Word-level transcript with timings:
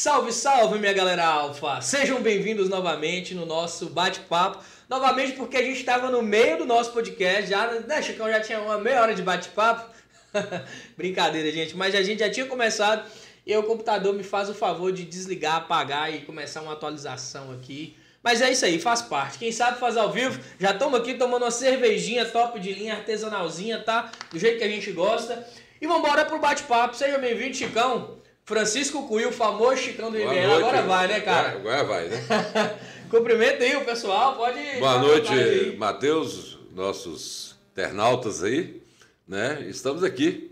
Salve, 0.00 0.32
salve, 0.32 0.78
minha 0.78 0.92
galera 0.92 1.26
alfa! 1.26 1.80
Sejam 1.80 2.22
bem-vindos 2.22 2.68
novamente 2.68 3.34
no 3.34 3.44
nosso 3.44 3.86
bate-papo. 3.86 4.62
Novamente 4.88 5.32
porque 5.32 5.56
a 5.56 5.62
gente 5.62 5.80
estava 5.80 6.08
no 6.08 6.22
meio 6.22 6.56
do 6.56 6.64
nosso 6.64 6.92
podcast, 6.92 7.50
já, 7.50 7.66
né, 7.80 8.00
Chicão? 8.00 8.30
Já 8.30 8.40
tinha 8.40 8.60
uma 8.60 8.78
meia 8.78 9.02
hora 9.02 9.12
de 9.12 9.22
bate-papo. 9.22 9.90
Brincadeira, 10.96 11.50
gente, 11.50 11.76
mas 11.76 11.96
a 11.96 12.02
gente 12.04 12.20
já 12.20 12.30
tinha 12.30 12.46
começado 12.46 13.10
e 13.44 13.56
o 13.56 13.64
computador 13.64 14.14
me 14.14 14.22
faz 14.22 14.48
o 14.48 14.54
favor 14.54 14.92
de 14.92 15.02
desligar, 15.02 15.56
apagar 15.56 16.14
e 16.14 16.20
começar 16.20 16.62
uma 16.62 16.74
atualização 16.74 17.50
aqui. 17.50 17.96
Mas 18.22 18.40
é 18.40 18.52
isso 18.52 18.64
aí, 18.64 18.78
faz 18.78 19.02
parte. 19.02 19.36
Quem 19.36 19.50
sabe 19.50 19.80
faz 19.80 19.96
ao 19.96 20.12
vivo. 20.12 20.40
Já 20.60 20.70
estamos 20.70 21.00
aqui 21.00 21.14
tomando 21.14 21.42
uma 21.42 21.50
cervejinha 21.50 22.24
top 22.24 22.60
de 22.60 22.72
linha, 22.72 22.94
artesanalzinha, 22.94 23.80
tá? 23.80 24.12
Do 24.30 24.38
jeito 24.38 24.58
que 24.58 24.64
a 24.64 24.68
gente 24.68 24.92
gosta. 24.92 25.44
E 25.80 25.88
vamos 25.88 26.04
embora 26.06 26.24
pro 26.24 26.38
bate-papo. 26.38 26.94
Seja 26.94 27.18
bem-vindo, 27.18 27.56
Chicão. 27.56 28.17
Francisco 28.48 29.06
Cuil, 29.06 29.30
famoso 29.30 29.76
Chicão 29.76 30.10
do 30.10 30.18
IBL. 30.18 30.54
Agora 30.56 30.80
vai, 30.80 31.06
né, 31.06 31.20
cara? 31.20 31.50
Agora 31.50 31.84
vai, 31.84 32.08
né? 32.08 32.18
Cumprimento 33.10 33.62
aí 33.62 33.76
o 33.76 33.84
pessoal, 33.84 34.36
pode. 34.36 34.58
Boa 34.78 34.98
noite, 35.00 35.76
Matheus, 35.76 36.58
nossos 36.74 37.54
internautas 37.70 38.42
aí, 38.42 38.82
né? 39.26 39.66
Estamos 39.68 40.02
aqui 40.02 40.50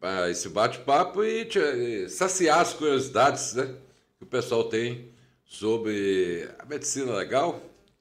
para 0.00 0.30
esse 0.30 0.48
bate-papo 0.48 1.22
e 1.22 1.44
te, 1.44 2.08
saciar 2.08 2.60
as 2.60 2.72
curiosidades, 2.72 3.52
né? 3.52 3.74
Que 4.16 4.24
o 4.24 4.26
pessoal 4.26 4.64
tem 4.64 5.10
sobre 5.44 6.48
a 6.58 6.64
medicina 6.64 7.12
legal, 7.12 7.60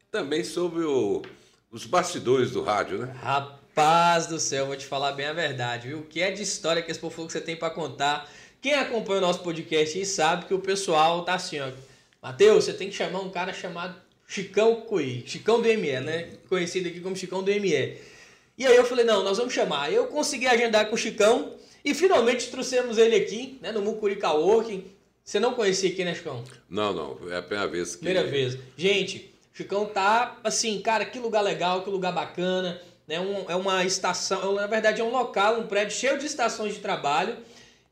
também 0.09 0.41
sobre 0.41 0.85
o, 0.85 1.21
os 1.69 1.85
bastidores 1.85 2.51
do 2.51 2.63
rádio, 2.63 2.99
né? 2.99 3.13
Rapaz 3.21 4.27
do 4.27 4.39
céu, 4.39 4.67
vou 4.67 4.77
te 4.77 4.85
falar 4.85 5.11
bem 5.11 5.25
a 5.25 5.33
verdade, 5.33 5.89
viu? 5.89 5.99
O 5.99 6.03
que 6.03 6.21
é 6.21 6.31
de 6.31 6.41
história 6.41 6.81
que 6.81 6.89
esse 6.89 6.99
povo 6.99 7.27
que 7.27 7.33
você 7.33 7.41
tem 7.41 7.57
para 7.57 7.69
contar? 7.69 8.31
Quem 8.61 8.73
acompanha 8.73 9.19
o 9.19 9.21
nosso 9.21 9.39
podcast 9.39 9.97
aí 9.97 10.05
sabe 10.05 10.45
que 10.45 10.53
o 10.53 10.59
pessoal 10.59 11.23
tá 11.23 11.35
assim, 11.35 11.59
ó. 11.59 11.69
Matheus, 12.21 12.65
você 12.65 12.73
tem 12.73 12.89
que 12.89 12.95
chamar 12.95 13.19
um 13.19 13.29
cara 13.29 13.53
chamado 13.53 13.95
Chicão 14.27 14.81
Cui, 14.81 15.23
Chicão 15.25 15.61
do 15.61 15.67
ME, 15.67 15.99
né? 15.99 16.29
Conhecido 16.49 16.87
aqui 16.87 16.99
como 16.99 17.15
Chicão 17.15 17.43
do 17.43 17.51
ME. 17.51 17.97
E 18.57 18.65
aí 18.65 18.75
eu 18.75 18.83
falei, 18.83 19.05
não, 19.05 19.23
nós 19.23 19.37
vamos 19.37 19.53
chamar. 19.53 19.93
Eu 19.93 20.07
consegui 20.07 20.47
agendar 20.47 20.87
com 20.87 20.95
o 20.95 20.97
Chicão 20.97 21.53
e 21.85 21.93
finalmente 21.93 22.49
trouxemos 22.49 22.97
ele 22.97 23.15
aqui, 23.15 23.59
né, 23.61 23.71
no 23.71 23.81
Mucurica 23.81 24.31
Working. 24.31 24.83
Você 25.23 25.39
não 25.39 25.53
conhecia 25.53 25.91
aqui, 25.91 26.03
né, 26.03 26.15
Chicão? 26.15 26.43
Não, 26.67 26.91
não, 26.91 27.31
é 27.31 27.37
a 27.37 27.41
primeira 27.41 27.69
vez 27.69 27.95
que... 27.95 28.03
Primeira 28.03 28.27
vez. 28.27 28.57
Gente, 28.75 29.31
Chicão 29.53 29.85
tá, 29.85 30.37
assim, 30.43 30.81
cara, 30.81 31.05
que 31.05 31.19
lugar 31.19 31.41
legal, 31.41 31.83
que 31.83 31.89
lugar 31.89 32.11
bacana, 32.11 32.81
né? 33.07 33.19
Um, 33.19 33.49
é 33.49 33.55
uma 33.55 33.85
estação, 33.85 34.55
na 34.55 34.65
verdade 34.67 34.99
é 34.99 35.03
um 35.03 35.11
local, 35.11 35.59
um 35.59 35.67
prédio 35.67 35.95
cheio 35.95 36.17
de 36.17 36.25
estações 36.25 36.73
de 36.73 36.79
trabalho 36.79 37.37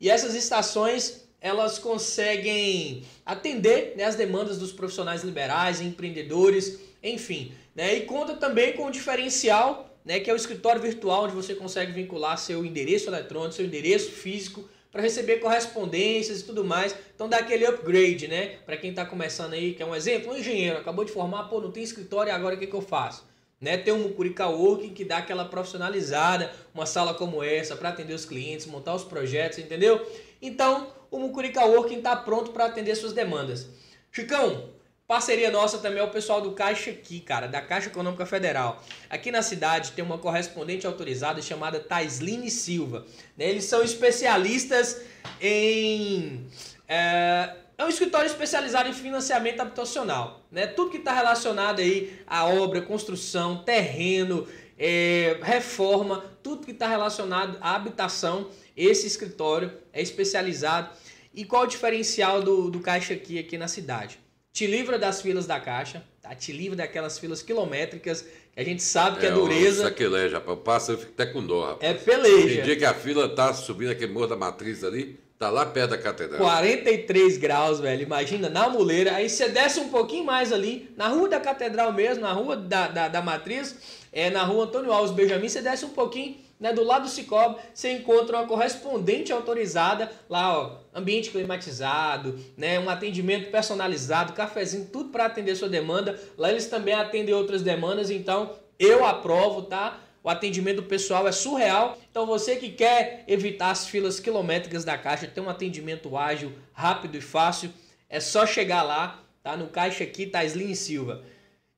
e 0.05 0.09
essas 0.09 0.35
estações 0.35 1.25
elas 1.41 1.79
conseguem 1.79 3.03
atender 3.25 3.95
né, 3.97 4.03
as 4.03 4.13
demandas 4.13 4.59
dos 4.59 4.71
profissionais 4.71 5.23
liberais, 5.23 5.81
empreendedores, 5.81 6.79
enfim. 7.01 7.53
Né, 7.73 7.95
e 7.95 8.01
conta 8.01 8.35
também 8.35 8.73
com 8.73 8.85
o 8.85 8.91
diferencial, 8.91 9.97
né, 10.05 10.19
que 10.19 10.29
é 10.29 10.33
o 10.33 10.35
escritório 10.35 10.79
virtual, 10.79 11.23
onde 11.23 11.33
você 11.33 11.55
consegue 11.55 11.91
vincular 11.91 12.37
seu 12.37 12.63
endereço 12.63 13.09
eletrônico, 13.09 13.55
seu 13.55 13.65
endereço 13.65 14.11
físico, 14.11 14.69
para 14.91 15.01
receber 15.01 15.37
correspondências 15.37 16.41
e 16.41 16.43
tudo 16.43 16.63
mais. 16.63 16.95
Então 17.15 17.27
dá 17.27 17.37
aquele 17.37 17.65
upgrade, 17.65 18.27
né? 18.27 18.57
Para 18.63 18.77
quem 18.77 18.91
está 18.91 19.07
começando 19.07 19.53
aí, 19.53 19.73
que 19.73 19.81
é 19.81 19.85
um 19.87 19.95
exemplo, 19.95 20.33
um 20.33 20.37
engenheiro 20.37 20.77
acabou 20.77 21.03
de 21.03 21.11
formar, 21.11 21.45
pô, 21.45 21.59
não 21.59 21.71
tem 21.71 21.81
escritório, 21.81 22.31
agora 22.31 22.53
o 22.53 22.59
que, 22.59 22.67
que 22.67 22.75
eu 22.75 22.81
faço? 22.81 23.25
Né, 23.59 23.77
ter 23.77 23.93
um 23.93 23.99
Mucurica 23.99 24.47
Working 24.47 24.93
que 24.93 25.05
dá 25.05 25.17
aquela 25.17 25.45
profissionalizada, 25.45 26.51
uma 26.73 26.85
sala 26.85 27.13
como 27.13 27.41
essa 27.41 27.75
para 27.75 27.89
atender 27.89 28.13
os 28.13 28.25
clientes, 28.25 28.65
montar 28.65 28.93
os 28.93 29.05
projetos, 29.05 29.59
entendeu? 29.59 30.05
Então, 30.41 30.87
o 31.09 31.17
Mucurica 31.17 31.65
Working 31.65 31.99
está 31.99 32.15
pronto 32.15 32.51
para 32.51 32.65
atender 32.65 32.95
suas 32.95 33.13
demandas. 33.13 33.67
Chicão, 34.11 34.69
parceria 35.07 35.49
nossa 35.49 35.77
também 35.77 35.99
é 35.99 36.03
o 36.03 36.11
pessoal 36.11 36.41
do 36.41 36.51
Caixa 36.51 36.91
aqui, 36.91 37.21
cara, 37.21 37.47
da 37.47 37.61
Caixa 37.61 37.87
Econômica 37.87 38.25
Federal. 38.25 38.83
Aqui 39.09 39.31
na 39.31 39.41
cidade 39.41 39.93
tem 39.93 40.03
uma 40.03 40.17
correspondente 40.17 40.85
autorizada 40.85 41.41
chamada 41.41 41.79
Taisline 41.79 42.51
Silva. 42.51 43.05
Né? 43.37 43.49
Eles 43.49 43.63
são 43.63 43.81
especialistas 43.81 45.01
em... 45.39 46.45
É, 46.87 47.55
é 47.77 47.83
um 47.83 47.89
escritório 47.89 48.27
especializado 48.27 48.89
em 48.89 48.93
financiamento 48.93 49.59
habitacional. 49.59 50.45
Né? 50.51 50.67
Tudo 50.67 50.91
que 50.91 50.97
está 50.97 51.13
relacionado 51.13 51.79
aí 51.79 52.19
à 52.25 52.45
obra, 52.45 52.81
construção, 52.81 53.63
terreno, 53.63 54.47
é, 54.77 55.37
reforma, 55.41 56.23
tudo 56.41 56.65
que 56.65 56.71
está 56.71 56.87
relacionado 56.87 57.57
à 57.61 57.75
habitação, 57.75 58.49
esse 58.75 59.07
escritório 59.07 59.71
é 59.91 60.01
especializado. 60.01 60.89
E 61.33 61.43
qual 61.43 61.63
o 61.63 61.67
diferencial 61.67 62.41
do, 62.41 62.69
do 62.69 62.79
Caixa 62.79 63.13
aqui, 63.13 63.37
aqui 63.37 63.57
na 63.57 63.67
cidade? 63.67 64.19
Te 64.53 64.65
livra 64.65 64.97
das 64.97 65.21
filas 65.21 65.45
da 65.45 65.59
Caixa, 65.59 66.01
tá? 66.21 66.33
te 66.33 66.53
livra 66.53 66.77
daquelas 66.77 67.19
filas 67.19 67.41
quilométricas 67.41 68.21
que 68.21 68.61
a 68.61 68.63
gente 68.63 68.81
sabe 68.81 69.19
que 69.19 69.25
é, 69.25 69.29
é 69.29 69.33
dureza. 69.33 69.83
Sacrilégio, 69.83 70.37
rapaz. 70.37 70.59
Passa, 70.63 70.91
eu 70.93 70.97
fico 70.97 71.11
até 71.11 71.25
com 71.25 71.45
dor, 71.45 71.71
rapaz. 71.71 71.91
É 71.91 71.93
peleja. 71.93 72.55
Tem 72.55 72.63
dia 72.63 72.77
que 72.77 72.85
a 72.85 72.93
fila 72.93 73.27
tá 73.27 73.53
subindo 73.53 73.89
aquele 73.89 74.13
morro 74.13 74.27
da 74.27 74.37
matriz 74.37 74.81
ali, 74.81 75.19
Tá 75.37 75.49
lá 75.49 75.65
perto 75.65 75.89
da 75.89 75.97
catedral. 75.97 76.39
43 76.39 77.37
graus, 77.37 77.81
velho. 77.81 78.03
Imagina, 78.03 78.49
na 78.49 78.69
muleira. 78.69 79.15
Aí 79.15 79.29
você 79.29 79.49
desce 79.49 79.81
um 79.81 79.89
pouquinho 79.89 80.23
mais 80.23 80.53
ali, 80.53 80.89
na 80.95 81.09
rua 81.09 81.27
da 81.27 81.39
catedral 81.41 81.91
mesmo, 81.91 82.21
na 82.23 82.31
rua 82.31 82.55
da, 82.55 82.87
da, 82.87 83.07
da 83.09 83.21
matriz, 83.21 83.75
é, 84.13 84.29
na 84.29 84.43
rua 84.43 84.63
Antônio 84.63 84.93
Alves 84.93 85.11
Benjamin, 85.11 85.49
você 85.49 85.61
desce 85.61 85.83
um 85.83 85.89
pouquinho, 85.89 86.37
né, 86.57 86.71
do 86.71 86.85
lado 86.85 87.03
do 87.03 87.09
Cicobi, 87.09 87.57
você 87.73 87.91
encontra 87.91 88.37
uma 88.37 88.47
correspondente 88.47 89.33
autorizada, 89.33 90.09
lá, 90.29 90.57
ó, 90.57 90.77
ambiente 90.97 91.29
climatizado, 91.29 92.39
né, 92.55 92.79
um 92.79 92.89
atendimento 92.89 93.51
personalizado, 93.51 94.31
cafezinho, 94.31 94.87
tudo 94.91 95.09
para 95.09 95.25
atender 95.25 95.53
sua 95.57 95.67
demanda. 95.67 96.17
Lá 96.37 96.49
eles 96.49 96.67
também 96.67 96.93
atendem 96.93 97.35
outras 97.35 97.61
demandas, 97.61 98.09
então 98.09 98.51
eu 98.79 99.05
aprovo, 99.05 99.63
tá? 99.63 99.99
O 100.25 100.29
atendimento 100.31 100.77
do 100.77 100.83
pessoal 100.87 101.27
é 101.27 101.31
surreal. 101.31 101.99
Então 102.09 102.25
você 102.25 102.55
que 102.55 102.71
quer 102.71 103.23
evitar 103.27 103.69
as 103.69 103.87
filas 103.87 104.19
quilométricas 104.19 104.83
da 104.83 104.97
Caixa, 104.97 105.27
ter 105.27 105.39
um 105.39 105.47
atendimento 105.47 106.17
ágil, 106.17 106.51
rápido 106.73 107.15
e 107.15 107.21
fácil, 107.21 107.71
é 108.09 108.19
só 108.19 108.43
chegar 108.43 108.81
lá, 108.81 109.23
tá? 109.43 109.55
No 109.55 109.67
Caixa 109.67 110.03
aqui, 110.03 110.25
tá 110.25 110.43
Slim 110.43 110.73
Silva. 110.73 111.23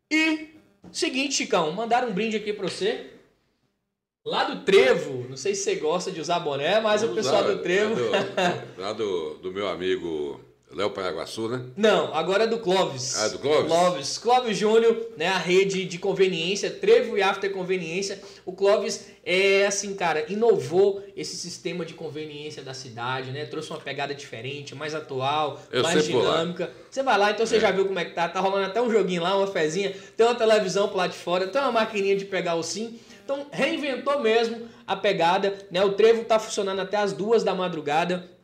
E 0.09 0.51
seguinte, 0.93 1.33
Chicão, 1.33 1.73
mandaram 1.73 2.07
um 2.07 2.13
brinde 2.13 2.37
aqui 2.37 2.53
para 2.53 2.69
você. 2.69 3.07
Lá 4.25 4.45
do 4.45 4.63
Trevo, 4.63 5.27
não 5.27 5.35
sei 5.35 5.53
se 5.53 5.63
você 5.63 5.75
gosta 5.75 6.09
de 6.09 6.21
usar 6.21 6.39
boné, 6.39 6.79
mas 6.79 7.01
Vamos 7.01 7.17
o 7.17 7.19
pessoal 7.19 7.43
usar, 7.43 7.53
do 7.53 7.61
Trevo. 7.61 8.09
Lá 8.09 8.21
do, 8.21 8.79
lá 8.81 8.93
do, 8.93 9.33
do 9.39 9.51
meu 9.51 9.67
amigo 9.67 10.39
Léo 10.77 10.91
Paraguaçu, 10.91 11.49
né? 11.49 11.65
Não, 11.75 12.13
agora 12.13 12.43
é 12.43 12.47
do 12.47 12.59
Clóvis. 12.59 13.17
Ah, 13.17 13.25
é 13.25 13.29
do 13.29 13.39
Clóvis? 13.39 13.67
Clóvis. 13.67 14.17
Clóvis 14.19 14.57
Júnior, 14.57 15.07
né? 15.17 15.27
A 15.27 15.39
rede 15.39 15.85
de 15.85 15.97
conveniência, 15.97 16.69
Trevo 16.69 17.17
e 17.17 17.23
After 17.23 17.51
Conveniência. 17.51 18.21
O 18.45 18.53
Clóvis 18.53 19.07
é 19.25 19.65
assim, 19.65 19.95
cara, 19.95 20.31
inovou 20.31 21.03
esse 21.15 21.35
sistema 21.35 21.83
de 21.83 21.95
conveniência 21.95 22.61
da 22.61 22.75
cidade, 22.75 23.31
né? 23.31 23.45
Trouxe 23.45 23.71
uma 23.71 23.79
pegada 23.79 24.13
diferente, 24.13 24.75
mais 24.75 24.93
atual, 24.93 25.59
Eu 25.71 25.81
mais 25.81 26.05
dinâmica. 26.05 26.71
Você 26.91 27.01
vai 27.01 27.17
lá, 27.17 27.31
então 27.31 27.43
você 27.43 27.57
é. 27.57 27.59
já 27.59 27.71
viu 27.71 27.87
como 27.87 27.97
é 27.97 28.05
que 28.05 28.13
tá. 28.13 28.29
Tá 28.29 28.39
rolando 28.39 28.67
até 28.67 28.79
um 28.79 28.91
joguinho 28.91 29.23
lá, 29.23 29.35
uma 29.35 29.47
fezinha. 29.47 29.95
Tem 30.15 30.27
uma 30.27 30.35
televisão 30.35 30.87
pro 30.89 30.97
lado 30.97 31.09
de 31.09 31.17
fora, 31.17 31.47
tem 31.47 31.59
uma 31.59 31.71
maquininha 31.71 32.15
de 32.15 32.25
pegar 32.25 32.53
o 32.53 32.61
sim. 32.61 32.99
Então 33.25 33.47
reinventou 33.51 34.19
mesmo 34.19 34.69
a 34.85 34.95
pegada, 34.95 35.57
né? 35.71 35.83
O 35.83 35.93
Trevo 35.93 36.23
tá 36.23 36.37
funcionando 36.37 36.81
até 36.81 36.97
as 36.97 37.13
duas 37.13 37.43
da 37.43 37.55
madrugada 37.55 38.36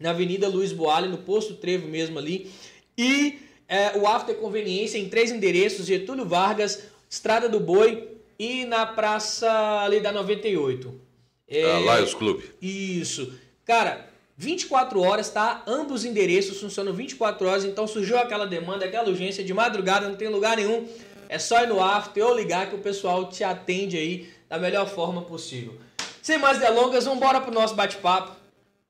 na 0.00 0.10
Avenida 0.10 0.48
Luiz 0.48 0.72
Boale, 0.72 1.08
no 1.08 1.18
posto 1.18 1.54
Trevo 1.54 1.86
mesmo 1.86 2.18
ali. 2.18 2.50
E 2.96 3.38
é, 3.68 3.96
o 3.98 4.06
After 4.08 4.34
Conveniência 4.36 4.98
em 4.98 5.08
três 5.08 5.30
endereços: 5.30 5.86
Getúlio 5.86 6.24
Vargas, 6.24 6.82
Estrada 7.08 7.48
do 7.48 7.60
Boi 7.60 8.08
e 8.38 8.64
na 8.64 8.86
Praça 8.86 9.48
ali 9.82 10.00
da 10.00 10.10
98. 10.10 11.00
É, 11.46 11.64
ah, 11.64 11.96
Lions 11.96 12.14
Club. 12.14 12.42
Isso. 12.62 13.32
Cara, 13.64 14.08
24 14.36 15.00
horas, 15.02 15.28
tá? 15.28 15.62
Ambos 15.66 16.04
endereços 16.04 16.60
funcionam 16.60 16.92
24 16.94 17.46
horas, 17.46 17.64
então 17.64 17.86
surgiu 17.86 18.18
aquela 18.18 18.46
demanda, 18.46 18.86
aquela 18.86 19.08
urgência 19.08 19.44
de 19.44 19.52
madrugada, 19.52 20.08
não 20.08 20.16
tem 20.16 20.28
lugar 20.28 20.56
nenhum. 20.56 20.88
É 21.28 21.38
só 21.38 21.62
ir 21.62 21.68
no 21.68 21.82
after 21.82 22.24
ou 22.24 22.34
ligar 22.34 22.68
que 22.70 22.74
o 22.74 22.78
pessoal 22.78 23.28
te 23.28 23.44
atende 23.44 23.96
aí 23.96 24.28
da 24.48 24.58
melhor 24.58 24.88
forma 24.88 25.22
possível. 25.22 25.76
Sem 26.22 26.38
mais 26.38 26.58
delongas, 26.58 27.04
vamos 27.04 27.18
embora 27.18 27.40
pro 27.40 27.52
nosso 27.52 27.74
bate-papo. 27.74 28.32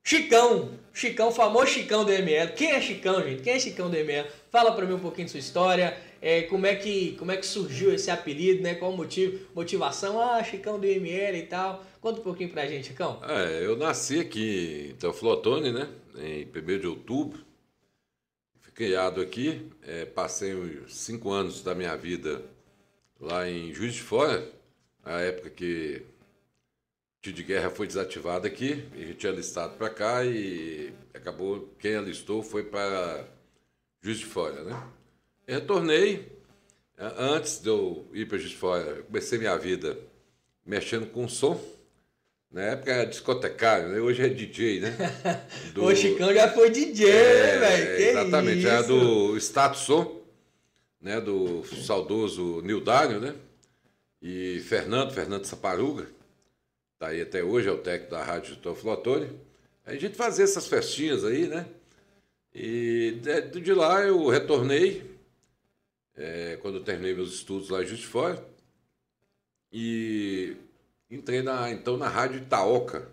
Chicão, 0.02 0.70
Chicão, 0.92 1.30
famoso 1.30 1.68
Chicão 1.68 2.04
do 2.04 2.12
ML. 2.12 2.52
Quem 2.52 2.72
é 2.72 2.80
Chicão, 2.80 3.22
gente? 3.22 3.42
Quem 3.42 3.54
é 3.54 3.58
Chicão 3.58 3.88
do 3.88 3.96
ML? 3.96 4.28
Fala 4.50 4.72
para 4.72 4.84
mim 4.84 4.94
um 4.94 4.98
pouquinho 5.00 5.26
de 5.26 5.30
sua 5.30 5.40
história, 5.40 5.96
é, 6.20 6.42
como, 6.42 6.66
é 6.66 6.74
que, 6.74 7.12
como 7.18 7.30
é 7.30 7.36
que 7.36 7.46
surgiu 7.46 7.94
esse 7.94 8.10
apelido, 8.10 8.62
né? 8.62 8.74
Qual 8.74 8.92
o 8.92 8.96
motivo, 8.96 9.46
motivação? 9.54 10.20
Ah, 10.20 10.42
Chicão 10.42 10.78
do 10.78 10.86
ML 10.86 11.38
e 11.38 11.46
tal. 11.46 11.84
Conta 12.00 12.20
um 12.20 12.22
pouquinho 12.22 12.50
pra 12.50 12.66
gente, 12.66 12.88
Chicão. 12.88 13.20
É, 13.26 13.64
eu 13.64 13.76
nasci 13.76 14.20
aqui 14.20 14.90
em 14.90 14.94
Teoflotone, 14.96 15.72
né? 15.72 15.88
Em 16.16 16.44
1 16.46 16.78
de 16.78 16.86
outubro. 16.86 17.44
Fui 18.60 18.72
criado 18.72 19.20
aqui, 19.20 19.70
é, 19.86 20.04
passei 20.04 20.54
cinco 20.88 21.30
anos 21.30 21.62
da 21.62 21.74
minha 21.74 21.96
vida 21.96 22.42
lá 23.20 23.48
em 23.48 23.72
Juiz 23.72 23.94
de 23.94 24.02
Fora, 24.02 24.50
a 25.04 25.20
época 25.20 25.50
que 25.50 26.02
tiro 27.20 27.36
de 27.36 27.42
guerra 27.42 27.70
foi 27.70 27.86
desativado 27.86 28.46
aqui, 28.46 28.84
a 28.94 28.98
gente 28.98 29.14
tinha 29.14 29.32
listado 29.32 29.76
para 29.76 29.90
cá 29.90 30.24
e 30.24 30.92
acabou, 31.12 31.68
quem 31.78 31.96
alistou 31.96 32.42
foi 32.42 32.64
para 32.64 33.26
Juiz 34.02 34.18
de 34.18 34.26
Fora, 34.26 34.64
né? 34.64 34.82
Eu 35.46 35.56
retornei, 35.56 36.32
antes 36.98 37.60
de 37.60 37.68
eu 37.68 38.06
ir 38.14 38.26
para 38.26 38.38
Juiz 38.38 38.50
de 38.50 38.56
Fora, 38.56 39.02
comecei 39.02 39.38
minha 39.38 39.56
vida 39.58 39.98
mexendo 40.64 41.06
com 41.06 41.28
som, 41.28 41.60
na 42.50 42.62
época 42.62 42.90
era 42.90 43.06
discotecário, 43.06 43.90
né? 43.90 44.00
hoje 44.00 44.22
é 44.22 44.28
DJ, 44.28 44.80
né? 44.80 44.96
Do... 45.74 45.84
o 45.84 45.94
Chicão 45.94 46.34
já 46.34 46.50
foi 46.50 46.70
DJ, 46.70 47.08
é, 47.08 47.58
velho. 47.58 48.00
Exatamente, 48.10 48.66
era 48.66 48.82
do 48.82 49.36
Status 49.36 49.82
Som, 49.82 50.20
né? 51.00 51.20
do 51.20 51.64
saudoso 51.64 52.60
Nildário, 52.62 53.20
né? 53.20 53.34
E 54.20 54.60
Fernando, 54.66 55.12
Fernando 55.12 55.44
Saparuga, 55.44 56.08
tá 57.00 57.08
aí 57.08 57.22
até 57.22 57.42
hoje, 57.42 57.66
é 57.66 57.72
o 57.72 57.78
técnico 57.78 58.10
da 58.10 58.22
Rádio 58.22 58.56
Toflotone. 58.56 59.30
Aí 59.86 59.96
a 59.96 60.00
gente 60.00 60.16
fazia 60.16 60.44
essas 60.44 60.66
festinhas 60.66 61.24
aí, 61.24 61.48
né? 61.48 61.66
E 62.54 63.18
de, 63.22 63.60
de 63.60 63.72
lá 63.72 64.02
eu 64.02 64.28
retornei, 64.28 65.10
é, 66.14 66.58
quando 66.60 66.76
eu 66.76 66.84
terminei 66.84 67.14
meus 67.14 67.32
estudos 67.32 67.70
lá 67.70 67.82
em 67.82 67.96
Fora, 67.96 68.44
e 69.72 70.56
entrei 71.10 71.42
na, 71.42 71.70
então 71.70 71.96
na 71.96 72.06
Rádio 72.06 72.42
Itaoca. 72.42 73.08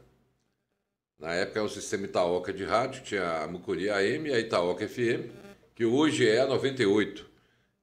Na 1.17 1.33
época 1.33 1.59
era 1.59 1.65
o 1.65 1.69
sistema 1.69 2.05
Itaoca 2.05 2.51
de 2.51 2.65
rádio, 2.65 3.03
tinha 3.03 3.43
a 3.43 3.47
Mucuri 3.47 3.89
AM 3.89 4.29
e 4.29 4.33
a 4.33 4.39
Itaoca 4.39 4.87
FM, 4.87 5.31
que 5.73 5.85
hoje 5.85 6.27
é 6.27 6.41
a 6.41 6.47
98 6.47 7.25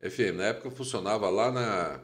FM. 0.00 0.36
Na 0.36 0.44
época 0.44 0.70
funcionava 0.70 1.30
lá 1.30 1.50
na. 1.50 2.00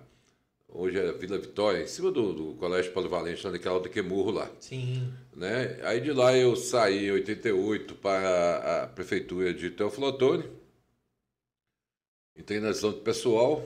Hoje 0.73 0.99
é 0.99 1.13
Vila 1.13 1.39
Vitória, 1.39 1.83
em 1.83 1.87
cima 1.87 2.11
do, 2.11 2.33
do 2.33 2.55
Colégio 2.55 2.93
Polivalente, 2.93 3.45
lá 3.45 3.53
naquela 3.53 3.75
outra 3.75 3.91
Quemurro 3.91 4.31
lá. 4.31 4.51
Sim. 4.61 5.13
Né? 5.35 5.79
Aí 5.83 6.01
de 6.01 6.13
lá 6.13 6.37
eu 6.37 6.55
saí 6.55 7.07
em 7.07 7.13
88 7.13 7.95
para 7.97 8.85
a 8.85 8.87
prefeitura 8.87 9.53
de 9.53 9.71
Teoflotone. 9.71 10.45
Entrei 12.37 12.61
na 12.61 12.69
visão 12.69 12.93
do 12.93 12.99
pessoal 12.99 13.65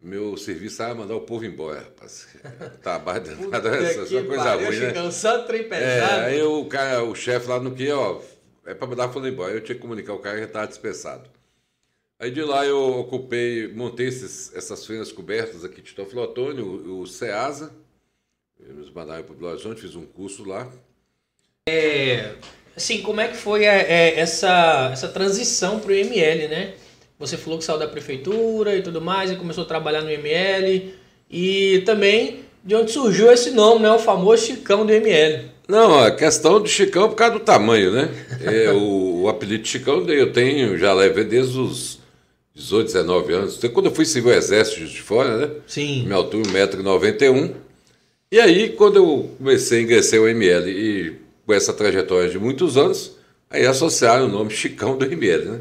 meu 0.00 0.36
serviço 0.36 0.80
era 0.80 0.94
mandar 0.94 1.16
o 1.16 1.22
povo 1.22 1.44
embora, 1.44 1.80
rapaz. 1.80 2.28
Trabalho 2.82 3.24
danado, 3.24 3.68
essa, 3.68 4.02
essa 4.02 4.22
coisa 4.22 4.54
ruim, 4.54 4.78
né? 4.78 4.92
Cansado, 4.92 5.46
trem 5.46 5.68
pesado. 5.68 6.20
É, 6.22 6.26
aí 6.26 6.42
o 6.42 6.64
cara, 6.66 7.02
o 7.02 7.14
chefe 7.14 7.48
lá 7.48 7.58
no 7.58 7.74
que, 7.74 7.90
ó, 7.90 8.20
é 8.64 8.74
para 8.74 8.86
mandar 8.86 9.08
falando 9.08 9.28
embora. 9.28 9.52
Eu 9.52 9.60
tinha 9.60 9.74
que 9.74 9.82
comunicar 9.82 10.14
o 10.14 10.20
cara 10.20 10.38
que 10.38 10.44
estava 10.44 10.68
dispensado. 10.68 11.28
Aí 12.20 12.32
de 12.32 12.42
lá 12.42 12.66
eu 12.66 12.98
ocupei, 12.98 13.68
montei 13.68 14.08
esses, 14.08 14.52
essas 14.54 14.84
feiras 14.84 15.12
cobertas 15.12 15.64
aqui 15.64 15.80
de 15.80 15.94
Toflotone, 15.94 16.60
o, 16.60 17.00
o 17.00 17.06
CEASA. 17.06 17.72
Eles 18.60 18.90
mandaram 18.90 19.22
para 19.22 19.32
o 19.32 19.36
Belo 19.36 19.52
Horizonte, 19.52 19.82
fiz 19.82 19.94
um 19.94 20.04
curso 20.04 20.44
lá. 20.44 20.68
É, 21.68 22.32
assim, 22.76 23.02
como 23.02 23.20
é 23.20 23.28
que 23.28 23.36
foi 23.36 23.68
a, 23.68 23.72
é, 23.72 24.18
essa, 24.18 24.90
essa 24.92 25.06
transição 25.08 25.78
para 25.78 25.92
o 25.92 25.94
IML, 25.94 26.48
né? 26.48 26.74
Você 27.20 27.36
falou 27.36 27.58
que 27.58 27.64
saiu 27.64 27.78
da 27.78 27.86
prefeitura 27.86 28.76
e 28.76 28.82
tudo 28.82 29.00
mais, 29.00 29.30
e 29.30 29.36
começou 29.36 29.62
a 29.62 29.68
trabalhar 29.68 30.02
no 30.02 30.10
ML. 30.10 30.94
E 31.30 31.82
também 31.86 32.40
de 32.64 32.74
onde 32.74 32.90
surgiu 32.90 33.30
esse 33.30 33.52
nome, 33.52 33.82
né? 33.82 33.90
O 33.92 33.98
famoso 33.98 34.44
Chicão 34.44 34.84
do 34.84 34.92
ML. 34.92 35.44
Não, 35.68 36.02
a 36.02 36.10
questão 36.10 36.60
do 36.60 36.68
Chicão 36.68 37.04
é 37.04 37.08
por 37.08 37.14
causa 37.14 37.34
do 37.34 37.44
tamanho, 37.44 37.92
né? 37.92 38.08
É, 38.42 38.70
o, 38.72 39.22
o, 39.22 39.28
apelido 39.28 39.62
de 39.62 39.68
Chicão 39.68 40.08
eu 40.08 40.32
tenho, 40.32 40.78
já 40.78 40.92
levei 40.94 41.24
desde 41.24 41.58
os 41.58 41.97
18, 42.58 42.86
19 42.86 43.32
anos. 43.32 43.56
Então, 43.56 43.70
quando 43.70 43.86
eu 43.86 43.94
fui 43.94 44.04
servir 44.04 44.30
o 44.30 44.34
exército 44.34 44.84
de 44.84 45.00
fora, 45.00 45.36
né? 45.36 45.54
Sim. 45.66 46.02
Minha 46.02 46.16
altura 46.16 46.42
1,91m. 46.50 47.54
E 48.32 48.40
aí, 48.40 48.70
quando 48.70 48.96
eu 48.96 49.30
comecei 49.38 49.78
a 49.78 49.82
ingressar 49.82 50.20
o 50.20 50.28
ML 50.28 50.70
e 50.70 51.16
com 51.46 51.54
essa 51.54 51.72
trajetória 51.72 52.28
de 52.28 52.38
muitos 52.38 52.76
anos, 52.76 53.12
aí 53.48 53.64
associaram 53.64 54.26
o 54.26 54.28
nome 54.28 54.50
Chicão 54.50 54.98
do 54.98 55.04
ML, 55.04 55.44
né? 55.44 55.60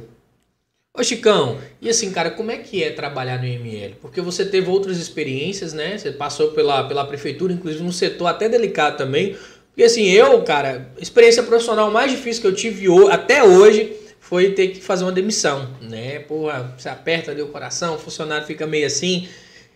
Ô 0.93 1.03
Chicão, 1.03 1.59
e 1.79 1.89
assim, 1.89 2.11
cara, 2.11 2.31
como 2.31 2.49
é 2.49 2.57
que 2.57 2.83
é 2.83 2.89
trabalhar 2.89 3.37
no 3.37 3.45
IML? 3.45 3.95
Porque 4.01 4.19
você 4.19 4.43
teve 4.43 4.67
outras 4.67 4.97
experiências, 4.97 5.71
né? 5.71 5.95
Você 5.95 6.11
passou 6.11 6.49
pela, 6.53 6.85
pela 6.85 7.05
prefeitura, 7.05 7.53
inclusive 7.53 7.83
num 7.83 7.91
setor 7.91 8.25
até 8.25 8.49
delicado 8.49 8.97
também. 8.97 9.37
Porque 9.69 9.83
assim, 9.83 10.09
eu, 10.09 10.41
cara, 10.41 10.89
experiência 10.99 11.43
profissional 11.43 11.91
mais 11.91 12.09
difícil 12.09 12.41
que 12.41 12.47
eu 12.47 12.55
tive 12.55 12.87
até 13.11 13.43
hoje 13.43 13.95
foi 14.27 14.51
ter 14.51 14.67
que 14.67 14.81
fazer 14.81 15.05
uma 15.05 15.11
demissão, 15.11 15.69
né? 15.81 16.19
Porra, 16.19 16.75
você 16.77 16.89
aperta 16.89 17.31
ali 17.31 17.41
o 17.41 17.47
coração, 17.47 17.95
o 17.95 17.97
funcionário 17.97 18.45
fica 18.45 18.67
meio 18.67 18.85
assim. 18.85 19.27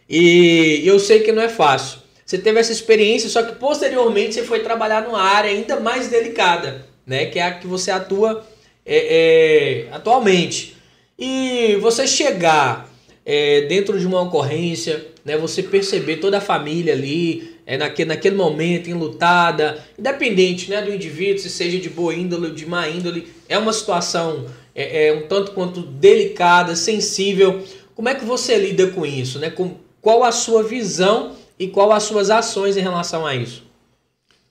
E 0.10 0.82
eu 0.84 1.00
sei 1.00 1.22
que 1.22 1.32
não 1.32 1.42
é 1.42 1.48
fácil. 1.48 2.00
Você 2.26 2.38
teve 2.38 2.60
essa 2.60 2.72
experiência, 2.72 3.30
só 3.30 3.44
que 3.44 3.56
posteriormente 3.56 4.34
você 4.34 4.44
foi 4.44 4.60
trabalhar 4.60 5.04
numa 5.04 5.22
área 5.22 5.50
ainda 5.50 5.80
mais 5.80 6.10
delicada, 6.10 6.86
né? 7.06 7.28
Que 7.28 7.40
é 7.40 7.44
a 7.44 7.52
que 7.54 7.66
você 7.66 7.92
atua 7.92 8.46
é, 8.86 9.88
é, 9.88 9.94
atualmente. 9.94 10.76
E 11.18 11.78
você 11.82 12.06
chegar 12.06 12.90
é, 13.26 13.62
dentro 13.62 13.98
de 13.98 14.06
uma 14.06 14.22
ocorrência, 14.22 15.08
né, 15.24 15.38
você 15.38 15.64
perceber 15.64 16.18
toda 16.18 16.40
a 16.40 16.42
família 16.42 16.94
ali, 16.94 17.51
é, 17.72 17.78
naquele, 17.78 18.10
naquele 18.10 18.36
momento, 18.36 18.90
enlutada, 18.90 19.82
independente 19.98 20.70
né, 20.70 20.82
do 20.82 20.94
indivíduo, 20.94 21.40
se 21.40 21.50
seja 21.50 21.80
de 21.80 21.90
boa 21.90 22.14
índole 22.14 22.48
ou 22.48 22.54
de 22.54 22.66
má 22.66 22.90
índole, 22.90 23.32
é 23.48 23.58
uma 23.58 23.72
situação 23.72 24.46
é, 24.76 25.08
é, 25.08 25.14
um 25.14 25.26
tanto 25.26 25.54
quanto 25.54 25.82
delicada, 25.82 26.76
sensível. 26.76 27.64
Como 27.96 28.10
é 28.10 28.16
que 28.16 28.26
você 28.26 28.58
lida 28.58 28.88
com 28.88 29.06
isso? 29.06 29.40
Né? 29.40 29.50
Com, 29.50 29.78
qual 30.02 30.26
a 30.26 30.34
sua 30.34 30.64
visão 30.64 31.34
e 31.58 31.70
qual 31.70 31.94
as 31.94 32.04
suas 32.04 32.30
ações 32.30 32.76
em 32.76 32.82
relação 32.82 33.26
a 33.26 33.34
isso? 33.34 33.64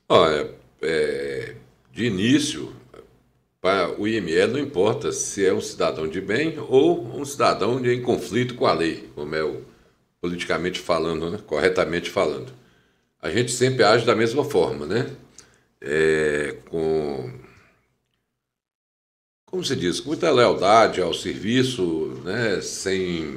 Olha, 0.08 0.48
é, 0.80 1.56
de 1.92 2.06
início, 2.06 2.72
para 3.60 4.00
o 4.00 4.08
IML 4.08 4.52
não 4.52 4.58
importa 4.58 5.12
se 5.12 5.44
é 5.44 5.52
um 5.52 5.60
cidadão 5.60 6.08
de 6.08 6.22
bem 6.22 6.54
ou 6.70 7.06
um 7.14 7.26
cidadão 7.26 7.84
em 7.84 8.00
conflito 8.00 8.54
com 8.54 8.64
a 8.64 8.72
lei, 8.72 9.10
como 9.14 9.34
é 9.34 9.44
o 9.44 9.60
politicamente 10.22 10.80
falando, 10.80 11.30
né? 11.30 11.38
corretamente 11.46 12.08
falando. 12.08 12.59
A 13.22 13.30
gente 13.30 13.52
sempre 13.52 13.84
age 13.84 14.06
da 14.06 14.16
mesma 14.16 14.44
forma, 14.44 14.86
né? 14.86 15.14
É, 15.80 16.56
com 16.68 17.40
como 19.50 19.64
se 19.64 19.74
diz, 19.74 19.98
com 19.98 20.10
muita 20.10 20.30
lealdade 20.30 21.00
ao 21.00 21.12
serviço, 21.12 22.22
né? 22.24 22.60
sem, 22.60 23.36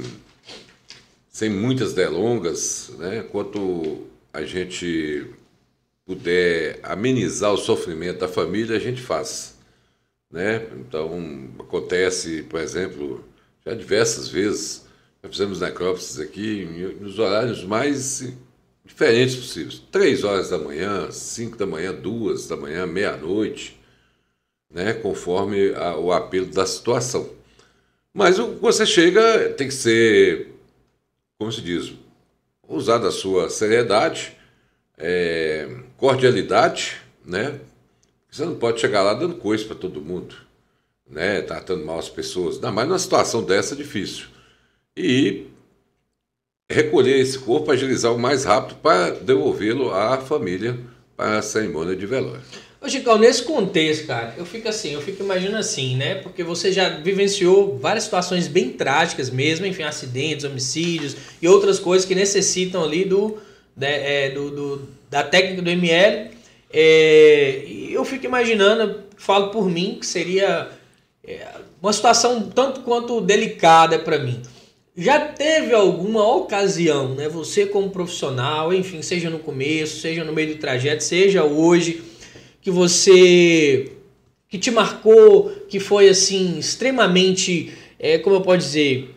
sem 1.27 1.49
muitas 1.49 1.93
delongas, 1.93 2.91
né? 2.99 3.23
quanto 3.23 4.05
a 4.31 4.43
gente 4.43 5.25
puder 6.05 6.79
amenizar 6.83 7.51
o 7.51 7.57
sofrimento 7.57 8.19
da 8.19 8.27
família, 8.27 8.77
a 8.77 8.79
gente 8.79 9.01
faz. 9.01 9.55
Né? 10.29 10.67
Então, 10.77 11.49
acontece, 11.59 12.43
por 12.43 12.59
exemplo, 12.59 13.25
já 13.65 13.73
diversas 13.73 14.27
vezes, 14.27 14.85
já 15.23 15.29
fizemos 15.29 15.61
necrópsias 15.61 16.19
aqui 16.19 16.63
nos 16.99 17.17
horários 17.17 17.63
mais 17.63 18.31
diferentes 18.85 19.35
possíveis. 19.35 19.81
Três 19.91 20.23
horas 20.23 20.49
da 20.49 20.57
manhã, 20.57 21.11
cinco 21.11 21.57
da 21.57 21.65
manhã, 21.65 21.93
duas 21.93 22.47
da 22.47 22.57
manhã, 22.57 22.85
meia-noite, 22.85 23.79
né? 24.69 24.93
conforme 24.93 25.73
a, 25.75 25.97
o 25.97 26.11
apelo 26.11 26.47
da 26.47 26.65
situação. 26.65 27.29
Mas 28.13 28.37
o, 28.39 28.55
você 28.55 28.85
chega, 28.85 29.49
tem 29.53 29.67
que 29.67 29.73
ser, 29.73 30.53
como 31.37 31.51
se 31.51 31.61
diz, 31.61 31.93
usar 32.67 32.97
da 32.97 33.11
sua 33.11 33.49
seriedade, 33.49 34.37
é, 34.97 35.69
cordialidade, 35.97 37.01
né? 37.25 37.59
Você 38.29 38.45
não 38.45 38.55
pode 38.55 38.81
chegar 38.81 39.03
lá 39.03 39.13
dando 39.13 39.35
coisa 39.35 39.63
para 39.65 39.75
todo 39.75 40.01
mundo, 40.01 40.35
né? 41.07 41.41
tratando 41.41 41.85
mal 41.85 41.99
as 41.99 42.09
pessoas. 42.09 42.59
Não, 42.59 42.71
mas 42.71 42.87
numa 42.87 42.97
situação 42.97 43.43
dessa 43.43 43.75
difícil. 43.75 44.25
E 44.97 45.47
recolher 46.73 47.19
esse 47.19 47.39
corpo, 47.39 47.71
agilizar 47.71 48.13
o 48.13 48.19
mais 48.19 48.43
rápido 48.43 48.75
para 48.81 49.11
devolvê-lo 49.11 49.93
à 49.93 50.17
família 50.17 50.77
para 51.15 51.37
a 51.37 51.41
cerimônia 51.41 51.95
de 51.95 52.05
velório. 52.05 52.41
Ô 52.81 52.89
Chicão, 52.89 53.17
nesse 53.17 53.43
contexto, 53.43 54.07
cara, 54.07 54.33
eu 54.37 54.45
fico 54.45 54.67
assim, 54.67 54.93
eu 54.93 55.01
fico 55.01 55.23
imaginando 55.23 55.57
assim, 55.57 55.95
né? 55.95 56.15
Porque 56.15 56.43
você 56.43 56.71
já 56.71 56.89
vivenciou 56.89 57.77
várias 57.77 58.03
situações 58.03 58.47
bem 58.47 58.71
trágicas 58.71 59.29
mesmo, 59.29 59.65
enfim, 59.65 59.83
acidentes, 59.83 60.43
homicídios 60.43 61.15
e 61.41 61.47
outras 61.47 61.79
coisas 61.79 62.05
que 62.05 62.13
necessitam 62.13 62.83
ali 62.83 63.05
do, 63.05 63.37
né, 63.77 64.25
é, 64.25 64.29
do, 64.31 64.49
do 64.49 64.87
da 65.09 65.23
técnica 65.23 65.61
do 65.61 65.69
ML 65.69 66.33
é, 66.73 67.63
eu 67.91 68.03
fico 68.03 68.25
imaginando, 68.25 69.03
falo 69.15 69.49
por 69.49 69.69
mim, 69.69 69.97
que 69.99 70.07
seria 70.07 70.69
é, 71.23 71.45
uma 71.79 71.93
situação 71.93 72.49
tanto 72.49 72.81
quanto 72.81 73.21
delicada 73.21 73.99
para 73.99 74.17
mim. 74.17 74.41
Já 74.95 75.19
teve 75.19 75.73
alguma 75.73 76.23
ocasião, 76.35 77.15
né? 77.15 77.27
Você 77.29 77.65
como 77.65 77.89
profissional, 77.89 78.71
enfim, 78.73 79.01
seja 79.01 79.29
no 79.29 79.39
começo, 79.39 79.99
seja 79.99 80.23
no 80.23 80.31
meio 80.31 80.53
do 80.53 80.59
trajeto, 80.59 81.03
seja 81.03 81.43
hoje, 81.43 82.03
que 82.61 82.69
você 82.69 83.91
que 84.47 84.59
te 84.59 84.69
marcou, 84.69 85.49
que 85.67 85.79
foi 85.79 86.07
assim 86.09 86.59
extremamente, 86.59 87.73
é, 87.97 88.19
como 88.19 88.35
eu 88.35 88.41
posso 88.41 88.59
dizer, 88.59 89.09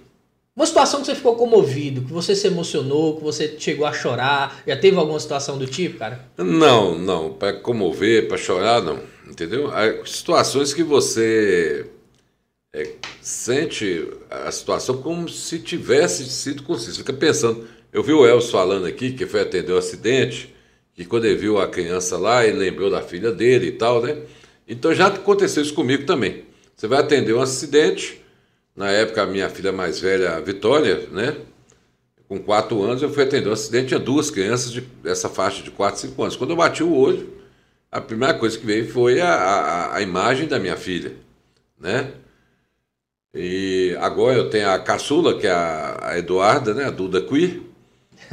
Uma 0.56 0.64
situação 0.64 1.00
que 1.00 1.06
você 1.06 1.14
ficou 1.14 1.36
comovido, 1.36 2.00
que 2.00 2.12
você 2.12 2.34
se 2.34 2.46
emocionou, 2.46 3.16
que 3.18 3.22
você 3.22 3.56
chegou 3.58 3.86
a 3.86 3.92
chorar. 3.92 4.62
Já 4.66 4.74
teve 4.74 4.96
alguma 4.96 5.20
situação 5.20 5.58
do 5.58 5.66
tipo, 5.66 5.98
cara? 5.98 6.24
Não, 6.38 6.98
não. 6.98 7.34
Para 7.34 7.52
comover, 7.52 8.26
para 8.26 8.38
chorar, 8.38 8.80
não. 8.80 8.98
Entendeu? 9.28 9.70
Há 9.70 10.06
situações 10.06 10.72
que 10.72 10.82
você 10.82 11.84
é, 12.76 12.92
sente 13.22 14.06
a 14.30 14.52
situação 14.52 15.00
como 15.00 15.30
se 15.30 15.58
tivesse 15.58 16.24
sido 16.28 16.62
Você 16.62 16.92
fica 16.92 17.12
pensando. 17.12 17.66
Eu 17.90 18.02
vi 18.02 18.12
o 18.12 18.26
Elcio 18.26 18.52
falando 18.52 18.84
aqui 18.84 19.12
que 19.12 19.24
foi 19.24 19.40
atender 19.40 19.72
o 19.72 19.76
um 19.76 19.78
acidente, 19.78 20.54
que 20.94 21.06
quando 21.06 21.24
ele 21.24 21.36
viu 21.36 21.58
a 21.58 21.66
criança 21.66 22.18
lá, 22.18 22.44
ele 22.44 22.58
lembrou 22.58 22.90
da 22.90 23.00
filha 23.00 23.32
dele 23.32 23.68
e 23.68 23.72
tal, 23.72 24.02
né? 24.02 24.18
Então 24.68 24.94
já 24.94 25.06
aconteceu 25.06 25.62
isso 25.62 25.72
comigo 25.72 26.04
também. 26.04 26.44
Você 26.76 26.86
vai 26.86 27.00
atender 27.00 27.32
um 27.32 27.40
acidente 27.40 28.20
na 28.76 28.90
época, 28.90 29.22
a 29.22 29.26
minha 29.26 29.48
filha 29.48 29.72
mais 29.72 29.98
velha, 29.98 30.36
a 30.36 30.40
Vitória, 30.40 31.08
né? 31.10 31.34
Com 32.28 32.38
quatro 32.38 32.82
anos, 32.82 33.00
eu 33.00 33.08
fui 33.08 33.22
atender 33.22 33.48
um 33.48 33.52
acidente, 33.52 33.88
tinha 33.88 34.00
duas 34.00 34.30
crianças 34.30 34.70
de, 34.70 34.82
dessa 35.02 35.30
faixa 35.30 35.62
de 35.62 35.70
quatro, 35.70 35.98
cinco 35.98 36.22
anos. 36.22 36.36
Quando 36.36 36.50
eu 36.50 36.56
bati 36.56 36.82
o 36.82 36.94
olho, 36.94 37.32
a 37.90 38.02
primeira 38.02 38.34
coisa 38.34 38.58
que 38.58 38.66
veio 38.66 38.86
foi 38.90 39.18
a, 39.18 39.32
a, 39.32 39.96
a 39.96 40.02
imagem 40.02 40.46
da 40.46 40.58
minha 40.58 40.76
filha, 40.76 41.14
né? 41.80 42.12
E 43.38 43.94
agora 44.00 44.38
eu 44.38 44.48
tenho 44.48 44.70
a 44.70 44.78
caçula, 44.78 45.38
que 45.38 45.46
é 45.46 45.50
a, 45.50 46.14
Eduarda, 46.16 46.72
né? 46.72 46.84
A 46.84 46.90
Duda 46.90 47.20
Queer, 47.20 47.60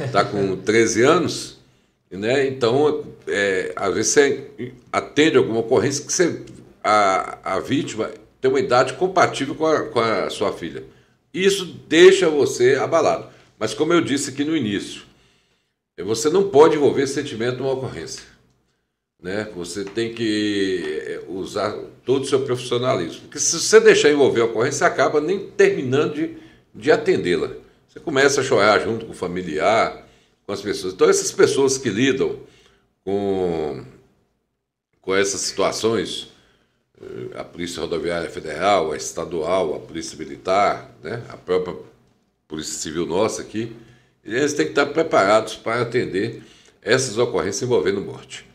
está 0.00 0.24
com 0.24 0.56
13 0.64 1.02
anos, 1.02 1.58
né? 2.10 2.46
Então, 2.46 3.04
é, 3.28 3.72
às 3.76 3.94
vezes 3.94 4.12
você 4.12 4.72
atende 4.90 5.36
alguma 5.36 5.60
ocorrência 5.60 6.06
que 6.06 6.12
você, 6.12 6.42
a, 6.82 7.56
a 7.56 7.60
vítima 7.60 8.10
tem 8.40 8.50
uma 8.50 8.60
idade 8.60 8.94
compatível 8.94 9.54
com 9.54 9.66
a, 9.66 9.82
com 9.84 10.00
a 10.00 10.30
sua 10.30 10.52
filha. 10.54 10.84
Isso 11.32 11.66
deixa 11.86 12.30
você 12.30 12.76
abalado. 12.76 13.26
Mas 13.58 13.74
como 13.74 13.92
eu 13.92 14.00
disse 14.00 14.30
aqui 14.30 14.42
no 14.42 14.56
início, 14.56 15.02
você 16.02 16.30
não 16.30 16.48
pode 16.48 16.76
envolver 16.76 17.06
sentimento 17.06 17.58
numa 17.58 17.72
ocorrência. 17.72 18.33
Né? 19.24 19.48
Você 19.56 19.84
tem 19.84 20.12
que 20.12 20.84
eh, 21.06 21.22
usar 21.28 21.74
todo 22.04 22.24
o 22.24 22.26
seu 22.26 22.44
profissionalismo. 22.44 23.22
Porque 23.22 23.38
se 23.38 23.58
você 23.58 23.80
deixar 23.80 24.10
envolver 24.10 24.42
a 24.42 24.44
ocorrência, 24.44 24.80
você 24.80 24.84
acaba 24.84 25.18
nem 25.18 25.48
terminando 25.48 26.12
de, 26.12 26.36
de 26.74 26.92
atendê-la. 26.92 27.52
Você 27.88 27.98
começa 28.00 28.42
a 28.42 28.44
chorar 28.44 28.80
junto 28.80 29.06
com 29.06 29.12
o 29.12 29.14
familiar, 29.14 30.06
com 30.46 30.52
as 30.52 30.60
pessoas. 30.60 30.92
Então, 30.92 31.08
essas 31.08 31.32
pessoas 31.32 31.78
que 31.78 31.88
lidam 31.88 32.38
com, 33.02 33.82
com 35.00 35.14
essas 35.14 35.40
situações 35.40 36.28
eh, 37.00 37.38
a 37.38 37.44
Polícia 37.44 37.80
Rodoviária 37.80 38.28
Federal, 38.28 38.92
a 38.92 38.96
Estadual, 38.98 39.74
a 39.74 39.80
Polícia 39.80 40.18
Militar, 40.18 40.94
né, 41.02 41.22
a 41.30 41.36
própria 41.38 41.74
Polícia 42.46 42.74
Civil 42.74 43.06
nossa 43.06 43.40
aqui, 43.40 43.74
eles 44.22 44.52
têm 44.52 44.66
que 44.66 44.72
estar 44.72 44.84
preparados 44.84 45.56
para 45.56 45.80
atender 45.80 46.42
essas 46.82 47.16
ocorrências 47.16 47.62
envolvendo 47.62 48.02
morte. 48.02 48.52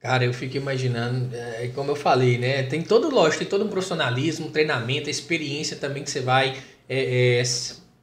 Cara, 0.00 0.24
eu 0.24 0.32
fico 0.32 0.56
imaginando, 0.56 1.34
é, 1.34 1.70
como 1.74 1.90
eu 1.90 1.96
falei, 1.96 2.38
né? 2.38 2.62
Tem 2.62 2.82
todo, 2.82 3.10
lógico, 3.10 3.40
tem 3.40 3.48
todo 3.48 3.64
um 3.64 3.68
profissionalismo, 3.68 4.50
treinamento, 4.50 5.10
experiência 5.10 5.76
também 5.76 6.04
que 6.04 6.10
você 6.10 6.20
vai 6.20 6.56
é, 6.88 7.40
é, 7.40 7.42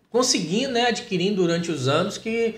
conseguindo, 0.10 0.74
né, 0.74 0.88
adquirindo 0.88 1.42
durante 1.42 1.72
os 1.72 1.88
anos 1.88 2.18
que, 2.18 2.56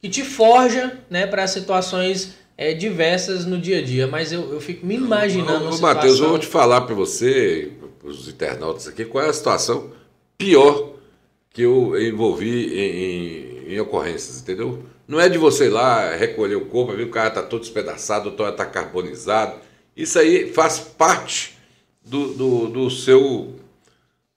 que 0.00 0.08
te 0.08 0.24
forja, 0.24 0.98
né, 1.08 1.26
para 1.26 1.46
situações 1.46 2.34
é, 2.58 2.74
diversas 2.74 3.46
no 3.46 3.58
dia 3.58 3.78
a 3.78 3.82
dia, 3.82 4.06
mas 4.06 4.32
eu, 4.32 4.52
eu 4.52 4.60
fico 4.60 4.84
me 4.84 4.96
imaginando. 4.96 5.74
Ô, 5.74 5.78
Matheus, 5.78 6.20
eu 6.20 6.28
vou 6.28 6.38
te 6.38 6.46
falar 6.46 6.82
para 6.82 6.94
você, 6.94 7.72
para 7.98 8.10
os 8.10 8.28
internautas 8.28 8.86
aqui, 8.86 9.04
qual 9.04 9.24
é 9.24 9.28
a 9.28 9.32
situação 9.32 9.92
pior 10.36 10.94
que 11.48 11.62
eu 11.62 11.98
envolvi 12.00 12.66
em, 12.66 13.70
em, 13.70 13.74
em 13.74 13.80
ocorrências, 13.80 14.40
entendeu? 14.40 14.84
Não 15.10 15.18
é 15.18 15.28
de 15.28 15.38
você 15.38 15.64
ir 15.64 15.70
lá 15.70 16.14
recolher 16.14 16.54
o 16.54 16.66
corpo, 16.66 16.94
ver 16.94 17.02
o 17.02 17.10
cara 17.10 17.26
está 17.26 17.42
todo 17.42 17.62
despedaçado, 17.62 18.28
o 18.28 18.32
toalha 18.32 18.52
está 18.52 18.64
carbonizado. 18.64 19.58
Isso 19.96 20.16
aí 20.16 20.52
faz 20.52 20.78
parte 20.78 21.58
do, 22.00 22.32
do, 22.34 22.68
do 22.68 22.90
seu, 22.92 23.58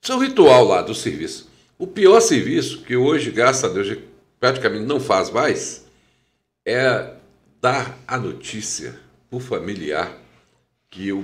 seu 0.02 0.18
ritual 0.18 0.66
lá, 0.66 0.82
do 0.82 0.96
serviço. 0.96 1.48
O 1.78 1.86
pior 1.86 2.20
serviço, 2.22 2.82
que 2.82 2.96
hoje, 2.96 3.30
graças 3.30 3.64
a 3.64 3.68
Deus, 3.72 4.00
praticamente 4.40 4.86
não 4.86 5.00
faz 5.00 5.30
mais, 5.30 5.86
é 6.66 7.18
dar 7.62 7.96
a 8.08 8.18
notícia 8.18 9.00
para 9.30 9.38
o 9.38 9.40
familiar 9.40 10.18
que 10.90 11.12
o, 11.12 11.24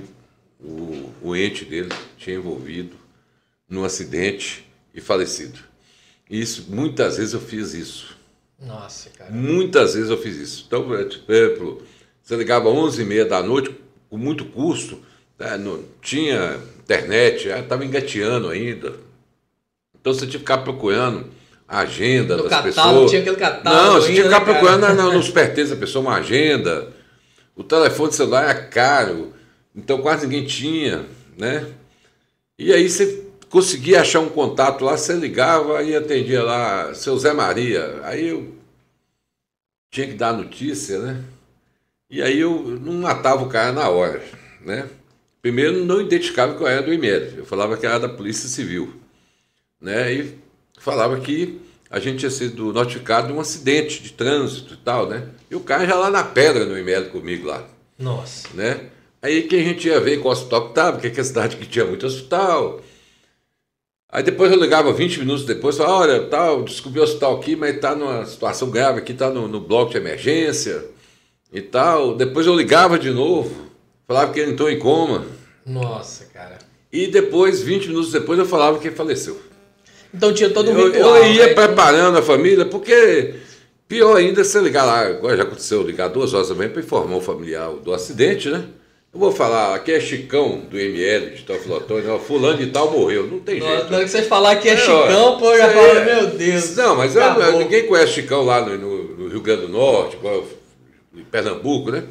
o, 0.60 1.12
o 1.22 1.34
ente 1.34 1.64
dele 1.64 1.88
tinha 2.16 2.36
envolvido 2.36 2.94
num 3.68 3.82
acidente 3.82 4.64
e 4.94 5.00
falecido. 5.00 5.58
Isso, 6.30 6.66
muitas 6.68 7.16
vezes 7.16 7.34
eu 7.34 7.40
fiz 7.40 7.74
isso. 7.74 8.19
Nossa, 8.60 9.08
cara. 9.10 9.30
Muitas 9.30 9.94
vezes 9.94 10.10
eu 10.10 10.18
fiz 10.18 10.36
isso. 10.36 10.64
Então, 10.66 10.84
por 10.84 10.98
exemplo, 10.98 11.82
você 12.22 12.36
ligava 12.36 12.68
às 12.68 12.76
11h30 12.76 13.24
da 13.24 13.42
noite, 13.42 13.74
com 14.08 14.18
muito 14.18 14.44
custo, 14.44 15.00
né, 15.38 15.56
não 15.56 15.82
tinha 16.02 16.60
internet, 16.80 17.48
estava 17.48 17.84
engateando 17.84 18.48
ainda. 18.48 18.94
Então 19.98 20.12
você 20.12 20.20
tinha 20.20 20.32
que 20.32 20.38
ficar 20.38 20.58
procurando 20.58 21.30
a 21.66 21.80
agenda 21.80 22.36
no 22.36 22.48
das 22.48 22.50
catálogo, 22.50 23.06
pessoas. 23.06 23.10
Tinha 23.10 23.22
aquele 23.22 23.36
catálogo. 23.36 23.82
Não, 23.82 23.94
você 23.94 24.06
tinha 24.12 24.22
que 24.22 24.28
ficar 24.28 24.40
né, 24.40 24.52
procurando 24.52 24.80
na, 24.80 25.04
nos 25.12 25.30
pertences 25.30 25.70
da 25.70 25.76
pessoa 25.76 26.02
uma 26.02 26.16
agenda. 26.16 26.88
O 27.54 27.62
telefone 27.62 28.12
celular 28.12 28.50
é 28.50 28.54
caro, 28.54 29.32
então 29.74 30.00
quase 30.02 30.26
ninguém 30.26 30.46
tinha, 30.46 31.04
né? 31.36 31.66
E 32.58 32.72
aí 32.72 32.88
você 32.88 33.29
conseguia 33.50 34.00
achar 34.00 34.20
um 34.20 34.28
contato 34.28 34.84
lá, 34.84 34.96
você 34.96 35.12
ligava 35.12 35.82
e 35.82 35.94
atendia 35.94 36.42
lá, 36.42 36.94
seu 36.94 37.18
Zé 37.18 37.32
Maria. 37.32 38.00
Aí 38.04 38.28
eu 38.28 38.54
tinha 39.90 40.06
que 40.06 40.14
dar 40.14 40.32
notícia, 40.32 40.98
né? 41.00 41.22
E 42.08 42.22
aí 42.22 42.40
eu 42.40 42.78
não 42.80 42.94
matava 42.94 43.42
o 43.42 43.48
cara 43.48 43.72
na 43.72 43.88
hora, 43.88 44.22
né? 44.64 44.88
Primeiro 45.42 45.84
não 45.84 46.00
identificava 46.00 46.54
qual 46.54 46.68
era 46.68 46.82
do 46.82 46.92
IMED, 46.92 47.38
eu 47.38 47.46
falava 47.46 47.76
que 47.76 47.86
era 47.86 47.98
da 47.98 48.08
Polícia 48.08 48.48
Civil, 48.48 48.94
né? 49.80 50.12
E 50.12 50.38
falava 50.78 51.18
que 51.20 51.60
a 51.90 51.98
gente 51.98 52.20
tinha 52.20 52.30
sido 52.30 52.72
notificado 52.72 53.28
de 53.28 53.32
um 53.32 53.40
acidente 53.40 54.00
de 54.02 54.12
trânsito 54.12 54.74
e 54.74 54.76
tal, 54.76 55.08
né? 55.08 55.26
E 55.50 55.56
o 55.56 55.60
cara 55.60 55.86
já 55.86 55.96
lá 55.96 56.08
na 56.08 56.22
pedra 56.22 56.64
no 56.64 56.78
e-mail 56.78 57.10
comigo 57.10 57.48
lá. 57.48 57.66
Nossa. 57.98 58.48
Né? 58.54 58.90
Aí 59.20 59.42
que 59.42 59.56
a 59.56 59.62
gente 59.62 59.88
ia 59.88 60.00
ver 60.00 60.20
qual 60.20 60.32
hospital 60.32 60.62
que 60.62 60.68
estava, 60.68 60.92
porque 60.98 61.18
é 61.18 61.20
a 61.20 61.24
cidade 61.24 61.56
que 61.56 61.66
tinha 61.66 61.84
muito 61.84 62.06
hospital. 62.06 62.80
Aí 64.12 64.24
depois 64.24 64.50
eu 64.50 64.58
ligava 64.58 64.92
20 64.92 65.20
minutos 65.20 65.44
depois, 65.44 65.76
falava, 65.76 65.98
olha, 65.98 66.20
tal, 66.26 66.64
descobri 66.64 66.98
o 66.98 67.04
hospital 67.04 67.36
aqui, 67.36 67.54
mas 67.54 67.76
está 67.76 67.94
numa 67.94 68.26
situação 68.26 68.68
grave 68.68 68.98
aqui, 68.98 69.12
está 69.12 69.30
no, 69.30 69.46
no 69.46 69.60
bloco 69.60 69.92
de 69.92 69.98
emergência 69.98 70.84
e 71.52 71.62
tal. 71.62 72.16
Depois 72.16 72.46
eu 72.46 72.56
ligava 72.56 72.98
de 72.98 73.10
novo, 73.10 73.68
falava 74.08 74.32
que 74.32 74.40
ele 74.40 74.52
entrou 74.52 74.68
em 74.68 74.78
coma. 74.78 75.24
Nossa, 75.64 76.24
cara. 76.24 76.58
E 76.92 77.06
depois, 77.06 77.62
20 77.62 77.86
minutos 77.88 78.10
depois, 78.10 78.36
eu 78.36 78.46
falava 78.46 78.80
que 78.80 78.88
ele 78.88 78.96
faleceu. 78.96 79.40
Então 80.12 80.34
tinha 80.34 80.50
todo 80.50 80.72
um 80.72 80.78
eu, 80.78 80.90
ritual. 80.90 81.16
Eu 81.16 81.32
ia 81.32 81.46
né? 81.46 81.54
preparando 81.54 82.18
a 82.18 82.22
família, 82.22 82.64
porque 82.64 83.34
pior 83.86 84.16
ainda 84.16 84.42
se 84.42 84.58
ligar 84.60 84.84
lá, 84.84 85.06
agora 85.06 85.36
já 85.36 85.44
aconteceu, 85.44 85.82
ligar 85.82 86.08
duas 86.08 86.34
horas 86.34 86.48
também 86.48 86.68
para 86.68 86.82
informar 86.82 87.16
o 87.16 87.20
familiar 87.20 87.70
do 87.74 87.94
acidente, 87.94 88.48
né? 88.48 88.64
Eu 89.12 89.18
vou 89.18 89.32
falar, 89.32 89.74
aqui 89.74 89.90
é 89.90 89.98
Chicão 89.98 90.60
do 90.60 90.78
ML 90.78 91.34
de 91.34 91.42
Teofilotônio, 91.42 92.16
fulano 92.20 92.58
de 92.58 92.68
tal 92.68 92.92
morreu. 92.92 93.26
Não 93.26 93.40
tem 93.40 93.60
jeito. 93.60 93.90
Na 93.90 93.96
hora 93.96 94.04
que 94.04 94.10
você 94.10 94.22
falar 94.22 94.54
que 94.56 94.68
é, 94.68 94.74
é 94.74 94.76
Chicão, 94.76 95.36
pô, 95.36 95.56
já 95.56 95.68
fala, 95.68 95.98
é... 95.98 96.04
meu 96.04 96.26
Deus. 96.28 96.76
Não, 96.76 96.94
mas 96.94 97.16
eu, 97.16 97.58
ninguém 97.58 97.88
conhece 97.88 98.12
Chicão 98.12 98.44
lá 98.44 98.64
no, 98.64 98.78
no, 98.78 99.28
Rio 99.28 99.40
Grande 99.40 99.62
do 99.62 99.68
Norte, 99.68 100.16
em 101.12 101.24
Pernambuco, 101.24 101.90
né? 101.90 102.04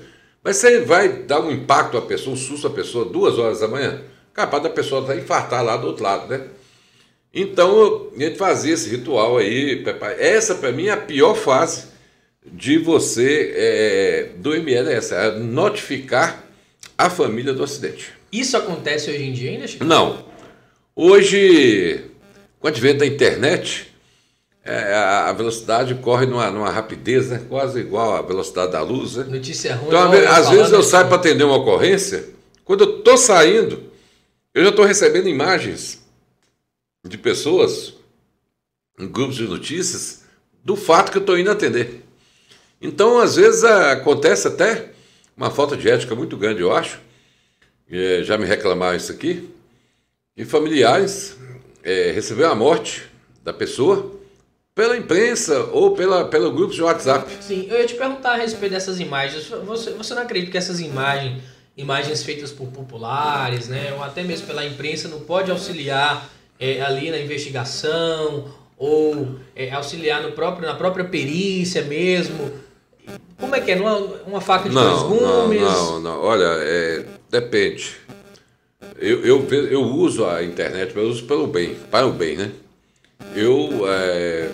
Mas 0.44 0.58
você 0.58 0.82
vai 0.82 1.08
dar 1.08 1.40
um 1.40 1.50
impacto 1.50 1.98
à 1.98 2.02
pessoa, 2.02 2.34
um 2.34 2.38
susto 2.38 2.68
à 2.68 2.70
pessoa, 2.70 3.06
duas 3.06 3.40
horas 3.40 3.62
da 3.62 3.68
manhã, 3.70 4.02
capaz 4.34 4.62
da 4.62 4.70
pessoa 4.70 5.06
tá 5.06 5.16
infartar 5.16 5.64
lá 5.64 5.78
do 5.78 5.88
outro 5.88 6.04
lado, 6.04 6.28
né? 6.28 6.48
Então, 7.34 8.10
a 8.14 8.20
gente 8.20 8.38
fazia 8.38 8.74
esse 8.74 8.90
ritual 8.90 9.38
aí. 9.38 9.86
Essa, 10.18 10.54
para 10.56 10.74
mim, 10.74 10.88
é 10.88 10.92
a 10.92 10.98
pior 10.98 11.36
fase 11.36 11.88
de 12.46 12.78
você, 12.78 13.54
é, 13.56 14.30
do 14.36 14.54
MLS, 14.54 15.14
é 15.14 15.32
notificar 15.40 16.49
a 17.00 17.10
família 17.10 17.54
do 17.54 17.64
acidente. 17.64 18.12
Isso 18.30 18.58
acontece 18.58 19.10
hoje 19.10 19.24
em 19.24 19.32
dia 19.32 19.52
ainda, 19.52 19.66
Chico? 19.66 19.86
Não. 19.86 20.26
Hoje, 20.94 22.04
com 22.60 22.68
o 22.68 22.70
advento 22.70 23.00
da 23.00 23.06
internet, 23.06 23.96
é, 24.66 24.94
a 24.94 25.32
velocidade 25.32 25.96
corre 25.96 26.26
numa, 26.26 26.52
numa, 26.52 26.70
rapidez 26.70 27.30
né? 27.30 27.42
quase 27.48 27.80
igual 27.80 28.18
à 28.18 28.22
velocidade 28.22 28.74
da 28.74 28.82
luz. 28.82 29.16
Né? 29.16 29.24
Notícia 29.30 29.76
ruim. 29.76 29.88
Então, 29.88 30.12
às 30.12 30.50
vezes 30.50 30.74
eu 30.74 30.84
saio 30.84 31.08
para 31.08 31.16
atender 31.16 31.46
uma 31.46 31.56
ocorrência, 31.56 32.26
quando 32.66 32.84
eu 32.84 32.98
estou 32.98 33.18
saindo, 33.18 33.82
eu 34.54 34.64
já 34.64 34.70
estou 34.70 34.84
recebendo 34.84 35.30
imagens 35.30 36.06
de 37.08 37.18
pessoas, 37.18 37.94
em 39.00 39.08
grupos 39.08 39.38
de 39.38 39.44
notícias, 39.44 40.26
do 40.66 40.76
fato 40.76 41.14
que 41.14 41.18
eu 41.18 41.22
estou 41.22 41.40
indo 41.40 41.50
atender. 41.50 42.04
Então, 42.82 43.20
às 43.20 43.38
vezes, 43.38 43.64
acontece 43.64 44.50
até 44.50 44.90
uma 45.40 45.50
falta 45.50 45.78
de 45.78 45.90
ética 45.90 46.14
muito 46.14 46.36
grande, 46.36 46.60
eu 46.60 46.76
acho. 46.76 47.00
É, 47.90 48.22
já 48.24 48.38
me 48.38 48.46
reclamaram 48.46 48.98
isso 48.98 49.10
aqui. 49.10 49.50
E 50.36 50.44
familiares 50.44 51.38
é, 51.82 52.12
receberam 52.12 52.52
a 52.52 52.56
morte 52.56 53.04
da 53.42 53.54
pessoa 53.54 54.20
pela 54.76 54.98
imprensa 54.98 55.64
ou 55.72 55.96
pela, 55.96 56.26
pelo 56.26 56.52
grupo 56.52 56.74
de 56.74 56.82
WhatsApp. 56.82 57.32
Sim, 57.42 57.68
eu 57.70 57.80
ia 57.80 57.88
te 57.88 57.96
perguntar 57.96 58.34
a 58.34 58.36
respeito 58.36 58.74
dessas 58.74 59.00
imagens. 59.00 59.48
Você, 59.48 59.92
você 59.92 60.14
não 60.14 60.24
acredita 60.24 60.52
que 60.52 60.58
essas 60.58 60.82
imagens, 60.82 61.42
imagens 61.78 62.22
feitas 62.22 62.52
por 62.52 62.68
populares, 62.68 63.70
né, 63.70 63.94
ou 63.94 64.04
até 64.04 64.24
mesmo 64.24 64.46
pela 64.46 64.66
imprensa, 64.66 65.08
não 65.08 65.22
pode 65.22 65.50
auxiliar 65.50 66.30
é, 66.60 66.82
ali 66.82 67.12
na 67.12 67.18
investigação 67.18 68.54
ou 68.78 69.40
é, 69.56 69.72
auxiliar 69.72 70.22
no 70.22 70.34
próprio, 70.34 70.68
na 70.68 70.76
própria 70.76 71.06
perícia 71.06 71.82
mesmo? 71.84 72.68
Como 73.40 73.56
é 73.56 73.62
que 73.62 73.72
é? 73.72 73.76
Uma, 73.76 73.98
uma 74.28 74.42
faca 74.42 74.68
de 74.68 74.76
não, 74.76 75.08
dois 75.08 75.22
gumes? 75.22 75.62
Não, 75.62 75.94
não, 75.94 76.00
não. 76.02 76.22
Olha, 76.22 76.48
é, 76.60 77.06
depende. 77.30 77.96
Eu, 78.98 79.26
eu, 79.26 79.48
eu 79.50 79.82
uso 79.82 80.26
a 80.26 80.44
internet, 80.44 80.92
mas 80.94 81.04
eu 81.04 81.10
uso 81.10 81.26
pelo 81.26 81.48
bem, 81.48 81.76
para 81.90 82.06
o 82.06 82.12
bem, 82.12 82.36
né? 82.36 82.52
Eu, 83.34 83.88
é, 83.88 84.50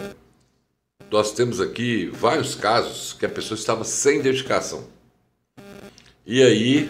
nós 1.10 1.32
temos 1.32 1.60
aqui 1.60 2.08
vários 2.14 2.56
casos 2.56 3.14
que 3.14 3.26
a 3.26 3.30
pessoa 3.30 3.58
estava 3.58 3.84
sem 3.84 4.22
dedicação. 4.22 4.84
E 6.26 6.44
aí, 6.44 6.90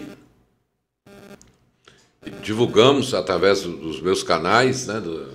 divulgamos 2.42 3.14
através 3.14 3.62
dos 3.62 4.00
meus 4.00 4.22
canais, 4.22 4.86
né, 4.86 5.00
dos 5.00 5.28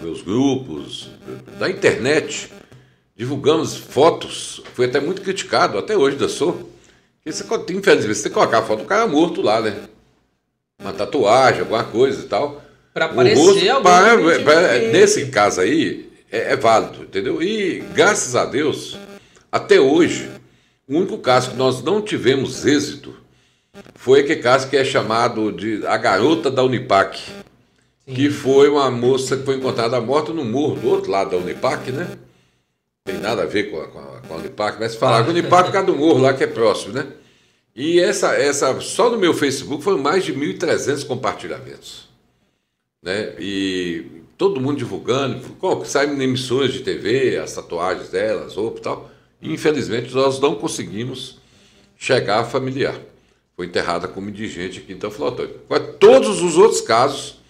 meus 0.00 0.22
grupos, 0.22 1.10
da 1.58 1.68
internet, 1.68 2.50
divulgamos 3.20 3.76
fotos, 3.76 4.62
foi 4.72 4.86
até 4.86 4.98
muito 4.98 5.20
criticado, 5.20 5.76
até 5.76 5.94
hoje 5.94 6.16
ainda 6.16 6.26
sou. 6.26 6.70
Você, 7.22 7.44
infelizmente, 7.68 8.14
você 8.14 8.22
tem 8.22 8.32
que 8.32 8.38
colocar 8.38 8.60
a 8.60 8.62
foto 8.62 8.80
do 8.80 8.86
cara 8.86 9.06
morto 9.06 9.42
lá, 9.42 9.60
né? 9.60 9.76
uma 10.80 10.94
tatuagem, 10.94 11.60
alguma 11.60 11.84
coisa 11.84 12.22
e 12.22 12.28
tal. 12.28 12.62
Para 12.94 13.04
aparecer 13.04 13.68
algum 13.68 13.82
pra, 13.82 14.16
pra, 14.42 14.78
Nesse 14.90 15.26
caso 15.26 15.60
aí, 15.60 16.10
é, 16.32 16.54
é, 16.54 16.56
válido, 16.56 17.02
entendeu? 17.02 17.42
E 17.42 17.80
graças 17.94 18.34
a 18.34 18.46
Deus, 18.46 18.96
até 19.52 19.78
hoje, 19.78 20.30
o 20.88 20.96
único 20.96 21.18
caso 21.18 21.50
que 21.50 21.56
nós 21.58 21.82
não 21.82 22.00
tivemos 22.00 22.64
êxito 22.64 23.14
foi 23.96 24.20
aquele 24.20 24.40
caso 24.40 24.66
que 24.70 24.78
é 24.78 24.82
chamado 24.82 25.52
de 25.52 25.86
a 25.86 25.98
garota 25.98 26.50
da 26.50 26.64
Unipac. 26.64 27.20
Sim. 27.20 28.14
Que 28.14 28.30
foi 28.30 28.70
uma 28.70 28.90
moça 28.90 29.36
que 29.36 29.44
foi 29.44 29.56
encontrada 29.56 30.00
morta 30.00 30.32
no 30.32 30.42
morro 30.42 30.76
do 30.76 30.88
outro 30.88 31.10
lado 31.10 31.32
da 31.32 31.36
Unipac, 31.36 31.92
né? 31.92 32.16
Tem 33.04 33.18
nada 33.18 33.42
a 33.42 33.46
ver 33.46 33.70
com 33.70 33.80
a, 33.80 33.88
com 33.88 33.98
a, 33.98 34.20
com 34.20 34.34
a 34.34 34.36
Unipac, 34.36 34.78
mas 34.78 34.94
falar 34.94 35.22
com 35.24 35.30
a 35.30 35.32
Unipac 35.32 35.64
por 35.64 35.72
causa 35.72 35.86
do 35.86 35.96
morro 35.96 36.20
lá 36.20 36.34
que 36.34 36.44
é 36.44 36.46
próximo, 36.46 36.92
né? 36.92 37.06
E 37.74 38.00
essa, 38.00 38.34
essa 38.34 38.80
só 38.80 39.10
no 39.10 39.18
meu 39.18 39.32
Facebook 39.32 39.82
foram 39.82 39.98
mais 39.98 40.24
de 40.24 40.34
1.300 40.34 41.06
compartilhamentos. 41.06 42.08
Né? 43.02 43.34
E 43.38 44.22
todo 44.36 44.60
mundo 44.60 44.78
divulgando, 44.78 45.40
saímos 45.84 46.18
em 46.18 46.22
emissões 46.22 46.72
de 46.72 46.80
TV, 46.80 47.38
as 47.38 47.54
tatuagens 47.54 48.10
delas, 48.10 48.54
roupa 48.54 48.78
e 48.78 48.82
tal. 48.82 49.10
E, 49.40 49.52
infelizmente, 49.52 50.12
nós 50.14 50.38
não 50.40 50.54
conseguimos 50.54 51.38
chegar 51.96 52.40
a 52.40 52.44
familiar. 52.44 52.98
Foi 53.56 53.66
enterrada 53.66 54.08
como 54.08 54.28
indigente 54.28 54.78
aqui 54.80 54.92
em 54.92 54.98
Teoflotônio. 54.98 55.60
Todos 55.98 56.42
os 56.42 56.56
outros 56.56 56.80
casos 56.80 57.40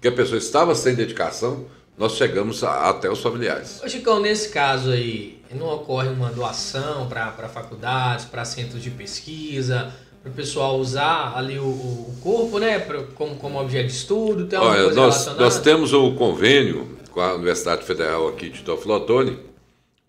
que 0.00 0.08
a 0.08 0.12
pessoa 0.12 0.38
estava 0.38 0.74
sem 0.74 0.94
dedicação, 0.94 1.66
nós 1.96 2.16
chegamos 2.16 2.64
a, 2.64 2.90
até 2.90 3.10
os 3.10 3.20
familiares. 3.20 3.80
Ô 3.82 3.88
Chicão, 3.88 4.20
nesse 4.20 4.48
caso 4.48 4.90
aí, 4.90 5.40
não 5.54 5.68
ocorre 5.68 6.08
uma 6.08 6.30
doação 6.30 7.08
para 7.08 7.48
faculdades, 7.48 8.24
para 8.24 8.44
centros 8.44 8.82
de 8.82 8.90
pesquisa, 8.90 9.92
para 10.22 10.30
o 10.30 10.34
pessoal 10.34 10.78
usar 10.78 11.36
ali 11.36 11.58
o, 11.58 11.64
o 11.64 12.16
corpo, 12.22 12.58
né, 12.58 12.78
pra, 12.78 13.02
como, 13.14 13.36
como 13.36 13.60
objeto 13.60 13.86
de 13.86 13.92
estudo? 13.92 14.46
Tem 14.46 14.58
Olha, 14.58 14.90
nós, 14.92 15.26
nós 15.36 15.60
temos 15.60 15.92
o 15.92 16.14
convênio 16.14 16.98
com 17.10 17.20
a 17.20 17.34
Universidade 17.34 17.84
Federal 17.84 18.28
aqui 18.28 18.48
de 18.50 18.62
Teoflotone, 18.62 19.38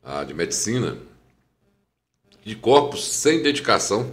a 0.04 0.24
de 0.24 0.34
medicina, 0.34 0.98
de 2.44 2.56
corpos 2.56 3.06
sem 3.06 3.44
dedicação, 3.44 4.10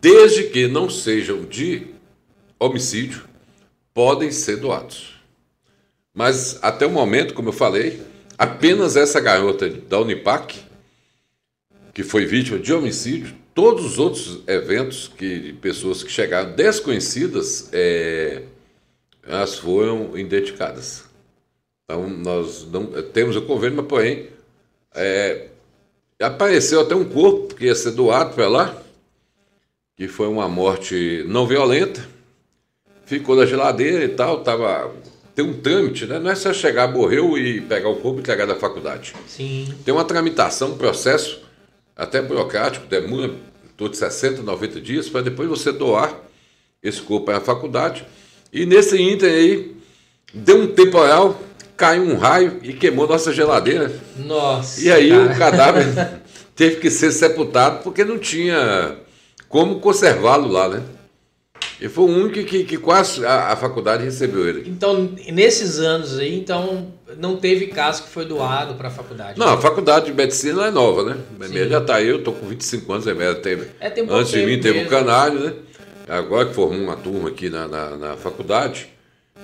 desde 0.00 0.44
que 0.44 0.68
não 0.68 0.88
sejam 0.88 1.44
de 1.44 1.88
homicídio, 2.58 3.24
podem 3.92 4.30
ser 4.30 4.58
doados. 4.58 5.15
Mas 6.16 6.58
até 6.62 6.86
o 6.86 6.90
momento, 6.90 7.34
como 7.34 7.50
eu 7.50 7.52
falei, 7.52 8.02
apenas 8.38 8.96
essa 8.96 9.20
garota 9.20 9.68
da 9.68 10.00
Unipac, 10.00 10.58
que 11.92 12.02
foi 12.02 12.24
vítima 12.24 12.58
de 12.58 12.72
homicídio, 12.72 13.34
todos 13.54 13.84
os 13.84 13.98
outros 13.98 14.40
eventos 14.46 15.08
que 15.08 15.52
pessoas 15.60 16.02
que 16.02 16.10
chegaram 16.10 16.52
desconhecidas, 16.52 17.68
é, 17.70 18.44
elas 19.22 19.58
foram 19.58 20.16
identificadas. 20.16 21.04
Então 21.84 22.08
nós 22.08 22.66
não 22.66 22.86
temos 23.12 23.36
o 23.36 23.42
convênio, 23.42 23.76
mas 23.76 23.86
porém 23.86 24.30
é, 24.94 25.48
apareceu 26.18 26.80
até 26.80 26.94
um 26.94 27.04
corpo 27.04 27.54
que 27.54 27.66
ia 27.66 27.74
ser 27.74 27.90
doado 27.90 28.34
para 28.34 28.48
lá, 28.48 28.82
que 29.94 30.08
foi 30.08 30.28
uma 30.28 30.48
morte 30.48 31.24
não 31.28 31.46
violenta, 31.46 32.08
ficou 33.04 33.36
na 33.36 33.44
geladeira 33.44 34.02
e 34.02 34.08
tal, 34.08 34.38
estava 34.38 34.94
tem 35.36 35.44
um 35.44 35.52
trâmite, 35.52 36.06
né? 36.06 36.18
Não 36.18 36.30
é 36.30 36.34
só 36.34 36.50
chegar, 36.50 36.90
morreu 36.90 37.36
e 37.36 37.60
pegar 37.60 37.90
o 37.90 37.96
corpo 37.96 38.18
e 38.18 38.20
entregar 38.20 38.46
da 38.46 38.56
faculdade. 38.56 39.12
Sim. 39.28 39.72
Tem 39.84 39.92
uma 39.92 40.02
tramitação, 40.02 40.70
um 40.70 40.78
processo 40.78 41.42
até 41.94 42.22
burocrático, 42.22 42.86
demora 42.86 43.32
todo 43.76 43.90
de 43.90 43.98
60, 43.98 44.40
90 44.40 44.80
dias, 44.80 45.10
para 45.10 45.20
depois 45.20 45.46
você 45.46 45.70
doar 45.70 46.14
esse 46.82 47.02
corpo 47.02 47.30
à 47.30 47.38
faculdade. 47.38 48.06
E 48.50 48.64
nesse 48.64 49.00
ínter 49.00 49.30
aí, 49.30 49.76
deu 50.32 50.62
um 50.62 50.68
temporal, 50.68 51.38
caiu 51.76 52.04
um 52.04 52.16
raio 52.16 52.58
e 52.62 52.72
queimou 52.72 53.06
nossa 53.06 53.30
geladeira. 53.30 53.92
Nossa. 54.16 54.80
E 54.80 54.90
aí 54.90 55.10
cara. 55.10 55.22
o 55.26 55.38
cadáver 55.38 56.20
teve 56.56 56.76
que 56.76 56.90
ser 56.90 57.12
sepultado 57.12 57.82
porque 57.82 58.06
não 58.06 58.18
tinha 58.18 58.96
como 59.50 59.80
conservá-lo 59.80 60.48
lá, 60.48 60.66
né? 60.66 60.82
E 61.80 61.88
foi 61.88 62.04
o 62.04 62.08
único 62.08 62.42
que, 62.44 62.64
que 62.64 62.78
quase 62.78 63.24
a, 63.24 63.52
a, 63.52 63.56
faculdade 63.56 64.02
recebeu 64.02 64.48
ele. 64.48 64.68
Então, 64.68 65.14
nesses 65.28 65.78
anos 65.78 66.18
aí, 66.18 66.38
então, 66.38 66.92
não 67.18 67.36
teve 67.36 67.66
caso 67.66 68.04
que 68.04 68.08
foi 68.08 68.24
doado 68.24 68.74
para 68.74 68.88
a 68.88 68.90
faculdade? 68.90 69.38
Não, 69.38 69.48
a 69.48 69.60
faculdade 69.60 70.06
de 70.06 70.14
medicina 70.14 70.66
é 70.66 70.70
nova, 70.70 71.04
né? 71.04 71.16
Sim. 71.46 71.68
Já 71.68 71.78
está 71.78 71.96
aí, 71.96 72.08
eu 72.08 72.18
estou 72.18 72.32
com 72.32 72.46
25 72.46 72.92
anos, 72.92 73.06
é, 73.06 73.34
teve, 73.34 73.66
é, 73.78 73.90
tem 73.90 74.04
um 74.04 74.12
antes 74.12 74.32
de 74.32 74.46
mim 74.46 74.58
teve 74.58 74.78
o 74.78 74.82
um 74.82 74.86
canário, 74.86 75.38
né? 75.38 75.52
Agora 76.08 76.46
que 76.46 76.54
formou 76.54 76.80
uma 76.80 76.96
turma 76.96 77.28
aqui 77.28 77.50
na, 77.50 77.68
na, 77.68 77.96
na 77.96 78.16
faculdade. 78.16 78.88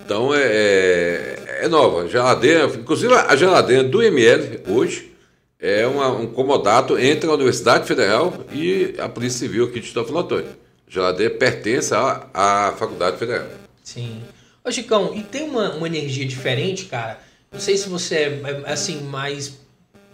Então, 0.04 0.34
é, 0.34 0.40
é, 0.42 1.58
é 1.62 1.68
nova. 1.68 2.08
Geladeira, 2.08 2.64
inclusive 2.64 3.12
a 3.12 3.36
geladeira 3.36 3.84
do 3.84 4.02
ML, 4.02 4.60
hoje, 4.68 5.12
é 5.60 5.86
uma, 5.86 6.08
um 6.08 6.26
comodato 6.26 6.98
entre 6.98 7.28
a 7.28 7.34
Universidade 7.34 7.86
Federal 7.86 8.32
e 8.52 8.94
a 8.98 9.08
Polícia 9.08 9.40
Civil 9.40 9.66
aqui 9.66 9.80
de 9.80 9.86
Estofalatório. 9.86 10.61
Geladeira 10.92 11.34
pertence 11.34 11.94
à, 11.94 12.28
à 12.34 12.74
Faculdade 12.78 13.16
Federal. 13.16 13.46
Sim. 13.82 14.20
Ô 14.62 14.70
Chicão, 14.70 15.14
e 15.14 15.22
tem 15.22 15.42
uma, 15.42 15.70
uma 15.70 15.86
energia 15.86 16.26
diferente, 16.26 16.84
cara? 16.84 17.18
Não 17.50 17.58
sei 17.58 17.78
se 17.78 17.88
você 17.88 18.14
é, 18.16 18.62
é 18.66 18.72
assim, 18.72 19.00
mais 19.00 19.58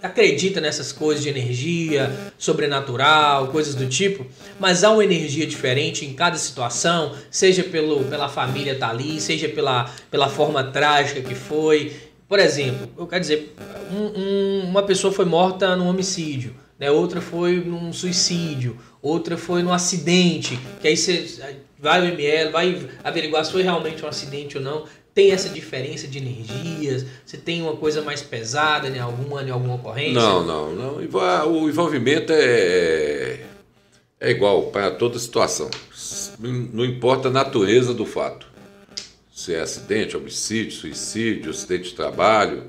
acredita 0.00 0.60
nessas 0.60 0.92
coisas 0.92 1.24
de 1.24 1.28
energia, 1.28 2.32
sobrenatural, 2.38 3.48
coisas 3.48 3.74
do 3.74 3.88
tipo, 3.88 4.24
mas 4.60 4.84
há 4.84 4.92
uma 4.92 5.02
energia 5.02 5.44
diferente 5.44 6.06
em 6.06 6.14
cada 6.14 6.36
situação, 6.36 7.12
seja 7.28 7.64
pelo, 7.64 8.04
pela 8.04 8.28
família 8.28 8.78
tá 8.78 8.90
ali, 8.90 9.20
seja 9.20 9.48
pela, 9.48 9.90
pela 10.08 10.28
forma 10.28 10.62
trágica 10.62 11.20
que 11.20 11.34
foi. 11.34 11.92
Por 12.28 12.38
exemplo, 12.38 12.88
eu 12.96 13.08
quero 13.08 13.22
dizer, 13.22 13.52
um, 13.90 14.20
um, 14.20 14.68
uma 14.68 14.84
pessoa 14.84 15.12
foi 15.12 15.24
morta 15.24 15.74
num 15.74 15.88
homicídio, 15.88 16.54
né? 16.78 16.90
outra 16.90 17.20
foi 17.20 17.56
num 17.56 17.92
suicídio, 17.92 18.78
outra 19.02 19.36
foi 19.36 19.62
no 19.62 19.72
acidente, 19.72 20.58
que 20.80 20.88
aí 20.88 20.96
você 20.96 21.56
vai 21.78 22.00
o 22.00 22.04
ML, 22.04 22.50
vai 22.50 22.88
averiguar 23.02 23.44
se 23.44 23.52
foi 23.52 23.62
realmente 23.62 24.04
um 24.04 24.08
acidente 24.08 24.58
ou 24.58 24.62
não. 24.62 24.84
Tem 25.14 25.32
essa 25.32 25.48
diferença 25.48 26.06
de 26.06 26.18
energias? 26.18 27.04
Você 27.26 27.36
tem 27.36 27.60
uma 27.60 27.76
coisa 27.76 28.02
mais 28.02 28.22
pesada 28.22 28.88
em 28.88 29.00
alguma, 29.00 29.42
em 29.42 29.50
alguma 29.50 29.74
ocorrência? 29.74 30.12
Não, 30.12 30.46
não, 30.46 30.74
não. 30.74 31.52
O 31.52 31.68
envolvimento 31.68 32.32
é, 32.32 33.40
é 34.20 34.30
igual 34.30 34.66
para 34.66 34.92
toda 34.92 35.18
situação. 35.18 35.68
Não 36.38 36.84
importa 36.84 37.28
a 37.28 37.30
natureza 37.32 37.92
do 37.92 38.06
fato. 38.06 38.46
Se 39.34 39.54
é 39.54 39.60
acidente, 39.60 40.16
homicídio, 40.16 40.72
suicídio, 40.72 41.50
acidente 41.50 41.90
de 41.90 41.94
trabalho, 41.94 42.64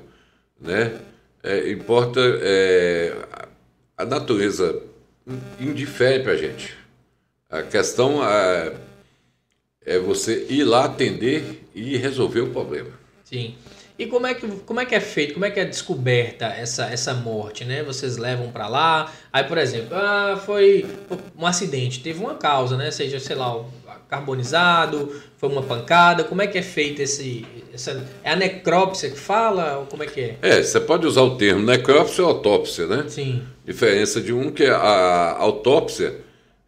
né? 0.60 1.00
É, 1.42 1.70
importa 1.70 2.20
é, 2.20 3.16
a 4.00 4.04
natureza 4.06 4.82
indifere 5.60 6.22
para 6.22 6.32
a 6.32 6.36
gente. 6.36 6.74
A 7.50 7.62
questão 7.62 8.26
é, 8.26 8.72
é 9.84 9.98
você 9.98 10.46
ir 10.48 10.64
lá 10.64 10.86
atender 10.86 11.64
e 11.74 11.98
resolver 11.98 12.40
o 12.40 12.50
problema. 12.50 12.90
Sim. 13.24 13.56
E 13.98 14.06
como 14.06 14.26
é 14.26 14.32
que, 14.32 14.48
como 14.48 14.80
é, 14.80 14.86
que 14.86 14.94
é 14.94 15.00
feito, 15.00 15.34
como 15.34 15.44
é 15.44 15.50
que 15.50 15.60
é 15.60 15.64
descoberta 15.66 16.46
essa, 16.46 16.86
essa 16.86 17.12
morte, 17.12 17.66
né? 17.66 17.82
Vocês 17.82 18.16
levam 18.16 18.50
para 18.50 18.66
lá, 18.66 19.12
aí, 19.30 19.44
por 19.44 19.58
exemplo, 19.58 19.94
ah, 19.94 20.40
foi 20.46 20.86
um 21.36 21.44
acidente, 21.44 22.00
teve 22.00 22.18
uma 22.18 22.34
causa, 22.36 22.78
né? 22.78 22.90
Seja, 22.90 23.20
sei 23.20 23.36
lá, 23.36 23.62
carbonizado? 24.10 25.14
Foi 25.36 25.48
uma 25.48 25.62
pancada? 25.62 26.24
Como 26.24 26.42
é 26.42 26.46
que 26.48 26.58
é 26.58 26.62
feito 26.62 27.00
esse. 27.00 27.46
Essa, 27.72 28.04
é 28.24 28.32
a 28.32 28.36
necrópsia 28.36 29.08
que 29.08 29.18
fala? 29.18 29.78
Ou 29.78 29.86
como 29.86 30.02
é 30.02 30.06
que 30.06 30.20
é? 30.20 30.38
É, 30.42 30.62
você 30.62 30.80
pode 30.80 31.06
usar 31.06 31.22
o 31.22 31.36
termo 31.36 31.64
necrópsia 31.64 32.24
ou 32.24 32.30
autópsia, 32.30 32.86
né? 32.86 33.04
Sim. 33.08 33.42
Diferença 33.64 34.20
de 34.20 34.32
um 34.32 34.50
que 34.50 34.64
é 34.64 34.70
a 34.70 35.36
autópsia 35.38 36.20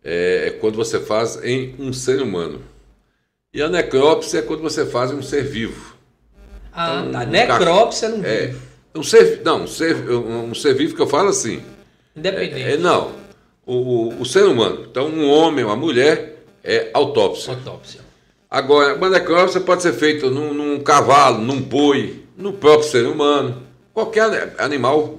é, 0.05 0.45
é 0.47 0.51
quando 0.53 0.77
você 0.77 1.01
faz 1.01 1.43
em 1.43 1.75
um 1.79 1.93
ser 1.93 2.23
humano. 2.23 2.63
E 3.53 3.61
a 3.61 3.69
necrópsia 3.69 4.39
é 4.39 4.43
quando 4.43 4.63
você 4.63 4.87
faz 4.87 5.11
em 5.11 5.17
um 5.17 5.23
ser 5.23 5.43
vivo. 5.43 5.97
Ah, 6.73 7.01
então, 7.01 7.13
tá. 7.13 7.27
Necrópsia 7.27 8.09
não 8.09 8.25
é, 8.25 8.47
vivo. 8.47 8.61
Um 8.95 9.03
ser, 9.03 9.43
não, 9.45 9.65
um 9.65 9.67
ser, 9.67 9.97
um 10.11 10.55
ser 10.55 10.75
vivo 10.75 10.95
que 10.95 11.03
eu 11.03 11.07
falo 11.07 11.29
assim. 11.29 11.63
Independente. 12.17 12.63
É, 12.63 12.75
é, 12.75 12.77
não. 12.77 13.13
O, 13.67 14.15
o 14.21 14.25
ser 14.25 14.45
humano. 14.45 14.87
Então, 14.91 15.09
um 15.09 15.29
homem, 15.29 15.65
uma 15.65 15.77
mulher, 15.77 16.32
é 16.65 16.91
autópsia. 16.93 17.55
Autópsia. 17.55 18.01
Agora, 18.51 18.95
a 18.95 19.11
necrópsia 19.11 19.61
pode 19.61 19.83
ser 19.83 19.95
feita 19.95 20.29
num, 20.29 20.53
num, 20.53 20.81
cavalo, 20.81 21.39
num 21.39 21.61
boi, 21.61 22.23
no 22.37 22.53
próprio 22.53 22.89
ser 22.89 23.07
humano, 23.07 23.63
qualquer 23.95 24.55
animal 24.59 25.19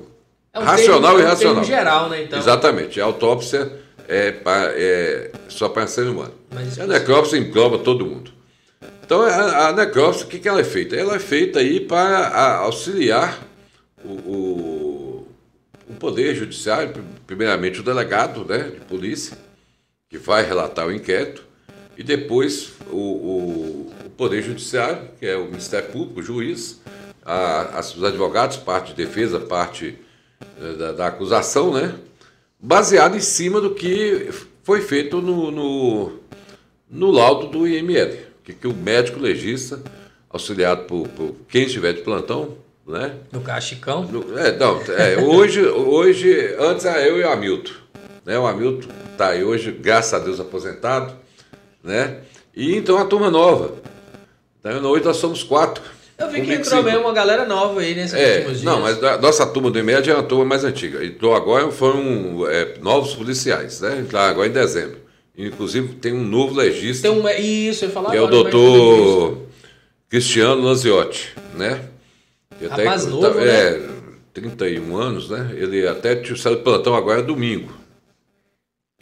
é 0.54 0.60
um 0.60 0.64
racional 0.64 1.02
termo, 1.02 1.20
e 1.20 1.22
irracional. 1.24 1.58
É 1.58 1.60
um 1.62 1.64
geral, 1.64 2.10
né? 2.10 2.24
Então. 2.24 2.38
Exatamente. 2.38 3.02
A 3.02 3.06
autópsia 3.06 3.72
é, 4.08 4.32
pra, 4.32 4.72
é 4.76 5.32
só 5.50 5.68
para 5.68 5.88
ser 5.88 6.08
humano. 6.08 6.34
Mas, 6.52 6.80
a 6.80 6.86
necrópsia 6.86 7.38
engloba 7.38 7.80
todo 7.80 8.06
mundo. 8.06 8.32
Então, 9.04 9.22
a, 9.22 9.70
a 9.70 9.74
necrópsia, 9.74 10.26
o 10.26 10.30
que, 10.30 10.40
que 10.40 10.48
ela 10.48 10.62
é 10.62 10.64
feita? 10.64 10.96
Ela 10.96 11.16
é 11.16 11.20
feita 11.20 11.60
aí 11.60 11.80
para 11.80 12.58
auxiliar 12.58 13.40
o, 14.04 14.10
o, 14.10 15.28
o, 15.90 15.94
Poder 16.00 16.36
Judiciário, 16.36 16.94
primeiramente 17.26 17.80
o 17.80 17.84
delegado 17.84 18.46
né, 18.46 18.72
de 18.74 18.86
polícia, 18.86 19.38
que 20.14 20.18
vai 20.20 20.46
relatar 20.46 20.86
o 20.86 20.92
inquérito, 20.92 21.44
e 21.98 22.04
depois 22.04 22.74
o, 22.92 22.98
o, 22.98 23.94
o 24.06 24.10
Poder 24.12 24.44
Judiciário, 24.44 25.10
que 25.20 25.26
é 25.26 25.36
o 25.36 25.46
Ministério 25.46 25.90
Público, 25.90 26.20
o 26.20 26.24
juiz, 26.24 26.80
a, 27.26 27.80
os 27.80 28.04
advogados, 28.04 28.58
parte 28.58 28.94
de 28.94 29.06
defesa, 29.06 29.40
parte 29.40 29.98
eh, 30.62 30.74
da, 30.74 30.92
da, 30.92 31.08
acusação, 31.08 31.74
né? 31.74 31.96
baseado 32.60 33.18
em 33.18 33.20
cima 33.20 33.60
do 33.60 33.74
que 33.74 34.30
foi 34.62 34.82
feito 34.82 35.20
no, 35.20 35.50
no, 35.50 36.20
no 36.88 37.10
laudo 37.10 37.48
do 37.48 37.68
IML, 37.68 38.16
que, 38.44 38.54
que 38.54 38.68
o 38.68 38.74
médico 38.74 39.20
legista, 39.20 39.82
auxiliado 40.30 40.84
por, 40.84 41.08
por 41.08 41.36
quem 41.50 41.64
estiver 41.64 41.92
de 41.92 42.02
plantão, 42.02 42.56
né? 42.86 43.16
No 43.32 43.42
Cachicão? 43.42 44.04
No, 44.04 44.38
é, 44.38 44.56
não, 44.56 44.80
é, 44.80 45.18
hoje, 45.18 45.66
hoje, 45.66 46.56
antes 46.60 46.86
era 46.86 47.02
eu 47.02 47.18
e 47.20 47.24
o 47.24 47.32
Hamilton. 47.32 47.74
Né? 48.24 48.38
O 48.38 48.46
Hamilton 48.46 49.03
está 49.24 49.30
aí 49.30 49.44
hoje, 49.44 49.72
graças 49.72 50.14
a 50.14 50.20
Deus, 50.20 50.40
aposentado. 50.40 51.14
Né? 51.84 52.18
E 52.56 52.76
então 52.76 52.98
a 52.98 53.06
turma 53.06 53.32
nova. 53.32 53.76
Então, 54.60 54.90
hoje 54.90 55.04
nós 55.04 55.18
somos 55.18 55.44
quatro. 55.44 55.84
Eu 56.18 56.30
vi 56.30 56.42
que 56.42 56.54
entrou 56.54 56.84
mesmo 56.84 57.02
uma 57.02 57.14
galera 57.14 57.46
nova 57.46 57.82
aí 57.82 57.96
nesses 57.96 58.14
é, 58.14 58.38
últimos 58.38 58.62
dias. 58.62 58.64
Não, 58.64 58.82
mas 58.82 59.04
a 59.04 59.18
nossa 59.18 59.46
turma 59.48 59.72
do 59.72 59.80
IMED 59.80 60.10
é 60.10 60.14
uma 60.14 60.24
turma 60.24 60.46
mais 60.46 60.64
antiga. 60.64 61.04
Então 61.04 61.34
agora 61.34 61.70
foram 61.72 62.48
é, 62.48 62.78
novos 62.82 63.16
policiais, 63.16 63.82
né? 63.82 64.04
Então, 64.08 64.20
agora 64.20 64.48
em 64.48 64.52
dezembro. 64.52 64.98
Inclusive 65.36 65.96
tem 65.96 66.14
um 66.14 66.24
novo 66.24 66.56
legista. 66.56 67.10
Tem 67.10 67.20
um, 67.20 67.28
isso, 67.30 67.86
eu 67.86 67.90
que 67.90 68.16
é 68.16 68.22
o 68.22 68.28
doutor 68.28 69.40
Cristiano 70.08 70.62
Lanziotti, 70.62 71.34
né? 71.56 71.82
Que 72.60 72.68
Rapaz 72.68 73.02
até, 73.02 73.12
novo, 73.12 73.28
tá, 73.28 73.34
né? 73.34 73.46
É, 73.48 73.82
31 74.34 74.96
anos, 74.96 75.30
né? 75.30 75.52
Ele 75.56 75.88
até 75.88 76.16
tinha 76.16 76.38
saído 76.38 76.60
do 76.60 76.64
plantão 76.64 76.96
agora 76.96 77.20
é 77.20 77.24
domingo. 77.24 77.83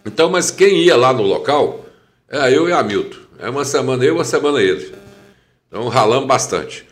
Então, 0.06 0.30
mas 0.30 0.52
quem 0.52 0.84
ia 0.84 0.96
lá 0.96 1.14
no 1.14 1.24
local 1.24 1.86
era 2.28 2.50
eu 2.52 2.68
e 2.68 2.72
Hamilton. 2.72 3.20
É 3.40 3.50
uma 3.50 3.66
semana 3.66 4.04
eu, 4.04 4.16
uma 4.16 4.26
semana 4.26 4.62
ele. 4.62 4.94
Então 5.68 5.88
ralamos 5.88 6.28
bastante. 6.28 6.86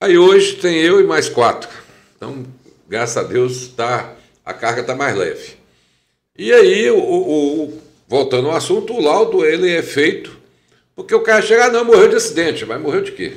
Aí 0.00 0.16
hoje 0.18 0.56
tem 0.56 0.76
eu 0.78 1.00
e 1.00 1.04
mais 1.04 1.28
quatro. 1.28 1.68
Então, 2.16 2.44
graças 2.88 3.16
a 3.16 3.22
Deus, 3.22 3.68
tá, 3.68 4.14
a 4.44 4.52
carga 4.52 4.80
está 4.80 4.94
mais 4.94 5.16
leve. 5.16 5.54
E 6.36 6.52
aí, 6.52 6.90
o, 6.90 6.98
o, 6.98 7.82
voltando 8.08 8.48
ao 8.48 8.56
assunto, 8.56 8.94
o 8.94 9.00
laudo 9.00 9.44
ele 9.44 9.70
é 9.70 9.82
feito 9.82 10.42
porque 10.94 11.14
o 11.14 11.20
cara 11.20 11.42
chega, 11.42 11.66
ah, 11.66 11.70
não, 11.70 11.84
morreu 11.84 12.08
de 12.08 12.16
acidente. 12.16 12.64
Mas 12.66 12.80
morreu 12.80 13.02
de 13.02 13.12
quê? 13.12 13.34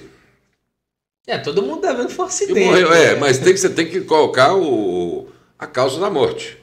É, 1.27 1.37
todo 1.37 1.61
mundo 1.61 1.81
tá 1.81 1.93
vendo 1.93 2.09
foi 2.09 2.25
um 2.25 2.27
acidente. 2.27 2.59
Morreu, 2.59 2.93
é, 2.93 3.13
né? 3.13 3.19
mas 3.19 3.39
tem 3.39 3.53
que, 3.53 3.59
você 3.59 3.69
tem 3.69 3.87
que 3.87 4.01
colocar 4.01 4.55
o, 4.55 5.27
a 5.57 5.65
causa 5.65 5.99
da 5.99 6.09
morte. 6.09 6.57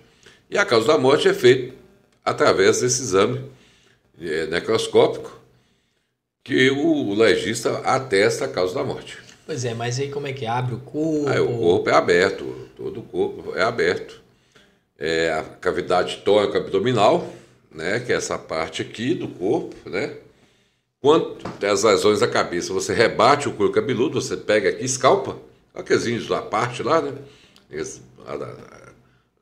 E 0.51 0.59
a 0.59 0.65
causa 0.65 0.87
da 0.87 0.99
morte 0.99 1.29
é 1.29 1.35
feita 1.35 1.75
através 2.25 2.81
desse 2.81 3.03
exame 3.03 3.45
é, 4.21 4.47
necroscópico 4.47 5.41
que 6.45 6.71
o 6.71 7.15
legista 7.15 7.79
atesta 7.79 8.47
a 8.47 8.49
causa 8.49 8.75
da 8.75 8.85
morte. 8.85 9.19
Pois 9.47 9.65
é, 9.65 9.75
mas 9.75 9.99
aí 9.99 10.09
como 10.09 10.27
é 10.27 10.33
que 10.33 10.47
abre 10.47 10.75
o 10.75 10.79
corpo? 10.79 11.29
Aí 11.29 11.41
o 11.41 11.59
corpo 11.59 11.91
é 11.91 11.95
aberto, 11.95 12.69
todo 12.77 13.01
o 13.01 13.03
corpo 13.03 13.57
é 13.57 13.63
aberto. 13.63 14.21
É 14.99 15.33
a 15.33 15.43
cavidade 15.43 16.19
tóraco 16.25 16.57
abdominal, 16.57 17.29
né, 17.71 18.01
que 18.01 18.13
é 18.13 18.17
essa 18.17 18.39
parte 18.39 18.83
aqui 18.83 19.15
do 19.15 19.29
corpo, 19.29 19.75
né? 19.89 20.17
Quando 21.01 21.39
as 21.69 21.83
lesões 21.83 22.21
da 22.21 22.29
cabeça, 22.29 22.73
você 22.73 22.95
rebate 22.95 23.49
o 23.49 23.53
couro 23.53 23.73
cabeludo, 23.73 24.21
você 24.21 24.37
pega 24.37 24.69
aqui, 24.69 24.85
escalpa, 24.85 25.37
aqueles 25.75 26.29
da 26.29 26.41
parte 26.41 26.81
lá, 26.83 27.01
né? 27.01 27.13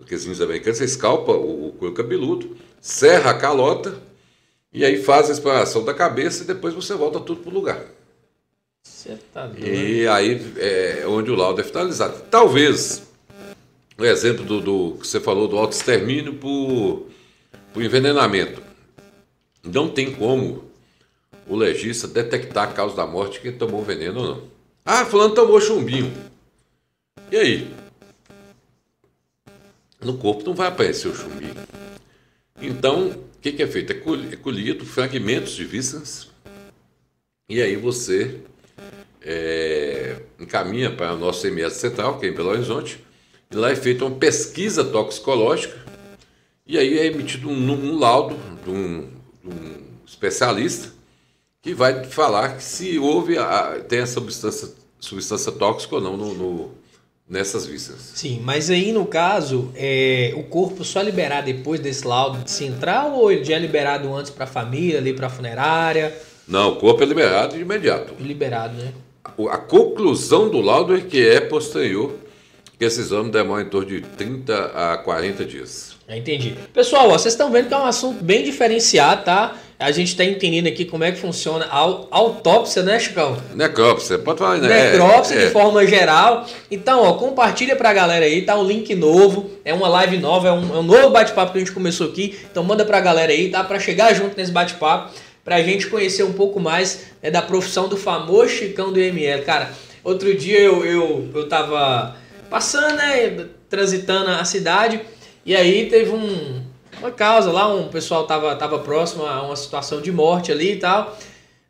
Aqueles 0.01 0.41
americanos, 0.41 0.79
você 0.79 0.85
escalpa 0.85 1.33
o, 1.33 1.69
o 1.69 1.73
couro 1.73 1.93
cabeludo, 1.93 2.57
serra 2.81 3.31
a 3.31 3.35
calota 3.35 4.01
e 4.73 4.85
aí 4.85 5.03
faz 5.03 5.29
a 5.29 5.33
exploração 5.33 5.85
da 5.85 5.93
cabeça 5.93 6.43
e 6.43 6.47
depois 6.47 6.75
você 6.75 6.95
volta 6.95 7.21
tudo 7.21 7.41
para 7.43 7.51
o 7.51 7.55
lugar. 7.55 7.85
Você 8.83 9.19
tá 9.33 9.47
doido. 9.47 9.67
E 9.67 10.07
aí 10.09 10.53
é 10.57 11.05
onde 11.07 11.31
o 11.31 11.35
laudo 11.35 11.61
é 11.61 11.65
finalizado. 11.65 12.23
Talvez 12.31 13.03
o 13.99 14.05
exemplo 14.05 14.45
do, 14.45 14.61
do 14.61 14.99
que 14.99 15.07
você 15.07 15.21
falou 15.21 15.47
do 15.47 15.59
auto-extermínio 15.59 16.35
por, 16.35 17.07
por 17.73 17.83
envenenamento. 17.83 18.63
Não 19.63 19.91
tem 19.91 20.15
como 20.15 20.71
o 21.47 21.57
legista 21.57 22.09
detectar 22.09 22.71
a 22.71 22.73
causa 22.73 22.97
da 22.97 23.07
morte 23.07 23.41
quem 23.41 23.53
tomou 23.53 23.83
veneno 23.83 24.21
ou 24.21 24.27
não. 24.27 24.43
Ah, 24.85 25.05
fulano 25.05 25.35
tomou 25.35 25.61
chumbinho. 25.61 26.13
E 27.31 27.37
aí? 27.37 27.71
No 30.01 30.17
corpo 30.17 30.45
não 30.45 30.55
vai 30.55 30.69
aparecer 30.69 31.09
o 31.09 31.15
chumbinho. 31.15 31.55
Então, 32.63 33.09
o 33.09 33.41
que, 33.41 33.53
que, 33.53 33.63
é 33.63 33.67
feito? 33.67 33.93
É, 33.93 33.97
é 34.33 34.37
colhido 34.37 34.85
fragmentos 34.85 35.53
de 35.53 35.65
vísceras 35.65 36.29
e 37.49 37.61
aí 37.61 37.75
você 37.75 38.41
é, 39.23 40.17
encaminha 40.39 40.91
para 40.91 41.15
o 41.15 41.19
nosso 41.19 41.47
MS 41.47 41.77
Central, 41.77 42.19
que 42.19 42.27
é 42.27 42.29
em 42.29 42.33
Belo 42.33 42.51
Horizonte, 42.51 43.05
e 43.51 43.57
lá 43.57 43.71
é 43.71 43.77
feita 43.77 44.05
uma 44.05 44.17
pesquisa 44.17 44.85
toxicológica 44.85 45.77
e 46.67 46.79
aí 46.79 46.99
é 46.99 47.07
emitido 47.07 47.49
um, 47.49 47.73
um 47.73 47.99
laudo 47.99 48.37
de 48.63 48.71
um, 48.71 49.11
de 49.43 49.49
um, 49.49 49.83
especialista 50.07 50.93
que 51.61 51.75
vai 51.75 52.05
falar 52.05 52.61
se 52.61 52.99
houve 52.99 53.37
a, 53.39 53.81
tem 53.89 54.01
a 54.01 54.07
substância, 54.07 54.73
substância 54.99 55.51
tóxica 55.51 55.97
ou 55.97 56.01
não 56.01 56.17
no, 56.17 56.35
no 56.35 56.75
nessas 57.31 57.65
vísceras. 57.65 58.11
Sim, 58.17 58.41
mas 58.43 58.69
aí 58.69 58.91
no 58.91 59.07
caso, 59.07 59.71
é, 59.77 60.35
o 60.37 60.43
corpo 60.43 60.85
só 60.85 61.01
liberar 61.01 61.43
depois 61.43 61.79
desse 61.79 62.05
laudo 62.05 62.43
central 62.51 63.13
ou 63.13 63.31
ele 63.31 63.45
já 63.45 63.55
é 63.55 63.59
liberado 63.61 64.13
antes 64.13 64.33
para 64.33 64.45
a 64.45 64.49
família, 64.49 64.99
ali 64.99 65.13
para 65.13 65.29
a 65.29 65.31
funerária? 65.31 66.13
Não, 66.49 66.73
o 66.73 66.77
corpo 66.77 67.05
é 67.05 67.07
liberado 67.07 67.55
de 67.55 67.63
imediato. 67.63 68.13
Liberado, 68.19 68.75
né? 68.75 68.93
A 69.49 69.59
conclusão 69.59 70.51
do 70.51 70.61
laudo 70.61 70.97
é 70.97 71.01
que 71.01 71.25
é 71.25 71.41
posterior, 71.41 72.17
que 72.77 72.85
esse 72.85 73.01
exame 73.01 73.31
demora 73.31 73.63
em 73.63 73.69
torno 73.69 73.89
de 73.89 74.01
30 74.01 74.55
a 74.75 74.99
40 74.99 75.45
dias. 75.45 75.95
Entendi. 76.09 76.57
Pessoal, 76.75 77.09
ó, 77.09 77.13
vocês 77.13 77.33
estão 77.33 77.53
vendo 77.53 77.69
que 77.69 77.75
é 77.75 77.77
um 77.77 77.87
assunto 77.87 78.25
bem 78.25 78.43
diferenciado, 78.43 79.25
tá? 79.25 79.57
A 79.81 79.91
gente 79.93 80.09
está 80.09 80.23
entendendo 80.23 80.67
aqui 80.67 80.85
como 80.85 81.05
é 81.05 81.11
que 81.11 81.19
funciona 81.19 81.65
a 81.65 81.79
autópsia, 82.11 82.83
né, 82.83 83.01
Chicão? 83.01 83.35
Necrópsia, 83.55 84.19
pode 84.19 84.39
falar, 84.39 84.59
né? 84.59 84.91
Necrópsia 84.91 85.37
é, 85.37 85.39
de 85.39 85.45
é. 85.47 85.51
forma 85.51 85.87
geral. 85.87 86.47
Então, 86.71 87.03
ó, 87.03 87.15
compartilha 87.15 87.75
pra 87.75 87.91
galera 87.91 88.27
aí, 88.27 88.43
tá 88.43 88.59
um 88.59 88.63
link 88.63 88.95
novo, 88.95 89.51
é 89.65 89.73
uma 89.73 89.89
live 89.89 90.19
nova, 90.19 90.49
é 90.49 90.53
um, 90.53 90.77
é 90.77 90.79
um 90.81 90.83
novo 90.83 91.09
bate-papo 91.09 91.53
que 91.53 91.59
a 91.59 91.61
gente 91.61 91.73
começou 91.73 92.09
aqui. 92.09 92.39
Então 92.51 92.63
manda 92.63 92.85
pra 92.85 93.01
galera 93.01 93.33
aí, 93.33 93.49
tá? 93.49 93.65
Pra 93.65 93.81
chegar 93.81 94.13
junto 94.13 94.37
nesse 94.37 94.53
bate-papo, 94.53 95.15
pra 95.43 95.63
gente 95.63 95.87
conhecer 95.87 96.25
um 96.25 96.35
pouco 96.35 96.61
mais 96.61 97.07
né, 97.23 97.31
da 97.31 97.41
profissão 97.41 97.89
do 97.89 97.97
famoso 97.97 98.51
Chicão 98.51 98.93
do 98.93 99.01
ML. 99.01 99.43
Cara, 99.47 99.71
outro 100.05 100.37
dia 100.37 100.61
eu, 100.61 100.85
eu, 100.85 101.31
eu 101.35 101.49
tava 101.49 102.17
passando, 102.51 102.97
né, 102.97 103.47
transitando 103.71 104.29
a 104.29 104.45
cidade, 104.45 105.01
e 105.47 105.57
aí 105.57 105.89
teve 105.89 106.11
um, 106.11 106.61
uma 107.01 107.11
causa 107.11 107.51
lá, 107.51 107.73
um 107.73 107.89
pessoal 107.89 108.27
tava, 108.27 108.55
tava 108.55 108.79
próximo 108.79 109.27
a 109.27 109.43
uma 109.43 109.57
situação 109.57 110.01
de 110.01 110.13
morte 110.13 110.53
ali 110.53 110.73
e 110.73 110.77
tal. 110.77 111.17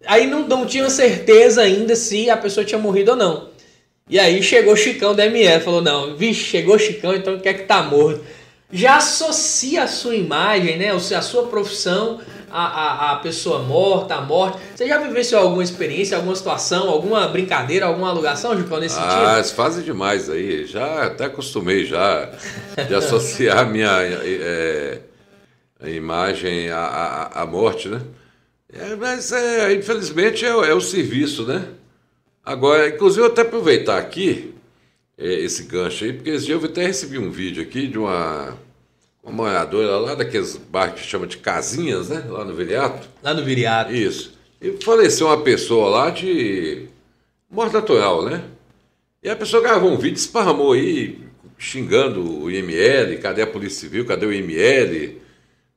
Aí 0.07 0.27
não, 0.27 0.47
não 0.47 0.67
tinha 0.67 0.89
certeza 0.91 1.63
ainda 1.63 1.95
se 1.95 2.29
a 2.29 2.37
pessoa 2.37 2.65
tinha 2.65 2.79
morrido 2.79 3.13
ou 3.13 3.17
não. 3.17 3.49
E 4.09 4.19
aí 4.19 4.43
chegou 4.43 4.73
o 4.73 4.77
Chicão 4.77 5.15
da 5.15 5.25
ML, 5.25 5.63
falou, 5.63 5.81
não, 5.81 6.17
vixe, 6.17 6.45
chegou 6.45 6.75
o 6.75 6.79
Chicão, 6.79 7.15
então 7.15 7.39
quer 7.39 7.55
que 7.55 7.63
tá 7.63 7.83
morto. 7.83 8.21
já 8.73 8.97
associa 8.97 9.85
a 9.85 9.87
sua 9.87 10.17
imagem, 10.17 10.77
né? 10.77 10.91
A 10.91 11.23
sua 11.23 11.47
profissão 11.47 12.21
a, 12.51 12.65
a, 12.65 13.13
a 13.13 13.17
pessoa 13.17 13.61
morta, 13.61 14.17
a 14.17 14.21
morte. 14.21 14.59
Você 14.75 14.87
já 14.87 14.99
vivenciou 14.99 15.41
alguma 15.41 15.63
experiência, 15.63 16.17
alguma 16.17 16.35
situação, 16.35 16.89
alguma 16.89 17.29
brincadeira, 17.29 17.87
alguma 17.87 18.11
alugação, 18.11 18.57
Jucão, 18.59 18.81
nesse 18.81 18.97
sentido? 18.97 19.13
Ah, 19.13 19.43
fazem 19.45 19.85
demais 19.85 20.29
aí. 20.29 20.67
Já 20.67 21.07
até 21.07 21.27
acostumei 21.27 21.87
já 21.87 22.29
de 22.89 22.95
associar 22.95 23.59
a 23.59 23.65
minha 23.65 23.91
é, 24.03 24.99
a 25.81 25.89
imagem 25.89 26.71
à, 26.71 26.79
à, 26.79 27.43
à, 27.43 27.47
morte, 27.47 27.89
né? 27.89 28.01
É, 28.73 28.95
mas, 28.97 29.33
é, 29.33 29.73
infelizmente, 29.75 30.45
é, 30.45 30.49
é, 30.49 30.75
o 30.75 30.81
serviço, 30.81 31.45
né? 31.45 31.67
Agora, 32.45 32.89
inclusive, 32.89 33.23
eu 33.23 33.27
até 33.27 33.43
aproveitar 33.43 33.99
aqui 33.99 34.55
é, 35.19 35.33
esse 35.41 35.65
gancho 35.65 36.05
aí, 36.05 36.13
porque 36.13 36.31
esse 36.31 36.47
dia 36.47 36.55
eu 36.55 36.65
até 36.65 36.87
recebi 36.87 37.19
um 37.19 37.31
vídeo 37.31 37.63
aqui 37.63 37.87
de 37.87 37.99
uma 37.99 38.57
uma 39.23 39.33
moradora 39.33 39.99
lá 39.99 40.15
daqueles 40.15 40.57
bairros 40.57 41.01
que 41.01 41.07
chama 41.07 41.27
de 41.27 41.37
casinhas, 41.39 42.09
né? 42.09 42.25
Lá 42.29 42.45
no 42.45 42.55
Viriato. 42.55 43.09
Lá 43.23 43.35
no 43.35 43.45
Viriato. 43.45 43.95
Isso. 43.95 44.39
E 44.61 44.73
faleceu 44.83 45.27
uma 45.27 45.43
pessoa 45.43 45.89
lá 45.89 46.11
de 46.11 46.87
morte 47.51 47.73
natural, 47.73 48.25
né? 48.25 48.43
E 49.23 49.29
a 49.29 49.37
pessoa 49.37 49.63
gravou 49.63 49.91
um 49.91 49.99
vídeo, 49.99 50.17
esparramou 50.17 50.73
aí, 50.73 51.19
xingando 51.59 52.43
o 52.43 52.51
IML, 52.51 53.19
cadê 53.21 53.43
a 53.43 53.47
Polícia 53.47 53.81
Civil, 53.81 54.07
cadê 54.07 54.25
o 54.25 54.33
IML? 54.33 55.21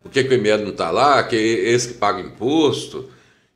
Por 0.03 0.11
que, 0.11 0.23
que 0.23 0.29
o 0.29 0.37
IML 0.37 0.63
não 0.63 0.71
está 0.71 0.91
lá? 0.91 1.23
Que 1.23 1.35
é 1.35 1.71
esse 1.71 1.87
que 1.89 1.93
paga 1.95 2.21
imposto, 2.21 3.09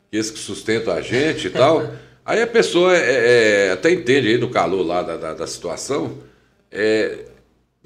que 0.10 0.18
é 0.18 0.20
esse 0.20 0.34
que 0.34 0.40
sustenta 0.40 0.94
a 0.94 1.02
gente 1.02 1.48
e 1.48 1.50
tal. 1.52 1.86
aí 2.26 2.42
a 2.42 2.48
pessoa 2.48 2.96
é, 2.98 3.68
é, 3.68 3.72
até 3.72 3.92
entende 3.92 4.30
aí 4.30 4.38
do 4.38 4.50
calor 4.50 4.86
lá 4.86 5.04
da, 5.04 5.18
da, 5.18 5.34
da 5.34 5.46
situação. 5.48 6.18
É, 6.72 7.26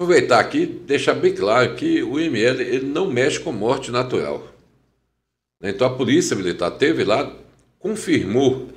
Aproveitar 0.02 0.40
aqui, 0.40 0.66
deixar 0.66 1.14
bem 1.14 1.32
claro 1.32 1.76
que 1.76 2.02
o 2.02 2.18
IML 2.18 2.60
ele 2.60 2.86
não 2.86 3.08
mexe 3.08 3.38
com 3.38 3.52
morte 3.52 3.88
natural. 3.92 4.48
Então 5.62 5.86
a 5.86 5.96
polícia 5.96 6.34
militar 6.34 6.72
teve 6.72 7.04
lá, 7.04 7.32
confirmou 7.78 8.68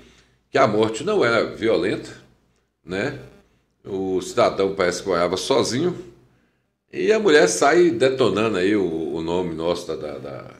que 0.51 0.57
a 0.59 0.67
morte 0.67 1.03
não 1.03 1.25
era 1.25 1.43
violenta, 1.55 2.11
né? 2.85 3.19
O 3.83 4.21
cidadão 4.21 4.75
parece 4.75 5.01
que 5.01 5.07
morava 5.07 5.35
sozinho 5.35 5.97
e 6.91 7.11
a 7.11 7.19
mulher 7.19 7.47
sai 7.47 7.89
detonando 7.89 8.57
aí 8.57 8.75
o, 8.75 9.13
o 9.13 9.21
nome 9.21 9.53
nosso 9.53 9.87
da, 9.87 10.17
da, 10.17 10.51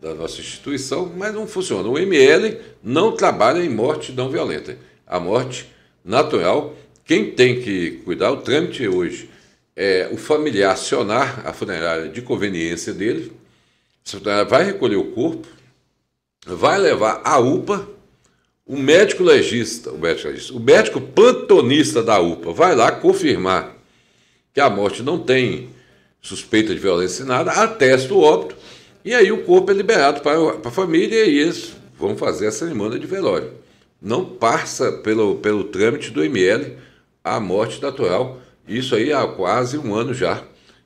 da, 0.00 0.14
nossa 0.14 0.40
instituição, 0.40 1.12
mas 1.16 1.32
não 1.32 1.46
funciona. 1.46 1.88
O 1.88 1.98
ML 1.98 2.58
não 2.82 3.12
trabalha 3.12 3.62
em 3.62 3.68
morte 3.68 4.12
não 4.12 4.30
violenta. 4.30 4.76
A 5.06 5.20
morte 5.20 5.70
natural, 6.04 6.74
quem 7.04 7.32
tem 7.32 7.60
que 7.60 8.02
cuidar, 8.04 8.32
o 8.32 8.38
trâmite 8.38 8.86
hoje 8.88 9.30
é, 9.80 10.08
o 10.12 10.16
familiar 10.18 10.72
acionar 10.72 11.46
a 11.46 11.54
funerária 11.54 12.08
de 12.08 12.20
conveniência 12.20 12.92
dele, 12.92 13.32
a 14.06 14.10
funerária 14.10 14.44
vai 14.44 14.64
recolher 14.64 14.96
o 14.96 15.12
corpo, 15.12 15.48
vai 16.44 16.78
levar 16.78 17.22
a 17.24 17.38
UPA, 17.38 17.88
o 18.66 18.76
médico 18.76 19.22
legista, 19.22 19.90
o 19.90 19.98
médico 19.98 20.28
legista, 20.28 20.52
o 20.52 20.60
médico 20.60 21.00
plantonista 21.00 22.02
da 22.02 22.20
UPA 22.20 22.52
vai 22.52 22.74
lá 22.74 22.92
confirmar 22.92 23.79
que 24.52 24.60
a 24.60 24.70
morte 24.70 25.02
não 25.02 25.18
tem 25.18 25.70
suspeita 26.20 26.74
de 26.74 26.80
violência 26.80 27.24
nada, 27.24 27.50
atesta 27.52 28.12
o 28.12 28.20
óbito, 28.20 28.56
e 29.04 29.14
aí 29.14 29.32
o 29.32 29.44
corpo 29.44 29.70
é 29.70 29.74
liberado 29.74 30.20
para, 30.20 30.38
a 30.64 30.70
família 30.70 31.24
e 31.24 31.38
eles 31.38 31.74
vão 31.98 32.16
fazer 32.16 32.48
a 32.48 32.52
cerimônia 32.52 32.98
de 32.98 33.06
velório. 33.06 33.52
Não 34.00 34.24
passa 34.24 34.92
pelo, 34.92 35.36
pelo 35.36 35.64
trâmite 35.64 36.10
do 36.10 36.22
ML 36.22 36.76
a 37.22 37.38
morte 37.38 37.80
natural 37.80 38.40
isso 38.70 38.94
aí 38.94 39.12
há 39.12 39.26
quase 39.26 39.76
um 39.76 39.92
ano 39.94 40.14
já 40.14 40.44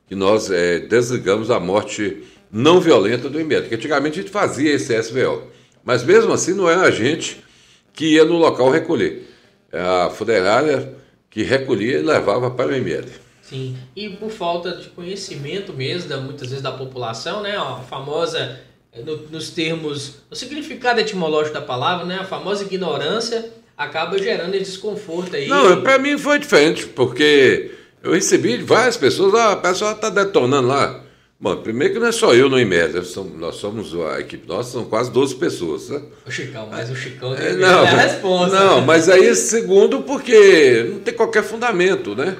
que 0.08 0.14
nós 0.14 0.50
é, 0.50 0.80
desligamos 0.80 1.50
a 1.50 1.60
morte 1.60 2.24
não 2.50 2.80
violenta 2.80 3.28
do 3.28 3.38
IMED, 3.38 3.68
que 3.68 3.74
antigamente 3.74 4.18
a 4.18 4.22
gente 4.22 4.32
fazia 4.32 4.72
esse 4.72 4.98
SVO. 5.02 5.42
Mas 5.84 6.02
mesmo 6.02 6.32
assim 6.32 6.54
não 6.54 6.68
era 6.68 6.82
a 6.82 6.90
gente 6.90 7.44
que 7.92 8.14
ia 8.14 8.24
no 8.24 8.38
local 8.38 8.70
recolher. 8.70 9.28
A 9.70 10.08
funerária 10.08 10.94
que 11.28 11.42
recolhia 11.42 11.98
e 11.98 12.02
levava 12.02 12.50
para 12.50 12.70
o 12.70 12.76
IMED. 12.76 13.08
Sim, 13.48 13.76
e 13.94 14.08
por 14.08 14.30
falta 14.30 14.72
de 14.72 14.88
conhecimento 14.88 15.72
mesmo, 15.72 16.08
da, 16.08 16.16
muitas 16.16 16.48
vezes, 16.48 16.62
da 16.62 16.72
população, 16.72 17.42
né? 17.42 17.56
A 17.56 17.76
famosa, 17.88 18.58
no, 19.04 19.16
nos 19.28 19.50
termos, 19.50 20.16
no 20.30 20.36
significado 20.36 20.98
etimológico 21.00 21.54
da 21.54 21.60
palavra, 21.60 22.06
né? 22.06 22.18
A 22.20 22.24
famosa 22.24 22.64
ignorância 22.64 23.50
acaba 23.76 24.18
gerando 24.18 24.54
esse 24.54 24.72
desconforto 24.72 25.36
aí. 25.36 25.46
Não, 25.46 25.82
para 25.82 25.98
mim 25.98 26.16
foi 26.16 26.38
diferente, 26.38 26.86
porque 26.86 27.72
eu 28.02 28.12
recebi 28.12 28.56
várias 28.56 28.96
pessoas, 28.96 29.34
ah, 29.34 29.52
a 29.52 29.56
pessoa 29.56 29.92
está 29.92 30.08
detonando 30.08 30.68
lá. 30.68 31.02
Bom, 31.38 31.56
primeiro 31.56 31.92
que 31.92 32.00
não 32.00 32.06
é 32.06 32.12
só 32.12 32.34
eu 32.34 32.48
no 32.48 32.58
IMED, 32.58 32.94
nós 33.36 33.56
somos, 33.56 33.94
a 33.94 34.20
equipe 34.20 34.48
nossa 34.48 34.70
são 34.70 34.86
quase 34.86 35.12
12 35.12 35.34
pessoas. 35.34 35.90
Né? 35.90 36.00
O 36.26 36.30
Chicão, 36.30 36.66
mas 36.70 36.88
o 36.88 36.96
Chicão 36.96 37.34
é, 37.34 37.52
não, 37.52 37.84
é 37.84 37.88
a 37.90 37.96
resposta. 37.96 38.58
Não, 38.58 38.80
mas 38.80 39.10
aí 39.10 39.34
segundo 39.34 40.02
porque 40.02 40.86
não 40.90 41.00
tem 41.00 41.12
qualquer 41.12 41.42
fundamento, 41.42 42.14
né? 42.14 42.34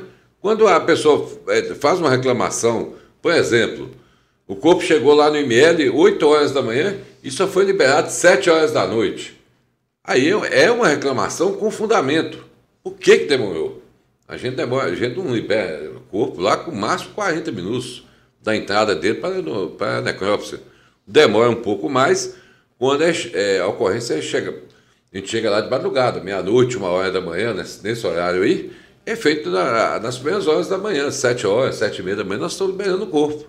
Quando 0.45 0.69
a 0.69 0.79
pessoa 0.79 1.27
é, 1.49 1.63
faz 1.75 1.99
uma 1.99 2.11
reclamação, 2.11 2.93
por 3.23 3.33
exemplo, 3.33 3.91
o 4.47 4.55
corpo 4.55 4.83
chegou 4.83 5.15
lá 5.15 5.31
no 5.31 5.39
IML 5.39 5.91
8 5.97 6.29
horas 6.29 6.53
da 6.53 6.61
manhã 6.61 6.99
e 7.23 7.31
só 7.31 7.49
foi 7.49 7.65
liberado 7.65 8.11
7 8.11 8.51
horas 8.51 8.71
da 8.71 8.87
noite. 8.87 9.41
Aí 10.07 10.29
é 10.29 10.71
uma 10.71 10.89
reclamação 10.89 11.55
com 11.55 11.71
fundamento. 11.71 12.45
O 12.85 12.91
que 12.91 13.21
que 13.21 13.25
demorou? 13.25 13.83
A 14.29 14.37
gente 14.37 14.55
demora, 14.55 14.93
a 14.93 14.95
gente 14.95 15.17
não 15.17 15.35
libera 15.35 15.91
o 15.93 16.01
corpo 16.01 16.39
lá 16.43 16.59
com 16.59 16.73
máximo 16.73 17.15
40 17.15 17.51
minutos 17.51 18.05
da 18.43 18.55
entrada 18.55 18.95
dele 18.95 19.21
para, 19.21 19.41
para 19.79 19.97
a 19.97 20.03
necrópsia. 20.03 20.61
Demora 21.07 21.49
um 21.49 21.63
pouco 21.63 21.89
mais 21.89 22.35
quando 22.79 23.03
é, 23.03 23.15
é, 23.33 23.61
a 23.61 23.67
ocorrência 23.67 24.21
chega. 24.21 24.55
A 25.11 25.17
gente 25.17 25.31
chega 25.31 25.49
lá 25.49 25.63
de 25.63 25.71
madrugada, 25.71 26.21
meia-noite, 26.21 26.77
uma 26.77 26.89
hora 26.89 27.11
da 27.11 27.23
manhã, 27.23 27.55
nesse, 27.55 27.83
nesse 27.83 28.07
horário 28.07 28.43
aí, 28.43 28.84
é 29.07 29.17
feito 29.17 29.51
na, 29.51 29.99
nas 30.01 30.17
primeiras 30.17 30.47
horas 30.47 30.69
da 30.69 30.79
manhã, 30.79 31.11
sete 31.11 31.47
horas, 31.47 31.77
sete 31.77 32.01
e 32.01 32.03
meia 32.03 32.17
da 32.17 32.25
manhã, 32.25 32.41
nós 32.41 32.53
estamos 32.53 32.73
liberando 32.73 33.05
o 33.05 33.09
corpo. 33.09 33.47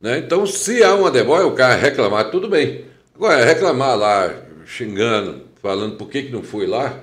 Né? 0.00 0.18
Então, 0.18 0.46
se 0.46 0.82
há 0.82 0.94
uma 0.94 1.10
demora, 1.10 1.46
o 1.46 1.54
cara 1.54 1.74
reclamar, 1.74 2.30
tudo 2.30 2.48
bem. 2.48 2.84
Agora, 3.14 3.44
reclamar 3.44 3.96
lá, 3.96 4.34
xingando, 4.66 5.42
falando 5.62 5.96
por 5.96 6.08
que, 6.10 6.24
que 6.24 6.32
não 6.32 6.42
foi 6.42 6.66
lá, 6.66 6.98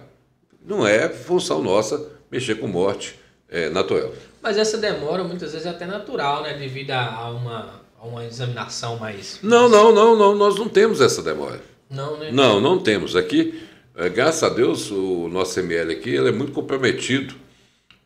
não 0.66 0.86
é 0.86 1.10
função 1.10 1.62
nossa 1.62 2.10
mexer 2.32 2.56
com 2.56 2.68
morte 2.68 3.20
é, 3.50 3.70
natural. 3.70 4.12
Mas 4.42 4.58
essa 4.58 4.78
demora 4.78 5.24
muitas 5.24 5.52
vezes 5.52 5.66
é 5.66 5.70
até 5.70 5.86
natural, 5.86 6.44
né? 6.44 6.54
Devido 6.54 6.92
a 6.92 7.30
uma, 7.32 7.82
a 8.00 8.06
uma 8.06 8.26
examinação 8.26 8.98
mais. 8.98 9.40
Não, 9.42 9.68
não, 9.68 9.92
não, 9.92 10.18
não, 10.18 10.36
nós 10.36 10.58
não 10.58 10.68
temos 10.68 11.02
essa 11.02 11.22
demora. 11.22 11.62
Não, 11.90 12.18
né? 12.18 12.30
Não, 12.32 12.60
não 12.60 12.80
temos. 12.80 13.16
Aqui, 13.16 13.64
é, 13.96 14.10
graças 14.10 14.44
a 14.44 14.50
Deus, 14.50 14.92
o 14.92 15.28
nosso 15.30 15.60
ML 15.60 15.94
aqui 15.94 16.10
ele 16.10 16.30
é 16.30 16.32
muito 16.32 16.52
comprometido 16.52 17.36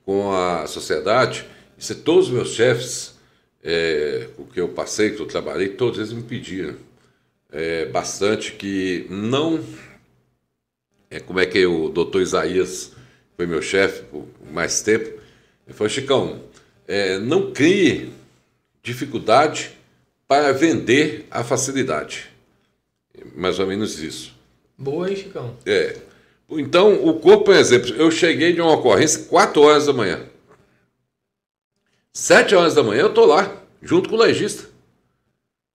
com 0.07 0.31
a 0.31 0.65
sociedade. 0.67 1.45
Isso 1.77 1.91
é 1.91 1.95
todos 1.95 2.27
os 2.27 2.33
meus 2.33 2.53
chefes, 2.53 3.13
é, 3.61 4.29
o 4.37 4.45
que 4.45 4.61
eu 4.61 4.69
passei, 4.69 5.11
que 5.11 5.21
eu 5.21 5.25
trabalhei, 5.25 5.67
todos 5.67 5.99
eles 5.99 6.13
me 6.13 6.23
pediram 6.23 6.77
é, 7.51 7.85
bastante 7.87 8.53
que 8.53 9.05
não 9.09 9.61
é, 11.09 11.19
como 11.19 11.41
é 11.41 11.45
que 11.45 11.65
o 11.65 11.89
doutor 11.89 12.21
Isaías 12.21 12.93
foi 13.35 13.45
meu 13.45 13.61
chefe 13.61 14.03
por 14.05 14.25
mais 14.49 14.81
tempo, 14.81 15.07
ele 15.65 15.75
falou, 15.75 15.89
Chicão, 15.89 16.41
é, 16.87 17.19
não 17.19 17.51
crie 17.51 18.09
dificuldade 18.81 19.71
para 20.25 20.53
vender 20.53 21.27
a 21.29 21.43
facilidade. 21.43 22.29
Mais 23.35 23.59
ou 23.59 23.67
menos 23.67 23.99
isso. 23.99 24.33
Boa, 24.77 25.09
hein, 25.09 25.17
Chicão? 25.17 25.57
É. 25.65 25.97
Então, 26.49 27.05
o 27.05 27.19
corpo, 27.19 27.45
por 27.45 27.55
exemplo, 27.55 27.93
eu 27.95 28.09
cheguei 28.09 28.53
de 28.53 28.61
uma 28.61 28.73
ocorrência 28.73 29.25
4 29.25 29.61
horas 29.61 29.85
da 29.85 29.93
manhã. 29.93 30.25
7 32.13 32.55
horas 32.55 32.73
da 32.73 32.83
manhã 32.83 33.01
eu 33.01 33.09
estou 33.09 33.25
lá, 33.25 33.61
junto 33.81 34.09
com 34.09 34.15
o 34.15 34.19
legista. 34.19 34.69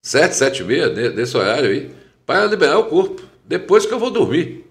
7, 0.03 0.35
7 0.35 0.63
e 0.63 0.65
meia, 0.65 0.89
nesse 0.89 1.37
horário 1.37 1.71
aí, 1.71 1.91
para 2.27 2.47
liberar 2.47 2.79
o 2.79 2.87
corpo. 2.87 3.23
Depois 3.45 3.85
que 3.85 3.93
eu 3.93 3.99
vou 3.99 4.11
dormir. 4.11 4.65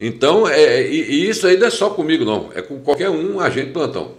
Então, 0.00 0.48
é, 0.48 0.60
é, 0.60 0.90
e, 0.90 1.00
e, 1.02 1.28
isso 1.28 1.46
aí 1.46 1.56
não 1.56 1.66
é 1.66 1.70
só 1.70 1.90
comigo, 1.90 2.24
não. 2.24 2.50
É 2.54 2.60
com 2.62 2.80
qualquer 2.80 3.10
um 3.10 3.38
agente 3.40 3.72
plantão. 3.72 4.14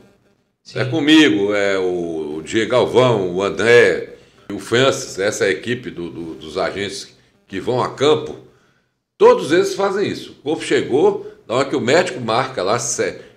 Sim. 0.64 0.80
É 0.80 0.86
comigo, 0.86 1.54
é 1.54 1.78
o, 1.78 2.42
Diego 2.44 2.72
Galvão, 2.72 3.36
o 3.36 3.44
André, 3.44 4.16
o 4.52 4.60
Francis, 4.60 5.20
essa 5.20 5.46
é 5.46 5.52
equipe 5.52 5.92
do, 5.92 6.10
do, 6.10 6.34
dos 6.36 6.58
agentes 6.58 7.16
que 7.48 7.60
vão 7.60 7.82
a 7.82 7.94
campo. 7.94 8.47
Todos 9.18 9.52
eles 9.52 9.74
fazem 9.74 10.08
isso. 10.08 10.32
O 10.32 10.44
corpo 10.44 10.64
chegou, 10.64 11.32
na 11.48 11.56
hora 11.56 11.70
que 11.70 11.76
o 11.76 11.82
médico 11.82 12.20
marca 12.20 12.62
lá, 12.62 12.78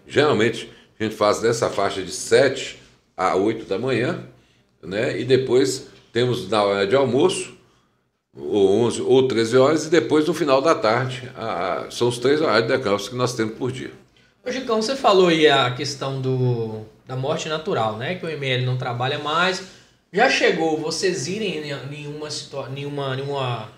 geralmente 0.06 0.70
a 0.98 1.04
gente 1.04 1.16
faz 1.16 1.40
dessa 1.40 1.70
faixa 1.70 2.02
de 2.02 2.12
7 2.12 2.78
a 3.16 3.34
8 3.34 3.64
da 3.64 3.78
manhã, 3.78 4.24
né? 4.82 5.18
E 5.18 5.24
depois 5.24 5.86
temos 6.12 6.48
na 6.48 6.62
hora 6.62 6.86
de 6.86 6.94
almoço, 6.94 7.54
ou 8.36 8.82
11 8.86 9.02
ou 9.02 9.26
13 9.26 9.56
horas, 9.56 9.86
e 9.86 9.90
depois 9.90 10.26
no 10.26 10.34
final 10.34 10.60
da 10.60 10.74
tarde. 10.74 11.30
A, 11.36 11.84
a, 11.86 11.90
são 11.90 12.08
os 12.08 12.18
três 12.18 12.40
horários 12.40 12.70
de 12.70 12.76
decalço 12.76 13.10
que 13.10 13.16
nós 13.16 13.34
temos 13.34 13.56
por 13.56 13.72
dia. 13.72 13.90
Ô, 14.44 14.50
Chicão, 14.50 14.80
você 14.80 14.96
falou 14.96 15.28
aí 15.28 15.46
a 15.46 15.70
questão 15.70 16.20
do, 16.20 16.82
da 17.06 17.16
morte 17.16 17.48
natural, 17.48 17.96
né? 17.96 18.14
Que 18.14 18.26
o 18.26 18.28
ML 18.28 18.64
não 18.64 18.76
trabalha 18.76 19.18
mais. 19.18 19.62
Já 20.12 20.28
chegou 20.28 20.76
vocês 20.76 21.28
irem 21.28 21.58
em 21.58 21.88
nenhuma, 21.88 22.30
situação, 22.30 22.72
nenhuma, 22.72 23.14
nenhuma, 23.14 23.68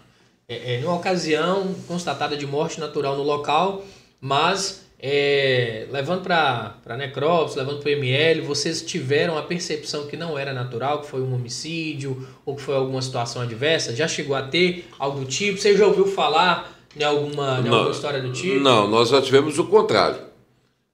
é, 0.52 0.74
é, 0.74 0.76
nenhuma 0.76 0.96
ocasião 0.96 1.74
constatada 1.88 2.36
de 2.36 2.46
morte 2.46 2.78
natural 2.78 3.16
no 3.16 3.22
local, 3.22 3.84
mas 4.20 4.84
é, 4.98 5.86
levando 5.90 6.22
para 6.22 6.96
necrópsia, 6.96 7.62
levando 7.62 7.80
para 7.80 7.88
o 7.88 7.92
ML, 7.92 8.42
vocês 8.42 8.82
tiveram 8.82 9.38
a 9.38 9.42
percepção 9.42 10.06
que 10.06 10.16
não 10.16 10.38
era 10.38 10.52
natural, 10.52 11.00
que 11.00 11.08
foi 11.08 11.22
um 11.22 11.34
homicídio 11.34 12.28
ou 12.44 12.54
que 12.54 12.62
foi 12.62 12.76
alguma 12.76 13.00
situação 13.00 13.42
adversa? 13.42 13.96
Já 13.96 14.06
chegou 14.06 14.36
a 14.36 14.42
ter 14.42 14.88
algo 14.98 15.20
do 15.20 15.26
tipo? 15.26 15.58
Você 15.58 15.76
já 15.76 15.86
ouviu 15.86 16.06
falar 16.06 16.72
de 16.94 17.02
alguma, 17.02 17.60
de 17.60 17.68
alguma 17.68 17.90
história 17.90 18.20
do 18.20 18.32
tipo? 18.32 18.60
Não, 18.60 18.86
nós 18.86 19.08
já 19.08 19.22
tivemos 19.22 19.58
o 19.58 19.64
contrário. 19.64 20.20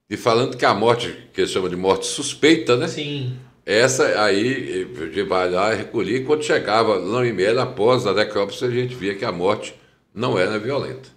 E 0.09 0.17
falando 0.17 0.57
que 0.57 0.65
a 0.65 0.73
morte, 0.73 1.15
que 1.35 1.43
eles 1.43 1.51
chamam 1.51 1.69
de 1.69 1.77
morte 1.77 2.07
suspeita, 2.07 2.77
né? 2.77 2.89
Sim. 2.89 3.37
Essa 3.69 4.23
aí, 4.23 4.89
gente 4.99 5.23
vai 5.25 5.51
lá 5.51 5.75
recolher, 5.75 6.17
e 6.17 6.25
quando 6.25 6.43
chegava 6.43 6.99
no 6.99 7.23
ML, 7.23 7.59
após 7.59 8.07
a 8.07 8.15
necrópsia, 8.15 8.67
a 8.67 8.71
gente 8.71 8.95
via 8.95 9.15
que 9.15 9.27
a 9.27 9.31
morte 9.31 9.75
não 10.15 10.39
era 10.39 10.59
violenta. 10.59 11.11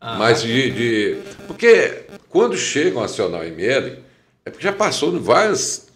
Ah, 0.00 0.16
Mas 0.16 0.40
de, 0.40 0.70
de, 0.70 1.18
Porque 1.46 2.04
quando 2.30 2.56
chegam 2.56 3.02
a 3.02 3.04
acionar 3.04 3.42
o 3.42 3.44
ML, 3.44 3.98
é 4.42 4.50
porque 4.50 4.64
já 4.64 4.72
passou 4.72 5.14
em 5.14 5.18
vários 5.18 5.88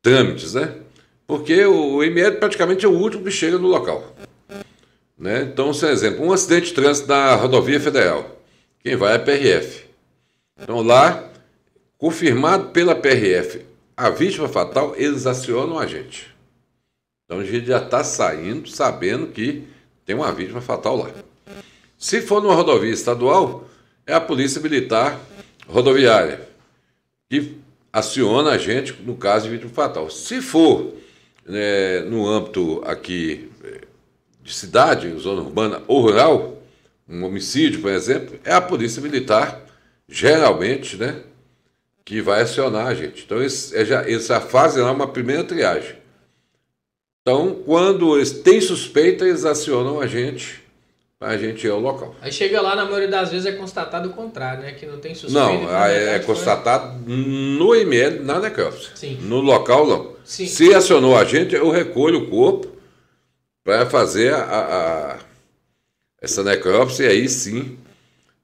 trâmites, 0.00 0.54
né? 0.54 0.74
Porque 1.26 1.66
o 1.66 2.02
ML 2.02 2.36
praticamente 2.36 2.86
é 2.86 2.88
o 2.88 2.92
último 2.92 3.22
que 3.22 3.30
chega 3.30 3.58
no 3.58 3.68
local. 3.68 4.16
Né? 5.18 5.42
Então, 5.52 5.70
por 5.70 5.88
exemplo, 5.90 6.24
um 6.24 6.32
acidente 6.32 6.68
de 6.68 6.72
trânsito 6.72 7.08
na 7.08 7.34
rodovia 7.34 7.78
federal. 7.78 8.40
Quem 8.82 8.96
vai 8.96 9.12
é 9.12 9.16
a 9.16 9.18
PRF. 9.18 9.84
Então 10.58 10.80
lá 10.80 11.30
confirmado 11.98 12.70
pela 12.70 12.94
PRF 12.94 13.70
a 14.02 14.10
vítima 14.10 14.48
fatal, 14.48 14.94
eles 14.96 15.26
acionam 15.28 15.78
a 15.78 15.86
gente. 15.86 16.26
Então 17.24 17.38
a 17.38 17.44
gente 17.44 17.66
já 17.66 17.78
está 17.78 18.02
saindo 18.02 18.68
sabendo 18.68 19.28
que 19.28 19.62
tem 20.04 20.16
uma 20.16 20.32
vítima 20.32 20.60
fatal 20.60 20.96
lá. 20.96 21.10
Se 21.96 22.20
for 22.20 22.42
numa 22.42 22.54
rodovia 22.56 22.92
estadual, 22.92 23.64
é 24.04 24.12
a 24.12 24.20
Polícia 24.20 24.60
Militar 24.60 25.20
Rodoviária 25.68 26.48
que 27.30 27.56
aciona 27.92 28.50
a 28.50 28.58
gente 28.58 28.92
no 29.04 29.14
caso 29.14 29.44
de 29.44 29.52
vítima 29.52 29.70
fatal. 29.70 30.10
Se 30.10 30.42
for 30.42 30.94
né, 31.46 32.00
no 32.00 32.26
âmbito 32.26 32.82
aqui 32.84 33.52
eh, 33.62 33.82
de 34.42 34.52
cidade, 34.52 35.16
zona 35.16 35.42
urbana 35.42 35.80
ou 35.86 36.00
rural, 36.00 36.60
um 37.08 37.22
homicídio, 37.22 37.80
por 37.80 37.92
exemplo, 37.92 38.36
é 38.44 38.52
a 38.52 38.60
Polícia 38.60 39.00
Militar, 39.00 39.64
geralmente, 40.08 40.96
né, 40.96 41.22
que 42.04 42.20
vai 42.20 42.42
acionar 42.42 42.86
a 42.86 42.94
gente. 42.94 43.24
Então, 43.24 43.38
eles, 43.38 43.72
é 43.72 43.84
já, 43.84 44.08
eles 44.08 44.26
já 44.26 44.40
fazem 44.40 44.82
lá 44.82 44.90
uma 44.90 45.08
primeira 45.08 45.44
triagem. 45.44 45.96
Então, 47.22 47.62
quando 47.64 48.16
eles 48.16 48.32
têm 48.32 48.60
suspeita, 48.60 49.24
eles 49.24 49.44
acionam 49.44 50.00
a 50.00 50.06
gente 50.06 50.62
a 51.22 51.36
gente 51.36 51.66
ir 51.66 51.70
ao 51.70 51.78
local. 51.78 52.14
Aí 52.20 52.32
chega 52.32 52.60
lá, 52.60 52.74
na 52.74 52.84
maioria 52.84 53.08
das 53.08 53.30
vezes 53.30 53.46
é 53.46 53.52
constatado 53.52 54.08
o 54.08 54.12
contrário, 54.12 54.62
né? 54.62 54.72
Que 54.72 54.86
não 54.86 54.98
tem 54.98 55.14
suspeita. 55.14 55.48
Não, 55.48 55.84
é, 55.84 56.16
é 56.16 56.18
constatado 56.18 56.98
no 57.08 57.74
IML, 57.76 58.24
na 58.24 58.40
necrópsia. 58.40 58.90
Sim. 58.94 59.18
No 59.22 59.40
local, 59.40 59.86
não. 59.86 60.16
Sim. 60.24 60.46
Se 60.46 60.74
acionou 60.74 61.16
a 61.16 61.24
gente, 61.24 61.54
eu 61.54 61.70
recolho 61.70 62.24
o 62.24 62.26
corpo 62.28 62.68
para 63.62 63.86
fazer 63.86 64.34
a, 64.34 64.42
a, 64.42 65.18
essa 66.20 66.42
necrópsia 66.42 67.04
e 67.04 67.08
aí 67.08 67.28
sim 67.28 67.78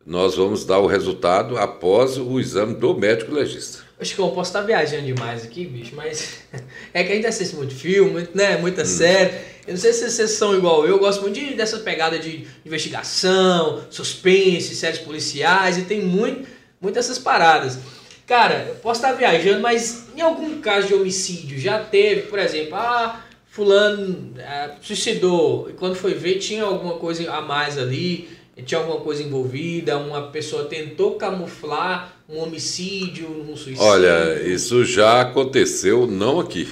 nós 0.09 0.37
vamos 0.37 0.65
dar 0.65 0.79
o 0.79 0.87
resultado 0.87 1.59
após 1.59 2.17
o 2.17 2.41
exame 2.41 2.75
do 2.75 2.95
médico 2.95 3.31
legista. 3.31 3.81
Acho 4.01 4.15
que 4.15 4.21
eu 4.21 4.31
posso 4.31 4.49
estar 4.49 4.63
viajando 4.63 5.05
demais 5.05 5.45
aqui, 5.45 5.67
bicho, 5.67 5.95
mas 5.95 6.39
é 6.95 7.05
que 7.05 7.13
a 7.13 7.15
gente 7.15 7.27
assiste 7.27 7.55
muito 7.55 7.75
filme, 7.75 8.11
muito, 8.11 8.35
né, 8.35 8.57
muita 8.57 8.83
hum. 8.83 8.87
série. 8.87 9.35
Eu 9.67 9.75
não 9.75 9.77
sei 9.77 9.93
se 9.93 10.09
vocês 10.09 10.31
são 10.31 10.57
igual 10.57 10.87
eu, 10.87 10.93
eu 10.93 10.99
gosto 10.99 11.21
muito 11.21 11.39
de, 11.39 11.53
dessa 11.53 11.81
pegada 11.81 12.19
de 12.19 12.47
investigação, 12.65 13.85
suspense, 13.91 14.75
séries 14.75 14.99
policiais 14.99 15.77
e 15.77 15.83
tem 15.83 16.01
muito, 16.01 16.49
muito 16.81 16.99
essas 16.99 17.19
paradas. 17.19 17.79
Cara, 18.27 18.65
eu 18.67 18.77
posso 18.77 19.01
estar 19.01 19.13
viajando, 19.13 19.61
mas 19.61 20.07
em 20.17 20.23
algum 20.23 20.59
caso 20.63 20.87
de 20.87 20.95
homicídio 20.95 21.59
já 21.59 21.81
teve, 21.81 22.23
por 22.23 22.39
exemplo, 22.39 22.77
ah, 22.77 23.27
fulano 23.51 24.33
é, 24.39 24.71
suicidou 24.81 25.69
e 25.69 25.75
quando 25.75 25.97
foi 25.97 26.15
ver 26.15 26.39
tinha 26.39 26.63
alguma 26.63 26.95
coisa 26.95 27.31
a 27.31 27.43
mais 27.43 27.77
ali, 27.77 28.38
tinha 28.63 28.81
alguma 28.81 29.01
coisa 29.01 29.23
envolvida, 29.23 29.99
uma 29.99 30.29
pessoa 30.29 30.65
tentou 30.65 31.15
camuflar 31.15 32.13
um 32.29 32.39
homicídio, 32.39 33.29
um 33.29 33.57
suicídio? 33.57 33.83
Olha, 33.83 34.43
isso 34.43 34.85
já 34.85 35.21
aconteceu, 35.21 36.07
não 36.07 36.41
aqui. 36.41 36.69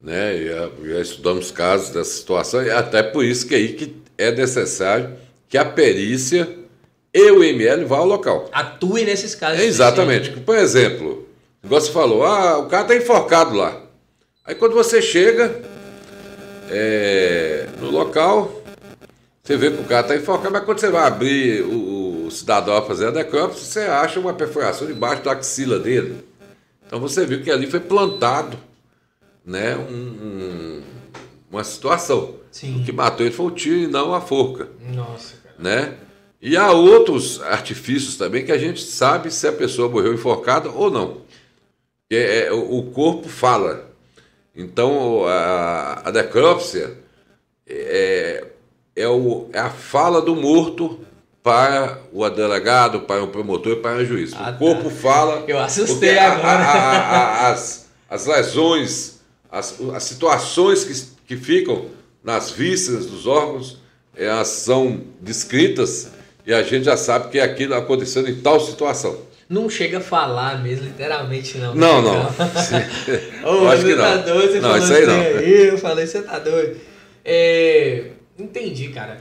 Né? 0.00 0.44
Já, 0.44 0.70
já 0.84 1.00
estudamos 1.00 1.50
casos 1.50 1.90
dessa 1.90 2.10
situação, 2.10 2.62
e 2.62 2.70
até 2.70 3.02
por 3.02 3.24
isso 3.24 3.46
que 3.46 3.54
é 3.54 3.58
aí 3.58 3.72
que 3.74 3.94
é 4.16 4.32
necessário 4.32 5.16
que 5.48 5.56
a 5.56 5.64
perícia 5.64 6.48
e 7.12 7.30
o 7.30 7.42
ML 7.42 7.84
vá 7.84 7.98
ao 7.98 8.06
local. 8.06 8.48
Atue 8.52 9.04
nesses 9.04 9.34
casos. 9.34 9.60
É, 9.60 9.64
exatamente. 9.64 10.30
Por 10.30 10.56
exemplo, 10.56 11.26
igual 11.62 11.80
você 11.80 11.90
falou, 11.90 12.24
ah, 12.24 12.58
o 12.58 12.66
cara 12.66 12.82
está 12.82 12.96
enforcado 12.96 13.54
lá. 13.54 13.80
Aí 14.44 14.54
quando 14.54 14.74
você 14.74 15.00
chega 15.00 15.62
é, 16.70 17.66
no 17.80 17.90
local, 17.90 18.57
você 19.48 19.56
vê 19.56 19.70
que 19.70 19.80
o 19.80 19.84
cara 19.84 20.02
está 20.02 20.14
enforcado, 20.14 20.52
mas 20.52 20.62
quando 20.62 20.78
você 20.78 20.90
vai 20.90 21.06
abrir 21.06 21.62
o, 21.62 22.26
o 22.26 22.30
cidadão 22.30 22.76
a 22.76 22.82
fazer 22.82 23.06
a 23.06 23.10
necrópsia, 23.10 23.64
você 23.64 23.80
acha 23.80 24.20
uma 24.20 24.34
perfuração 24.34 24.86
debaixo 24.86 25.22
da 25.22 25.32
axila 25.32 25.78
dele. 25.78 26.22
Então 26.86 27.00
você 27.00 27.24
viu 27.24 27.42
que 27.42 27.50
ali 27.50 27.66
foi 27.66 27.80
plantado 27.80 28.58
né, 29.42 29.74
um, 29.74 29.94
um, 29.94 30.82
uma 31.50 31.64
situação. 31.64 32.34
Sim. 32.52 32.82
O 32.82 32.84
que 32.84 32.92
matou 32.92 33.24
ele 33.24 33.34
foi 33.34 33.46
o 33.46 33.50
tiro 33.50 33.76
e 33.76 33.86
não 33.86 34.12
a 34.12 34.20
forca. 34.20 34.68
Nossa, 34.92 35.36
cara. 35.42 35.54
Né? 35.58 35.94
E 36.42 36.54
há 36.54 36.70
outros 36.70 37.40
artifícios 37.40 38.18
também 38.18 38.44
que 38.44 38.52
a 38.52 38.58
gente 38.58 38.82
sabe 38.82 39.30
se 39.30 39.48
a 39.48 39.52
pessoa 39.52 39.88
morreu 39.88 40.12
enforcada 40.12 40.68
ou 40.68 40.90
não. 40.90 41.22
É, 42.10 42.48
é, 42.48 42.52
o 42.52 42.82
corpo 42.92 43.30
fala. 43.30 43.90
Então 44.54 45.26
a, 45.26 46.02
a 46.04 46.12
necrópsia 46.12 46.98
é, 47.66 48.44
é, 48.98 49.08
o, 49.08 49.48
é 49.52 49.58
a 49.58 49.70
fala 49.70 50.20
do 50.20 50.34
morto 50.34 51.00
para 51.42 52.00
o 52.12 52.28
delegado, 52.28 53.00
para 53.00 53.22
o 53.22 53.28
promotor 53.28 53.72
e 53.72 53.76
para 53.76 53.98
o 53.98 54.04
juiz. 54.04 54.32
Ah, 54.34 54.50
o 54.50 54.58
corpo 54.58 54.90
tá. 54.90 54.96
fala. 54.96 55.44
Eu 55.46 55.58
assustei 55.58 56.18
agora. 56.18 56.64
A, 56.64 56.72
a, 56.72 57.18
a, 57.18 57.50
as, 57.50 57.88
as 58.10 58.26
lesões, 58.26 59.20
as, 59.50 59.78
as 59.94 60.02
situações 60.02 60.84
que, 60.84 61.36
que 61.36 61.42
ficam 61.42 61.86
nas 62.22 62.50
vísceras 62.50 63.06
dos 63.06 63.26
órgãos, 63.26 63.78
elas 64.16 64.48
são 64.48 65.00
descritas 65.20 66.10
e 66.44 66.52
a 66.52 66.62
gente 66.62 66.84
já 66.84 66.96
sabe 66.96 67.30
que 67.30 67.38
aquilo 67.38 67.74
acontecendo 67.74 68.28
em 68.28 68.40
tal 68.40 68.58
situação. 68.58 69.28
Não 69.48 69.70
chega 69.70 69.98
a 69.98 70.00
falar 70.00 70.62
mesmo, 70.62 70.84
literalmente, 70.84 71.56
não. 71.56 71.74
Não, 71.74 72.02
não. 72.02 72.20
Ô, 73.44 73.68
acho 73.68 73.84
que 73.84 73.94
não. 73.94 74.04
Tá 74.04 74.16
doido, 74.16 74.52
você 74.52 74.60
não, 74.60 74.76
isso 74.76 74.92
aí 74.92 75.06
não. 75.06 75.20
Aí, 75.20 75.66
eu 75.68 75.78
falei, 75.78 76.06
você 76.06 76.20
tá 76.20 76.38
doido. 76.38 76.76
É, 77.24 78.10
Entendi, 78.38 78.88
cara. 78.90 79.20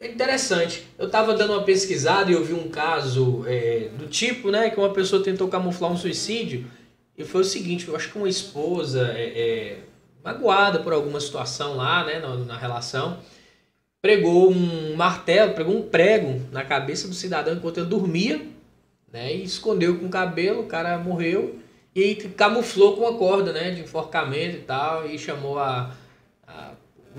É 0.00 0.06
interessante. 0.06 0.86
Eu 0.96 1.10
tava 1.10 1.34
dando 1.34 1.54
uma 1.54 1.64
pesquisada 1.64 2.30
e 2.30 2.34
eu 2.34 2.44
vi 2.44 2.54
um 2.54 2.68
caso 2.68 3.44
é, 3.48 3.88
do 3.98 4.06
tipo, 4.06 4.50
né, 4.50 4.70
que 4.70 4.78
uma 4.78 4.92
pessoa 4.92 5.22
tentou 5.22 5.48
camuflar 5.48 5.90
um 5.90 5.96
suicídio 5.96 6.70
e 7.16 7.24
foi 7.24 7.40
o 7.40 7.44
seguinte, 7.44 7.88
eu 7.88 7.96
acho 7.96 8.12
que 8.12 8.16
uma 8.16 8.28
esposa 8.28 9.08
é, 9.12 9.24
é, 9.24 9.78
magoada 10.22 10.78
por 10.78 10.92
alguma 10.92 11.18
situação 11.18 11.74
lá, 11.74 12.04
né, 12.04 12.20
na, 12.20 12.36
na, 12.36 12.56
relação, 12.56 13.18
pregou 14.00 14.52
um 14.52 14.94
martelo, 14.94 15.52
pregou 15.52 15.76
um 15.76 15.82
prego 15.82 16.40
na 16.52 16.64
cabeça 16.64 17.08
do 17.08 17.14
cidadão 17.14 17.54
enquanto 17.54 17.78
ele 17.78 17.88
dormia, 17.88 18.40
né, 19.12 19.34
e 19.34 19.42
escondeu 19.42 19.98
com 19.98 20.06
o 20.06 20.10
cabelo, 20.10 20.60
o 20.60 20.66
cara 20.66 20.96
morreu 20.96 21.58
e 21.92 22.14
camuflou 22.14 22.94
com 22.94 23.00
uma 23.00 23.18
corda, 23.18 23.52
né, 23.52 23.72
de 23.72 23.80
enforcamento 23.80 24.58
e 24.58 24.60
tal, 24.60 25.04
e 25.04 25.18
chamou 25.18 25.58
a 25.58 25.92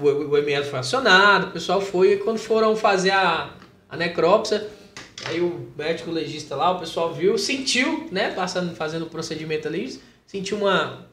o, 0.02 0.30
o 0.32 0.38
ML 0.38 0.66
foi 0.66 0.80
acionado, 0.80 1.47
o 1.47 1.52
pessoal 1.52 1.82
foi, 1.82 2.14
e 2.14 2.18
quando 2.18 2.38
foram 2.38 2.76
fazer 2.76 3.12
a, 3.12 3.50
a 3.89 3.97
necrópsia, 3.97 4.68
aí 5.26 5.41
o 5.41 5.68
médico 5.78 6.12
legista 6.12 6.56
lá, 6.56 6.72
o 6.72 6.80
pessoal 6.80 7.14
viu, 7.14 7.38
sentiu, 7.38 8.08
né, 8.12 8.32
passando, 8.32 8.76
fazendo 8.76 9.04
o 9.04 9.10
procedimento 9.10 9.68
ali, 9.68 10.00
sentiu 10.26 10.58
uma, 10.58 11.06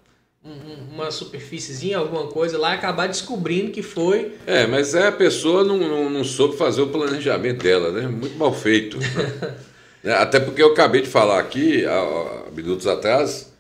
uma 0.93 1.11
superfíciezinha, 1.11 1.99
alguma 1.99 2.29
coisa 2.29 2.59
lá, 2.59 2.73
acabar 2.73 3.09
descobrindo 3.09 3.71
que 3.71 3.83
foi. 3.83 4.33
É, 4.47 4.67
mas 4.67 4.95
é 4.95 5.09
a 5.09 5.13
pessoa 5.13 5.65
não, 5.65 5.77
não, 5.77 6.11
não 6.11 6.25
soube 6.25 6.57
fazer 6.57 6.83
o 6.83 6.89
planejamento 6.89 7.63
dela, 7.63 7.91
né? 7.91 8.07
Muito 8.07 8.37
mal 8.37 8.53
feito. 8.53 8.99
Né? 10.05 10.15
Até 10.15 10.39
porque 10.39 10.63
eu 10.63 10.69
acabei 10.69 11.03
de 11.03 11.09
falar 11.09 11.41
aqui, 11.41 11.85
há, 11.85 11.99
há 11.99 12.51
minutos 12.53 12.87
atrás, 12.87 13.53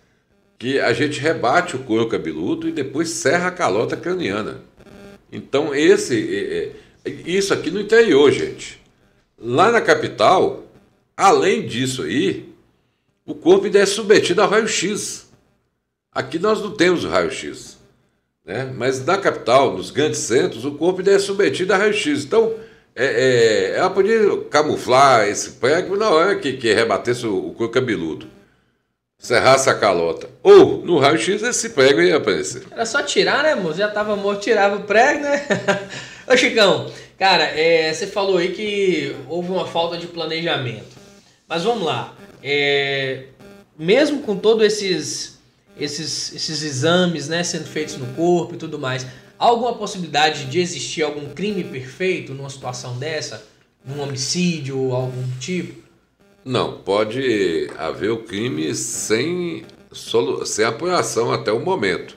que 0.56 0.78
a 0.78 0.92
gente 0.92 1.18
rebate 1.18 1.74
o 1.74 1.80
couro 1.80 2.08
cabeludo 2.08 2.68
e 2.68 2.72
depois 2.72 3.08
serra 3.10 3.48
a 3.48 3.50
calota 3.50 3.96
craniana. 3.96 4.60
Então, 5.30 5.74
esse, 5.74 6.14
é, 6.34 6.72
é, 7.04 7.10
isso 7.26 7.52
aqui 7.52 7.70
no 7.70 7.80
interior, 7.80 8.30
gente. 8.30 8.80
Lá 9.38 9.70
na 9.70 9.80
capital, 9.80 10.64
além 11.16 11.66
disso 11.66 12.02
aí, 12.02 12.48
o 13.24 13.34
corpo 13.34 13.66
ainda 13.66 13.80
é 13.80 13.86
submetido 13.86 14.40
ao 14.40 14.48
raio-x. 14.48 15.28
Aqui 16.12 16.38
nós 16.38 16.60
não 16.60 16.70
temos 16.70 17.04
o 17.04 17.08
raio-x. 17.08 17.76
Né? 18.44 18.72
Mas 18.76 19.04
na 19.04 19.18
capital, 19.18 19.76
nos 19.76 19.90
grandes 19.90 20.20
centros, 20.20 20.64
o 20.64 20.72
corpo 20.72 21.00
ainda 21.00 21.12
é 21.12 21.18
submetido 21.18 21.72
a 21.74 21.76
raio-x. 21.76 22.24
Então, 22.24 22.54
é, 22.94 23.04
é, 23.04 23.76
ela 23.76 23.90
podia 23.90 24.38
camuflar 24.44 25.28
esse 25.28 25.52
prego 25.52 25.96
na 25.96 26.08
hora 26.08 26.36
que, 26.36 26.54
que 26.54 26.72
rebatesse 26.72 27.26
o, 27.26 27.48
o 27.48 27.52
couro 27.52 27.72
cabeludo. 27.72 28.35
Serrasse 29.18 29.68
a 29.70 29.74
calota. 29.74 30.28
Ou, 30.42 30.84
no 30.84 30.98
raio-x, 30.98 31.42
esse 31.42 31.70
prego 31.70 32.00
ia 32.00 32.16
aparecer. 32.16 32.64
Era 32.70 32.86
só 32.86 33.02
tirar, 33.02 33.42
né, 33.42 33.54
moço? 33.54 33.78
Já 33.78 33.88
tava 33.88 34.14
morto, 34.14 34.42
tirava 34.42 34.76
o 34.76 34.82
prego, 34.84 35.20
né? 35.20 35.46
Ô, 36.28 36.36
Chicão, 36.36 36.90
cara, 37.18 37.44
é, 37.44 37.92
você 37.92 38.06
falou 38.06 38.36
aí 38.36 38.52
que 38.52 39.16
houve 39.28 39.50
uma 39.50 39.66
falta 39.66 39.96
de 39.96 40.06
planejamento. 40.06 40.96
Mas 41.48 41.64
vamos 41.64 41.84
lá. 41.84 42.14
É, 42.42 43.24
mesmo 43.78 44.22
com 44.22 44.36
todos 44.36 44.64
esses, 44.64 45.38
esses, 45.78 46.34
esses 46.34 46.62
exames 46.62 47.28
né, 47.28 47.42
sendo 47.42 47.66
feitos 47.66 47.96
no 47.96 48.06
corpo 48.14 48.54
e 48.54 48.58
tudo 48.58 48.78
mais, 48.78 49.04
há 49.38 49.44
alguma 49.44 49.74
possibilidade 49.74 50.44
de 50.44 50.60
existir 50.60 51.02
algum 51.02 51.32
crime 51.32 51.64
perfeito 51.64 52.34
numa 52.34 52.50
situação 52.50 52.98
dessa? 52.98 53.44
Um 53.88 54.00
homicídio 54.00 54.78
ou 54.78 54.94
algum 54.94 55.22
tipo? 55.38 55.85
Não, 56.46 56.78
pode 56.78 57.68
haver 57.76 58.12
o 58.12 58.22
crime 58.22 58.72
sem, 58.72 59.66
sem 60.44 60.64
apuração 60.64 61.32
até 61.32 61.50
o 61.50 61.58
momento. 61.58 62.16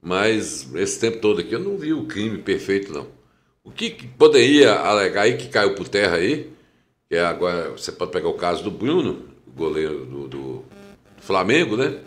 Mas 0.00 0.72
esse 0.76 1.00
tempo 1.00 1.18
todo 1.18 1.40
aqui 1.40 1.54
eu 1.54 1.58
não 1.58 1.76
vi 1.76 1.92
o 1.92 2.06
crime 2.06 2.38
perfeito, 2.38 2.92
não. 2.92 3.08
O 3.64 3.72
que 3.72 3.90
poderia 4.16 4.74
alegar 4.74 5.22
aí 5.22 5.36
que 5.36 5.48
caiu 5.48 5.74
por 5.74 5.88
terra 5.88 6.18
aí, 6.18 6.52
que 7.08 7.16
é 7.16 7.24
agora 7.24 7.70
você 7.70 7.90
pode 7.90 8.12
pegar 8.12 8.28
o 8.28 8.34
caso 8.34 8.62
do 8.62 8.70
Bruno, 8.70 9.24
goleiro 9.48 10.06
do, 10.06 10.28
do 10.28 10.64
Flamengo, 11.16 11.76
né? 11.76 11.98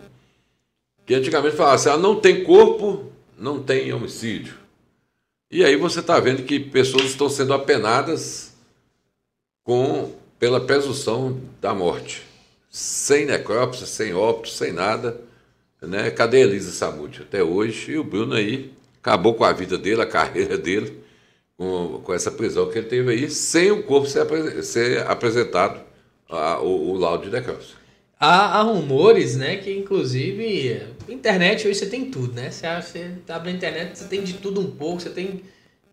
Que 1.04 1.12
antigamente 1.12 1.54
falava 1.54 1.74
assim, 1.74 1.90
ah, 1.90 1.98
não 1.98 2.18
tem 2.18 2.44
corpo, 2.44 3.12
não 3.36 3.62
tem 3.62 3.92
homicídio. 3.92 4.54
E 5.50 5.62
aí 5.62 5.76
você 5.76 6.00
está 6.00 6.18
vendo 6.18 6.44
que 6.44 6.58
pessoas 6.58 7.10
estão 7.10 7.28
sendo 7.28 7.52
apenadas 7.52 8.54
com 9.62 10.21
pela 10.42 10.60
presunção 10.60 11.40
da 11.60 11.72
morte. 11.72 12.24
Sem 12.68 13.26
necrópsia, 13.26 13.86
sem 13.86 14.12
óbito, 14.12 14.48
sem 14.48 14.72
nada. 14.72 15.20
Né? 15.80 16.10
Cadê 16.10 16.40
Elisa 16.40 16.72
Samúdio? 16.72 17.22
Até 17.22 17.44
hoje. 17.44 17.92
E 17.92 17.96
o 17.96 18.02
Bruno 18.02 18.34
aí 18.34 18.72
acabou 18.98 19.34
com 19.34 19.44
a 19.44 19.52
vida 19.52 19.78
dele, 19.78 20.02
a 20.02 20.06
carreira 20.06 20.58
dele, 20.58 21.00
com, 21.56 22.00
com 22.02 22.12
essa 22.12 22.28
prisão 22.28 22.68
que 22.68 22.76
ele 22.76 22.88
teve 22.88 23.12
aí, 23.12 23.30
sem 23.30 23.70
o 23.70 23.84
corpo 23.84 24.08
ser, 24.08 24.64
ser 24.64 25.06
apresentado 25.06 25.80
a, 26.28 26.58
o, 26.58 26.90
o 26.90 26.98
laudo 26.98 27.26
de 27.26 27.30
necrópsia. 27.30 27.76
Há, 28.18 28.58
há, 28.58 28.62
rumores, 28.62 29.36
né, 29.36 29.58
que 29.58 29.72
inclusive 29.72 30.82
internet 31.08 31.68
hoje 31.68 31.78
você 31.78 31.86
tem 31.86 32.10
tudo, 32.10 32.32
né? 32.34 32.50
Você, 32.50 32.66
você 32.66 33.12
abre 33.28 33.50
a 33.50 33.52
internet, 33.52 33.96
você 33.96 34.06
tem 34.06 34.24
de 34.24 34.34
tudo 34.34 34.60
um 34.60 34.72
pouco, 34.72 35.02
você 35.02 35.10
tem 35.10 35.42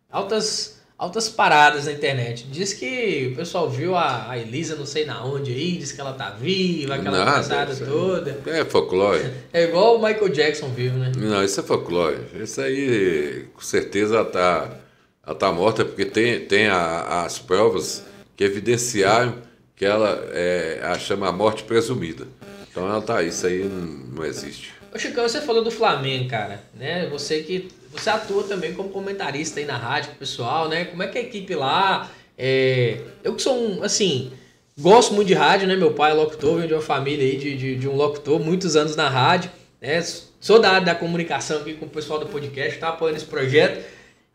altas 0.09 0.78
altas 0.99 1.29
paradas 1.29 1.85
na 1.85 1.93
internet. 1.93 2.45
Diz 2.51 2.73
que 2.73 3.29
o 3.31 3.35
pessoal 3.37 3.69
viu 3.69 3.95
a, 3.95 4.29
a 4.29 4.37
Elisa 4.37 4.75
não 4.75 4.85
sei 4.85 5.05
na 5.05 5.23
onde 5.23 5.53
aí, 5.53 5.77
diz 5.77 5.93
que 5.93 6.01
ela 6.01 6.11
tá 6.11 6.31
viva, 6.31 6.95
aquela 6.95 7.25
passada 7.25 7.73
toda. 7.73 8.37
É 8.45 8.65
folclore. 8.65 9.31
É 9.53 9.63
igual 9.63 9.95
o 9.95 10.03
Michael 10.03 10.29
Jackson 10.29 10.67
vivo, 10.67 10.97
né? 10.97 11.11
Não, 11.17 11.43
isso 11.43 11.59
é 11.59 11.63
folclore. 11.63 12.17
Isso 12.39 12.59
aí, 12.61 13.45
com 13.53 13.61
certeza, 13.61 14.15
ela 14.15 14.25
tá, 14.25 14.77
ela 15.25 15.35
tá 15.35 15.51
morta, 15.51 15.85
porque 15.85 16.05
tem, 16.05 16.41
tem 16.41 16.67
a, 16.67 17.23
as 17.23 17.39
provas 17.39 18.03
que 18.35 18.43
evidenciaram 18.43 19.35
que 19.75 19.85
ela 19.85 20.27
é, 20.33 20.81
a 20.83 20.99
chama 20.99 21.29
a 21.29 21.31
morte 21.31 21.63
presumida. 21.63 22.27
Então 22.69 22.87
ela 22.87 23.01
tá, 23.01 23.23
isso 23.23 23.47
aí 23.47 23.63
não, 23.63 24.17
não 24.17 24.25
existe. 24.25 24.73
Ô 24.93 24.99
Chicão, 24.99 25.27
você 25.27 25.39
falou 25.39 25.63
do 25.63 25.71
Flamengo, 25.71 26.29
cara, 26.29 26.61
né? 26.75 27.07
Você 27.09 27.41
que 27.41 27.69
você 27.91 28.09
atua 28.09 28.43
também 28.43 28.73
como 28.73 28.89
comentarista 28.89 29.59
aí 29.59 29.65
na 29.65 29.77
rádio 29.77 30.11
pessoal, 30.19 30.67
né? 30.67 30.85
Como 30.85 31.01
é 31.01 31.07
que 31.07 31.17
é 31.17 31.21
a 31.21 31.23
equipe 31.23 31.55
lá? 31.55 32.09
É... 32.37 33.01
Eu 33.23 33.35
que 33.35 33.41
sou 33.41 33.55
um, 33.55 33.83
assim, 33.83 34.31
gosto 34.79 35.13
muito 35.13 35.27
de 35.27 35.33
rádio, 35.33 35.67
né? 35.67 35.75
Meu 35.75 35.93
pai 35.93 36.11
é 36.11 36.13
locutor, 36.13 36.55
venho 36.55 36.67
de 36.67 36.73
uma 36.73 36.81
família 36.81 37.25
aí 37.25 37.37
de, 37.37 37.57
de, 37.57 37.75
de 37.75 37.87
um 37.87 37.95
locutor, 37.95 38.39
muitos 38.39 38.75
anos 38.75 38.95
na 38.95 39.09
rádio, 39.09 39.51
né? 39.81 40.01
Sou 40.39 40.59
da 40.59 40.69
área 40.71 40.85
da 40.85 40.95
comunicação 40.95 41.59
aqui 41.59 41.73
com 41.73 41.85
o 41.85 41.89
pessoal 41.89 42.19
do 42.19 42.27
podcast, 42.27 42.79
tá 42.79 42.89
apoiando 42.89 43.17
esse 43.17 43.25
projeto. 43.25 43.83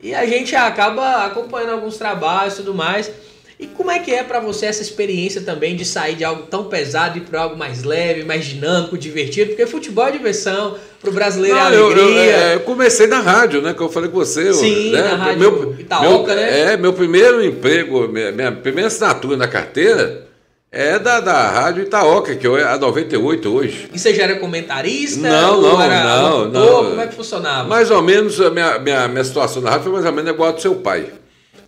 E 0.00 0.14
a 0.14 0.26
gente 0.26 0.55
acaba 0.55 1.24
acompanhando 1.24 1.72
alguns 1.72 1.96
trabalhos 1.96 2.55
e 2.55 2.57
tudo 2.59 2.74
mais. 2.74 3.11
E 3.59 3.66
como 3.68 3.90
é 3.90 4.00
que 4.00 4.11
é 4.12 4.22
para 4.22 4.40
você 4.40 4.66
essa 4.66 4.82
experiência 4.82 5.40
também 5.40 5.76
de 5.76 5.84
sair 5.84 6.16
de 6.16 6.24
algo 6.24 6.42
tão 6.44 6.64
pesado 6.64 7.18
e 7.18 7.20
para 7.20 7.42
algo 7.42 7.57
mais 7.57 7.84
leve, 7.84 8.24
mais 8.24 8.44
dinâmico, 8.44 8.98
divertido? 8.98 9.50
Porque 9.50 9.66
futebol 9.66 10.07
é 10.07 10.11
diversão, 10.11 10.76
para 11.00 11.11
o 11.11 11.12
brasileiro 11.12 11.57
Não, 11.57 11.62
é 11.62 11.66
alegria. 11.66 12.02
Eu, 12.02 12.09
eu, 12.09 12.18
é, 12.20 12.55
eu, 12.55 12.61
comecei 12.61 13.07
na 13.07 13.20
rádio, 13.20 13.62
né? 13.62 13.72
Que 13.72 13.80
eu 13.80 13.88
falei 13.88 14.11
com 14.11 14.16
você. 14.16 14.52
Sim, 14.52 14.90
né, 14.90 15.02
na 15.02 15.16
rádio 15.16 15.38
meu, 15.38 15.76
Itaoca, 15.78 16.34
meu, 16.34 16.36
né? 16.36 16.72
É, 16.72 16.76
meu 16.76 16.92
primeiro 16.92 17.44
emprego, 17.44 18.09
minha, 18.09 18.32
minha, 18.32 18.50
primeira 18.50 18.88
assinatura 18.88 19.36
na 19.36 19.46
carteira 19.46 20.26
é 20.72 20.98
da, 20.98 21.20
da 21.20 21.50
Rádio 21.50 21.84
Itaoca, 21.84 22.34
que 22.34 22.46
é 22.46 22.64
a 22.64 22.76
98 22.76 23.55
hoje. 23.55 23.88
E 23.92 23.98
você 23.98 24.12
já 24.12 24.24
era 24.24 24.36
comentarista? 24.36 25.20
Não, 25.20 25.62
não, 25.62 25.78
não, 25.78 26.48
não. 26.48 26.84
Como 26.90 27.00
é 27.00 27.07
que 27.07 27.14
funcionava? 27.14 27.68
Mais 27.68 27.92
ou 27.92 28.02
menos, 28.02 28.40
a 28.40 28.50
minha, 28.50 28.78
minha, 28.80 29.07
minha 29.07 29.22
situação 29.22 29.62
na 29.62 29.70
rádio 29.70 29.84
foi 29.84 29.92
mais 29.92 30.05
ou 30.05 30.12
menos 30.12 30.30
igual 30.32 30.48
a 30.48 30.52
do 30.52 30.61
seu 30.61 30.74
pai. 30.74 31.07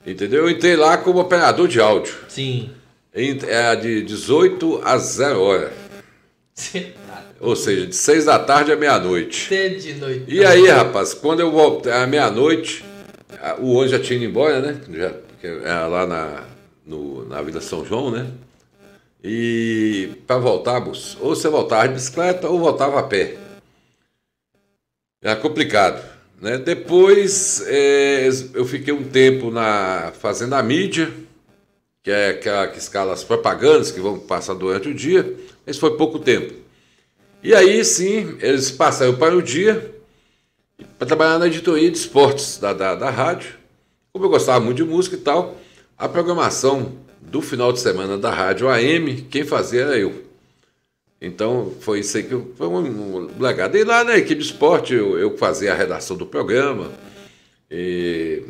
Entendeu? 0.06 0.44
Eu 0.44 0.50
entrei 0.50 0.76
lá 0.76 0.96
como 0.96 1.18
operador 1.18 1.66
de 1.66 1.80
áudio. 1.80 2.14
Sim. 2.28 2.70
É 3.12 3.74
de 3.74 4.02
18 4.02 4.82
a 4.84 4.98
0 4.98 5.40
horas. 5.40 5.72
Ou 7.40 7.56
seja, 7.56 7.86
de 7.86 7.96
6 7.96 8.26
da 8.26 8.38
tarde 8.38 8.72
à 8.72 8.76
meia-noite. 8.76 9.48
De 9.50 9.94
noite. 9.94 10.24
E 10.28 10.44
aí, 10.44 10.68
rapaz, 10.68 11.12
quando 11.12 11.40
eu 11.40 11.50
voltei 11.50 11.92
à 11.92 12.06
meia-noite, 12.06 12.84
o 13.58 13.72
ônibus 13.72 13.90
já 13.90 13.98
tinha 13.98 14.16
ido 14.16 14.26
embora, 14.26 14.60
né? 14.60 14.80
Já, 14.92 15.12
era 15.42 15.86
lá 15.86 16.06
na, 16.06 16.44
no, 16.84 17.26
na 17.28 17.42
Vila 17.42 17.60
São 17.60 17.84
João, 17.84 18.10
né? 18.10 18.26
E 19.22 20.10
para 20.26 20.38
voltarmos, 20.38 21.16
ou 21.20 21.34
você 21.34 21.48
voltava 21.48 21.88
de 21.88 21.94
bicicleta 21.94 22.48
ou 22.48 22.58
voltava 22.60 23.00
a 23.00 23.02
pé. 23.02 23.36
Era 25.20 25.36
complicado. 25.36 26.15
Né? 26.40 26.58
Depois 26.58 27.62
é, 27.66 28.28
eu 28.54 28.64
fiquei 28.64 28.92
um 28.92 29.04
tempo 29.04 29.50
na 29.50 30.12
fazendo 30.20 30.54
a 30.54 30.62
mídia, 30.62 31.10
que 32.02 32.10
é 32.10 32.30
aquela 32.30 32.68
que 32.68 32.78
escala 32.78 33.12
as 33.12 33.24
propagandas 33.24 33.90
que 33.90 34.00
vão 34.00 34.18
passar 34.18 34.54
durante 34.54 34.88
o 34.88 34.94
dia, 34.94 35.34
mas 35.66 35.78
foi 35.78 35.96
pouco 35.96 36.18
tempo. 36.18 36.54
E 37.42 37.54
aí 37.54 37.84
sim, 37.84 38.36
eles 38.40 38.70
passaram 38.70 39.16
para 39.16 39.36
o 39.36 39.42
dia 39.42 39.94
para 40.98 41.06
trabalhar 41.06 41.38
na 41.38 41.46
editoria 41.46 41.90
de 41.90 41.96
esportes 41.96 42.58
da, 42.58 42.72
da, 42.72 42.94
da 42.94 43.10
rádio. 43.10 43.54
Como 44.12 44.24
eu 44.24 44.30
gostava 44.30 44.60
muito 44.64 44.78
de 44.78 44.84
música 44.84 45.16
e 45.16 45.20
tal, 45.20 45.56
a 45.96 46.08
programação 46.08 46.92
do 47.20 47.40
final 47.40 47.72
de 47.72 47.80
semana 47.80 48.16
da 48.16 48.30
rádio 48.30 48.68
AM, 48.68 49.22
quem 49.22 49.44
fazia 49.44 49.82
era 49.82 49.98
eu. 49.98 50.25
Então 51.20 51.72
foi 51.80 52.00
isso 52.00 52.16
aí 52.16 52.22
que 52.22 52.32
eu, 52.32 52.52
foi 52.56 52.66
um, 52.66 53.28
um 53.38 53.42
legado. 53.42 53.76
E 53.76 53.84
lá 53.84 54.04
na 54.04 54.16
equipe 54.16 54.40
de 54.40 54.46
esporte 54.46 54.94
eu, 54.94 55.18
eu 55.18 55.36
fazia 55.36 55.72
a 55.72 55.76
redação 55.76 56.16
do 56.16 56.26
programa, 56.26 56.90
e 57.70 58.42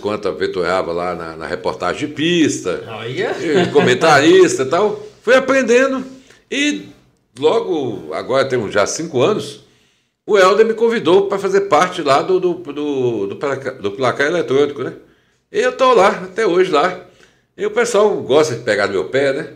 quando 0.00 0.28
aventurava 0.28 0.92
lá 0.92 1.14
na, 1.14 1.36
na 1.36 1.46
reportagem 1.46 2.08
de 2.08 2.14
pista, 2.14 2.82
oh, 2.86 3.72
comentarista 3.72 4.62
e 4.62 4.66
tal. 4.66 5.06
Fui 5.22 5.34
aprendendo 5.34 6.04
e 6.50 6.88
logo, 7.38 8.12
agora 8.12 8.48
temos 8.48 8.72
já 8.72 8.86
cinco 8.86 9.22
anos, 9.22 9.64
o 10.26 10.38
Helder 10.38 10.66
me 10.66 10.74
convidou 10.74 11.28
para 11.28 11.38
fazer 11.38 11.62
parte 11.62 12.02
lá 12.02 12.22
do, 12.22 12.40
do, 12.40 12.54
do, 12.54 13.26
do, 13.28 13.36
placar, 13.36 13.74
do 13.74 13.92
placar 13.92 14.26
eletrônico, 14.26 14.82
né? 14.82 14.94
E 15.52 15.60
eu 15.60 15.70
estou 15.70 15.94
lá, 15.94 16.08
até 16.08 16.46
hoje 16.46 16.70
lá. 16.70 17.00
E 17.56 17.64
o 17.64 17.70
pessoal 17.70 18.10
gosta 18.22 18.56
de 18.56 18.62
pegar 18.62 18.86
no 18.88 18.92
meu 18.92 19.04
pé, 19.04 19.32
né? 19.32 19.52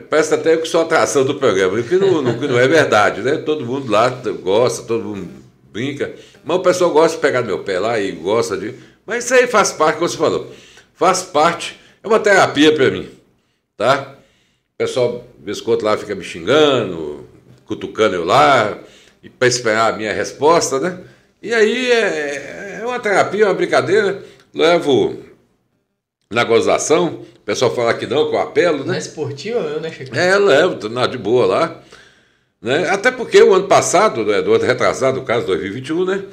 Parece 0.00 0.34
até 0.34 0.56
que 0.56 0.66
sou 0.66 0.82
atração 0.82 1.24
do 1.24 1.34
programa, 1.34 1.82
que 1.82 1.96
não, 1.96 2.22
não, 2.22 2.32
não 2.34 2.58
é 2.58 2.68
verdade, 2.68 3.22
né? 3.22 3.38
Todo 3.38 3.64
mundo 3.64 3.90
lá 3.90 4.08
gosta, 4.42 4.82
todo 4.82 5.04
mundo 5.04 5.28
brinca, 5.72 6.14
mas 6.44 6.56
o 6.56 6.60
pessoal 6.60 6.90
gosta 6.90 7.16
de 7.16 7.22
pegar 7.22 7.42
meu 7.42 7.62
pé 7.62 7.78
lá 7.78 7.98
e 7.98 8.12
gosta 8.12 8.56
de. 8.56 8.74
Mas 9.06 9.24
isso 9.24 9.34
aí 9.34 9.46
faz 9.46 9.72
parte, 9.72 9.96
como 9.96 10.08
você 10.08 10.16
falou, 10.16 10.52
faz 10.94 11.22
parte, 11.22 11.78
é 12.02 12.06
uma 12.06 12.20
terapia 12.20 12.74
para 12.74 12.90
mim, 12.90 13.08
tá? 13.76 14.16
O 14.74 14.78
pessoal, 14.78 15.26
vez 15.38 15.60
quando 15.60 15.82
lá, 15.82 15.96
fica 15.96 16.14
me 16.14 16.22
xingando, 16.22 17.26
cutucando 17.64 18.14
eu 18.14 18.24
lá, 18.24 18.78
e 19.22 19.28
para 19.28 19.48
esperar 19.48 19.92
a 19.92 19.96
minha 19.96 20.12
resposta, 20.12 20.78
né? 20.78 21.00
E 21.42 21.54
aí 21.54 21.90
é, 21.90 22.78
é 22.80 22.86
uma 22.86 22.98
terapia, 22.98 23.46
uma 23.46 23.54
brincadeira, 23.54 24.22
levo 24.54 25.16
na 26.30 26.44
gozação, 26.44 27.24
pessoal 27.48 27.74
fala 27.74 27.94
que 27.94 28.06
não, 28.06 28.28
que 28.28 28.36
eu 28.36 28.40
apelo, 28.40 28.80
né? 28.80 28.92
Na 28.92 28.98
esportiva, 28.98 29.58
eu, 29.58 29.80
né, 29.80 29.90
Chico? 29.90 30.14
É, 30.14 30.36
levo, 30.36 30.86
na 30.90 31.06
de 31.06 31.16
boa 31.16 31.46
lá. 31.46 31.80
Né? 32.60 32.90
Até 32.90 33.10
porque 33.10 33.42
o 33.42 33.54
ano 33.54 33.66
passado, 33.66 34.22
né, 34.22 34.42
do 34.42 34.52
ano 34.52 34.64
retrasado, 34.64 35.20
no 35.20 35.24
caso 35.24 35.46
2021, 35.46 36.04
né? 36.04 36.24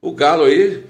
O 0.00 0.12
Galo 0.12 0.44
aí 0.44 0.84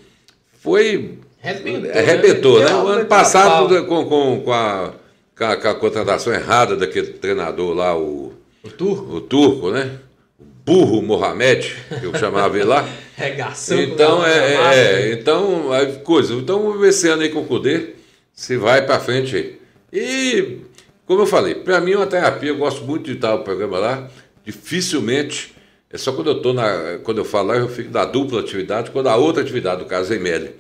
foi. 0.63 1.19
Arrebentou, 1.43 1.91
arrebentou 1.93 2.59
né? 2.59 2.67
né? 2.67 2.75
O 2.75 2.87
ano 2.89 3.07
passado, 3.07 3.87
com, 3.87 4.05
com, 4.05 4.43
com, 4.43 4.53
a, 4.53 4.93
com, 5.35 5.45
a, 5.45 5.57
com 5.57 5.69
a 5.69 5.75
contratação 5.75 6.35
errada 6.35 6.77
daquele 6.77 7.13
treinador 7.15 7.75
lá, 7.75 7.97
o. 7.97 8.35
O 8.63 8.69
turco? 8.69 9.15
O 9.15 9.21
turco, 9.23 9.71
né? 9.71 9.93
O 10.39 10.45
burro 10.45 11.01
Mohamed, 11.01 11.75
que 11.99 12.05
eu 12.05 12.15
chamava 12.19 12.55
ele 12.55 12.67
lá. 12.67 12.87
Regação. 13.17 13.81
Então, 13.81 14.27
é, 14.27 14.75
é, 14.75 15.13
então, 15.13 15.75
é 15.75 15.87
coisa. 15.87 16.35
Então, 16.35 16.63
vamos 16.65 16.79
ver 16.79 16.91
esse 16.91 17.09
ano 17.09 17.23
aí 17.23 17.31
com 17.31 17.41
o 17.41 17.47
Cudê, 17.47 17.95
se 18.35 18.59
vai 18.59 18.85
para 18.85 19.01
frente 19.01 19.35
aí. 19.35 19.60
E, 19.93 20.59
como 21.07 21.23
eu 21.23 21.27
falei, 21.27 21.55
para 21.55 21.81
mim 21.81 21.93
é 21.93 21.97
uma 21.97 22.07
terapia, 22.07 22.51
eu 22.51 22.57
gosto 22.57 22.85
muito 22.85 23.05
de 23.05 23.13
estar 23.13 23.35
o 23.35 23.43
programa 23.43 23.79
lá. 23.79 24.11
Dificilmente, 24.45 25.55
é 25.91 25.99
só 25.99 26.13
quando 26.13 26.31
eu 26.31 26.41
tô 26.41 26.53
na, 26.53 26.99
quando 27.03 27.19
eu 27.19 27.25
falo 27.25 27.49
lá, 27.49 27.57
eu 27.57 27.69
fico 27.69 27.91
da 27.91 28.05
dupla 28.05 28.41
atividade, 28.41 28.91
quando 28.91 29.09
a 29.09 29.17
outra 29.17 29.43
atividade, 29.43 29.83
do 29.83 29.89
caso 29.89 30.13
é 30.13 30.17
Emélia, 30.17 30.55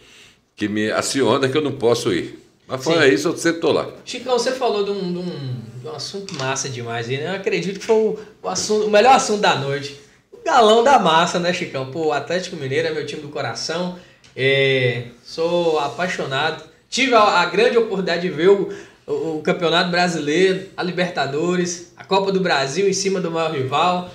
que 0.57 0.68
me 0.68 0.91
aciona 0.91 1.49
que 1.49 1.57
eu 1.57 1.62
não 1.62 1.72
posso 1.72 2.12
ir. 2.12 2.39
Mas 2.66 2.85
fora 2.85 3.07
Sim. 3.09 3.14
isso, 3.14 3.28
eu 3.28 3.37
sempre 3.37 3.61
tô 3.61 3.72
lá. 3.72 3.89
Chicão, 4.05 4.39
você 4.39 4.53
falou 4.53 4.85
de 4.85 4.93
um, 4.93 5.12
de 5.12 5.18
um, 5.18 5.61
de 5.81 5.89
um 5.89 5.93
assunto 5.93 6.35
massa 6.37 6.68
demais 6.68 7.09
aí, 7.09 7.16
né? 7.16 7.31
Eu 7.31 7.35
acredito 7.35 7.81
que 7.81 7.85
foi 7.85 7.97
o, 7.97 8.18
o, 8.43 8.49
assunto, 8.49 8.87
o 8.87 8.91
melhor 8.91 9.14
assunto 9.14 9.41
da 9.41 9.57
noite. 9.57 10.01
O 10.33 10.45
galão 10.45 10.85
da 10.85 10.97
massa, 10.99 11.41
né, 11.41 11.53
Chicão? 11.53 11.91
Pô, 11.91 12.07
o 12.07 12.12
Atlético 12.12 12.55
Mineiro 12.55 12.87
é 12.87 12.93
meu 12.93 13.05
time 13.05 13.22
do 13.22 13.28
coração. 13.28 13.99
É, 14.37 15.07
sou 15.24 15.81
apaixonado. 15.81 16.62
Tive 16.89 17.14
a, 17.14 17.41
a 17.41 17.47
grande 17.47 17.76
oportunidade 17.76 18.22
de 18.22 18.31
ver 18.31 18.51
o, 18.51 18.72
o, 19.07 19.40
Campeonato 19.42 19.90
Brasileiro, 19.90 20.68
a 20.76 20.82
Libertadores, 20.82 21.92
a 21.96 22.05
Copa 22.05 22.30
do 22.30 22.40
Brasil 22.40 22.88
em 22.88 22.92
cima 22.92 23.20
do 23.20 23.30
maior 23.30 23.53
rival. 23.53 24.11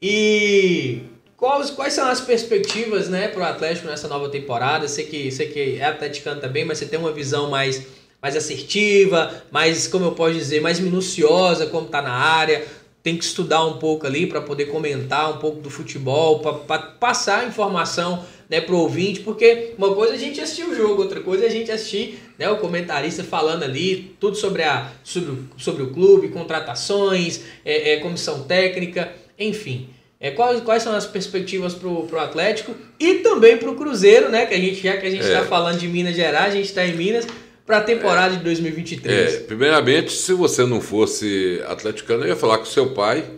E 0.00 1.02
Quais, 1.36 1.70
quais 1.70 1.92
são 1.92 2.08
as 2.08 2.20
perspectivas 2.20 3.10
né, 3.10 3.28
para 3.28 3.42
o 3.42 3.44
Atlético 3.44 3.88
nessa 3.88 4.08
nova 4.08 4.30
temporada? 4.30 4.88
Sei 4.88 5.04
que, 5.04 5.30
sei 5.30 5.48
que 5.48 5.76
é 5.78 5.84
atleticano 5.84 6.40
também, 6.40 6.64
mas 6.64 6.78
você 6.78 6.86
tem 6.86 6.98
uma 6.98 7.12
visão 7.12 7.50
mais, 7.50 7.86
mais 8.22 8.34
assertiva, 8.34 9.44
mais, 9.50 9.86
como 9.86 10.06
eu 10.06 10.12
posso 10.12 10.32
dizer, 10.32 10.62
mais 10.62 10.80
minuciosa, 10.80 11.66
como 11.66 11.86
está 11.86 12.00
na 12.00 12.12
área. 12.12 12.64
Tem 13.06 13.16
que 13.16 13.22
estudar 13.22 13.64
um 13.64 13.78
pouco 13.78 14.04
ali 14.04 14.26
para 14.26 14.40
poder 14.40 14.64
comentar 14.64 15.32
um 15.32 15.36
pouco 15.38 15.60
do 15.60 15.70
futebol, 15.70 16.40
para 16.40 16.76
passar 16.76 17.46
informação 17.46 18.24
né, 18.50 18.60
para 18.60 18.74
o 18.74 18.78
ouvinte, 18.78 19.20
porque 19.20 19.74
uma 19.78 19.94
coisa 19.94 20.14
é 20.14 20.16
a 20.16 20.18
gente 20.18 20.40
assistir 20.40 20.64
o 20.64 20.74
jogo, 20.74 21.02
outra 21.02 21.20
coisa 21.20 21.44
é 21.44 21.46
a 21.46 21.50
gente 21.50 21.70
assistir 21.70 22.18
né, 22.36 22.50
o 22.50 22.56
comentarista 22.56 23.22
falando 23.22 23.62
ali 23.62 24.16
tudo 24.18 24.36
sobre, 24.36 24.64
a, 24.64 24.90
sobre, 25.04 25.38
sobre 25.56 25.84
o 25.84 25.90
clube, 25.90 26.30
contratações, 26.30 27.42
é, 27.64 27.92
é, 27.92 27.96
comissão 28.00 28.42
técnica, 28.42 29.12
enfim. 29.38 29.88
É, 30.18 30.32
quais, 30.32 30.60
quais 30.62 30.82
são 30.82 30.92
as 30.92 31.06
perspectivas 31.06 31.74
para 31.74 31.86
o 31.86 32.18
Atlético 32.18 32.74
e 32.98 33.20
também 33.20 33.56
para 33.56 33.70
o 33.70 33.76
Cruzeiro, 33.76 34.30
né? 34.30 34.46
Que 34.46 34.54
a 34.54 34.58
gente, 34.58 34.82
já 34.82 34.96
que 34.96 35.06
a 35.06 35.10
gente 35.10 35.22
está 35.22 35.42
é. 35.42 35.44
falando 35.44 35.78
de 35.78 35.86
Minas 35.86 36.16
Gerais, 36.16 36.54
a 36.54 36.56
gente 36.56 36.64
está 36.64 36.84
em 36.84 36.96
Minas 36.96 37.24
para 37.66 37.78
a 37.78 37.80
temporada 37.80 38.34
é. 38.34 38.38
de 38.38 38.44
2023. 38.44 39.34
É, 39.34 39.38
primeiramente, 39.40 40.12
se 40.12 40.32
você 40.32 40.64
não 40.64 40.80
fosse 40.80 41.60
atleticano, 41.66 42.22
eu 42.22 42.28
ia 42.28 42.36
falar 42.36 42.58
com 42.58 42.64
seu 42.64 42.90
pai 42.90 43.28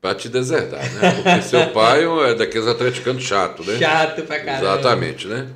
para 0.00 0.14
te 0.14 0.28
desertar, 0.28 0.80
né? 0.94 1.14
Porque 1.14 1.42
seu 1.48 1.68
pai 1.70 2.04
é 2.30 2.34
daqueles 2.34 2.68
atleticanos 2.68 3.22
chato, 3.24 3.64
né? 3.64 3.78
Chato 3.78 4.22
pra 4.22 4.38
caramba. 4.38 4.72
Exatamente, 4.72 5.26
né? 5.26 5.48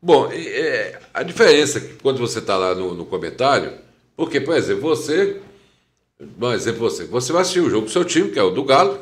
Bom, 0.00 0.28
é, 0.32 0.98
a 1.14 1.22
diferença 1.22 1.80
que 1.80 1.94
quando 1.94 2.18
você 2.18 2.40
está 2.40 2.56
lá 2.56 2.74
no, 2.74 2.94
no 2.94 3.06
comentário, 3.06 3.72
porque, 4.16 4.40
por 4.40 4.56
exemplo, 4.56 4.82
você, 4.82 5.38
um 6.40 6.52
exemplo 6.52 6.80
você, 6.80 7.04
você 7.04 7.32
vai 7.32 7.42
assistir 7.42 7.60
o 7.60 7.70
jogo 7.70 7.86
do 7.86 7.92
seu 7.92 8.04
time, 8.04 8.30
que 8.30 8.38
é 8.38 8.42
o 8.42 8.50
do 8.50 8.64
Galo, 8.64 8.98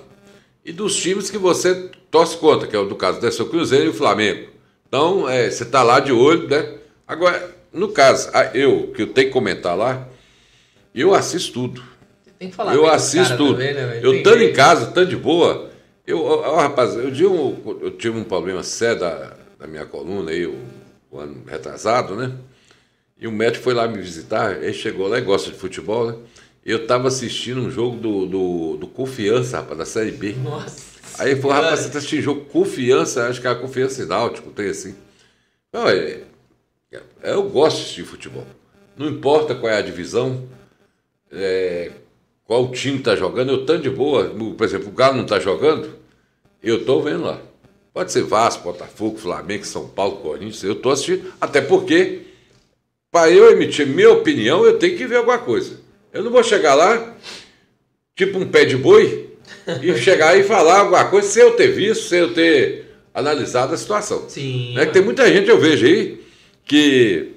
e 0.64 0.72
dos 0.72 0.94
times 0.94 1.30
que 1.30 1.38
você 1.38 1.90
torce 2.10 2.36
contra, 2.36 2.68
que 2.68 2.76
é 2.76 2.78
o 2.78 2.86
do 2.86 2.94
caso 2.94 3.20
do 3.20 3.46
Cruzeiro 3.46 3.86
e 3.86 3.88
o 3.88 3.94
Flamengo. 3.94 4.48
Então, 4.86 5.28
é, 5.28 5.50
você 5.50 5.62
está 5.62 5.82
lá 5.82 6.00
de 6.00 6.12
olho, 6.12 6.48
né? 6.48 6.74
Agora, 7.06 7.59
no 7.72 7.88
caso, 7.88 8.30
eu, 8.54 8.88
que 8.88 9.02
eu 9.02 9.06
tenho 9.08 9.28
que 9.28 9.32
comentar 9.32 9.76
lá, 9.76 10.08
eu 10.94 11.14
assisto 11.14 11.52
tudo. 11.52 11.82
Tem 12.38 12.48
que 12.48 12.56
falar 12.56 12.74
eu 12.74 12.86
assisto 12.86 13.36
tudo. 13.36 13.52
Também, 13.52 13.74
né, 13.74 14.00
eu 14.02 14.14
estando 14.14 14.42
em 14.42 14.52
casa, 14.52 14.88
estando 14.88 15.08
de 15.08 15.16
boa, 15.16 15.70
eu, 16.06 16.22
ó, 16.24 16.56
rapaz, 16.56 16.94
eu, 16.94 17.12
tive 17.12 17.26
um, 17.26 17.78
eu 17.82 17.90
tive 17.92 18.18
um 18.18 18.24
problema 18.24 18.62
sério 18.62 19.00
da, 19.00 19.36
da 19.58 19.66
minha 19.66 19.84
coluna 19.84 20.30
aí, 20.30 20.46
o, 20.46 20.56
o, 21.10 21.18
ano 21.18 21.42
retrasado, 21.46 22.16
né? 22.16 22.32
E 23.18 23.28
o 23.28 23.32
médico 23.32 23.62
foi 23.62 23.74
lá 23.74 23.86
me 23.86 23.98
visitar, 23.98 24.62
ele 24.62 24.72
chegou 24.72 25.06
lá 25.06 25.18
e 25.18 25.20
gosta 25.20 25.50
de 25.50 25.56
futebol, 25.56 26.10
né? 26.10 26.16
Eu 26.64 26.82
estava 26.82 27.08
assistindo 27.08 27.60
um 27.60 27.70
jogo 27.70 27.96
do, 27.96 28.26
do, 28.26 28.76
do, 28.78 28.86
Confiança, 28.86 29.58
rapaz, 29.58 29.78
da 29.78 29.84
Série 29.84 30.10
B. 30.10 30.34
Nossa. 30.42 30.90
Aí 31.18 31.32
ele 31.32 31.40
falou, 31.40 31.56
rapaz, 31.56 31.80
você 31.80 31.86
está 31.86 31.98
assistindo 31.98 32.22
jogo 32.22 32.46
Confiança, 32.46 33.28
acho 33.28 33.40
que 33.40 33.46
é 33.46 33.50
a 33.50 33.54
Confiança 33.54 34.04
Náutico, 34.06 34.50
tem 34.50 34.70
assim. 34.70 34.94
Não, 35.72 35.88
é, 35.88 36.22
eu 37.22 37.42
gosto 37.44 37.76
de 37.76 37.82
assistir 37.82 38.04
futebol. 38.04 38.46
Não 38.96 39.08
importa 39.08 39.54
qual 39.54 39.72
é 39.72 39.78
a 39.78 39.82
divisão, 39.82 40.48
é, 41.30 41.92
qual 42.44 42.70
time 42.72 42.98
está 42.98 43.14
jogando, 43.14 43.50
eu 43.52 43.64
tanto 43.64 43.82
de 43.82 43.90
boa. 43.90 44.34
Por 44.56 44.64
exemplo, 44.64 44.88
o 44.88 44.92
Galo 44.92 45.16
não 45.16 45.22
está 45.22 45.38
jogando, 45.38 45.96
eu 46.62 46.78
estou 46.78 47.02
vendo 47.02 47.22
lá. 47.24 47.40
Pode 47.92 48.12
ser 48.12 48.22
Vasco, 48.22 48.64
Botafogo, 48.64 49.18
Flamengo, 49.18 49.64
São 49.64 49.88
Paulo, 49.88 50.16
Corinthians, 50.18 50.62
eu 50.62 50.72
estou 50.72 50.92
assistindo. 50.92 51.32
Até 51.40 51.60
porque, 51.60 52.22
para 53.10 53.30
eu 53.30 53.50
emitir 53.50 53.86
minha 53.86 54.10
opinião, 54.10 54.64
eu 54.64 54.78
tenho 54.78 54.96
que 54.96 55.06
ver 55.06 55.16
alguma 55.16 55.38
coisa. 55.38 55.80
Eu 56.12 56.22
não 56.22 56.30
vou 56.30 56.42
chegar 56.42 56.74
lá, 56.74 57.14
tipo 58.16 58.38
um 58.38 58.48
pé 58.48 58.64
de 58.64 58.76
boi, 58.76 59.30
e 59.82 59.94
chegar 59.98 60.36
e 60.36 60.42
falar 60.42 60.80
alguma 60.80 61.04
coisa 61.06 61.28
sem 61.28 61.42
eu 61.42 61.56
ter 61.56 61.68
visto, 61.68 62.08
sem 62.08 62.20
eu 62.20 62.34
ter 62.34 62.86
analisado 63.12 63.74
a 63.74 63.76
situação. 63.76 64.28
Sim. 64.28 64.74
Né? 64.74 64.86
Que 64.86 64.92
tem 64.92 65.02
muita 65.02 65.26
gente, 65.32 65.48
eu 65.48 65.58
vejo 65.58 65.86
aí, 65.86 66.20
que 66.70 67.32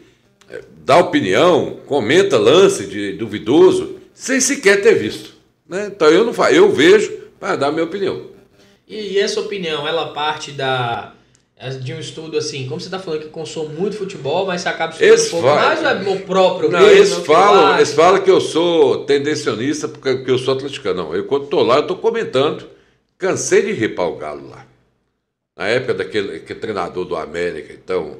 eh, 0.47 0.61
dá 0.85 0.99
opinião, 0.99 1.79
comenta 1.87 2.37
lance 2.37 2.85
de 2.85 3.13
duvidoso, 3.13 3.95
sem 4.13 4.39
sequer 4.39 4.83
ter 4.83 4.93
visto. 4.93 5.33
Né? 5.67 5.87
Então 5.87 6.07
eu 6.07 6.23
não 6.23 6.47
eu 6.49 6.71
vejo 6.71 7.11
para 7.39 7.55
dar 7.55 7.67
a 7.69 7.71
minha 7.71 7.83
opinião. 7.83 8.27
E, 8.87 9.13
e 9.13 9.19
essa 9.19 9.39
opinião, 9.39 9.87
ela 9.87 10.13
parte 10.13 10.51
da 10.51 11.13
de 11.81 11.93
um 11.93 11.99
estudo 11.99 12.37
assim, 12.37 12.67
como 12.67 12.79
você 12.79 12.87
está 12.87 12.99
falando 12.99 13.21
que 13.21 13.29
consome 13.29 13.73
muito 13.73 13.95
futebol, 13.95 14.45
mas 14.45 14.61
você 14.61 14.69
acaba 14.69 14.91
estudando 14.91 15.11
eles 15.11 15.27
um 15.27 15.31
pouco 15.31 15.47
falam, 15.47 15.63
mais 15.63 16.07
o 16.07 16.19
próprio 16.25 16.69
não, 16.69 16.79
mesmo, 16.79 17.15
eles 17.15 17.25
falam, 17.25 17.75
eles 17.77 17.93
falam 17.93 18.21
que 18.21 18.29
eu 18.29 18.41
sou 18.41 19.05
tendencionista 19.05 19.87
porque, 19.87 20.29
eu 20.29 20.37
sou 20.37 20.53
atleticano. 20.55 21.05
Não, 21.05 21.15
eu 21.15 21.25
quando 21.25 21.45
estou 21.45 21.63
lá, 21.63 21.77
eu 21.77 21.81
estou 21.81 21.97
comentando. 21.97 22.69
Cansei 23.17 23.61
de 23.63 23.71
ripar 23.71 24.09
o 24.09 24.17
Galo 24.17 24.47
lá. 24.49 24.65
Na 25.57 25.67
época 25.67 25.93
daquele 25.93 26.39
que 26.39 26.53
treinador 26.53 27.05
do 27.05 27.15
América, 27.15 27.71
então, 27.73 28.17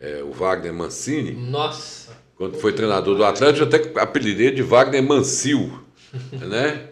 é, 0.00 0.22
o 0.22 0.32
Wagner 0.32 0.72
Mancini. 0.72 1.32
Nossa! 1.32 2.12
Quando 2.36 2.58
foi 2.58 2.72
treinador 2.72 3.16
do 3.16 3.24
Atlético, 3.24 3.64
eu 3.64 3.68
até 3.68 4.00
apelidei 4.00 4.50
de 4.50 4.62
Wagner 4.62 5.02
Mancil, 5.02 5.80
né? 6.32 6.88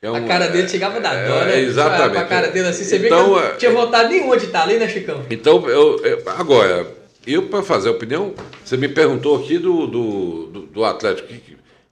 É 0.00 0.10
um, 0.10 0.16
a 0.16 0.20
cara 0.20 0.48
dele 0.48 0.68
chegava 0.68 1.00
da 1.00 1.14
é, 1.14 1.26
dó, 1.26 1.44
né? 1.46 1.60
Exatamente. 1.60 2.18
A 2.18 2.24
cara 2.26 2.48
dele 2.48 2.68
assim, 2.68 2.84
você 2.84 2.98
então, 2.98 3.34
vê 3.34 3.40
que 3.40 3.48
não 3.48 3.56
tinha 3.56 3.70
vontade 3.72 4.10
nenhuma 4.10 4.36
de 4.36 4.44
estar 4.46 4.62
ali, 4.62 4.76
né, 4.76 4.86
Chicão? 4.86 5.24
Então, 5.30 5.66
eu, 5.68 5.98
eu 6.04 6.22
agora, 6.26 6.86
eu 7.26 7.48
para 7.48 7.62
fazer 7.62 7.88
a 7.88 7.92
opinião, 7.92 8.34
você 8.62 8.76
me 8.76 8.86
perguntou 8.86 9.42
aqui 9.42 9.56
do, 9.56 9.86
do, 9.86 10.46
do, 10.48 10.60
do 10.66 10.84
Atlético, 10.84 11.28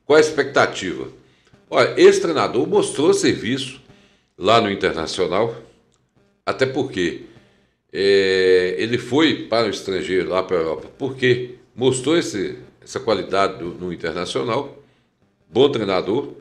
qual 0.05 0.19
a 0.19 0.21
expectativa? 0.21 1.09
Olha, 1.71 1.95
esse 1.97 2.21
treinador 2.21 2.67
mostrou 2.67 3.15
serviço 3.15 3.81
lá 4.37 4.61
no 4.61 4.71
Internacional, 4.71 5.55
até 6.45 6.67
porque 6.67 7.23
é, 7.93 8.75
ele 8.79 8.97
foi 8.97 9.47
para 9.47 9.67
o 9.67 9.71
estrangeiro, 9.71 10.31
lá 10.31 10.43
para 10.43 10.57
a 10.57 10.61
Europa, 10.61 10.91
porque 10.99 11.57
mostrou 11.75 12.17
esse, 12.17 12.59
essa 12.81 12.99
qualidade 12.99 13.59
do, 13.59 13.75
no 13.75 13.93
Internacional, 13.93 14.83
bom 15.49 15.71
treinador, 15.71 16.33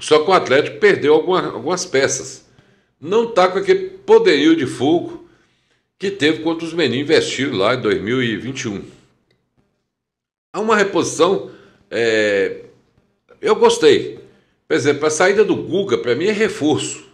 só 0.00 0.24
que 0.24 0.30
o 0.30 0.32
Atlético 0.32 0.78
perdeu 0.78 1.14
alguma, 1.14 1.46
algumas 1.46 1.84
peças. 1.84 2.46
Não 3.00 3.28
está 3.28 3.48
com 3.48 3.58
aquele 3.58 3.90
poderio 3.90 4.56
de 4.56 4.66
fogo 4.66 5.28
que 5.98 6.10
teve 6.10 6.42
quando 6.42 6.62
os 6.62 6.72
meninos 6.72 7.02
investiram 7.04 7.56
lá 7.56 7.74
em 7.74 7.80
2021. 7.80 8.82
Há 10.52 10.60
uma 10.60 10.76
reposição. 10.76 11.50
É, 11.90 12.64
eu 13.40 13.54
gostei. 13.56 14.18
Por 14.66 14.74
exemplo, 14.74 15.06
a 15.06 15.10
saída 15.10 15.44
do 15.44 15.54
Guga, 15.54 15.98
para 15.98 16.14
mim, 16.14 16.26
é 16.26 16.32
reforço. 16.32 17.09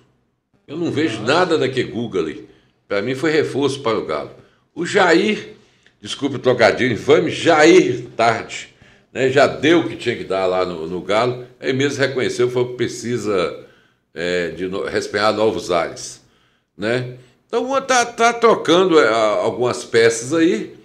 Eu 0.67 0.77
não 0.77 0.91
vejo 0.91 1.23
nada 1.23 1.57
daquele 1.57 1.91
Guga 1.91 2.21
ali. 2.21 2.49
Para 2.89 3.03
mim, 3.03 3.15
foi 3.15 3.31
reforço 3.31 3.81
para 3.83 3.99
o 3.99 4.05
Galo. 4.05 4.31
O 4.75 4.85
Jair, 4.85 5.55
desculpe 6.01 6.37
o 6.37 6.41
trocadilho 6.41 6.93
infame, 6.93 7.31
Jair 7.31 8.07
Tarde 8.17 8.77
né, 9.17 9.31
já 9.31 9.47
deu 9.47 9.81
o 9.81 9.89
que 9.89 9.97
tinha 9.97 10.15
que 10.15 10.25
dar 10.25 10.45
lá 10.45 10.67
no, 10.67 10.87
no 10.87 11.01
Galo, 11.01 11.47
aí 11.59 11.73
mesmo 11.73 11.99
reconheceu 11.99 12.51
foi 12.51 12.67
que 12.67 12.75
precisa 12.75 13.65
é, 14.13 14.49
de 14.49 14.69
no, 14.69 14.85
respirar 14.85 15.33
novos 15.33 15.71
ares. 15.71 16.21
Né? 16.77 17.15
Então 17.47 17.79
está 17.79 18.05
tá 18.05 18.35
trocando 18.35 19.01
é, 19.01 19.09
algumas 19.09 19.85
peças 19.85 20.35
aí. 20.35 20.77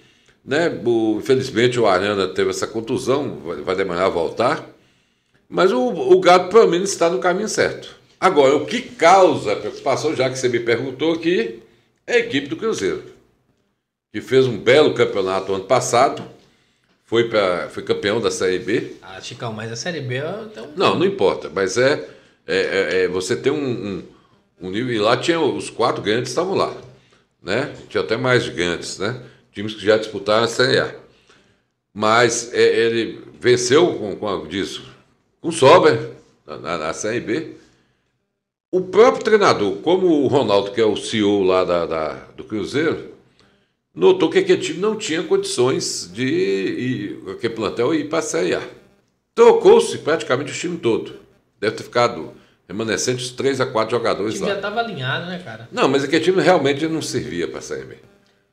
Né? 0.46 0.70
O, 0.86 1.18
infelizmente 1.20 1.78
o 1.78 1.86
Arana 1.86 2.26
teve 2.30 2.52
essa 2.52 2.66
contusão, 2.66 3.38
vai, 3.46 3.58
vai 3.58 3.76
demorar 3.76 4.06
a 4.06 4.10
voltar. 4.10 4.66
Mas 5.50 5.74
o, 5.74 5.82
o 5.82 6.18
Galo 6.22 6.48
pelo 6.48 6.70
menos 6.70 6.90
está 6.90 7.10
no 7.10 7.20
caminho 7.20 7.50
certo. 7.50 8.00
Agora, 8.22 8.56
o 8.56 8.68
que 8.68 8.84
causa 8.84 9.56
preocupação, 9.56 10.16
já 10.16 10.30
que 10.30 10.38
você 10.38 10.48
me 10.48 10.60
perguntou 10.60 11.14
aqui, 11.14 11.64
é 12.06 12.14
a 12.14 12.20
equipe 12.20 12.48
do 12.48 12.56
Cruzeiro, 12.56 13.04
que 14.14 14.22
fez 14.22 14.46
um 14.46 14.60
belo 14.60 14.94
campeonato 14.94 15.52
ano 15.52 15.64
passado, 15.64 16.24
foi, 17.04 17.28
pra, 17.28 17.68
foi 17.70 17.82
campeão 17.82 18.22
da 18.22 18.30
Série 18.30 18.60
B. 18.60 18.94
Ah, 19.02 19.20
Chicão, 19.20 19.52
mas 19.52 19.72
a 19.72 19.76
Série 19.76 20.02
B 20.02 20.18
é 20.18 20.62
um... 20.62 20.74
Não, 20.76 21.00
não 21.00 21.06
importa, 21.06 21.50
mas 21.50 21.80
é, 21.80 22.08
é, 22.46 22.58
é, 22.58 23.04
é 23.04 23.08
você 23.08 23.36
tem 23.36 23.52
um, 23.52 23.58
um, 23.58 24.04
um, 24.62 24.70
nível. 24.70 24.94
E 24.94 25.00
lá 25.00 25.18
tinha 25.18 25.40
os 25.40 25.72
quatro 25.72 26.04
grandes 26.04 26.30
estavam 26.30 26.54
lá. 26.54 26.72
Né? 27.42 27.74
Tinha 27.90 28.04
até 28.04 28.16
mais 28.18 28.44
gigantes, 28.44 29.00
né? 29.00 29.20
Times 29.52 29.74
que 29.74 29.84
já 29.84 29.98
disputaram 29.98 30.44
a 30.44 30.48
Série 30.48 30.80
A. 30.80 30.96
Mas 31.92 32.54
é, 32.54 32.62
ele 32.62 33.20
venceu 33.40 33.98
com, 33.98 34.16
com 34.16 34.48
disso, 34.48 34.88
com 35.42 35.52
sobra 35.52 36.12
na, 36.46 36.78
na, 36.78 36.94
Série 36.94 37.20
B. 37.20 37.61
O 38.72 38.80
próprio 38.80 39.22
treinador, 39.22 39.76
como 39.78 40.08
o 40.08 40.28
Ronaldo, 40.28 40.72
que 40.72 40.80
é 40.80 40.86
o 40.86 40.96
CEO 40.96 41.44
lá 41.44 41.66
da, 41.66 41.86
da 41.86 42.14
do 42.38 42.46
Cruzeiro, 42.46 43.12
notou 43.94 44.30
que 44.30 44.40
aquele 44.40 44.62
time 44.62 44.80
não 44.80 44.96
tinha 44.96 45.22
condições 45.24 46.10
de 46.14 46.26
ir, 46.26 47.30
aquele 47.32 47.54
plantel 47.54 47.94
ir 47.94 48.08
para 48.08 48.20
a 48.20 48.22
Série 48.22 48.56
A. 48.56 48.62
Trocou-se 49.36 49.98
praticamente 49.98 50.54
o 50.54 50.56
time 50.56 50.78
todo. 50.78 51.16
Deve 51.60 51.76
ter 51.76 51.84
ficado 51.84 52.32
remanescentes 52.66 53.28
de 53.28 53.34
3 53.34 53.60
a 53.60 53.66
4 53.66 53.92
jogadores 53.92 54.40
lá. 54.40 54.48
O 54.48 54.48
time 54.48 54.48
lá. 54.48 54.54
já 54.54 54.56
estava 54.56 54.80
alinhado, 54.80 55.26
né, 55.26 55.42
cara? 55.44 55.68
Não, 55.70 55.90
mas 55.90 56.06
aquele 56.06 56.24
time 56.24 56.42
realmente 56.42 56.88
não 56.88 57.02
servia 57.02 57.50
para 57.50 57.60
a 57.60 57.62
Série 57.62 57.84
B. 57.84 57.98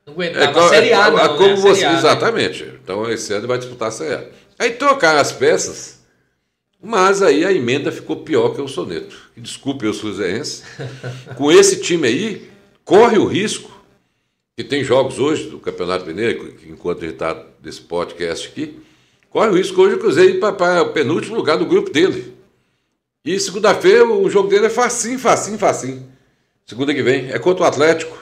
Não 0.04 0.14
aguentava 0.14 0.60
é, 0.60 0.64
a 0.64 0.68
Série 0.68 0.92
A, 0.92 1.06
é, 1.06 1.10
não, 1.12 1.36
como 1.36 1.48
né? 1.48 1.56
você, 1.56 1.84
a, 1.84 1.92
Exatamente. 1.92 2.64
Né? 2.64 2.72
Então 2.82 3.08
esse 3.08 3.32
ano 3.32 3.46
vai 3.46 3.58
disputar 3.58 3.88
a 3.88 3.92
Série 3.92 4.14
A. 4.14 4.24
Aí 4.58 4.70
trocaram 4.72 5.20
as 5.20 5.30
peças, 5.30 5.97
mas 6.82 7.22
aí 7.22 7.44
a 7.44 7.52
emenda 7.52 7.90
ficou 7.90 8.16
pior 8.16 8.54
que 8.54 8.60
o 8.60 8.68
soneto. 8.68 9.16
Desculpe 9.36 9.86
os 9.86 10.00
cruzeirenses. 10.00 10.62
Com 11.36 11.50
esse 11.50 11.80
time 11.80 12.06
aí, 12.06 12.50
corre 12.84 13.18
o 13.18 13.26
risco 13.26 13.70
que 14.56 14.64
tem 14.64 14.82
jogos 14.82 15.18
hoje 15.18 15.48
do 15.50 15.58
Campeonato 15.58 16.06
Mineiro, 16.06 16.52
enquanto 16.68 16.98
a 16.98 17.02
gente 17.02 17.14
está 17.14 17.44
nesse 17.62 17.80
podcast 17.80 18.48
aqui, 18.48 18.80
corre 19.30 19.50
o 19.50 19.56
risco 19.56 19.80
hoje 19.80 19.94
o 19.94 19.98
Cruzeiro 19.98 20.36
ir 20.36 20.40
para 20.40 20.82
o 20.82 20.92
penúltimo 20.92 21.36
lugar 21.36 21.56
do 21.58 21.66
grupo 21.66 21.90
dele. 21.90 22.34
E 23.24 23.38
segunda-feira 23.38 24.04
o 24.04 24.28
jogo 24.28 24.48
dele 24.48 24.66
é 24.66 24.70
facinho, 24.70 25.18
facinho, 25.18 25.58
facinho. 25.58 26.08
Segunda 26.66 26.92
que 26.92 27.02
vem 27.02 27.30
é 27.30 27.38
contra 27.38 27.64
o 27.64 27.66
Atlético. 27.66 28.18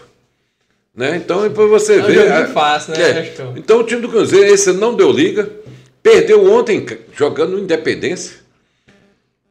Né? 0.95 1.17
Então, 1.17 1.43
depois 1.43 1.71
você 1.71 2.01
é 2.01 2.03
vê. 2.03 2.19
É 2.19 2.47
fácil, 2.47 2.95
né? 2.95 3.03
É. 3.03 3.35
Então 3.57 3.81
o 3.81 3.85
time 3.85 4.01
do 4.01 4.09
Cruzeiro, 4.09 4.47
esse 4.47 4.73
não 4.73 4.95
deu 4.95 5.11
liga. 5.11 5.51
Perdeu 6.03 6.51
ontem 6.53 6.87
jogando 7.15 7.53
no 7.53 7.59
Independência. 7.59 8.46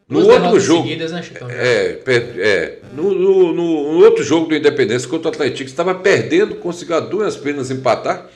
No 0.07 0.21
Duas 0.21 0.43
outro 0.43 0.59
jogo. 0.59 0.83
Seguidas, 0.83 1.11
né, 1.11 1.23
é, 1.49 1.99
é 2.37 2.79
no, 2.93 3.11
no, 3.11 3.53
no, 3.53 4.05
outro 4.05 4.23
jogo 4.23 4.47
do 4.47 4.55
Independência 4.55 5.09
contra 5.09 5.29
o 5.29 5.33
Atlético, 5.33 5.67
estava 5.67 5.95
perdendo, 5.95 6.55
conseguiu 6.55 6.95
a 6.95 6.99
duas 6.99 7.35
penas 7.35 7.71
empatar. 7.71 8.29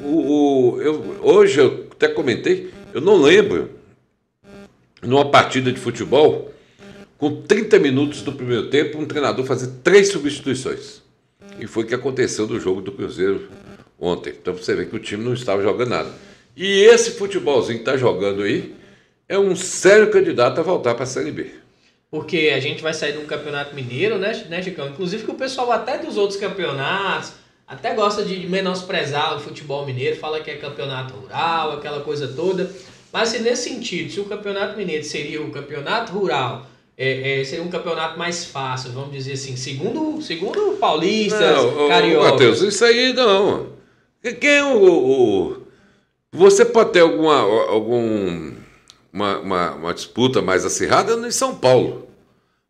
O, 0.00 0.76
o, 0.76 0.80
eu, 0.80 1.18
hoje 1.20 1.60
eu 1.60 1.86
até 1.90 2.08
comentei, 2.08 2.70
eu 2.94 3.02
não 3.02 3.20
lembro, 3.20 3.68
numa 5.02 5.30
partida 5.30 5.70
de 5.70 5.78
futebol, 5.78 6.50
com 7.18 7.42
30 7.42 7.78
minutos 7.78 8.22
do 8.22 8.32
primeiro 8.32 8.70
tempo, 8.70 8.98
um 8.98 9.04
treinador 9.04 9.44
fazer 9.44 9.68
três 9.84 10.08
substituições. 10.08 11.02
E 11.58 11.66
foi 11.66 11.84
o 11.84 11.86
que 11.86 11.94
aconteceu 11.94 12.46
no 12.46 12.58
jogo 12.58 12.80
do 12.80 12.92
Cruzeiro 12.92 13.46
ontem. 13.98 14.32
Então 14.40 14.54
você 14.54 14.74
vê 14.74 14.86
que 14.86 14.96
o 14.96 14.98
time 14.98 15.22
não 15.22 15.34
estava 15.34 15.62
jogando 15.62 15.90
nada. 15.90 16.10
E 16.56 16.66
esse 16.84 17.10
futebolzinho 17.10 17.78
que 17.78 17.82
está 17.82 17.98
jogando 17.98 18.42
aí 18.42 18.74
é 19.30 19.38
um 19.38 19.54
sério 19.54 20.10
candidato 20.10 20.58
a 20.58 20.62
voltar 20.64 20.92
para 20.96 21.04
a 21.04 21.06
Série 21.06 21.30
B. 21.30 21.52
Porque 22.10 22.52
a 22.52 22.58
gente 22.58 22.82
vai 22.82 22.92
sair 22.92 23.12
de 23.12 23.18
um 23.18 23.26
campeonato 23.26 23.72
mineiro, 23.76 24.18
né, 24.18 24.44
né, 24.48 24.60
Chicão? 24.60 24.88
Inclusive 24.88 25.22
que 25.22 25.30
o 25.30 25.34
pessoal 25.34 25.70
até 25.70 25.98
dos 25.98 26.16
outros 26.16 26.36
campeonatos 26.36 27.34
até 27.64 27.94
gosta 27.94 28.24
de 28.24 28.48
menosprezar 28.48 29.36
o 29.36 29.40
futebol 29.40 29.86
mineiro, 29.86 30.16
fala 30.16 30.40
que 30.40 30.50
é 30.50 30.56
campeonato 30.56 31.14
rural, 31.14 31.74
aquela 31.74 32.00
coisa 32.00 32.26
toda. 32.26 32.68
Mas 33.12 33.28
se 33.28 33.38
nesse 33.38 33.68
sentido, 33.68 34.10
se 34.10 34.18
o 34.18 34.24
campeonato 34.24 34.76
mineiro 34.76 35.04
seria 35.04 35.40
o 35.40 35.52
campeonato 35.52 36.12
rural, 36.12 36.66
é, 36.98 37.40
é, 37.40 37.44
seria 37.44 37.62
um 37.64 37.70
campeonato 37.70 38.18
mais 38.18 38.44
fácil, 38.44 38.90
vamos 38.90 39.12
dizer 39.12 39.34
assim, 39.34 39.54
segundo, 39.54 40.20
segundo 40.20 40.76
paulistas, 40.78 41.56
não, 41.56 41.86
carioca. 41.86 42.32
Matheus, 42.32 42.60
isso 42.62 42.84
aí 42.84 43.12
não. 43.12 43.68
Quem 44.40 44.50
é 44.50 44.64
o, 44.64 44.82
o, 44.82 45.56
Você 46.32 46.64
pode 46.64 46.90
ter 46.90 47.00
alguma, 47.00 47.38
algum 47.38 48.58
uma, 49.12 49.38
uma, 49.38 49.70
uma 49.72 49.94
disputa 49.94 50.40
mais 50.40 50.64
acirrada 50.64 51.14
em 51.26 51.30
São 51.30 51.54
Paulo. 51.54 52.08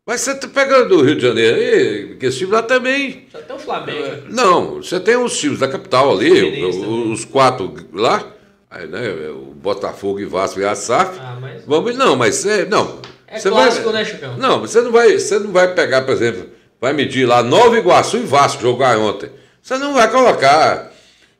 Mas 0.05 0.21
você 0.21 0.35
tá 0.35 0.47
pega 0.47 0.85
do 0.85 1.03
Rio 1.03 1.15
de 1.15 1.21
Janeiro 1.21 1.57
aí, 1.57 2.15
que 2.17 2.25
esse 2.25 2.39
time 2.39 2.51
lá 2.51 2.63
também. 2.63 3.27
Só 3.31 3.37
tem 3.37 3.55
o 3.55 3.59
Flamengo. 3.59 4.23
Não, 4.29 4.75
você 4.75 4.99
tem 4.99 5.15
os 5.15 5.37
times 5.37 5.59
da 5.59 5.67
capital 5.67 6.11
ali, 6.11 6.65
os, 6.65 6.75
os 6.75 7.25
quatro 7.25 7.73
lá, 7.93 8.25
aí, 8.69 8.87
né, 8.87 9.29
o 9.29 9.53
Botafogo 9.53 10.19
e 10.19 10.25
Vasco 10.25 10.59
e 10.59 10.65
a 10.65 10.73
SAF. 10.73 11.19
Ah, 11.19 11.37
mas... 11.39 11.63
Vamos, 11.65 11.95
não, 11.95 12.15
mas 12.15 12.45
é, 12.45 12.65
não. 12.65 12.99
É 13.27 13.39
você 13.39 13.49
clássico, 13.49 13.91
vai, 13.91 14.03
né, 14.03 14.05
Chupão? 14.05 14.37
Não, 14.37 14.59
você 14.59 14.81
não 14.81 14.91
vai, 14.91 15.17
você 15.17 15.39
não 15.39 15.51
vai 15.51 15.73
pegar, 15.73 16.01
por 16.01 16.13
exemplo, 16.13 16.49
vai 16.81 16.91
medir 16.93 17.25
lá 17.27 17.43
Nova 17.43 17.77
Iguaçu 17.77 18.17
e 18.17 18.23
Vasco 18.23 18.61
jogar 18.61 18.97
ontem. 18.97 19.29
Você 19.61 19.77
não 19.77 19.93
vai 19.93 20.09
colocar 20.11 20.91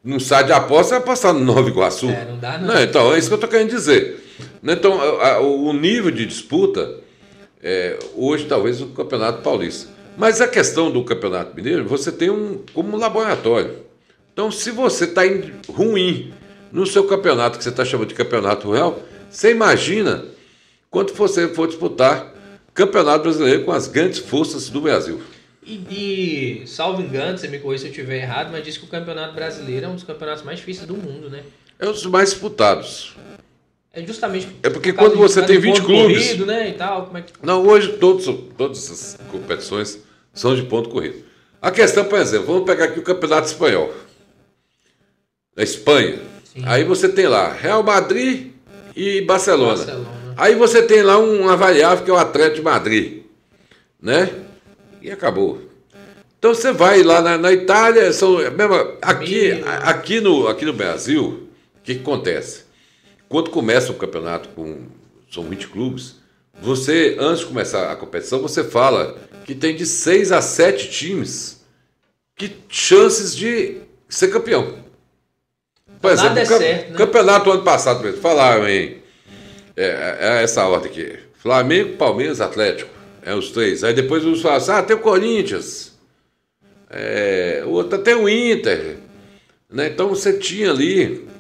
no 0.04 0.20
site 0.20 0.48
de 0.48 0.54
aposta 0.54 0.96
e 0.96 0.98
apostar 1.00 1.34
no 1.34 1.40
Nova 1.40 1.68
Iguaçu. 1.68 2.10
É, 2.10 2.26
não 2.26 2.38
dá 2.38 2.60
não. 2.60 2.76
não. 2.76 2.82
Então, 2.82 3.14
é 3.14 3.18
isso 3.18 3.28
que 3.28 3.34
eu 3.34 3.38
estou 3.38 3.50
querendo 3.50 3.72
dizer. 3.72 4.21
Então, 4.64 5.00
o 5.42 5.74
nível 5.74 6.12
de 6.12 6.26
disputa, 6.26 7.00
é, 7.62 7.98
hoje 8.16 8.46
talvez 8.46 8.82
o 8.82 8.88
Campeonato 8.88 9.42
Paulista. 9.42 9.90
Mas 10.18 10.42
a 10.42 10.48
questão 10.48 10.92
do 10.92 11.04
Campeonato 11.04 11.56
Mineiro, 11.56 11.88
você 11.88 12.12
tem 12.12 12.30
um 12.30 12.64
como 12.74 12.96
um 12.96 13.00
laboratório. 13.00 13.76
Então, 14.34 14.52
se 14.52 14.72
você 14.72 15.06
está 15.06 15.22
ruim 15.70 16.34
no 16.72 16.86
seu 16.86 17.06
campeonato, 17.06 17.58
que 17.58 17.64
você 17.64 17.70
está 17.70 17.84
chamando 17.84 18.10
de 18.10 18.16
campeonato 18.16 18.68
rural, 18.68 19.02
você 19.30 19.52
imagina 19.52 20.26
quando 20.90 21.14
você 21.14 21.48
for 21.50 21.68
disputar 21.68 22.32
Campeonato 22.74 23.24
Brasileiro 23.24 23.66
com 23.66 23.72
as 23.72 23.88
grandes 23.88 24.20
forças 24.20 24.70
do 24.70 24.82
Brasil. 24.82 25.22
E, 25.64 26.62
e 26.64 26.68
salvo 26.68 27.02
engano, 27.02 27.38
você 27.38 27.48
me 27.48 27.60
corrija 27.60 27.82
se 27.82 27.88
eu 27.88 27.92
estiver 27.92 28.22
errado, 28.22 28.50
mas 28.52 28.64
diz 28.64 28.78
que 28.78 28.86
o 28.86 28.88
Campeonato 28.88 29.34
Brasileiro 29.36 29.86
é 29.86 29.90
um 29.90 29.96
dos 29.96 30.04
campeonatos 30.04 30.44
mais 30.44 30.60
difíceis 30.60 30.88
do 30.88 30.96
mundo, 30.96 31.30
né? 31.30 31.44
É 31.78 31.88
um 31.88 31.92
dos 31.92 32.06
mais 32.06 32.30
disputados. 32.30 33.16
É 33.94 34.06
justamente. 34.06 34.48
É 34.64 34.70
porque 34.70 34.94
quando 34.94 35.18
você 35.18 35.42
tem 35.42 35.60
20 35.60 35.82
clubes. 35.82 36.28
Corrido, 36.28 36.46
né, 36.46 36.70
e 36.70 36.74
tal, 36.74 37.06
como 37.06 37.18
é 37.18 37.22
que... 37.22 37.34
Não, 37.44 37.66
hoje 37.68 37.94
todos, 37.94 38.26
todas 38.58 38.78
essas 38.78 39.18
competições 39.30 40.00
são 40.34 40.56
de 40.56 40.64
ponto 40.64 40.90
corrido. 40.90 41.24
A 41.62 41.70
questão, 41.70 42.06
por 42.06 42.20
exemplo, 42.20 42.48
vamos 42.48 42.66
pegar 42.66 42.86
aqui 42.86 43.00
o 43.00 43.04
Campeonato 43.04 43.48
Espanhol. 43.48 43.94
Da 45.56 45.62
Espanha. 45.62 46.20
Sim. 46.46 46.64
Aí 46.66 46.84
você 46.84 47.10
tem 47.10 47.28
lá 47.28 47.52
Real 47.52 47.84
Madrid 47.84 48.52
e 48.96 49.22
Barcelona. 49.22 49.76
Barcelona. 49.76 50.10
Aí 50.38 50.56
você 50.56 50.82
tem 50.82 51.04
lá 51.04 51.18
uma 51.18 51.58
variável 51.58 52.04
que 52.06 52.10
é 52.10 52.14
o 52.14 52.18
Atlético 52.18 52.56
de 52.56 52.62
Madrid. 52.62 53.24
Né? 54.02 54.30
E 55.02 55.12
acabou. 55.12 55.62
Então 56.40 56.56
você 56.56 56.72
vai 56.72 57.04
lá 57.04 57.22
na, 57.22 57.38
na 57.38 57.52
Itália, 57.52 58.12
são, 58.12 58.38
mesmo, 58.38 58.74
aqui, 59.00 59.62
aqui, 59.84 60.20
no, 60.20 60.48
aqui 60.48 60.66
no 60.66 60.74
Brasil, 60.74 61.48
o 61.76 61.84
que, 61.84 61.94
que 61.94 62.02
acontece? 62.02 62.64
Quando 63.32 63.50
começa 63.50 63.94
o 63.94 63.96
campeonato 63.96 64.50
com 64.50 64.88
são 65.32 65.46
20 65.46 65.70
clubes, 65.70 66.18
você 66.62 67.16
antes 67.18 67.40
de 67.40 67.46
começar 67.46 67.90
a 67.90 67.96
competição, 67.96 68.42
você 68.42 68.62
fala 68.62 69.18
que 69.46 69.56
tem 69.56 69.74
de 69.74 69.86
6 69.86 70.34
a 70.34 70.42
7 70.42 70.90
times 70.90 71.66
que 72.36 72.54
chances 72.68 73.34
de 73.34 73.78
ser 74.10 74.28
campeão. 74.28 74.84
Por 76.02 76.12
exemplo, 76.12 76.36
Nada 76.36 76.42
é 76.42 76.46
certo, 76.46 76.92
né? 76.92 76.98
campeonato 76.98 77.50
ano 77.50 77.64
passado, 77.64 78.04
mesmo, 78.04 78.20
falaram 78.20 78.68
em 78.68 78.98
é, 79.78 80.18
é, 80.20 80.44
essa 80.44 80.68
ordem 80.68 80.92
aqui. 80.92 81.18
Flamengo, 81.36 81.96
Palmeiras, 81.96 82.42
Atlético. 82.42 82.92
É 83.22 83.34
os 83.34 83.50
três. 83.52 83.82
Aí 83.86 83.94
depois 83.94 84.26
os 84.26 84.42
falam 84.42 84.58
assim, 84.58 84.72
ah, 84.72 84.84
tem 84.84 84.98
o 84.98 85.00
Corinthians. 85.00 85.94
É, 86.90 87.64
o 87.66 87.70
outro 87.70 87.98
tem 88.00 88.14
o 88.14 88.28
Inter. 88.28 88.98
Né? 89.70 89.88
Então 89.88 90.10
você 90.10 90.34
tinha 90.34 90.70
ali 90.70 91.31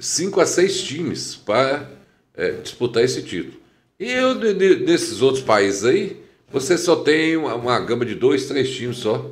cinco 0.00 0.40
a 0.40 0.46
seis 0.46 0.82
times 0.82 1.36
para 1.36 1.88
é, 2.36 2.52
disputar 2.52 3.04
esse 3.04 3.22
título. 3.22 3.60
E 3.98 4.10
eu, 4.10 4.34
desses 4.34 5.20
outros 5.20 5.44
países 5.44 5.84
aí, 5.84 6.16
você 6.50 6.78
só 6.78 6.96
tem 6.96 7.36
uma, 7.36 7.54
uma 7.54 7.78
gama 7.80 8.04
de 8.04 8.14
dois, 8.14 8.46
três 8.46 8.70
times 8.70 8.96
só. 8.96 9.30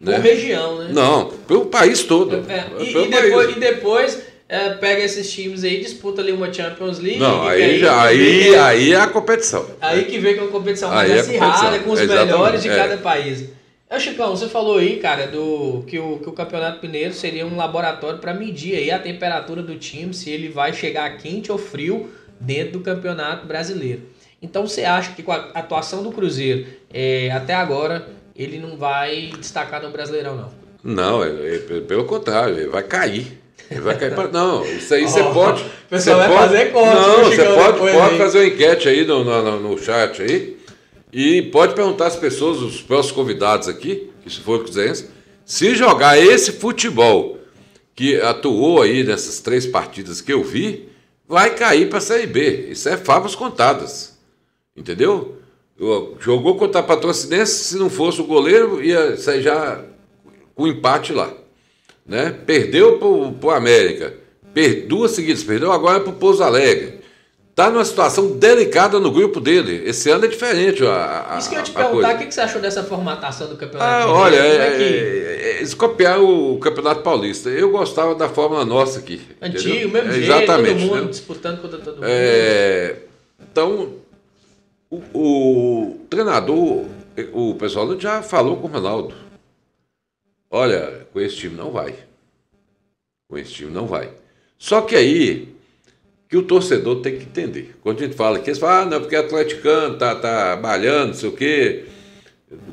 Né? 0.00 0.14
Por 0.14 0.24
região, 0.24 0.78
né? 0.78 0.90
Não, 0.92 1.28
pelo 1.46 1.66
país 1.66 2.02
todo. 2.02 2.44
É, 2.48 2.82
e, 2.82 2.96
e, 2.96 3.08
depois, 3.08 3.56
e, 3.56 3.60
depois, 3.60 4.22
é, 4.48 4.70
pega 4.70 5.04
esses 5.04 5.30
times 5.30 5.62
aí, 5.62 5.80
disputa 5.80 6.22
ali 6.22 6.32
uma 6.32 6.50
Champions 6.50 6.98
League. 6.98 7.18
Não, 7.18 7.46
aí, 7.46 7.78
já, 7.78 8.02
aí, 8.02 8.56
aí 8.56 8.92
é 8.94 8.96
a 8.96 9.06
competição. 9.06 9.66
Aí 9.78 10.06
que 10.06 10.18
vem 10.18 10.32
que 10.32 10.40
é 10.40 10.42
uma 10.42 10.50
competição 10.50 10.88
mais 10.88 11.10
é 11.10 11.20
acirrada, 11.20 11.78
com 11.80 11.90
os 11.90 12.00
melhores 12.00 12.62
de 12.62 12.70
é. 12.70 12.74
cada 12.74 12.96
país. 12.96 13.50
É, 13.92 13.98
Chicão, 13.98 14.36
você 14.36 14.46
falou 14.46 14.78
aí, 14.78 14.98
cara, 14.98 15.26
do 15.26 15.82
que 15.84 15.98
o, 15.98 16.18
que 16.18 16.28
o 16.28 16.32
Campeonato 16.32 16.78
Mineiro 16.86 17.12
seria 17.12 17.44
um 17.44 17.56
laboratório 17.56 18.20
para 18.20 18.32
medir 18.32 18.76
aí 18.76 18.88
a 18.88 19.00
temperatura 19.00 19.62
do 19.64 19.74
time, 19.74 20.14
se 20.14 20.30
ele 20.30 20.48
vai 20.48 20.72
chegar 20.72 21.18
quente 21.18 21.50
ou 21.50 21.58
frio 21.58 22.08
dentro 22.38 22.74
do 22.74 22.80
Campeonato 22.80 23.46
Brasileiro. 23.46 24.02
Então 24.40 24.64
você 24.66 24.84
acha 24.84 25.12
que 25.12 25.24
com 25.24 25.32
a 25.32 25.50
atuação 25.54 26.04
do 26.04 26.12
Cruzeiro 26.12 26.66
é, 26.94 27.30
até 27.32 27.52
agora 27.52 28.06
ele 28.36 28.58
não 28.58 28.76
vai 28.76 29.32
destacar 29.38 29.82
no 29.82 29.90
Brasileirão, 29.90 30.36
não? 30.36 30.50
Não, 30.82 31.24
é, 31.24 31.28
é, 31.56 31.80
pelo 31.80 32.04
contrário, 32.04 32.56
ele 32.56 32.68
vai 32.68 32.84
cair. 32.84 33.38
Ele 33.68 33.80
vai 33.80 33.98
cair 33.98 34.14
pra... 34.14 34.26
Não, 34.32 34.64
isso 34.64 34.94
aí 34.94 35.02
você 35.02 35.20
Ó, 35.20 35.32
pode. 35.34 35.62
o 35.62 35.66
pessoal 35.90 36.16
vai 36.18 36.28
pode- 36.28 36.40
fazer 36.40 36.72
conta, 36.72 36.94
Não, 36.94 37.24
você 37.24 37.44
pode, 37.44 37.78
pode 37.78 37.96
aí. 37.96 38.18
fazer 38.18 38.38
uma 38.38 38.46
enquete 38.46 38.88
aí 38.88 39.04
no, 39.04 39.22
no, 39.22 39.60
no 39.60 39.78
chat 39.78 40.22
aí. 40.22 40.56
E 41.12 41.42
pode 41.42 41.74
perguntar 41.74 42.06
às 42.06 42.16
pessoas, 42.16 42.58
os 42.62 42.80
próximos 42.82 43.16
convidados 43.16 43.68
aqui, 43.68 44.10
que 44.22 44.30
se 44.30 44.40
for 44.40 44.62
cruzeirense, 44.62 45.06
se 45.44 45.74
jogar 45.74 46.18
esse 46.18 46.52
futebol 46.52 47.38
que 47.94 48.20
atuou 48.20 48.80
aí 48.82 49.02
nessas 49.02 49.40
três 49.40 49.66
partidas 49.66 50.20
que 50.20 50.32
eu 50.32 50.42
vi, 50.44 50.88
vai 51.28 51.54
cair 51.54 51.88
para 51.88 51.98
a 51.98 52.02
Série 52.02 52.26
B. 52.26 52.68
Isso 52.70 52.88
é 52.88 52.96
favas 52.96 53.34
contadas. 53.34 54.18
Entendeu? 54.76 55.36
Eu- 55.78 56.16
Jogou 56.20 56.56
contra 56.56 56.80
a 56.80 56.84
Patrocinense, 56.84 57.64
se 57.64 57.76
não 57.76 57.90
fosse 57.90 58.20
o 58.20 58.24
goleiro, 58.26 58.82
ia 58.82 59.16
sair 59.16 59.42
já 59.42 59.84
com 60.54 60.68
empate 60.68 61.12
lá. 61.12 61.32
Né? 62.06 62.30
Perdeu 62.46 62.98
pro, 62.98 63.32
pro 63.32 63.50
América. 63.50 64.14
Per, 64.54 64.86
duas 64.86 65.12
seguidas, 65.12 65.42
perdeu 65.44 65.72
agora 65.72 66.00
pro 66.00 66.12
Pouso 66.12 66.42
Alegre. 66.42 66.99
Tá 67.60 67.70
numa 67.70 67.84
situação 67.84 68.38
delicada 68.38 68.98
no 68.98 69.10
grupo 69.10 69.38
dele. 69.38 69.82
Esse 69.84 70.08
ano 70.08 70.24
é 70.24 70.28
diferente. 70.28 70.82
A, 70.82 71.34
a, 71.34 71.38
Isso 71.38 71.50
que 71.50 71.56
eu 71.56 71.58
ia 71.58 71.64
te 71.64 71.72
perguntar, 71.72 72.14
o 72.14 72.18
que 72.18 72.24
que 72.24 72.32
você 72.32 72.40
achou 72.40 72.58
dessa 72.58 72.82
formatação 72.82 73.48
do 73.50 73.56
campeonato? 73.58 74.08
Ah, 74.08 74.10
olha, 74.10 74.36
é, 74.36 74.56
é 74.56 74.76
que- 74.78 74.82
é, 74.82 75.42
é, 75.42 75.56
eles 75.58 75.74
copiaram 75.74 76.54
o 76.54 76.58
Campeonato 76.58 77.02
Paulista. 77.02 77.50
Eu 77.50 77.70
gostava 77.70 78.14
da 78.14 78.30
fórmula 78.30 78.64
nossa 78.64 79.00
aqui. 79.00 79.20
Antigo, 79.42 79.68
entendeu? 79.68 79.90
mesmo 79.90 80.10
jeito, 80.10 80.24
Exatamente. 80.32 80.68
todo 80.70 80.80
mundo 80.80 80.92
entendeu? 80.94 81.10
disputando 81.10 81.60
contra 81.60 81.78
todo 81.80 81.94
mundo. 81.96 82.06
É, 82.08 82.96
então, 83.38 83.92
o, 84.88 85.02
o 85.12 86.00
treinador, 86.08 86.86
o 87.34 87.54
pessoal 87.56 88.00
já 88.00 88.22
falou 88.22 88.56
com 88.56 88.68
o 88.68 88.70
Ronaldo. 88.70 89.14
Olha, 90.50 91.06
com 91.12 91.20
esse 91.20 91.36
time 91.36 91.56
não 91.58 91.70
vai. 91.70 91.94
Com 93.28 93.36
esse 93.36 93.52
time 93.52 93.70
não 93.70 93.86
vai. 93.86 94.08
Só 94.56 94.80
que 94.80 94.96
aí 94.96 95.59
que 96.30 96.36
o 96.36 96.44
torcedor 96.44 97.02
tem 97.02 97.18
que 97.18 97.24
entender. 97.24 97.74
Quando 97.82 97.98
a 97.98 98.06
gente 98.06 98.16
fala 98.16 98.38
que 98.38 98.48
eles 98.48 98.60
falam, 98.60 98.82
ah, 98.82 98.86
não, 98.86 99.00
porque 99.00 99.16
atleticano 99.16 99.98
tá, 99.98 100.14
tá 100.14 100.56
malhando, 100.62 101.08
não 101.08 101.14
sei 101.14 101.28
o 101.28 101.32
quê, 101.32 101.86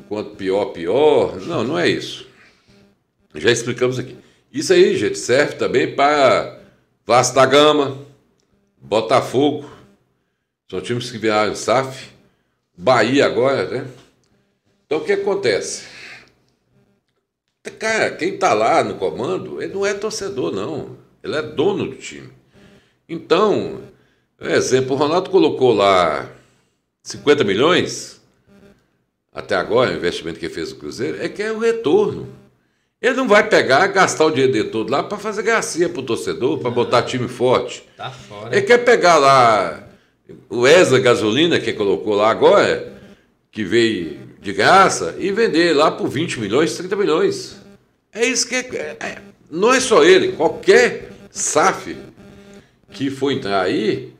quanto 0.07 0.35
pior, 0.35 0.65
pior. 0.65 1.41
Não, 1.41 1.63
não 1.63 1.79
é 1.79 1.89
isso. 1.89 2.27
Já 3.33 3.51
explicamos 3.51 3.97
aqui. 3.97 4.15
Isso 4.53 4.71
aí, 4.71 4.95
gente, 4.95 5.17
serve 5.17 5.55
também 5.55 5.95
para 5.95 6.59
Vasco 7.03 7.33
da 7.35 7.47
Gama, 7.47 7.97
Botafogo, 8.79 9.67
são 10.69 10.79
times 10.79 11.09
que 11.09 11.17
viraram 11.17 11.55
SAF, 11.55 12.11
Bahia 12.77 13.25
agora, 13.25 13.65
né? 13.65 13.87
Então 14.85 14.99
o 14.99 15.03
que 15.03 15.13
acontece? 15.13 15.85
Cara, 17.79 18.11
quem 18.11 18.37
tá 18.37 18.53
lá 18.53 18.83
no 18.83 18.95
comando, 18.95 19.61
ele 19.61 19.73
não 19.73 19.85
é 19.85 19.95
torcedor, 19.95 20.51
não. 20.51 20.95
Ele 21.23 21.35
é 21.35 21.41
dono 21.41 21.87
do 21.87 21.95
time. 21.95 22.36
Então, 23.09 23.81
um 24.39 24.47
exemplo, 24.47 24.95
o 24.95 24.99
Ronaldo 24.99 25.29
colocou 25.29 25.73
lá 25.73 26.29
50 27.03 27.43
milhões, 27.43 28.21
até 29.33 29.55
agora, 29.55 29.91
o 29.91 29.95
investimento 29.95 30.39
que 30.39 30.49
fez 30.49 30.71
no 30.73 30.79
Cruzeiro, 30.79 31.23
é 31.23 31.29
que 31.29 31.41
é 31.41 31.51
o 31.51 31.59
retorno. 31.59 32.27
Ele 33.01 33.15
não 33.15 33.27
vai 33.27 33.47
pegar, 33.47 33.85
gastar 33.87 34.25
o 34.25 34.31
dinheiro 34.31 34.51
dele 34.51 34.69
todo 34.69 34.89
lá 34.91 35.03
para 35.03 35.17
fazer 35.17 35.43
gracinha 35.43 35.87
pro 35.87 36.01
torcedor, 36.01 36.57
para 36.57 36.71
botar 36.71 37.03
time 37.03 37.27
forte. 37.27 37.83
Tá 37.95 38.09
fora. 38.09 38.55
Ele 38.55 38.65
quer 38.65 38.79
pegar 38.79 39.17
lá 39.17 39.87
o 40.49 40.61
Wesley 40.61 41.01
Gasolina, 41.01 41.59
que 41.59 41.73
colocou 41.73 42.15
lá 42.15 42.29
agora, 42.29 42.93
que 43.51 43.63
veio 43.63 44.19
de 44.41 44.51
graça, 44.51 45.15
e 45.19 45.31
vender 45.31 45.73
lá 45.75 45.91
por 45.91 46.07
20 46.07 46.39
milhões, 46.39 46.75
30 46.75 46.95
milhões. 46.95 47.57
É 48.11 48.25
isso 48.25 48.47
que 48.47 48.55
é. 48.55 48.97
é- 48.99 49.21
não 49.49 49.73
é 49.73 49.79
só 49.79 50.03
ele, 50.03 50.33
qualquer 50.33 51.11
SAF 51.31 51.95
que 52.97 53.11
for 53.11 53.31
entrar 53.31 53.61
aí 53.61 54.11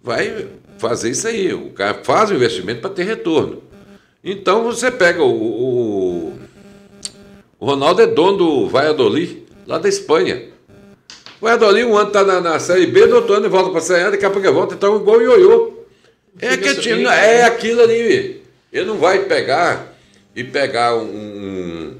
vai 0.00 0.46
fazer 0.78 1.10
isso 1.10 1.26
aí. 1.26 1.52
O 1.52 1.70
cara 1.70 2.00
faz 2.04 2.30
o 2.30 2.34
investimento 2.34 2.80
para 2.80 2.90
ter 2.90 3.02
retorno. 3.02 3.60
Então 4.22 4.62
você 4.62 4.88
pega 4.88 5.22
o, 5.22 5.32
o, 5.32 6.38
o 7.58 7.66
Ronaldo 7.66 8.02
é 8.02 8.06
dono 8.06 8.38
do 8.38 8.68
Valladolid, 8.68 9.42
lá 9.66 9.78
da 9.78 9.88
Espanha. 9.88 10.44
O 11.40 11.44
Valladolid 11.44 11.84
um 11.86 11.96
ano 11.96 12.10
tá 12.10 12.22
na, 12.22 12.40
na 12.40 12.58
Série 12.60 12.86
B, 12.86 13.06
do 13.08 13.16
outro 13.16 13.34
ano 13.34 13.46
ele 13.46 13.52
volta 13.52 13.70
para 13.70 13.78
a 13.78 13.82
Série 13.82 14.04
A, 14.04 14.10
daqui 14.10 14.24
a 14.24 14.30
pouco 14.30 14.46
ele 14.46 14.54
volta, 14.54 14.74
então 14.74 14.96
igual 14.96 15.18
o 15.18 15.22
ioiô. 15.22 15.72
É, 16.40 16.50
aquele 16.50 16.76
time, 16.76 17.02
é 17.02 17.06
né? 17.06 17.42
aquilo 17.42 17.82
ali. 17.82 18.42
Ele 18.72 18.86
não 18.86 18.98
vai 18.98 19.24
pegar 19.24 19.92
e 20.36 20.44
pegar 20.44 20.94
um, 20.94 21.02
um, 21.02 21.96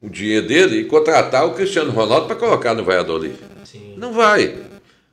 o 0.00 0.08
dinheiro 0.08 0.46
dele 0.46 0.78
e 0.78 0.84
contratar 0.84 1.46
o 1.46 1.52
Cristiano 1.52 1.92
Ronaldo 1.92 2.26
para 2.26 2.36
colocar 2.36 2.72
no 2.72 2.84
Valladolid. 2.84 3.34
Sim. 3.64 3.94
Não 3.98 4.12
vai. 4.12 4.66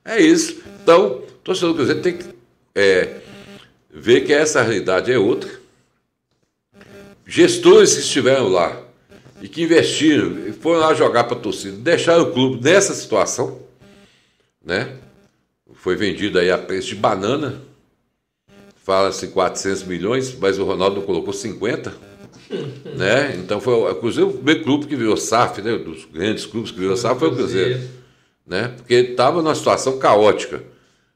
É 0.06 0.22
isso. 0.22 0.62
Então, 0.82 1.24
torcedor 1.44 1.72
do 1.72 1.76
Cruzeiro 1.76 2.02
tem 2.02 2.18
que 2.18 2.26
é, 2.76 3.22
ver 3.90 4.22
que 4.22 4.34
essa 4.34 4.62
realidade 4.62 5.12
é 5.12 5.18
outra. 5.18 5.50
Gestores 7.26 7.94
que 7.94 8.02
estiveram 8.02 8.50
lá 8.50 8.82
e 9.42 9.48
que 9.48 9.64
investiram 9.64 10.48
e 10.48 10.52
foram 10.52 10.82
lá 10.82 10.94
jogar 10.94 11.24
para 11.24 11.38
a 11.38 11.40
torcida, 11.40 11.78
deixaram 11.78 12.24
o 12.24 12.32
clube 12.32 12.64
nessa 12.64 12.94
situação, 12.94 13.60
né? 14.64 14.98
Foi 15.74 15.96
vendido 15.96 16.40
aí 16.40 16.52
a 16.52 16.58
preço 16.58 16.90
de 16.90 16.96
banana. 16.96 17.62
Fala-se 18.84 19.28
400 19.28 19.84
milhões, 19.84 20.38
mas 20.38 20.60
o 20.60 20.66
Ronaldo 20.66 21.02
colocou 21.02 21.34
50. 21.34 21.94
né? 22.96 23.36
Então 23.38 23.60
foi 23.60 23.74
o 23.74 23.96
Cruzeiro, 23.96 24.30
o 24.30 24.34
primeiro 24.34 24.64
clube 24.64 24.86
que 24.86 24.96
virou 24.96 25.16
SAF, 25.16 25.62
né? 25.62 25.78
Dos 25.78 26.06
grandes 26.06 26.46
clubes 26.46 26.72
que 26.72 26.80
virou 26.80 26.96
SAF 26.96 27.20
foi 27.20 27.30
o 27.30 27.36
Cruzeiro 27.36 28.03
né? 28.46 28.74
Porque 28.78 28.94
estava 28.96 29.42
numa 29.42 29.56
situação 29.56 29.98
caótica, 29.98 30.62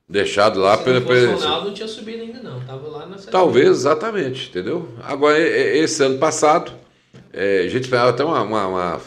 deixado 0.08 0.60
lá 0.60 0.78
Se 0.78 0.84
pela 0.84 1.00
não 1.00 1.08
presença. 1.08 1.72
Tinha 1.74 1.88
subido 1.88 2.24
ainda 2.24 2.42
não. 2.42 2.60
Tava 2.66 2.88
lá 2.88 3.06
na 3.06 3.18
Talvez, 3.18 3.68
exatamente, 3.70 4.50
entendeu? 4.50 4.88
Agora, 5.04 5.38
esse 5.40 6.02
ano 6.04 6.18
passado, 6.18 6.72
é, 7.34 7.60
a 7.60 7.70
gente 7.70 7.84
esperava 7.84 8.10
até 8.12 8.24
uma, 8.24 8.42
uma, 8.42 8.68
uma, 8.68 9.02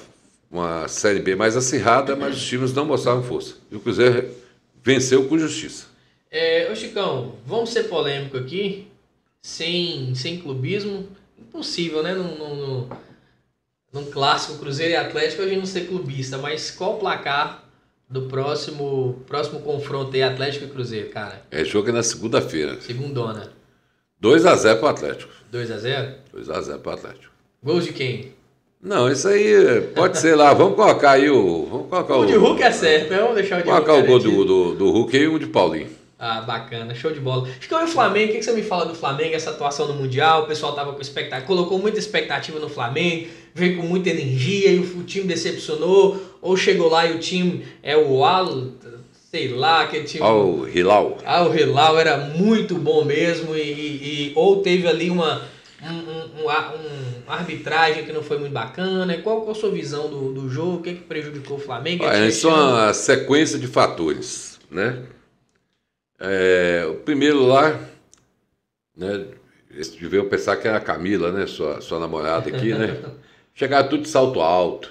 uma 0.50 0.88
Série 0.88 1.20
B 1.20 1.34
mais 1.34 1.56
acirrada, 1.56 2.14
mas 2.16 2.36
os 2.36 2.46
times 2.46 2.72
não 2.72 2.84
mostraram 2.84 3.22
força. 3.22 3.54
E 3.70 3.76
o 3.76 3.80
Cruzeiro 3.80 4.28
venceu 4.82 5.26
com 5.26 5.38
justiça. 5.38 5.86
É, 6.30 6.70
ô 6.70 6.76
Chicão, 6.76 7.34
vamos 7.44 7.70
ser 7.70 7.84
polêmico 7.84 8.36
aqui, 8.36 8.86
sem, 9.42 10.14
sem 10.14 10.38
clubismo. 10.38 11.08
Impossível, 11.38 12.02
né? 12.02 12.14
Num, 12.14 12.36
num, 12.38 12.54
num- 12.54 12.88
num 13.92 14.04
clássico 14.10 14.58
Cruzeiro 14.58 14.92
e 14.92 14.96
Atlético 14.96 15.42
a 15.42 15.46
gente 15.48 15.58
não 15.58 15.66
ser 15.66 15.88
clubista, 15.88 16.38
mas 16.38 16.70
qual 16.70 16.98
placar 16.98 17.64
do 18.10 18.22
próximo, 18.22 19.22
próximo 19.26 19.60
confronto 19.60 20.14
aí 20.16 20.22
Atlético 20.22 20.64
e 20.64 20.68
Cruzeiro, 20.68 21.10
cara? 21.10 21.42
É 21.50 21.64
jogo 21.64 21.90
é 21.90 21.92
na 21.92 22.02
segunda-feira. 22.02 22.80
Segundona. 22.80 23.52
2x0 24.20 24.76
para 24.80 24.84
o 24.84 24.88
Atlético. 24.88 25.32
2x0? 25.52 26.14
2x0 26.34 26.78
para 26.80 26.90
o 26.90 26.94
Atlético. 26.94 27.32
Gols 27.62 27.84
de 27.84 27.92
quem? 27.92 28.32
Não, 28.82 29.10
isso 29.10 29.28
aí 29.28 29.82
pode 29.94 30.18
ser 30.18 30.34
lá. 30.34 30.52
Vamos 30.52 30.74
colocar 30.74 31.12
aí 31.12 31.30
o. 31.30 31.66
Vamos 31.66 31.88
colocar 31.88 32.16
O 32.16 32.22
o. 32.22 32.26
de 32.26 32.34
Hulk 32.34 32.62
é 32.62 32.72
certo, 32.72 33.10
né? 33.10 33.18
Vamos 33.18 33.34
deixar 33.34 33.56
o 33.56 33.58
de 33.58 33.64
Colocar 33.64 33.92
Hulk 33.92 34.04
o 34.04 34.06
gol 34.06 34.18
do, 34.18 34.44
do, 34.44 34.74
do 34.74 34.90
Hulk 34.90 35.16
e 35.16 35.28
um 35.28 35.38
de 35.38 35.46
Paulinho. 35.46 35.99
Ah, 36.22 36.42
bacana, 36.42 36.94
show 36.94 37.10
de 37.10 37.18
bola. 37.18 37.48
Chicão, 37.58 37.80
e 37.80 37.84
o 37.84 37.88
Flamengo? 37.88 38.32
O 38.32 38.36
que 38.36 38.42
você 38.42 38.52
me 38.52 38.62
fala 38.62 38.84
do 38.84 38.94
Flamengo? 38.94 39.34
Essa 39.34 39.48
atuação 39.50 39.88
no 39.88 39.94
Mundial, 39.94 40.42
o 40.42 40.46
pessoal 40.46 40.74
tava 40.74 40.92
com 40.92 41.00
expectativa, 41.00 41.46
colocou 41.46 41.78
muita 41.78 41.98
expectativa 41.98 42.58
no 42.58 42.68
Flamengo, 42.68 43.28
veio 43.54 43.78
com 43.78 43.84
muita 43.84 44.10
energia 44.10 44.70
e 44.70 44.78
o 44.80 45.02
time 45.04 45.26
decepcionou, 45.26 46.20
ou 46.42 46.58
chegou 46.58 46.90
lá 46.90 47.06
e 47.06 47.14
o 47.16 47.18
time 47.18 47.64
é 47.82 47.96
o 47.96 48.22
Al, 48.22 48.64
sei 49.30 49.48
lá, 49.48 49.80
aquele 49.80 50.04
time. 50.04 50.22
Olha 50.22 50.34
o 50.44 50.68
Hilal. 50.68 51.16
Ah, 51.24 51.42
o 51.48 51.54
Hilal 51.56 51.98
era 51.98 52.18
muito 52.18 52.74
bom 52.74 53.02
mesmo 53.02 53.56
e, 53.56 53.60
e- 53.62 54.28
e- 54.28 54.32
ou 54.36 54.60
teve 54.60 54.86
ali 54.86 55.08
uma 55.08 55.40
um, 55.82 56.42
um- 56.44 56.44
um 56.44 57.32
arbitragem 57.32 58.04
que 58.04 58.12
não 58.12 58.22
foi 58.22 58.38
muito 58.38 58.52
bacana. 58.52 59.16
Qual, 59.22 59.40
qual 59.40 59.52
a 59.52 59.54
sua 59.54 59.70
visão 59.70 60.10
do, 60.10 60.34
do 60.34 60.50
jogo? 60.50 60.76
O 60.76 60.82
que, 60.82 60.92
que 60.96 61.00
prejudicou 61.04 61.56
o 61.56 61.60
Flamengo? 61.60 62.04
Isso 62.28 62.46
é 62.48 62.52
ano? 62.52 62.72
uma 62.72 62.92
sequência 62.92 63.58
de 63.58 63.66
fatores, 63.66 64.58
né? 64.70 64.98
É, 66.20 66.86
o 66.86 66.96
primeiro 66.96 67.46
lá, 67.46 67.80
né? 68.96 69.26
Deviam 70.00 70.28
pensar 70.28 70.56
que 70.56 70.68
era 70.68 70.76
a 70.76 70.80
Camila, 70.80 71.32
né? 71.32 71.46
Sua, 71.46 71.80
sua 71.80 71.98
namorada 71.98 72.50
aqui, 72.50 72.74
né? 72.74 73.00
Chegaram 73.54 73.88
tudo 73.88 74.02
de 74.02 74.08
salto 74.08 74.40
alto. 74.40 74.90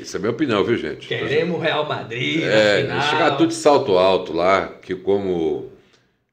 Isso 0.00 0.16
é 0.16 0.20
minha 0.20 0.32
opinião, 0.32 0.62
viu, 0.64 0.76
gente? 0.76 1.08
Queremos 1.08 1.56
o 1.56 1.60
Real 1.60 1.88
Madrid. 1.88 2.42
É, 2.42 2.82
na 2.82 3.00
final. 3.00 3.10
chegaram 3.10 3.36
tudo 3.36 3.48
de 3.48 3.54
salto 3.54 3.96
alto 3.96 4.32
lá, 4.32 4.68
que 4.82 4.94
como 4.94 5.70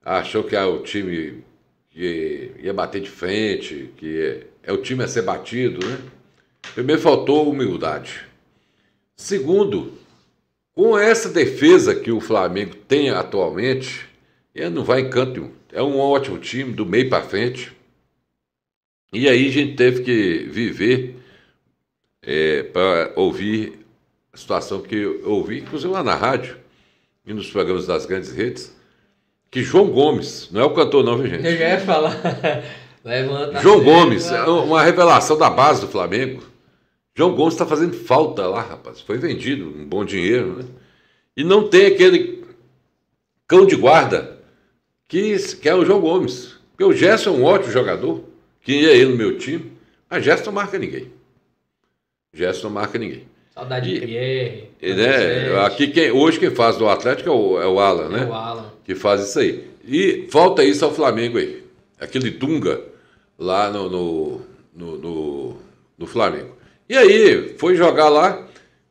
achou 0.04 0.44
que 0.44 0.56
era 0.56 0.68
o 0.68 0.84
time 0.84 1.44
que 1.90 2.52
ia 2.60 2.74
bater 2.74 3.02
de 3.02 3.10
frente, 3.10 3.92
que 3.96 4.22
é, 4.22 4.72
é 4.72 4.74
o 4.74 4.78
time 4.78 5.04
a 5.04 5.08
ser 5.08 5.22
batido, 5.22 5.86
né? 5.88 6.00
Primeiro 6.74 7.02
faltou 7.02 7.50
humildade. 7.50 8.26
Segundo, 9.16 9.94
com 10.76 10.98
essa 10.98 11.30
defesa 11.30 11.96
que 11.96 12.12
o 12.12 12.20
Flamengo 12.20 12.76
tem 12.76 13.10
atualmente, 13.10 14.06
ele 14.54 14.70
não 14.70 14.84
vai 14.84 15.02
em 15.02 15.10
canto 15.10 15.40
nenhum. 15.40 15.52
É 15.72 15.82
um 15.82 15.98
ótimo 15.98 16.38
time, 16.38 16.74
do 16.74 16.86
meio 16.86 17.10
para 17.10 17.24
frente. 17.24 17.72
E 19.14 19.30
aí 19.30 19.48
a 19.48 19.52
gente 19.52 19.76
teve 19.76 20.04
que 20.04 20.46
viver 20.50 21.16
para 22.74 23.14
ouvir 23.16 23.80
a 24.34 24.38
situação 24.38 24.82
que 24.82 24.96
eu 24.96 25.32
ouvi, 25.32 25.60
inclusive 25.60 25.92
lá 25.92 26.04
na 26.04 26.16
rádio 26.16 26.58
e 27.26 27.34
nos 27.34 27.50
programas 27.50 27.88
das 27.88 28.06
grandes 28.06 28.32
redes, 28.32 28.76
que 29.50 29.64
João 29.64 29.88
Gomes, 29.88 30.50
não 30.52 30.62
é 30.62 30.66
o 30.66 30.74
cantor 30.74 31.04
não, 31.04 31.18
viu 31.18 31.28
gente? 31.28 31.46
Eu 31.46 31.58
já 31.58 31.70
ia 31.70 31.80
falar. 31.80 32.20
Levanta 33.06 33.62
João 33.62 33.84
Gomes, 33.84 34.30
é 34.32 34.44
uma 34.44 34.84
revelação 34.84 35.38
da 35.38 35.50
base 35.50 35.80
do 35.80 35.88
Flamengo. 35.88 36.44
João 37.16 37.34
Gomes 37.34 37.54
está 37.54 37.66
fazendo 37.66 37.94
falta 37.94 38.46
lá, 38.46 38.62
rapaz. 38.62 39.00
Foi 39.00 39.18
vendido, 39.18 39.66
um 39.66 39.86
bom 39.86 40.04
dinheiro, 40.04 40.58
né? 40.58 40.66
E 41.36 41.44
não 41.44 41.70
tem 41.70 41.86
aquele 41.88 42.44
cão 43.48 43.66
de 43.66 43.76
guarda 43.76 44.38
que, 45.08 45.38
que 45.56 45.70
é 45.70 45.74
o 45.74 45.86
João 45.86 46.02
Gomes. 46.02 46.56
Porque 46.72 46.84
o 46.84 46.94
Gerson 46.94 47.30
é 47.30 47.34
um 47.34 47.44
ótimo 47.46 47.72
jogador, 47.72 48.24
que 48.62 48.74
ia 48.74 48.92
ele 48.92 49.12
no 49.12 49.18
meu 49.18 49.38
time, 49.38 49.72
mas 50.10 50.26
Gerson 50.26 50.48
não 50.48 50.54
marca 50.54 50.78
ninguém. 50.78 51.10
Gerson 52.34 52.68
não 52.68 52.74
marca 52.74 53.00
ninguém. 53.00 53.24
Saudade 53.54 53.94
de 53.94 54.06
Pierre. 54.06 54.70
Né, 54.82 55.66
aqui 55.66 55.88
quem, 55.88 56.12
hoje 56.12 56.38
quem 56.38 56.52
faz 56.52 56.76
do 56.76 56.90
Atlético 56.90 57.30
é 57.30 57.32
o, 57.32 57.62
é 57.62 57.68
o 57.68 57.80
Alan, 57.80 58.10
né? 58.10 58.24
É 58.24 58.26
o 58.26 58.34
Alan. 58.34 58.74
Que 58.84 58.94
faz 58.94 59.22
isso 59.22 59.40
aí. 59.40 59.66
E 59.86 60.28
falta 60.30 60.62
isso 60.62 60.84
ao 60.84 60.94
Flamengo 60.94 61.38
aí. 61.38 61.64
Aquele 61.98 62.32
Dunga 62.32 62.82
lá 63.40 63.72
no, 63.72 63.90
no, 63.90 64.42
no, 64.74 64.98
no, 64.98 65.58
no 65.98 66.06
Flamengo. 66.06 66.55
E 66.88 66.96
aí, 66.96 67.58
foi 67.58 67.76
jogar 67.76 68.10
lá, 68.10 68.48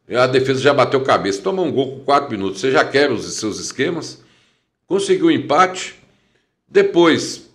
a 0.08 0.26
defesa 0.26 0.60
já 0.60 0.74
bateu 0.74 1.00
cabeça, 1.02 1.40
toma 1.40 1.62
um 1.62 1.70
gol 1.70 1.98
com 1.98 2.04
4 2.04 2.30
minutos, 2.30 2.60
você 2.60 2.70
já 2.72 2.84
quebra 2.84 3.14
os 3.14 3.34
seus 3.34 3.60
esquemas, 3.60 4.20
conseguiu 4.86 5.26
o 5.26 5.28
um 5.28 5.30
empate, 5.30 5.94
depois, 6.66 7.48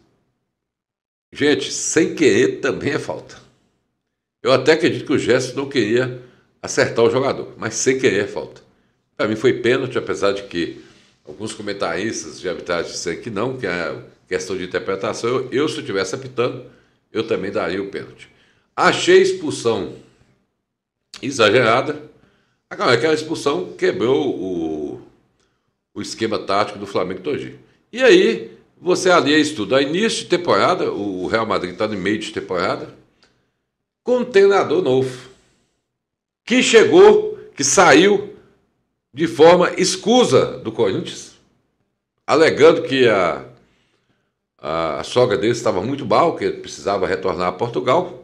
gente, 1.32 1.72
sem 1.74 2.16
querer 2.16 2.60
também 2.62 2.94
é 2.94 3.00
falta. 3.00 3.38
Eu 4.42 4.54
até 4.54 4.72
acredito 4.72 5.06
que 5.06 5.12
o 5.12 5.20
Gerson 5.20 5.58
não 5.58 5.68
queria 5.68 6.22
acertar 6.62 7.04
o 7.04 7.12
jogador, 7.12 7.54
mas 7.58 7.74
sem 7.74 8.00
querer 8.00 8.24
é 8.24 8.28
falta. 8.28 8.62
Para 9.18 9.28
mim 9.28 9.36
foi 9.36 9.54
pênalti, 9.54 9.98
apesar 9.98 10.32
de 10.32 10.44
que 10.44 10.82
alguns 11.28 11.54
comentaristas 11.54 12.40
de 12.40 12.48
arbitragem 12.48 12.92
disseram 12.92 13.22
que 13.22 13.30
não, 13.30 13.58
que 13.58 13.68
é 13.68 13.94
questão 14.30 14.56
de 14.56 14.64
interpretação. 14.64 15.30
Eu, 15.30 15.50
eu, 15.52 15.68
se 15.68 15.76
eu 15.76 15.82
estivesse 15.82 16.16
apitando, 16.16 16.66
eu 17.12 17.28
também 17.28 17.52
daria 17.52 17.84
o 17.84 17.90
pênalti. 17.90 18.30
Achei 18.74 19.22
expulsão 19.22 19.96
exagerada. 21.22 22.02
Aquela 22.70 23.14
expulsão 23.14 23.74
quebrou 23.74 24.30
o, 24.30 25.02
o 25.94 26.02
esquema 26.02 26.38
tático 26.38 26.80
do 26.80 26.86
Flamengo 26.86 27.22
todinho. 27.22 27.60
E 27.92 28.04
aí, 28.04 28.52
você 28.80 29.10
alia 29.10 29.38
isso 29.38 29.56
tudo. 29.56 29.80
Início 29.80 30.24
de 30.24 30.30
temporada, 30.30 30.92
o 30.92 31.28
Real 31.28 31.46
Madrid 31.46 31.74
está 31.74 31.88
no 31.88 31.98
meio 31.98 32.20
de 32.20 32.32
temporada, 32.32 32.94
com 34.04 34.20
um 34.20 34.26
treinador 34.26 34.82
novo, 34.82 35.30
que 36.46 36.64
chegou, 36.64 37.38
que 37.56 37.64
saiu 37.64 38.34
de 39.14 39.28
forma 39.28 39.72
escusa 39.78 40.58
do 40.60 40.72
Corinthians, 40.72 41.36
alegando 42.26 42.84
que 42.84 43.08
a, 43.08 43.46
a, 44.58 45.04
sogra 45.04 45.38
dele 45.38 45.52
estava 45.52 45.82
muito 45.82 46.06
mal, 46.06 46.36
que 46.36 46.50
precisava 46.52 47.08
retornar 47.08 47.50
a 47.50 47.52
Portugal. 47.52 48.19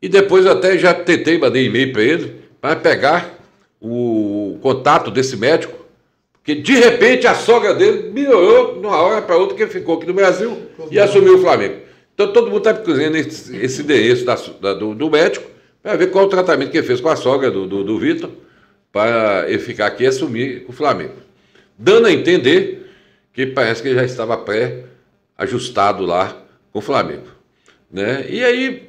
E 0.00 0.08
depois 0.08 0.46
até 0.46 0.76
já 0.78 0.92
tentei, 0.92 1.38
mandei 1.38 1.66
e-mail 1.66 1.92
para 1.92 2.02
ele, 2.02 2.34
para 2.60 2.76
pegar 2.76 3.38
o 3.80 4.58
contato 4.60 5.10
desse 5.10 5.36
médico, 5.36 5.86
porque 6.34 6.54
de 6.54 6.74
repente 6.74 7.26
a 7.26 7.34
sogra 7.34 7.74
dele 7.74 8.10
melhorou 8.12 8.80
de 8.80 8.86
uma 8.86 8.96
hora 8.96 9.22
para 9.22 9.36
outra, 9.36 9.56
que 9.56 9.66
ficou 9.66 9.96
aqui 9.96 10.06
no 10.06 10.14
Brasil 10.14 10.56
e 10.90 10.98
assumiu 10.98 11.36
o 11.36 11.40
Flamengo. 11.40 11.76
Então 12.14 12.32
todo 12.32 12.46
mundo 12.46 12.58
está 12.58 12.72
procurando 12.72 13.16
esse, 13.16 13.56
esse 13.56 13.82
endereço 13.82 14.24
da, 14.24 14.36
da, 14.60 14.74
do, 14.74 14.94
do, 14.94 15.10
médico 15.10 15.50
para 15.82 15.96
ver 15.96 16.10
qual 16.10 16.24
o 16.24 16.28
tratamento 16.28 16.70
que 16.70 16.78
ele 16.78 16.86
fez 16.86 17.00
com 17.00 17.08
a 17.08 17.16
sogra 17.16 17.50
do, 17.50 17.66
do, 17.66 17.84
do 17.84 17.98
Vitor, 17.98 18.30
para 18.92 19.44
ele 19.48 19.58
ficar 19.58 19.86
aqui 19.86 20.04
e 20.04 20.06
assumir 20.06 20.64
o 20.68 20.72
Flamengo. 20.72 21.14
Dando 21.76 22.06
a 22.06 22.12
entender 22.12 22.90
que 23.32 23.44
parece 23.46 23.82
que 23.82 23.88
ele 23.88 23.96
já 23.96 24.04
estava 24.04 24.38
pré-ajustado 24.38 26.06
lá 26.06 26.42
com 26.72 26.78
o 26.78 26.82
Flamengo. 26.82 27.26
Né? 27.90 28.24
E 28.30 28.42
aí 28.42 28.88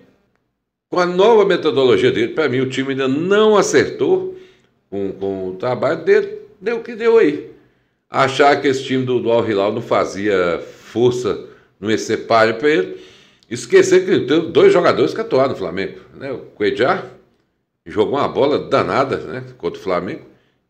com 0.89 0.99
a 0.99 1.05
nova 1.05 1.45
metodologia 1.45 2.11
dele, 2.11 2.33
para 2.33 2.47
mim 2.47 2.61
o 2.61 2.69
time 2.69 2.91
ainda 2.91 3.07
não 3.07 3.57
acertou 3.57 4.37
com, 4.89 5.11
com 5.11 5.49
o 5.49 5.55
trabalho 5.55 6.03
dele, 6.03 6.39
deu 6.61 6.77
o 6.77 6.83
que 6.83 6.95
deu 6.95 7.17
aí. 7.17 7.51
Achar 8.09 8.61
que 8.61 8.67
esse 8.67 8.83
time 8.83 9.05
do, 9.05 9.19
do 9.19 9.29
Al 9.29 9.47
Hilal 9.47 9.73
não 9.73 9.81
fazia 9.81 10.59
força, 10.59 11.45
não 11.79 11.91
ia 11.91 11.97
ser 11.97 12.25
páreo 12.25 12.55
para 12.55 12.69
ele. 12.69 12.97
Esquecer 13.49 14.05
que 14.05 14.25
tem 14.25 14.51
dois 14.51 14.71
jogadores 14.71 15.13
que 15.13 15.21
atuaram 15.21 15.51
no 15.51 15.57
Flamengo. 15.57 15.99
Né? 16.15 16.31
O 16.31 16.39
Cuejar 16.39 17.05
jogou 17.85 18.17
uma 18.17 18.27
bola 18.27 18.59
danada 18.59 19.17
né? 19.17 19.43
contra 19.57 19.79
o 19.79 19.83
Flamengo. 19.83 20.21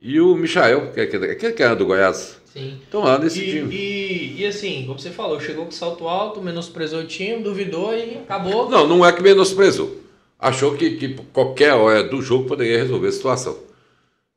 E 0.02 0.20
o 0.20 0.36
Michael, 0.36 0.92
que 0.94 1.00
é 1.00 1.04
aquele 1.04 1.54
que 1.54 1.64
era 1.64 1.76
do 1.76 1.86
Goiás. 1.86 2.40
Sim. 2.46 2.80
Estão 2.84 3.04
lá 3.04 3.20
nesse 3.20 3.40
e, 3.40 3.52
time. 3.52 3.76
E, 3.76 4.42
e 4.42 4.46
assim, 4.46 4.84
como 4.86 4.98
você 4.98 5.10
falou, 5.10 5.40
chegou 5.40 5.66
com 5.66 5.72
salto 5.72 6.08
alto, 6.08 6.42
menosprezou 6.42 7.02
o 7.02 7.06
time, 7.06 7.42
duvidou 7.42 7.96
e 7.96 8.18
acabou. 8.18 8.70
Não, 8.70 8.88
não 8.88 9.06
é 9.06 9.12
que 9.12 9.22
menosprezou 9.22 10.07
achou 10.40 10.76
que, 10.76 10.98
que 10.98 11.16
qualquer 11.34 11.74
hora 11.74 12.04
do 12.04 12.22
jogo 12.22 12.48
poderia 12.48 12.78
resolver 12.78 13.08
a 13.08 13.12
situação. 13.12 13.58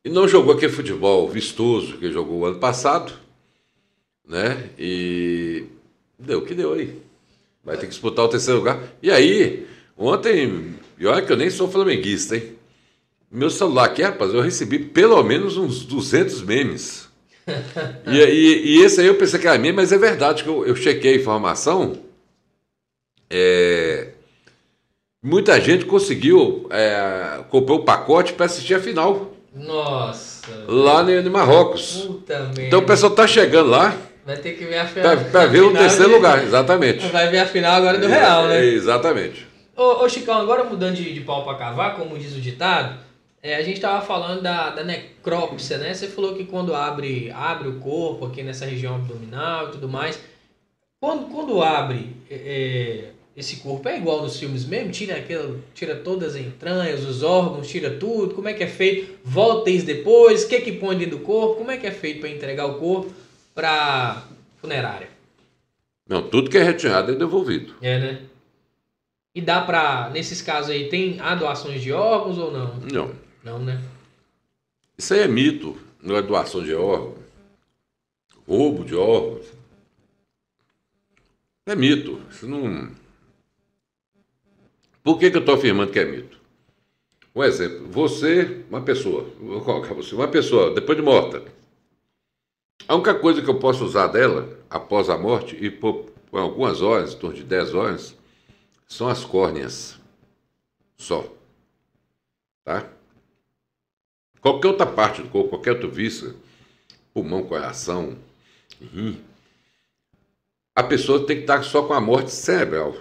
E 0.04 0.08
não 0.08 0.26
jogou 0.26 0.54
aquele 0.54 0.72
futebol 0.72 1.28
vistoso 1.28 1.98
que 1.98 2.10
jogou 2.10 2.38
o 2.38 2.46
ano 2.46 2.58
passado, 2.58 3.12
né? 4.26 4.70
E 4.78 5.64
deu 6.18 6.38
o 6.38 6.44
que 6.44 6.54
deu 6.54 6.72
aí. 6.72 6.96
Vai 7.62 7.76
ter 7.76 7.82
que 7.82 7.90
disputar 7.90 8.24
o 8.24 8.28
terceiro 8.28 8.60
lugar. 8.60 8.82
E 9.02 9.10
aí, 9.10 9.66
ontem, 9.98 10.74
e 10.98 11.06
olha 11.06 11.20
que 11.20 11.30
eu 11.30 11.36
nem 11.36 11.50
sou 11.50 11.70
flamenguista, 11.70 12.36
hein? 12.36 12.54
Meu 13.30 13.50
celular 13.50 13.84
aqui, 13.84 14.02
rapaz, 14.02 14.32
eu 14.32 14.40
recebi 14.40 14.78
pelo 14.78 15.22
menos 15.22 15.56
uns 15.56 15.84
200 15.84 16.42
memes. 16.42 17.08
e, 18.06 18.16
e, 18.16 18.76
e, 18.76 18.82
esse 18.82 19.00
aí 19.00 19.06
eu 19.06 19.16
pensei 19.16 19.38
que 19.38 19.46
era 19.46 19.58
meme, 19.58 19.76
mas 19.76 19.92
é 19.92 19.98
verdade 19.98 20.42
que 20.42 20.48
eu, 20.48 20.66
eu 20.66 20.74
chequei 20.74 21.14
a 21.14 21.16
informação. 21.16 21.98
É, 23.28 24.09
Muita 25.22 25.60
gente 25.60 25.84
conseguiu, 25.84 26.66
é, 26.70 27.44
comprou 27.50 27.80
o 27.80 27.84
pacote 27.84 28.32
para 28.32 28.46
assistir 28.46 28.74
a 28.74 28.80
final. 28.80 29.32
Nossa. 29.54 30.48
Lá 30.66 31.02
no, 31.02 31.22
no 31.22 31.30
Marrocos. 31.30 32.04
Puta 32.06 32.38
merda. 32.40 32.62
Então 32.62 32.78
o 32.78 32.86
pessoal 32.86 33.12
tá 33.12 33.26
chegando 33.26 33.68
lá. 33.68 33.94
Vai 34.24 34.38
ter 34.38 34.52
que 34.52 34.64
ver 34.64 34.78
a 34.78 34.86
final. 34.86 35.16
Para 35.30 35.46
ver 35.46 35.60
o 35.60 35.74
terceiro 35.74 36.08
de... 36.08 36.14
lugar, 36.14 36.42
exatamente. 36.42 37.06
Vai 37.08 37.28
ver 37.28 37.40
a 37.40 37.46
final 37.46 37.74
agora 37.74 37.98
do 37.98 38.06
Real, 38.06 38.46
né? 38.46 38.64
exatamente. 38.64 39.46
Ô, 39.76 40.04
ô, 40.04 40.08
Chicão, 40.08 40.40
agora 40.40 40.64
mudando 40.64 40.94
de, 40.94 41.12
de 41.12 41.20
pau 41.20 41.44
para 41.44 41.58
cavar, 41.58 41.96
como 41.96 42.18
diz 42.18 42.34
o 42.34 42.40
ditado, 42.40 42.98
é, 43.42 43.56
a 43.56 43.62
gente 43.62 43.78
tava 43.78 44.00
falando 44.04 44.40
da, 44.40 44.70
da 44.70 44.84
necrópsia, 44.84 45.76
né? 45.76 45.92
Você 45.92 46.06
falou 46.06 46.34
que 46.34 46.44
quando 46.44 46.74
abre, 46.74 47.30
abre 47.30 47.68
o 47.68 47.78
corpo 47.78 48.24
aqui 48.24 48.42
nessa 48.42 48.64
região 48.64 48.94
abdominal 48.94 49.68
e 49.68 49.72
tudo 49.72 49.88
mais. 49.88 50.18
Quando, 50.98 51.26
quando 51.26 51.62
abre. 51.62 52.16
É, 52.30 53.04
esse 53.40 53.56
corpo 53.56 53.88
é 53.88 53.96
igual 53.96 54.22
nos 54.22 54.38
filmes 54.38 54.64
mesmo? 54.64 54.92
Tira 54.92 55.16
aquilo, 55.16 55.64
tira 55.74 55.96
todas 55.96 56.34
as 56.34 56.40
entranhas, 56.40 57.04
os 57.04 57.22
órgãos, 57.22 57.68
tira 57.68 57.90
tudo. 57.90 58.34
Como 58.34 58.48
é 58.48 58.54
que 58.54 58.62
é 58.62 58.66
feito? 58.66 59.18
Volta 59.24 59.70
isso 59.70 59.86
depois. 59.86 60.44
O 60.44 60.48
que 60.48 60.56
é 60.56 60.60
que 60.60 60.72
põe 60.72 60.96
dentro 60.96 61.18
do 61.18 61.24
corpo? 61.24 61.56
Como 61.56 61.70
é 61.70 61.76
que 61.76 61.86
é 61.86 61.90
feito 61.90 62.20
para 62.20 62.28
entregar 62.28 62.66
o 62.66 62.78
corpo 62.78 63.12
para 63.54 64.24
funerária? 64.58 65.08
Não, 66.06 66.28
tudo 66.28 66.50
que 66.50 66.58
é 66.58 66.62
retirado 66.62 67.12
é 67.12 67.14
devolvido. 67.14 67.74
É, 67.80 67.98
né? 67.98 68.22
E 69.34 69.40
dá 69.40 69.62
para 69.62 70.10
nesses 70.10 70.42
casos 70.42 70.70
aí 70.70 70.88
tem 70.88 71.18
há 71.20 71.34
doações 71.34 71.80
de 71.80 71.92
órgãos 71.92 72.36
ou 72.36 72.52
não? 72.52 72.76
Não. 72.92 73.14
Não, 73.42 73.58
né? 73.58 73.80
Isso 74.98 75.14
aí 75.14 75.20
é 75.20 75.28
mito, 75.28 75.78
não 76.02 76.16
é 76.16 76.20
doação 76.20 76.62
de 76.62 76.74
órgãos. 76.74 77.18
Roubo 78.46 78.84
de 78.84 78.94
órgãos. 78.94 79.46
É 81.64 81.74
mito. 81.74 82.20
Isso 82.30 82.46
não 82.46 82.99
por 85.02 85.18
que, 85.18 85.30
que 85.30 85.36
eu 85.36 85.40
estou 85.40 85.54
afirmando 85.54 85.92
que 85.92 85.98
é 85.98 86.04
mito? 86.04 86.38
Um 87.34 87.44
exemplo, 87.44 87.88
você, 87.88 88.64
uma 88.68 88.82
pessoa, 88.82 89.30
vou 89.40 89.60
colocar 89.60 89.94
você, 89.94 90.14
uma 90.14 90.28
pessoa, 90.28 90.74
depois 90.74 90.98
de 90.98 91.04
morta, 91.04 91.44
a 92.88 92.94
única 92.94 93.14
coisa 93.14 93.40
que 93.40 93.48
eu 93.48 93.58
posso 93.58 93.84
usar 93.84 94.08
dela, 94.08 94.58
após 94.68 95.08
a 95.08 95.16
morte, 95.16 95.56
e 95.56 95.70
por, 95.70 96.06
por 96.30 96.40
algumas 96.40 96.82
horas, 96.82 97.14
em 97.14 97.18
torno 97.18 97.36
de 97.36 97.44
10 97.44 97.74
horas, 97.74 98.16
são 98.88 99.08
as 99.08 99.24
córneas. 99.24 99.98
Só. 100.96 101.24
Tá? 102.64 102.90
Qualquer 104.40 104.68
outra 104.68 104.86
parte 104.86 105.22
do 105.22 105.28
corpo, 105.28 105.50
qualquer 105.50 105.72
outro 105.72 105.90
víscera, 105.90 106.34
pulmão, 107.14 107.44
coração, 107.44 108.18
rim, 108.80 109.22
a 110.74 110.82
pessoa 110.82 111.26
tem 111.26 111.36
que 111.36 111.42
estar 111.42 111.62
só 111.62 111.82
com 111.82 111.92
a 111.92 112.00
morte 112.00 112.30
cerebral. 112.30 112.94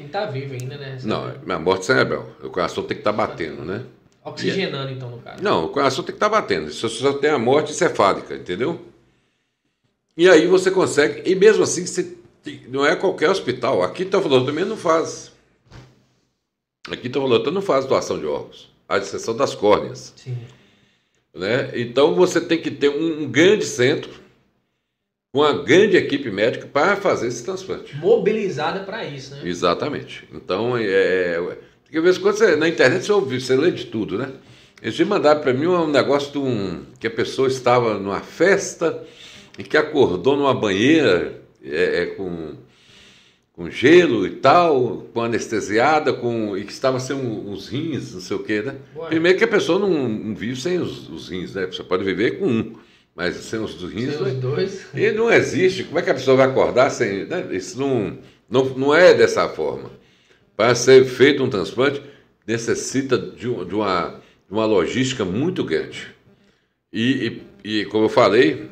Tem 0.00 0.08
que 0.08 0.16
estar 0.16 0.26
tá 0.26 0.32
vivo 0.32 0.54
ainda, 0.54 0.78
né? 0.78 0.98
Não, 1.04 1.28
é 1.28 1.52
a 1.52 1.58
morte 1.58 1.84
cerebral. 1.84 2.26
O 2.42 2.48
coração 2.48 2.82
tem 2.84 2.96
que 2.96 3.02
estar 3.02 3.12
tá 3.12 3.16
batendo, 3.18 3.66
né? 3.66 3.84
Oxigenando, 4.24 4.90
então, 4.92 5.10
no 5.10 5.18
caso. 5.18 5.42
Não, 5.42 5.66
o 5.66 5.68
coração 5.68 6.02
tem 6.02 6.14
que 6.14 6.16
estar 6.16 6.30
tá 6.30 6.40
batendo. 6.40 6.70
Se 6.70 6.80
você 6.80 6.96
só 6.96 7.12
tem 7.12 7.28
a 7.28 7.38
morte 7.38 7.74
cefálica, 7.74 8.34
entendeu? 8.34 8.80
E 10.16 10.26
aí 10.26 10.46
você 10.46 10.70
consegue, 10.70 11.30
e 11.30 11.34
mesmo 11.34 11.64
assim, 11.64 11.84
você, 11.84 12.16
não 12.68 12.84
é 12.84 12.96
qualquer 12.96 13.28
hospital. 13.28 13.82
Aqui 13.82 14.06
falando 14.06 14.46
também 14.46 14.64
não 14.64 14.76
faz. 14.76 15.32
Aqui 16.90 17.10
falando 17.10 17.52
não 17.52 17.62
faz 17.62 17.84
doação 17.84 18.18
de 18.18 18.24
órgãos, 18.24 18.72
a 18.88 18.96
exceção 18.96 19.36
das 19.36 19.54
córneas. 19.54 20.14
Sim. 20.16 20.38
Né? 21.34 21.72
Então 21.74 22.14
você 22.14 22.40
tem 22.40 22.60
que 22.60 22.70
ter 22.70 22.88
um, 22.88 23.24
um 23.24 23.30
grande 23.30 23.66
centro, 23.66 24.10
uma 25.32 25.52
grande 25.62 25.96
equipe 25.96 26.30
médica 26.30 26.66
para 26.66 26.96
fazer 26.96 27.28
esse 27.28 27.44
transplante. 27.44 27.96
Mobilizada 27.96 28.80
para 28.80 29.04
isso, 29.04 29.34
né? 29.34 29.42
Exatamente. 29.44 30.28
Então, 30.32 30.76
é, 30.76 30.82
é 30.82 31.58
porque 31.84 31.98
às 31.98 32.04
vezes 32.04 32.18
quando 32.18 32.36
você, 32.36 32.56
na 32.56 32.68
internet 32.68 33.04
você 33.04 33.12
ouve, 33.12 33.40
você 33.40 33.56
lê 33.56 33.70
de 33.70 33.86
tudo, 33.86 34.16
né? 34.16 34.30
Eles 34.80 34.98
me 34.98 35.04
mandaram 35.04 35.40
para 35.40 35.52
mim 35.52 35.66
um 35.66 35.88
negócio 35.88 36.32
de 36.32 36.38
um, 36.38 36.84
que 36.98 37.06
a 37.06 37.10
pessoa 37.10 37.48
estava 37.48 37.98
numa 37.98 38.20
festa 38.20 39.04
e 39.58 39.62
que 39.64 39.76
acordou 39.76 40.36
numa 40.36 40.54
banheira 40.54 41.42
é, 41.62 42.02
é, 42.02 42.06
com, 42.06 42.54
com 43.52 43.68
gelo 43.68 44.26
e 44.26 44.30
tal, 44.30 45.06
com 45.12 45.20
anestesiada, 45.20 46.12
com, 46.12 46.56
e 46.56 46.64
que 46.64 46.72
estava 46.72 46.98
sem 46.98 47.14
uns 47.14 47.68
rins, 47.68 48.14
não 48.14 48.20
sei 48.20 48.36
o 48.36 48.42
quê, 48.42 48.62
né? 48.62 48.76
Ué. 48.96 49.08
Primeiro 49.08 49.36
que 49.36 49.44
a 49.44 49.48
pessoa 49.48 49.78
não, 49.78 50.08
não 50.08 50.34
vive 50.34 50.58
sem 50.58 50.78
os, 50.78 51.10
os, 51.10 51.28
rins, 51.28 51.54
né? 51.54 51.66
Você 51.66 51.82
pode 51.82 52.04
viver 52.04 52.38
com 52.38 52.46
um, 52.46 52.74
mas 53.14 53.36
sem 53.36 53.58
os 53.58 53.74
rins... 53.82 54.14
Sem 54.14 54.22
os 54.22 54.34
dois? 54.34 54.86
Ele 54.94 55.12
não 55.12 55.30
existe. 55.32 55.84
Como 55.84 55.98
é 55.98 56.02
que 56.02 56.10
a 56.10 56.14
pessoa 56.14 56.36
vai 56.36 56.46
acordar 56.46 56.90
sem... 56.90 57.24
Né? 57.26 57.48
Isso 57.50 57.78
não, 57.78 58.18
não, 58.48 58.64
não 58.76 58.94
é 58.94 59.14
dessa 59.14 59.48
forma. 59.48 59.90
Para 60.56 60.74
ser 60.74 61.04
feito 61.04 61.42
um 61.42 61.50
transplante, 61.50 62.02
necessita 62.46 63.18
de, 63.18 63.52
de 63.64 63.74
uma 63.74 64.20
uma 64.50 64.66
logística 64.66 65.24
muito 65.24 65.62
grande. 65.62 66.08
E, 66.92 67.42
e, 67.64 67.82
e 67.82 67.84
como 67.86 68.06
eu 68.06 68.08
falei, 68.08 68.68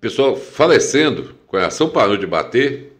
pessoal 0.00 0.36
falecendo, 0.36 1.36
o 1.44 1.46
coração 1.46 1.88
parou 1.88 2.16
de 2.16 2.26
bater, 2.26 2.92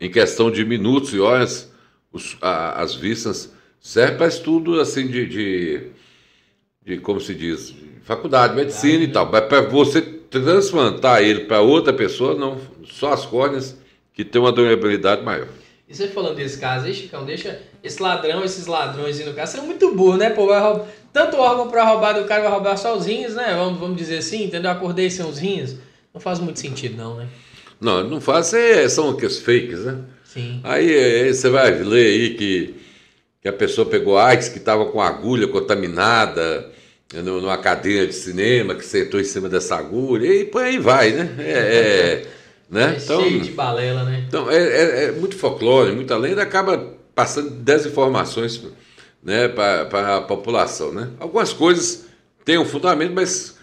em 0.00 0.10
questão 0.10 0.50
de 0.50 0.64
minutos 0.64 1.12
e 1.12 1.20
horas, 1.20 1.70
os, 2.10 2.38
a, 2.40 2.80
as 2.80 2.94
vistas 2.94 3.52
serve 3.78 4.16
para 4.16 4.28
estudo 4.28 4.80
assim 4.80 5.06
de, 5.06 5.26
de, 5.26 5.90
de, 6.84 6.98
como 6.98 7.20
se 7.20 7.34
diz, 7.34 7.74
faculdade, 8.02 8.54
medicina 8.54 9.04
e 9.04 9.08
tal. 9.08 9.30
Mas 9.30 9.44
para 9.44 9.62
você 9.62 10.00
transplantar 10.02 11.22
ele 11.22 11.40
para 11.40 11.60
outra 11.60 11.92
pessoa, 11.92 12.34
não, 12.34 12.58
só 12.84 13.12
as 13.12 13.26
córneas 13.26 13.76
que 14.14 14.24
tem 14.24 14.40
uma 14.40 14.52
durabilidade 14.52 15.22
maior. 15.22 15.48
E 15.88 15.94
você 15.94 16.06
falando 16.06 16.36
desse 16.36 16.58
caso 16.58 16.86
aí, 16.86 16.94
Chicão, 16.94 17.24
deixa 17.24 17.60
esse 17.82 18.00
ladrão, 18.00 18.44
esses 18.44 18.66
ladrões 18.66 19.18
aí 19.18 19.26
no 19.26 19.34
caso, 19.34 19.56
são 19.56 19.66
muito 19.66 19.92
burro, 19.92 20.16
né? 20.16 20.30
Pô, 20.30 20.46
vai 20.46 20.60
roubar, 20.60 20.86
tanto 21.12 21.36
órgão 21.36 21.68
para 21.68 21.84
roubar 21.84 22.12
do 22.12 22.28
cara, 22.28 22.42
vai 22.42 22.50
roubar 22.52 22.76
só 22.76 22.96
os 22.96 23.06
rins, 23.06 23.34
né? 23.34 23.54
Vamos, 23.56 23.80
vamos 23.80 23.96
dizer 23.96 24.18
assim, 24.18 24.44
entendeu? 24.44 24.70
Acordei 24.70 25.10
sem 25.10 25.26
os 25.26 25.38
rins. 25.38 25.76
Não 26.14 26.20
faz 26.20 26.38
muito 26.38 26.60
sentido, 26.60 26.96
não, 26.96 27.16
né? 27.16 27.26
Não, 27.80 28.04
não 28.04 28.20
faz, 28.20 28.52
é, 28.54 28.88
são 28.88 29.10
aqueles 29.10 29.40
fakes, 29.40 29.80
né? 29.80 29.98
Sim. 30.22 30.60
Aí, 30.62 30.94
aí 30.94 31.34
você 31.34 31.50
vai 31.50 31.72
ler 31.82 32.06
aí 32.06 32.34
que, 32.34 32.74
que 33.40 33.48
a 33.48 33.52
pessoa 33.52 33.88
pegou 33.88 34.18
AIDS, 34.18 34.48
que 34.48 34.58
estava 34.58 34.86
com 34.86 35.00
agulha 35.00 35.48
contaminada 35.48 36.70
numa 37.12 37.58
cadeira 37.58 38.06
de 38.06 38.12
cinema, 38.12 38.74
que 38.74 38.84
sentou 38.84 39.20
em 39.20 39.24
cima 39.24 39.48
dessa 39.48 39.76
agulha, 39.76 40.26
e 40.26 40.44
por 40.44 40.62
aí 40.62 40.78
vai, 40.78 41.10
né? 41.10 41.34
É, 41.38 41.50
é 41.50 42.26
né? 42.70 42.94
É 42.94 43.02
então, 43.02 43.22
cheio 43.22 43.40
de 43.40 43.50
balela, 43.50 44.04
né? 44.04 44.24
Então, 44.28 44.48
é, 44.50 44.56
é, 44.56 45.04
é 45.04 45.12
muito 45.12 45.36
folclore, 45.36 45.92
muita 45.92 46.16
lenda, 46.16 46.42
acaba 46.42 46.94
passando 47.14 47.50
desinformações 47.50 48.62
né, 49.22 49.48
para 49.48 50.16
a 50.16 50.20
população. 50.20 50.92
Né? 50.92 51.10
Algumas 51.18 51.52
coisas 51.52 52.06
têm 52.44 52.58
um 52.58 52.64
fundamento, 52.64 53.12
mas 53.12 53.58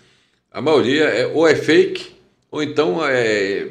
a 0.52 0.62
maioria 0.62 1.06
é, 1.06 1.26
ou 1.28 1.48
é 1.48 1.56
fake, 1.56 2.16
ou 2.52 2.62
então 2.62 3.00
é, 3.06 3.70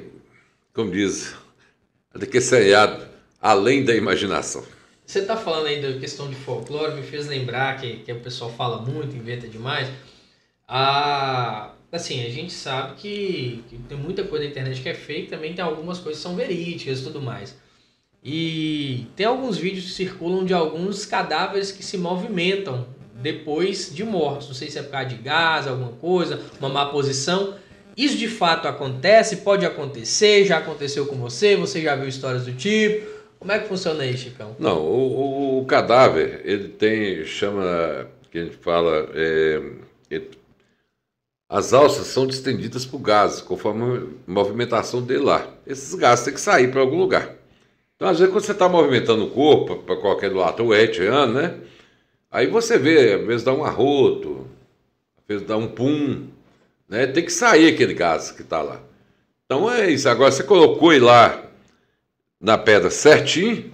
como 0.73 0.91
diz, 0.91 1.35
é 2.19 2.25
que 2.25 2.41
seriado, 2.41 3.05
além 3.41 3.85
da 3.85 3.95
imaginação. 3.95 4.65
Você 5.07 5.21
está 5.21 5.37
falando 5.37 5.67
aí 5.67 5.81
da 5.81 6.01
questão 6.01 6.29
de 6.29 6.35
folclore, 6.35 6.97
me 6.97 7.03
fez 7.03 7.29
lembrar 7.29 7.81
que, 7.81 7.99
que 7.99 8.13
o 8.13 8.19
pessoal 8.19 8.51
fala 8.51 8.83
muito, 8.83 9.15
inventa 9.15 9.47
demais. 9.47 9.89
A, 10.67 11.71
assim, 11.93 12.27
a 12.27 12.29
gente 12.29 12.53
sabe 12.53 12.97
que, 12.97 13.63
que, 13.69 13.79
tem 13.79 13.97
muita 13.97 14.25
coisa 14.25 14.45
na 14.45 14.51
internet 14.51 14.83
que 14.83 14.89
é 14.89 14.95
fake, 14.95 15.31
também 15.31 15.55
tem 15.55 15.65
algumas 15.65 16.01
coisas 16.01 16.21
que 16.21 16.29
são 16.29 16.35
verídicas 16.35 16.99
e 16.99 17.03
tudo 17.05 17.23
mais. 17.23 17.57
E 18.23 19.07
tem 19.15 19.25
alguns 19.25 19.57
vídeos 19.57 19.85
que 19.85 19.93
circulam 19.93 20.45
de 20.45 20.53
alguns 20.53 21.07
cadáveres 21.07 21.71
que 21.71 21.85
se 21.85 21.97
movimentam 21.97 22.89
depois 23.15 23.95
de 23.95 24.03
mortos. 24.03 24.49
Não 24.49 24.55
sei 24.57 24.69
se 24.69 24.79
é 24.81 24.83
por 24.83 24.91
causa 24.91 25.09
de 25.09 25.15
gás, 25.15 25.69
alguma 25.69 25.93
coisa, 25.93 26.43
uma 26.59 26.69
má 26.69 26.87
posição. 26.87 27.55
Isso 27.97 28.17
de 28.17 28.27
fato 28.27 28.67
acontece, 28.67 29.37
pode 29.37 29.65
acontecer, 29.65 30.45
já 30.45 30.59
aconteceu 30.59 31.07
com 31.07 31.15
você, 31.15 31.55
você 31.55 31.81
já 31.81 31.95
viu 31.95 32.09
histórias 32.09 32.45
do 32.45 32.53
tipo. 32.53 33.16
Como 33.39 33.53
é 33.53 33.59
que 33.59 33.69
funciona 33.69 34.03
aí, 34.03 34.17
Chicão? 34.17 34.57
Não, 34.59 34.81
o, 34.81 35.59
o, 35.59 35.61
o 35.61 35.65
cadáver, 35.67 36.43
ele 36.45 36.69
tem, 36.69 37.25
chama, 37.25 38.09
que 38.31 38.39
a 38.39 38.45
gente 38.45 38.57
fala, 38.57 39.09
é, 39.15 39.61
as 41.49 41.73
alças 41.73 42.09
são 42.09 42.27
distendidas 42.27 42.85
por 42.85 42.99
gases, 42.99 43.41
conforme 43.41 44.09
a 44.27 44.31
movimentação 44.31 45.01
dele 45.01 45.23
lá. 45.25 45.49
Esses 45.65 45.95
gases 45.95 46.25
têm 46.25 46.35
que 46.35 46.41
sair 46.41 46.71
para 46.71 46.81
algum 46.81 46.99
lugar. 46.99 47.37
Então, 47.95 48.09
às 48.09 48.19
vezes, 48.19 48.33
quando 48.33 48.45
você 48.45 48.53
está 48.53 48.69
movimentando 48.69 49.25
o 49.25 49.31
corpo 49.31 49.77
para 49.77 49.97
qualquer 49.97 50.35
lado, 50.35 50.65
o 50.65 50.75
etiano, 50.75 51.35
né? 51.35 51.55
Aí 52.31 52.49
você 52.49 52.77
vê, 52.77 53.15
às 53.15 53.25
vezes 53.25 53.45
dá 53.45 53.55
um 53.55 53.65
arroto, 53.65 54.47
às 55.17 55.25
vezes 55.27 55.47
dá 55.47 55.57
um 55.57 55.69
pum, 55.69 56.27
né? 56.89 57.07
Tem 57.07 57.25
que 57.25 57.33
sair 57.33 57.73
aquele 57.73 57.95
gás 57.95 58.33
que 58.33 58.43
está 58.43 58.61
lá. 58.61 58.81
Então 59.45 59.71
é 59.71 59.89
isso. 59.89 60.09
Agora, 60.09 60.33
você 60.33 60.43
colocou 60.43 60.93
ele 60.93 61.05
lá 61.05 61.46
na 62.41 62.59
pedra 62.59 62.91
certinho, 62.91 63.73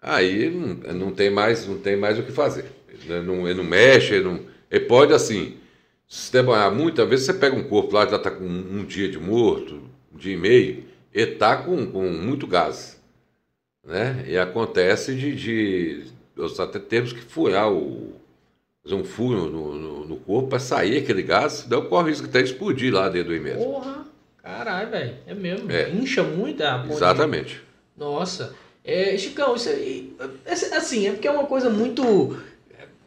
aí 0.00 0.50
não, 0.50 0.94
não, 0.94 1.10
tem, 1.12 1.30
mais, 1.30 1.66
não 1.66 1.78
tem 1.78 1.96
mais 1.96 2.18
o 2.18 2.22
que 2.22 2.32
fazer. 2.32 2.66
Ele 2.88 3.22
não, 3.22 3.46
ele 3.46 3.56
não 3.56 3.64
mexe, 3.64 4.14
ele, 4.14 4.24
não, 4.24 4.40
ele 4.70 4.84
pode 4.84 5.12
assim 5.12 5.56
se 6.08 6.32
demorar 6.32 6.70
muito, 6.70 7.02
às 7.02 7.08
vezes 7.08 7.26
você 7.26 7.34
pega 7.34 7.54
um 7.54 7.64
corpo 7.64 7.94
lá, 7.94 8.06
já 8.06 8.16
está 8.16 8.30
com 8.30 8.44
um 8.44 8.84
dia 8.84 9.08
de 9.08 9.18
morto, 9.18 9.82
um 10.12 10.16
dia 10.16 10.32
e 10.32 10.38
meio, 10.38 10.84
ele 11.12 11.32
está 11.32 11.56
com, 11.58 11.86
com 11.86 12.08
muito 12.08 12.46
gás. 12.46 12.98
Né? 13.84 14.24
E 14.26 14.38
acontece 14.38 15.14
de, 15.14 15.34
de 15.34 16.04
nós 16.34 16.58
até 16.58 16.78
temos 16.78 17.12
que 17.12 17.20
furar 17.20 17.70
o. 17.70 18.14
fazer 18.82 18.94
um 18.94 19.04
furo 19.04 19.50
no, 19.50 19.74
no, 19.74 20.06
no 20.06 20.16
corpo 20.16 20.48
para 20.48 20.58
sair 20.58 20.98
aquele 20.98 21.22
gás, 21.22 21.66
daí 21.68 21.80
corre 21.82 22.04
o 22.04 22.08
risco 22.08 22.26
até 22.26 22.40
explodir 22.40 22.92
lá 22.92 23.08
dentro 23.08 23.28
do 23.28 23.36
imenso. 23.36 23.64
Porra! 23.64 24.06
Caralho, 24.42 24.90
velho. 24.90 25.14
É 25.26 25.34
mesmo. 25.34 25.70
É. 25.70 25.90
Incha 25.90 26.22
muito 26.22 26.62
a 26.62 26.78
ponte. 26.78 26.94
Exatamente. 26.94 27.62
Nossa. 27.98 28.54
É, 28.84 29.16
Chicão, 29.18 29.56
isso 29.56 29.68
aí. 29.68 30.14
É, 30.46 30.52
assim, 30.52 31.08
é 31.08 31.12
porque 31.12 31.28
é 31.28 31.30
uma 31.30 31.46
coisa 31.46 31.68
muito 31.68 32.36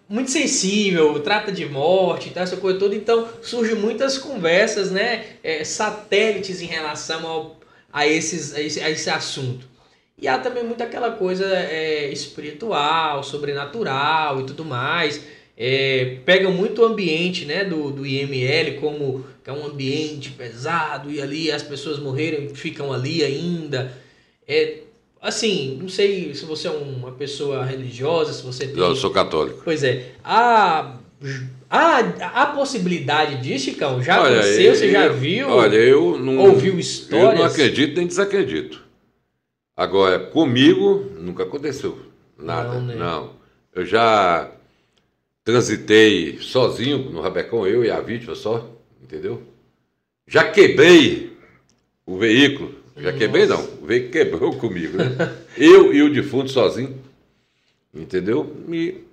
muito 0.08 0.30
sensível, 0.30 1.22
trata 1.22 1.54
de 1.54 1.66
morte, 1.66 2.32
tá, 2.32 2.42
essa 2.42 2.58
coisa 2.58 2.78
toda, 2.78 2.94
então 2.94 3.30
surgem 3.42 3.76
muitas 3.76 4.18
conversas, 4.18 4.92
né, 4.92 5.24
é, 5.42 5.64
satélites 5.64 6.62
em 6.62 6.66
relação 6.66 7.26
ao, 7.26 7.60
a, 7.94 8.06
esses, 8.06 8.54
a, 8.54 8.62
esse, 8.62 8.82
a 8.82 8.90
esse 8.90 9.10
assunto. 9.10 9.66
E 10.22 10.28
há 10.28 10.38
também 10.38 10.66
muito 10.66 10.84
aquela 10.84 11.12
coisa 11.12 11.46
é, 11.46 12.10
espiritual, 12.12 13.24
sobrenatural 13.24 14.42
e 14.42 14.44
tudo 14.44 14.66
mais. 14.66 15.22
É, 15.58 16.18
pega 16.26 16.50
muito 16.50 16.82
o 16.82 16.86
ambiente 16.86 17.46
né, 17.46 17.64
do, 17.64 17.90
do 17.90 18.06
IML, 18.06 18.82
como 18.82 19.26
que 19.44 19.50
é 19.50 19.54
um 19.54 19.66
ambiente 19.66 20.32
pesado, 20.32 21.10
e 21.10 21.22
ali 21.22 21.52
as 21.52 21.64
pessoas 21.64 21.98
morreram 21.98 22.54
ficam 22.54 22.92
ali 22.92 23.24
ainda. 23.24 23.94
É, 24.54 24.82
Assim, 25.22 25.78
não 25.80 25.88
sei 25.88 26.34
se 26.34 26.46
você 26.46 26.68
é 26.68 26.72
uma 26.72 27.12
pessoa 27.12 27.64
religiosa, 27.64 28.34
se 28.34 28.44
você 28.44 28.66
tem... 28.68 28.76
Eu 28.76 28.96
sou 28.96 29.12
católico. 29.12 29.62
Pois 29.64 29.84
é. 29.84 30.14
Há, 30.24 30.96
há, 31.70 32.00
há 32.00 32.46
possibilidade 32.48 33.40
disso, 33.40 33.66
Chicão? 33.66 34.02
Já 34.02 34.20
olha, 34.20 34.40
aconteceu? 34.40 34.64
Eu, 34.64 34.76
você 34.76 34.92
já 34.92 35.08
viu? 35.10 35.48
Olha, 35.48 35.76
eu 35.76 36.18
não... 36.18 36.40
Ouviu 36.40 36.80
histórias? 36.80 37.34
Eu 37.34 37.38
não 37.38 37.46
acredito 37.46 37.98
nem 37.98 38.08
desacredito. 38.08 38.84
Agora, 39.78 40.18
comigo 40.18 41.06
nunca 41.20 41.44
aconteceu 41.44 42.00
nada. 42.36 42.74
Não, 42.74 42.82
né? 42.82 42.96
não. 42.96 43.34
Eu 43.76 43.86
já 43.86 44.50
transitei 45.44 46.40
sozinho 46.40 46.98
no 47.12 47.22
Rabecão, 47.22 47.68
eu 47.68 47.86
e 47.86 47.92
a 47.92 48.02
vítima 48.02 48.34
só, 48.34 48.68
entendeu? 49.04 49.44
Já 50.26 50.50
quebrei 50.50 51.38
o 52.08 52.18
veículo 52.18 52.81
já 53.02 53.14
quebrei 53.14 53.46
não, 53.46 53.64
o 53.82 53.86
veículo 53.86 54.12
quebrou 54.12 54.56
comigo, 54.58 54.98
né? 54.98 55.36
Eu 55.58 55.94
e 55.94 56.02
o 56.02 56.14
defunto 56.14 56.50
sozinho, 56.50 56.96
entendeu? 57.94 58.56
E 58.70 59.04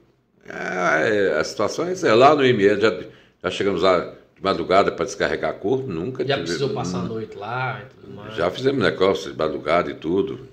é, 0.47 1.39
a 1.39 1.45
situação 1.45 1.87
é 1.87 1.93
essa. 1.93 2.15
Lá 2.15 2.35
no 2.35 2.45
IML 2.45 2.81
já, 2.81 3.01
já 3.43 3.51
chegamos 3.51 3.83
lá 3.83 4.15
de 4.35 4.43
madrugada 4.43 4.91
para 4.91 5.05
descarregar 5.05 5.55
corpo, 5.55 5.87
nunca. 5.87 6.25
Já 6.25 6.35
tive, 6.35 6.47
precisou 6.47 6.71
passar 6.71 7.01
a 7.01 7.05
noite 7.05 7.37
lá 7.37 7.83
e 7.83 7.95
tudo 7.95 8.15
mais? 8.15 8.35
Já 8.35 8.51
fizemos 8.51 8.83
negócio 8.83 9.31
de 9.31 9.37
madrugada 9.37 9.91
e 9.91 9.95
tudo. 9.95 10.49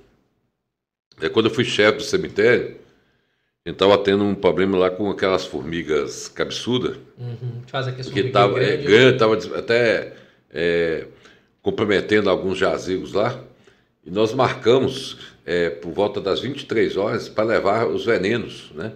É 1.21 1.29
quando 1.29 1.45
eu 1.45 1.51
fui 1.53 1.63
chefe 1.63 1.99
do 1.99 2.03
cemitério, 2.03 2.75
a 3.65 3.69
gente 3.69 3.75
estava 3.75 3.97
tendo 3.97 4.23
um 4.23 4.36
problema 4.36 4.77
lá 4.77 4.89
com 4.89 5.09
aquelas 5.09 5.45
formigas 5.45 6.27
cabeçudas. 6.27 6.97
Uhum. 7.17 7.61
Faz 7.67 7.88
aquelas 7.88 8.09
que 8.09 8.29
tava, 8.29 8.55
grande, 8.55 8.73
é, 8.73 8.77
grande, 8.77 9.17
tava 9.17 9.36
até 9.57 10.13
é, 10.51 11.07
comprometendo 11.66 12.30
alguns 12.30 12.59
jazigos 12.59 13.11
lá. 13.11 13.39
E 14.05 14.11
nós 14.11 14.32
marcamos 14.36 15.18
é, 15.43 15.72
por 15.72 15.91
volta 15.91 16.22
das 16.22 16.39
23 16.39 16.95
horas 16.95 17.28
para 17.28 17.43
levar 17.43 17.88
os 17.88 18.05
venenos, 18.05 18.70
né? 18.76 18.91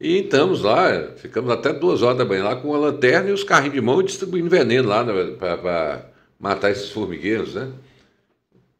E 0.00 0.18
estamos 0.18 0.62
lá, 0.62 1.10
ficamos 1.16 1.50
até 1.50 1.72
duas 1.72 2.02
horas 2.02 2.18
da 2.18 2.24
manhã 2.24 2.44
lá 2.44 2.54
com 2.54 2.72
a 2.72 2.78
lanterna 2.78 3.30
e 3.30 3.32
os 3.32 3.42
carrinhos 3.42 3.74
de 3.74 3.80
mão 3.80 4.00
distribuindo 4.04 4.48
veneno 4.48 4.88
lá 4.88 5.02
né, 5.02 5.34
para 5.36 6.06
matar 6.38 6.70
esses 6.70 6.90
formigueiros, 6.90 7.56
né? 7.56 7.72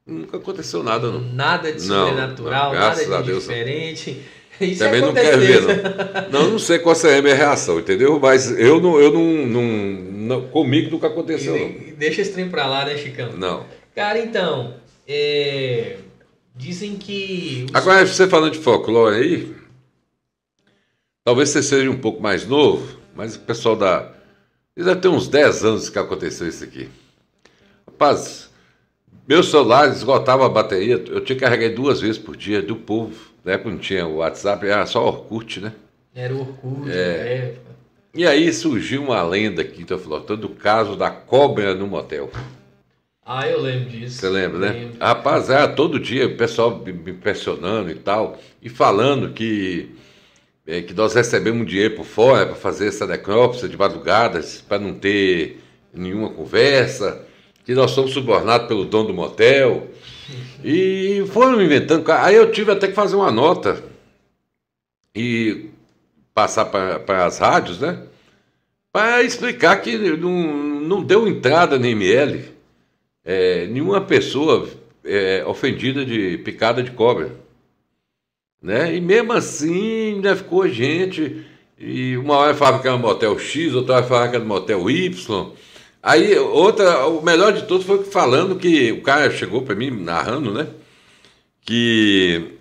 Nunca 0.06 0.36
aconteceu 0.36 0.84
nada, 0.84 1.10
não. 1.10 1.20
Nada 1.20 1.72
de 1.72 1.82
sobrenatural, 1.82 2.74
não, 2.74 2.78
nada 2.78 3.22
de 3.22 3.34
diferente. 3.34 4.22
Isso 4.60 4.78
Também 4.78 5.00
não 5.00 5.12
quero 5.12 5.40
ver, 5.40 5.62
não. 5.62 6.40
Não, 6.40 6.50
não 6.52 6.58
sei 6.58 6.78
qual 6.78 6.94
será 6.94 7.18
a 7.18 7.22
minha 7.22 7.34
reação, 7.34 7.78
entendeu? 7.78 8.18
Mas 8.18 8.50
eu 8.58 8.80
não, 8.80 8.98
eu 8.98 9.12
não, 9.12 9.46
não, 9.46 9.62
não 9.62 10.48
comigo 10.48 10.90
nunca 10.90 11.08
aconteceu, 11.08 11.56
e, 11.56 11.60
não. 11.60 11.96
Deixa 11.96 12.22
esse 12.22 12.32
trem 12.32 12.48
pra 12.48 12.66
lá, 12.66 12.84
né, 12.84 12.96
Chicão? 12.96 13.32
Não. 13.36 13.66
Cara, 13.94 14.18
então, 14.18 14.74
é... 15.06 15.96
dizem 16.54 16.96
que... 16.96 17.66
Agora, 17.72 18.06
você 18.06 18.26
falando 18.26 18.52
de 18.52 18.58
folclore 18.58 19.16
aí, 19.16 19.54
talvez 21.24 21.50
você 21.50 21.62
seja 21.62 21.90
um 21.90 21.98
pouco 21.98 22.22
mais 22.22 22.46
novo, 22.46 22.98
mas 23.14 23.36
o 23.36 23.40
pessoal 23.40 23.76
da... 23.76 24.12
Deve 24.76 24.96
ter 24.96 25.08
uns 25.08 25.26
10 25.28 25.64
anos 25.64 25.88
que 25.88 25.98
aconteceu 25.98 26.46
isso 26.46 26.62
aqui. 26.62 26.88
Rapaz, 27.86 28.50
meu 29.26 29.42
celular 29.42 29.88
esgotava 29.88 30.44
a 30.44 30.50
bateria, 30.50 31.02
eu 31.08 31.22
tinha 31.22 31.36
que 31.36 31.44
carregar 31.44 31.74
duas 31.74 32.00
vezes 32.00 32.18
por 32.18 32.36
dia 32.36 32.60
do 32.60 32.76
povo 32.76 33.35
na 33.46 33.52
época 33.52 33.70
não 33.70 33.78
tinha 33.78 34.04
o 34.04 34.16
WhatsApp, 34.16 34.66
era 34.66 34.84
só 34.86 35.06
Orkut, 35.06 35.60
né? 35.60 35.72
Era 36.12 36.34
o 36.34 36.40
Orkut, 36.40 36.90
é. 36.90 37.54
E 38.12 38.26
aí 38.26 38.52
surgiu 38.52 39.04
uma 39.04 39.22
lenda 39.22 39.62
aqui, 39.62 39.82
então 39.82 39.96
falou, 39.98 40.20
todo 40.20 40.46
o 40.46 40.54
caso 40.54 40.96
da 40.96 41.10
cobra 41.10 41.72
no 41.72 41.86
motel. 41.86 42.28
Ah, 43.24 43.46
eu 43.46 43.60
lembro 43.60 43.90
disso. 43.90 44.18
Você 44.18 44.28
lembra, 44.28 44.58
né? 44.58 44.70
Lembro. 44.72 44.96
Rapaz, 44.98 45.48
era 45.48 45.68
todo 45.68 46.00
dia 46.00 46.26
o 46.26 46.36
pessoal 46.36 46.76
me 46.84 47.10
impressionando 47.12 47.88
e 47.88 47.94
tal, 47.94 48.36
e 48.60 48.68
falando 48.68 49.32
que, 49.32 49.94
é, 50.66 50.82
que 50.82 50.92
nós 50.92 51.14
recebemos 51.14 51.68
dinheiro 51.68 51.94
por 51.94 52.04
fora 52.04 52.46
para 52.46 52.56
fazer 52.56 52.88
essa 52.88 53.06
necrópsia 53.06 53.68
de 53.68 53.76
madrugada, 53.76 54.40
para 54.66 54.80
não 54.80 54.92
ter 54.94 55.60
nenhuma 55.94 56.30
conversa, 56.30 57.24
que 57.64 57.74
nós 57.74 57.92
somos 57.92 58.12
subornados 58.12 58.66
pelo 58.66 58.84
dono 58.84 59.08
do 59.08 59.14
motel. 59.14 59.86
E 60.64 61.24
foram 61.32 61.62
inventando. 61.62 62.10
Aí 62.12 62.34
eu 62.34 62.50
tive 62.50 62.72
até 62.72 62.88
que 62.88 62.94
fazer 62.94 63.16
uma 63.16 63.30
nota 63.30 63.82
e 65.14 65.70
passar 66.34 66.66
para 66.66 67.26
as 67.26 67.38
rádios, 67.38 67.80
né? 67.80 68.02
Para 68.92 69.22
explicar 69.22 69.80
que 69.80 69.96
não, 70.16 70.30
não 70.80 71.02
deu 71.02 71.28
entrada 71.28 71.78
na 71.78 71.88
ML 71.88 72.56
é, 73.26 73.66
nenhuma 73.66 74.00
pessoa 74.00 74.68
é, 75.04 75.44
ofendida 75.44 76.04
de 76.04 76.38
picada 76.38 76.80
de 76.80 76.92
cobra. 76.92 77.32
Né? 78.62 78.94
E 78.94 79.00
mesmo 79.00 79.32
assim 79.32 80.14
ainda 80.14 80.36
ficou 80.36 80.68
gente. 80.68 81.44
E 81.76 82.16
uma 82.16 82.36
hora 82.36 82.54
falava 82.54 82.80
que 82.80 82.86
era 82.86 82.96
no 82.96 83.02
motel 83.02 83.38
X, 83.38 83.74
outra 83.74 83.96
hora 83.96 84.06
falava 84.06 84.28
que 84.28 84.36
era 84.36 84.44
no 84.44 84.48
motel 84.48 84.88
Y. 84.88 85.52
Aí, 86.06 86.38
outra, 86.38 87.04
o 87.08 87.20
melhor 87.20 87.52
de 87.52 87.62
tudo 87.62 87.84
foi 87.84 88.04
falando 88.04 88.54
que 88.54 88.92
o 88.92 89.02
cara 89.02 89.28
chegou 89.28 89.62
para 89.62 89.74
mim 89.74 89.90
narrando, 89.90 90.54
né? 90.54 90.68
Que, 91.62 92.58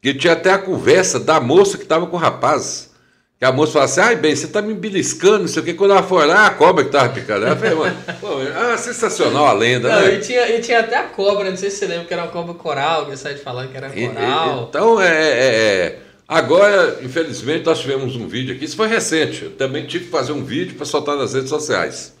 que 0.00 0.14
tinha 0.14 0.34
até 0.34 0.52
a 0.52 0.58
conversa 0.58 1.18
da 1.18 1.40
moça 1.40 1.76
que 1.76 1.82
estava 1.82 2.06
com 2.06 2.16
o 2.16 2.20
rapaz. 2.20 2.94
Que 3.36 3.44
a 3.44 3.50
moça 3.50 3.72
falou 3.72 3.86
assim: 3.86 3.98
ai, 3.98 4.14
bem, 4.14 4.36
você 4.36 4.46
tá 4.46 4.62
me 4.62 4.74
beliscando, 4.74 5.40
não 5.40 5.48
sei 5.48 5.60
o 5.60 5.64
quê. 5.64 5.74
Quando 5.74 5.90
ela 5.90 6.04
foi 6.04 6.24
lá, 6.24 6.46
a 6.46 6.50
cobra 6.50 6.84
que 6.84 6.90
tava 6.92 7.08
picando. 7.08 7.46
Ela 7.46 7.56
falou, 7.56 7.88
pô, 8.20 8.28
ah, 8.54 8.78
sensacional 8.78 9.46
a 9.46 9.52
lenda, 9.52 9.88
não, 9.88 10.02
né? 10.02 10.14
E 10.14 10.20
tinha, 10.20 10.48
e 10.56 10.60
tinha 10.60 10.78
até 10.78 10.98
a 10.98 11.02
cobra, 11.02 11.50
não 11.50 11.56
sei 11.56 11.68
se 11.68 11.78
você 11.78 11.86
lembra 11.88 12.04
que 12.04 12.14
era 12.14 12.22
uma 12.22 12.30
cobra 12.30 12.54
coral, 12.54 13.06
que 13.06 13.16
saiu 13.16 13.38
falando 13.38 13.72
que 13.72 13.76
era 13.76 13.90
coral. 13.90 14.60
E, 14.60 14.68
então, 14.68 15.00
é, 15.00 15.08
é, 15.08 15.46
é, 15.46 15.98
Agora, 16.28 17.00
infelizmente, 17.02 17.66
nós 17.66 17.80
tivemos 17.80 18.14
um 18.14 18.28
vídeo 18.28 18.54
aqui, 18.54 18.66
isso 18.66 18.76
foi 18.76 18.86
recente. 18.86 19.46
Eu 19.46 19.50
também 19.50 19.84
tive 19.84 20.04
que 20.04 20.10
fazer 20.12 20.30
um 20.30 20.44
vídeo 20.44 20.76
para 20.76 20.86
soltar 20.86 21.16
nas 21.16 21.34
redes 21.34 21.48
sociais. 21.48 22.14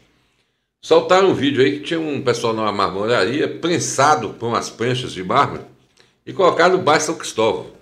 Soltaram 0.82 1.30
um 1.30 1.34
vídeo 1.34 1.62
aí 1.62 1.78
que 1.78 1.84
tinha 1.84 2.00
um 2.00 2.22
pessoal 2.22 2.52
numa 2.52 2.70
marmoraria 2.70 3.48
prensado 3.48 4.30
por 4.34 4.46
umas 4.46 4.70
pranchas 4.70 5.12
de 5.12 5.24
mármore 5.24 5.64
e 6.24 6.32
colocado 6.32 6.76
no 6.76 6.82
bairro 6.82 7.02
São 7.02 7.16
Cristóvão. 7.16 7.72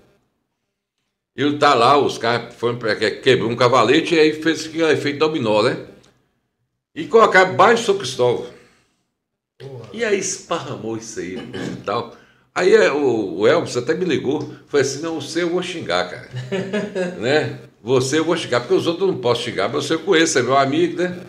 E 1.36 1.42
ele 1.42 1.58
tá 1.58 1.74
lá, 1.74 1.98
os 1.98 2.16
caras 2.16 2.54
foram 2.54 2.78
quebrou 3.22 3.50
um 3.50 3.56
cavalete 3.56 4.14
e 4.14 4.20
aí 4.20 4.32
fez 4.42 4.66
aquele 4.66 4.92
efeito 4.92 5.18
dominó, 5.18 5.62
né? 5.62 5.84
E 6.94 7.06
colocaram 7.06 7.56
baixo 7.56 7.84
São 7.84 7.98
Cristóvão. 7.98 8.46
Porra. 9.58 9.88
E 9.92 10.04
aí 10.04 10.18
esparramou 10.18 10.96
isso 10.96 11.20
aí 11.20 11.36
e 11.36 11.76
tal. 11.84 12.16
Aí 12.54 12.72
é, 12.72 12.92
o, 12.92 13.38
o 13.38 13.46
Elvis 13.48 13.76
até 13.76 13.94
me 13.94 14.04
ligou, 14.04 14.54
foi 14.68 14.82
assim, 14.82 15.02
não, 15.02 15.20
você 15.20 15.42
eu 15.42 15.50
vou 15.50 15.62
xingar, 15.62 16.08
cara. 16.08 16.30
né? 17.18 17.58
Você 17.82 18.20
eu 18.20 18.24
vou 18.24 18.36
xingar, 18.36 18.60
porque 18.60 18.74
os 18.74 18.86
outros 18.86 19.08
eu 19.08 19.12
não 19.12 19.20
posso 19.20 19.42
xingar, 19.42 19.68
mas 19.68 19.84
você 19.84 19.94
eu 19.94 20.00
conheço, 20.00 20.38
é 20.38 20.42
meu 20.42 20.56
amigo, 20.56 21.02
né? 21.02 21.20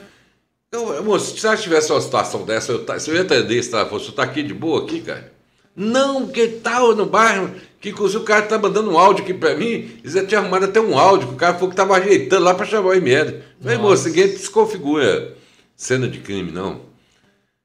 Eu, 0.76 1.04
moço, 1.04 1.38
se 1.38 1.58
tivesse 1.58 1.92
uma 1.92 2.02
situação 2.02 2.44
dessa, 2.44 2.74
eu, 2.74 3.00
se 3.00 3.10
eu 3.10 3.16
ia 3.16 3.22
entender 3.22 3.64
se 3.64 3.74
ela 3.74 3.86
fosse, 3.86 4.08
você 4.08 4.12
tá 4.12 4.24
aqui 4.24 4.44
de 4.44 4.54
boa 4.54 4.84
aqui, 4.84 5.00
cara? 5.00 5.32
Não, 5.74 6.28
que 6.28 6.48
tal 6.48 6.94
no 6.94 7.06
bairro? 7.06 7.52
Que 7.80 7.90
inclusive 7.90 8.22
o 8.22 8.26
cara 8.26 8.42
tá 8.44 8.58
mandando 8.58 8.92
um 8.92 8.98
áudio 8.98 9.24
aqui 9.24 9.34
pra 9.34 9.56
mim, 9.56 10.00
e 10.04 10.10
você 10.10 10.26
tinha 10.26 10.40
arrumado 10.40 10.66
até 10.66 10.82
um 10.82 10.98
áudio, 10.98 11.30
que 11.30 11.34
o 11.34 11.38
cara 11.38 11.54
falou 11.54 11.70
que 11.70 11.76
tava 11.76 11.96
ajeitando 11.96 12.44
lá 12.44 12.54
pra 12.54 12.66
chamar 12.66 12.90
o 12.90 12.94
ML. 12.94 13.42
Falei, 13.62 13.78
moço, 13.78 14.08
ninguém 14.08 14.28
desconfigura 14.28 15.36
cena 15.76 16.08
de 16.08 16.20
crime, 16.20 16.52
não. 16.52 16.82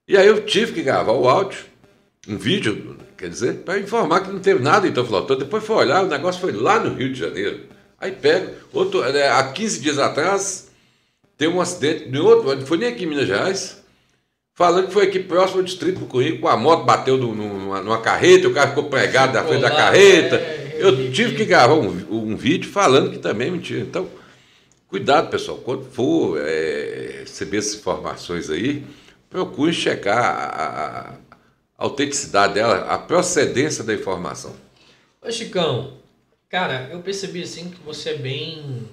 E 0.06 0.16
aí 0.16 0.26
eu 0.26 0.44
tive 0.44 0.72
que 0.72 0.82
gravar 0.82 1.12
o 1.12 1.28
áudio, 1.28 1.58
um 2.28 2.36
vídeo, 2.36 2.96
quer 3.16 3.28
dizer, 3.28 3.54
para 3.58 3.78
informar 3.78 4.20
que 4.20 4.30
não 4.30 4.40
teve 4.40 4.62
nada 4.62 4.86
então 4.86 5.04
falou, 5.04 5.26
Depois 5.36 5.64
foi 5.64 5.76
olhar, 5.76 6.04
o 6.04 6.08
negócio 6.08 6.40
foi 6.40 6.52
lá 6.52 6.78
no 6.78 6.94
Rio 6.94 7.12
de 7.12 7.18
Janeiro. 7.18 7.60
Aí 8.00 8.12
pega, 8.12 8.54
outro, 8.72 9.02
é, 9.02 9.28
há 9.28 9.52
15 9.52 9.80
dias 9.80 9.98
atrás, 9.98 10.69
Teve 11.40 11.54
um 11.54 11.60
acidente 11.62 12.06
de 12.10 12.18
outro, 12.18 12.54
não 12.54 12.66
foi 12.66 12.76
nem 12.76 12.90
aqui 12.90 13.04
em 13.04 13.06
Minas 13.06 13.26
Gerais, 13.26 13.82
falando 14.52 14.88
que 14.88 14.92
foi 14.92 15.06
aqui 15.06 15.20
próximo 15.20 15.60
ao 15.60 15.64
distrito 15.64 16.00
do 16.00 16.04
Corinho, 16.04 16.46
a 16.46 16.54
moto 16.54 16.84
bateu 16.84 17.16
no, 17.16 17.34
numa, 17.34 17.80
numa, 17.80 17.98
carreta, 18.02 18.46
o 18.46 18.52
cara 18.52 18.68
ficou 18.68 18.90
pregado 18.90 19.32
na 19.32 19.42
frente 19.42 19.62
da 19.62 19.70
carreta. 19.70 20.36
É, 20.36 20.76
eu 20.78 21.10
tive 21.10 21.36
que 21.36 21.46
gravar 21.46 21.76
um, 21.76 21.88
um, 22.10 22.36
vídeo 22.36 22.70
falando 22.70 23.10
que 23.10 23.18
também 23.18 23.48
é 23.48 23.50
mentira. 23.52 23.80
Então, 23.80 24.06
cuidado, 24.86 25.30
pessoal, 25.30 25.56
quando 25.56 25.86
for 25.86 26.38
é, 26.38 27.20
receber 27.20 27.56
essas 27.56 27.76
informações 27.76 28.50
aí, 28.50 28.84
procure 29.30 29.72
checar 29.72 30.18
a, 30.18 30.44
a, 30.44 31.08
a 31.08 31.14
autenticidade 31.78 32.52
dela, 32.52 32.80
a 32.80 32.98
procedência 32.98 33.82
da 33.82 33.94
informação. 33.94 34.54
Ô 35.22 35.30
Chicão, 35.30 35.94
cara, 36.50 36.90
eu 36.92 37.00
percebi 37.00 37.42
assim 37.42 37.70
que 37.70 37.80
você 37.82 38.10
é 38.10 38.18
bem 38.18 38.90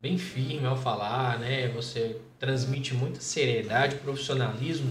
bem 0.00 0.16
firme 0.16 0.66
ao 0.66 0.76
falar, 0.76 1.38
né? 1.38 1.68
Você 1.68 2.16
transmite 2.38 2.94
muita 2.94 3.20
seriedade, 3.20 3.96
profissionalismo. 3.96 4.90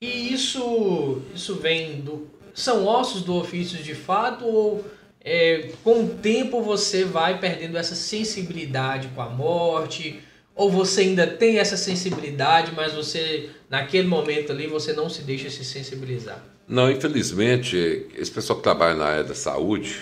E 0.00 0.32
isso, 0.32 1.22
isso 1.34 1.56
vem 1.56 2.00
do. 2.00 2.28
São 2.54 2.86
ossos 2.86 3.22
do 3.22 3.34
ofício 3.34 3.82
de 3.82 3.94
fato 3.94 4.44
ou 4.44 4.84
é, 5.20 5.70
com 5.84 6.04
o 6.04 6.08
tempo 6.08 6.62
você 6.62 7.04
vai 7.04 7.38
perdendo 7.38 7.76
essa 7.76 7.94
sensibilidade 7.94 9.08
com 9.08 9.20
a 9.20 9.28
morte? 9.28 10.20
Ou 10.54 10.70
você 10.70 11.02
ainda 11.02 11.26
tem 11.26 11.58
essa 11.58 11.76
sensibilidade, 11.76 12.72
mas 12.74 12.92
você, 12.92 13.50
naquele 13.70 14.08
momento 14.08 14.50
ali, 14.50 14.66
você 14.66 14.92
não 14.92 15.08
se 15.08 15.22
deixa 15.22 15.48
se 15.50 15.64
sensibilizar? 15.64 16.42
Não, 16.66 16.90
infelizmente, 16.90 18.06
esse 18.16 18.30
pessoal 18.30 18.56
que 18.58 18.64
trabalha 18.64 18.96
na 18.96 19.04
área 19.04 19.24
da 19.24 19.36
saúde, 19.36 20.00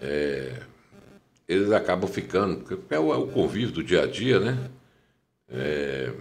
é, 0.00 0.62
eles 1.48 1.72
acabam 1.72 2.08
ficando, 2.08 2.58
porque 2.58 2.94
é 2.94 2.98
o, 2.98 3.12
é 3.12 3.16
o 3.16 3.26
convívio 3.28 3.72
do 3.72 3.82
dia 3.82 4.02
a 4.02 4.06
dia, 4.06 4.38
né? 4.38 4.70
É, 5.48 6.12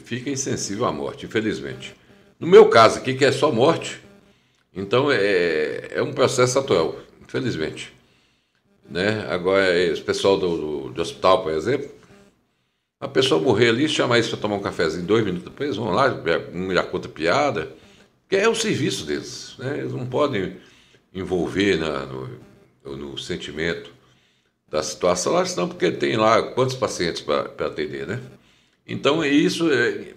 fica 0.00 0.28
insensível 0.28 0.84
à 0.84 0.92
morte, 0.92 1.24
infelizmente. 1.24 1.96
No 2.38 2.46
meu 2.46 2.68
caso 2.68 2.98
aqui, 2.98 3.14
que 3.14 3.24
é 3.24 3.32
só 3.32 3.50
morte, 3.50 4.00
então 4.74 5.10
é, 5.10 5.88
é 5.90 6.02
um 6.02 6.12
processo 6.12 6.58
atual, 6.58 6.98
infelizmente. 7.22 7.92
Né? 8.88 9.26
Agora, 9.28 9.76
esse 9.76 10.02
pessoal 10.02 10.38
do, 10.38 10.56
do, 10.56 10.88
do 10.90 11.02
hospital, 11.02 11.42
por 11.42 11.52
exemplo, 11.52 11.90
a 13.00 13.08
pessoa 13.08 13.40
morrer 13.40 13.70
ali, 13.70 13.88
chamar 13.88 14.18
isso 14.18 14.30
para 14.30 14.38
tomar 14.38 14.56
um 14.56 14.62
cafezinho 14.62 15.06
dois 15.06 15.24
minutos 15.24 15.48
depois, 15.48 15.76
vão 15.76 15.90
lá, 15.90 16.14
um 16.52 16.72
já 16.72 16.82
conta 16.82 17.08
piada, 17.08 17.72
que 18.28 18.36
é 18.36 18.48
o 18.48 18.54
serviço 18.54 19.06
deles. 19.06 19.54
Né? 19.58 19.78
Eles 19.78 19.92
não 19.92 20.06
podem 20.06 20.56
envolver 21.14 21.76
na, 21.76 22.06
no, 22.06 22.47
no 22.96 23.18
sentimento 23.18 23.98
da 24.68 24.82
situação, 24.82 25.32
lá 25.32 25.44
não, 25.56 25.68
porque 25.68 25.90
tem 25.90 26.16
lá 26.16 26.42
quantos 26.52 26.76
pacientes 26.76 27.22
para 27.22 27.66
atender, 27.66 28.06
né? 28.06 28.20
Então, 28.86 29.24
isso 29.24 29.72
é, 29.72 30.12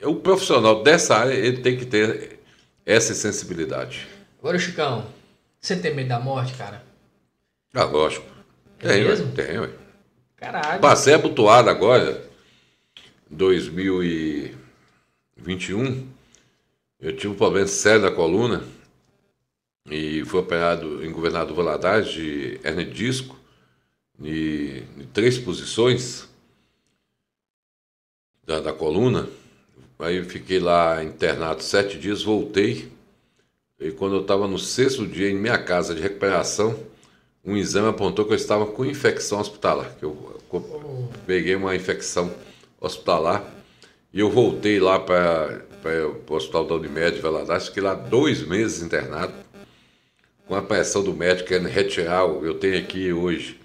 é, 0.00 0.06
o 0.06 0.16
profissional 0.16 0.82
dessa 0.82 1.16
área 1.16 1.34
ele 1.34 1.58
tem 1.58 1.76
que 1.76 1.86
ter 1.86 2.40
essa 2.84 3.14
sensibilidade. 3.14 4.08
Agora, 4.40 4.58
Chicão, 4.58 5.06
você 5.60 5.76
tem 5.76 5.94
medo 5.94 6.08
da 6.08 6.18
morte, 6.18 6.54
cara? 6.54 6.82
Ah, 7.72 7.84
lógico. 7.84 8.26
É 8.80 8.88
tem, 8.88 9.04
mesmo? 9.04 9.30
Tem, 9.32 9.60
ué. 9.60 9.70
Caralho. 10.36 10.80
Passei 10.80 11.14
abotoado 11.14 11.70
agora, 11.70 12.20
2021. 13.30 16.08
Eu 17.00 17.16
tive 17.16 17.28
um 17.28 17.36
problema 17.36 17.68
sério 17.68 18.02
da 18.02 18.10
coluna. 18.10 18.64
E 19.90 20.24
foi 20.24 20.40
operado 20.40 21.04
em 21.04 21.10
Governador 21.10 21.56
Valadares 21.56 22.10
de 22.10 22.60
hernia 22.62 22.84
de 22.84 22.92
disco, 22.92 23.38
em 24.20 25.06
três 25.12 25.38
posições 25.38 26.28
da, 28.44 28.60
da 28.60 28.72
coluna. 28.72 29.28
Aí 29.98 30.16
eu 30.16 30.24
fiquei 30.24 30.58
lá 30.58 31.02
internado 31.02 31.62
sete 31.62 31.98
dias, 31.98 32.22
voltei. 32.22 32.90
E 33.78 33.90
quando 33.90 34.16
eu 34.16 34.22
estava 34.22 34.46
no 34.46 34.58
sexto 34.58 35.06
dia 35.06 35.30
em 35.30 35.34
minha 35.34 35.58
casa 35.58 35.94
de 35.94 36.00
recuperação, 36.00 36.78
um 37.44 37.56
exame 37.56 37.88
apontou 37.88 38.24
que 38.24 38.32
eu 38.32 38.36
estava 38.36 38.66
com 38.66 38.84
infecção 38.84 39.40
hospitalar, 39.40 39.96
que 39.98 40.04
eu, 40.04 40.40
eu 40.52 41.10
peguei 41.26 41.56
uma 41.56 41.74
infecção 41.74 42.32
hospitalar 42.80 43.44
e 44.12 44.20
eu 44.20 44.30
voltei 44.30 44.78
lá 44.78 45.00
para 45.00 45.64
o 46.28 46.34
hospital 46.34 46.64
da 46.66 46.74
Unimed 46.74 47.20
Valadares, 47.20 47.66
fiquei 47.68 47.82
lá 47.82 47.94
dois 47.94 48.46
meses 48.46 48.82
internado, 48.82 49.32
com 50.52 50.56
a 50.56 50.60
pressão 50.60 51.02
do 51.02 51.14
médico 51.14 51.48
querendo 51.48 51.68
retirar, 51.68 52.24
eu 52.24 52.52
tenho 52.52 52.76
aqui 52.76 53.10
hoje 53.10 53.58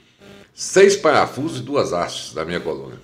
seis 0.53 0.95
parafusos 0.95 1.59
e 1.59 1.63
duas 1.63 1.91
hastes 1.91 2.33
da 2.33 2.45
minha 2.45 2.61
coluna. 2.61 2.95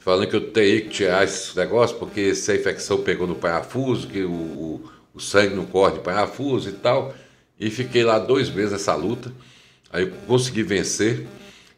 Falando 0.00 0.28
que 0.28 0.34
eu 0.34 0.50
teria 0.50 0.80
que 0.80 0.88
tirar 0.88 1.22
esse 1.22 1.56
negócio, 1.56 1.96
porque 1.96 2.34
se 2.34 2.50
a 2.50 2.56
infecção 2.56 3.00
pegou 3.00 3.24
no 3.24 3.36
parafuso, 3.36 4.08
que 4.08 4.24
o, 4.24 4.32
o, 4.32 4.90
o 5.14 5.20
sangue 5.20 5.54
não 5.54 5.64
corre 5.64 5.92
de 5.92 6.00
parafuso 6.00 6.70
e 6.70 6.72
tal. 6.72 7.14
E 7.60 7.70
fiquei 7.70 8.02
lá 8.02 8.18
dois 8.18 8.50
meses 8.50 8.72
nessa 8.72 8.96
luta. 8.96 9.30
Aí 9.92 10.02
eu 10.02 10.10
consegui 10.26 10.64
vencer. 10.64 11.24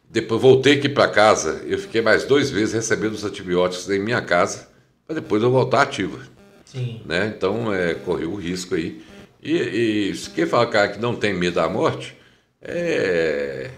Depois 0.09 0.41
voltei 0.41 0.79
aqui 0.79 0.89
para 0.89 1.07
casa. 1.07 1.61
Eu 1.67 1.77
fiquei 1.77 2.01
mais 2.01 2.23
dois 2.25 2.49
meses 2.49 2.73
recebendo 2.73 3.13
os 3.13 3.23
antibióticos 3.23 3.87
em 3.91 3.99
minha 3.99 4.23
casa, 4.23 4.67
para 5.05 5.17
depois 5.17 5.43
eu 5.43 5.51
voltar 5.51 5.83
ativa. 5.83 6.19
Sim. 6.65 6.99
Né? 7.05 7.31
Então, 7.37 7.71
é, 7.71 7.93
corri 7.93 8.25
o 8.25 8.33
risco 8.33 8.73
aí. 8.73 9.03
E, 9.41 10.11
e 10.11 10.17
quem 10.35 10.45
fala, 10.45 10.67
cara, 10.67 10.89
que 10.89 10.99
não 10.99 11.15
tem 11.15 11.33
medo 11.33 11.55
da 11.55 11.67
morte, 11.67 12.15
é, 12.61 13.71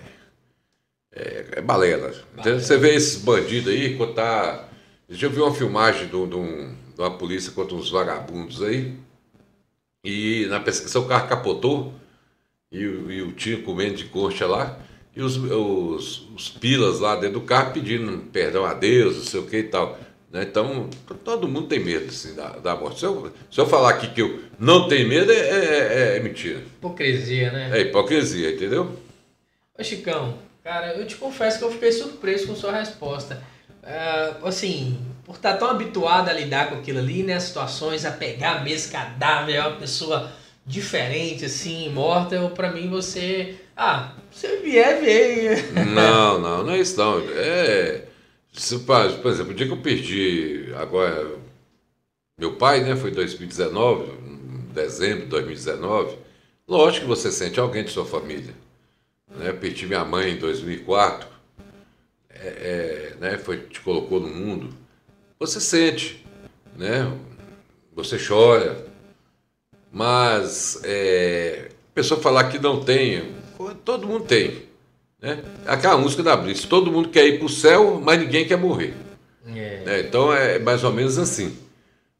é, 1.12 1.46
é 1.54 1.62
balela. 1.62 2.14
balela. 2.36 2.60
Você 2.60 2.78
vê 2.78 2.96
esses 2.96 3.22
bandidos 3.22 3.72
aí, 3.72 3.96
quando 3.96 4.14
tá. 4.14 4.70
Eu 5.10 5.30
vi 5.30 5.40
uma 5.40 5.54
filmagem 5.54 6.08
de, 6.08 6.16
uma 6.16 7.18
polícia 7.18 7.52
contra 7.52 7.76
uns 7.76 7.90
vagabundos 7.90 8.62
aí. 8.62 8.94
E 10.04 10.46
na 10.48 10.60
perseguição 10.60 11.04
o 11.04 11.08
carro 11.08 11.30
capotou 11.30 11.94
e, 12.72 12.80
e 12.80 13.22
o 13.22 13.32
tio 13.32 13.64
comendo 13.64 13.96
de 13.96 14.06
coxa 14.06 14.46
lá. 14.46 14.78
E 15.16 15.22
os, 15.22 15.38
os, 15.38 16.28
os, 16.36 16.50
pilas 16.50 17.00
lá 17.00 17.16
dentro 17.16 17.40
do 17.40 17.46
carro 17.46 17.72
pedindo 17.72 18.18
perdão 18.32 18.66
a 18.66 18.74
Deus, 18.74 19.16
não 19.16 19.24
sei 19.24 19.40
o 19.40 19.46
que 19.46 19.58
e 19.58 19.64
tal. 19.64 19.98
Né? 20.34 20.42
Então, 20.42 20.90
todo 21.24 21.48
mundo 21.48 21.68
tem 21.68 21.80
medo 21.80 22.08
assim, 22.08 22.34
da, 22.34 22.50
da 22.58 22.76
morte. 22.76 23.00
Se 23.00 23.06
eu, 23.06 23.32
se 23.52 23.62
eu 23.62 23.68
falar 23.68 23.92
aqui 23.92 24.08
que 24.08 24.22
eu 24.22 24.42
não 24.58 24.88
tenho 24.88 25.08
medo, 25.08 25.32
é, 25.32 25.36
é, 25.36 26.18
é 26.18 26.20
mentira. 26.20 26.58
Hipocrisia, 26.58 27.52
né? 27.52 27.70
É 27.72 27.82
hipocrisia, 27.82 28.52
entendeu? 28.52 28.98
Ô 29.78 29.84
Chicão, 29.84 30.40
cara, 30.64 30.96
eu 30.96 31.06
te 31.06 31.16
confesso 31.18 31.60
que 31.60 31.64
eu 31.64 31.72
fiquei 31.72 31.92
surpreso 31.92 32.48
com 32.48 32.56
sua 32.56 32.72
resposta. 32.72 33.44
Uh, 33.84 34.48
assim, 34.48 34.98
por 35.24 35.36
estar 35.36 35.54
tão 35.58 35.70
habituado 35.70 36.30
a 36.30 36.34
lidar 36.34 36.70
com 36.70 36.78
aquilo 36.78 36.98
ali, 36.98 37.22
né? 37.22 37.40
Situações, 37.40 38.04
a 38.04 38.12
pegar 38.12 38.64
mesmo 38.64 38.92
cadáver, 38.92 39.56
é 39.56 39.62
uma 39.62 39.78
pessoa 39.78 40.32
diferente, 40.66 41.46
assim, 41.46 41.90
morta, 41.90 42.40
para 42.56 42.72
mim 42.72 42.90
você. 42.90 43.56
Ah, 43.78 44.14
se 44.32 44.48
vier, 44.58 45.00
vem. 45.00 45.86
Não, 45.94 46.40
não, 46.40 46.64
não 46.64 46.74
é 46.74 46.80
isso 46.80 46.98
não. 46.98 47.22
É. 47.36 48.13
Se, 48.54 48.80
por 48.80 49.32
exemplo, 49.32 49.52
o 49.52 49.56
dia 49.56 49.68
que 49.68 49.74
eu 49.74 49.82
perdi 49.82 50.74
agora. 50.76 51.38
Meu 52.38 52.56
pai, 52.56 52.84
né? 52.84 52.96
Foi 52.96 53.12
em 53.12 53.14
2019, 53.14 54.12
dezembro 54.74 55.24
de 55.24 55.30
2019. 55.30 56.18
Lógico 56.68 57.06
que 57.06 57.10
você 57.10 57.32
sente 57.32 57.60
alguém 57.60 57.84
de 57.84 57.92
sua 57.92 58.06
família. 58.06 58.54
Né? 59.28 59.52
Perdi 59.52 59.86
minha 59.86 60.06
mãe 60.06 60.32
em 60.32 60.38
2004. 60.38 61.28
É, 62.30 62.48
é, 62.48 63.16
né? 63.20 63.38
Foi, 63.38 63.58
te 63.58 63.82
colocou 63.82 64.20
no 64.20 64.28
mundo. 64.28 64.76
Você 65.40 65.60
sente, 65.60 66.26
né? 66.76 67.12
Você 67.96 68.18
chora 68.18 68.94
mas 69.94 70.82
é, 70.84 71.70
a 71.70 71.94
pessoa 71.94 72.20
falar 72.20 72.46
que 72.46 72.58
não 72.58 72.84
tem, 72.84 73.32
todo 73.86 74.08
mundo 74.08 74.26
tem. 74.26 74.64
Né? 75.24 75.42
Aquela 75.66 75.98
música 75.98 76.22
da 76.22 76.36
Brice, 76.36 76.68
todo 76.68 76.92
mundo 76.92 77.08
quer 77.08 77.26
ir 77.26 77.38
para 77.38 77.46
o 77.46 77.50
céu, 77.50 78.02
mas 78.04 78.20
ninguém 78.20 78.46
quer 78.46 78.58
morrer. 78.58 78.94
É. 79.48 79.84
É, 79.86 80.00
então 80.02 80.34
é 80.34 80.60
mais 80.60 80.84
ou 80.84 80.92
menos 80.92 81.18
assim. 81.18 81.58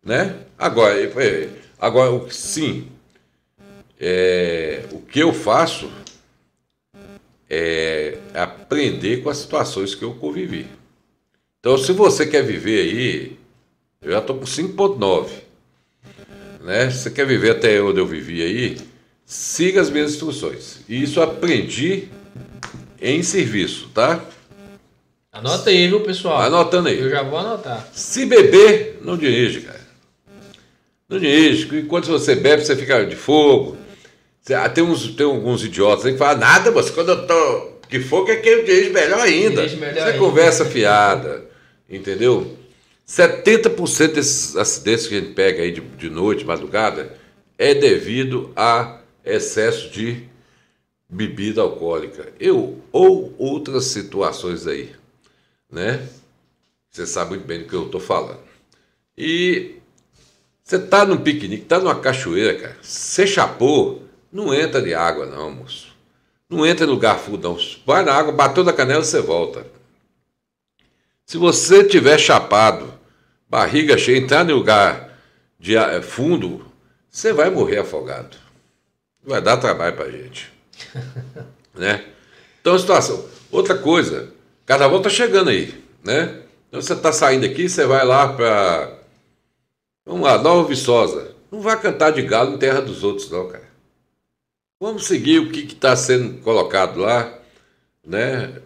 Né? 0.02 0.38
Agora, 0.58 0.98
é, 1.00 1.50
agora 1.78 2.32
sim, 2.32 2.88
é, 4.00 4.86
o 4.92 5.00
que 5.00 5.20
eu 5.20 5.34
faço 5.34 5.92
é 7.50 8.18
aprender 8.34 9.22
com 9.22 9.30
as 9.30 9.38
situações 9.38 9.94
que 9.94 10.04
eu 10.04 10.14
convivi. 10.16 10.66
Então, 11.60 11.78
se 11.78 11.92
você 11.92 12.26
quer 12.26 12.42
viver 12.42 12.80
aí, 12.82 13.38
eu 14.02 14.12
já 14.12 14.20
estou 14.20 14.38
com 14.38 14.46
5,9 14.46 15.44
né? 16.64 16.90
Se 16.90 17.00
você 17.00 17.12
quer 17.12 17.28
viver 17.28 17.52
até 17.52 17.82
onde 17.82 18.00
eu 18.00 18.08
vivi 18.08 18.42
aí, 18.42 18.78
siga 19.26 19.82
as 19.82 19.90
minhas 19.90 20.14
instruções. 20.14 20.80
E 20.88 21.04
isso 21.04 21.22
aprendi 21.22 22.08
em 23.04 23.22
serviço, 23.22 23.90
tá? 23.94 24.24
Anota 25.32 25.70
aí, 25.70 25.88
viu, 25.88 26.00
pessoal? 26.02 26.42
Anotando 26.42 26.88
aí. 26.88 27.00
Eu 27.00 27.10
já 27.10 27.22
vou 27.22 27.38
anotar. 27.38 27.88
Se 27.92 28.26
beber, 28.26 29.00
não 29.02 29.18
dirige, 29.18 29.62
cara. 29.62 29.82
Não 31.10 31.20
dirige. 31.20 31.76
Enquanto 31.80 32.08
você 32.08 32.34
bebe, 32.36 32.64
você 32.64 32.76
fica 32.76 33.04
de 33.06 33.16
fogo. 33.16 33.78
Ah, 34.52 34.70
tem, 34.70 34.84
uns, 34.84 35.08
tem 35.16 35.26
alguns 35.26 35.64
idiotas 35.64 36.06
aí 36.06 36.14
que 36.14 36.18
falam, 36.18 36.40
nada, 36.40 36.72
mas 36.72 36.90
quando 36.90 37.10
eu 37.10 37.28
tô 37.28 37.74
de 37.90 38.00
fogo 38.00 38.32
é 38.32 38.38
que 38.38 38.48
eu 38.48 38.64
dirijo 38.64 38.94
melhor 38.94 39.20
ainda. 39.20 39.62
Dirige 39.62 39.78
melhor 39.78 39.96
você 39.96 40.12
ainda. 40.12 40.18
conversa 40.18 40.66
fiada, 40.66 41.46
entendeu? 41.90 42.58
70% 43.08 44.14
desses 44.14 44.56
acidentes 44.56 45.08
que 45.08 45.16
a 45.16 45.20
gente 45.20 45.34
pega 45.34 45.62
aí 45.62 45.72
de, 45.72 45.82
de 45.82 46.10
noite, 46.10 46.46
madrugada, 46.46 47.14
é 47.58 47.74
devido 47.74 48.52
a 48.56 49.00
excesso 49.26 49.90
de 49.90 50.24
bebida 51.14 51.62
alcoólica. 51.62 52.34
Eu, 52.40 52.82
ou 52.92 53.34
outras 53.38 53.86
situações 53.86 54.66
aí, 54.68 54.94
né? 55.72 56.08
Você 56.90 57.06
sabe 57.06 57.32
muito 57.32 57.46
bem 57.46 57.60
do 57.60 57.68
que 57.68 57.74
eu 57.74 57.86
estou 57.86 58.02
falando. 58.02 58.42
E 59.18 59.76
você 60.64 60.80
tá 60.80 61.06
num 61.06 61.18
piquenique, 61.18 61.66
tá 61.66 61.80
numa 61.80 62.00
cachoeira, 62.00 62.60
cara. 62.60 62.78
Você 62.82 63.28
chapou, 63.28 64.04
não 64.32 64.54
entra 64.54 64.82
de 64.82 64.94
água, 64.94 65.26
não, 65.26 65.52
moço. 65.52 65.94
Não 66.50 66.66
entra 66.66 66.86
em 66.86 66.90
lugar 66.90 67.20
não. 67.42 67.58
Vai 67.86 68.04
na 68.04 68.14
água, 68.14 68.32
bateu 68.32 68.64
na 68.64 68.74
canela, 68.74 69.04
você 69.04 69.22
volta. 69.22 69.66
Se 71.26 71.38
você 71.38 71.84
tiver 71.84 72.18
chapado, 72.20 72.94
barriga 73.50 73.98
cheia, 73.98 74.18
entrar 74.18 74.48
em 74.48 74.54
lugar 74.54 75.18
de 75.60 75.76
eh, 75.76 76.02
fundo, 76.02 76.66
você 77.10 77.34
vai 77.34 77.50
morrer 77.50 77.80
afogado. 77.80 78.38
Vai 79.24 79.42
dar 79.42 79.58
trabalho 79.58 79.96
pra 79.96 80.12
gente. 80.12 80.53
né? 81.76 82.06
Então, 82.62 82.78
situação. 82.78 83.26
Outra 83.52 83.78
coisa, 83.78 84.30
carnaval 84.66 85.02
tá 85.02 85.10
chegando 85.10 85.50
aí, 85.50 85.84
né? 86.04 86.42
Então 86.70 86.82
você 86.82 86.96
tá 86.96 87.12
saindo 87.14 87.46
aqui, 87.46 87.70
você 87.70 87.86
vai 87.86 88.04
lá 88.04 88.34
para 88.34 89.04
Vamos 90.06 90.24
lá, 90.24 90.38
Nova 90.38 90.68
Viçosa. 90.68 91.34
Não 91.50 91.62
vai 91.62 91.80
cantar 91.80 92.12
de 92.12 92.22
galo 92.22 92.56
em 92.56 92.58
terra 92.58 92.82
dos 92.82 93.04
outros, 93.04 93.30
não, 93.30 93.48
cara. 93.48 93.64
Vamos 94.80 95.06
seguir 95.06 95.40
o 95.40 95.50
que 95.50 95.62
está 95.62 95.96
sendo 95.96 96.42
colocado 96.42 97.00
lá, 97.00 97.40
né? 98.06 98.62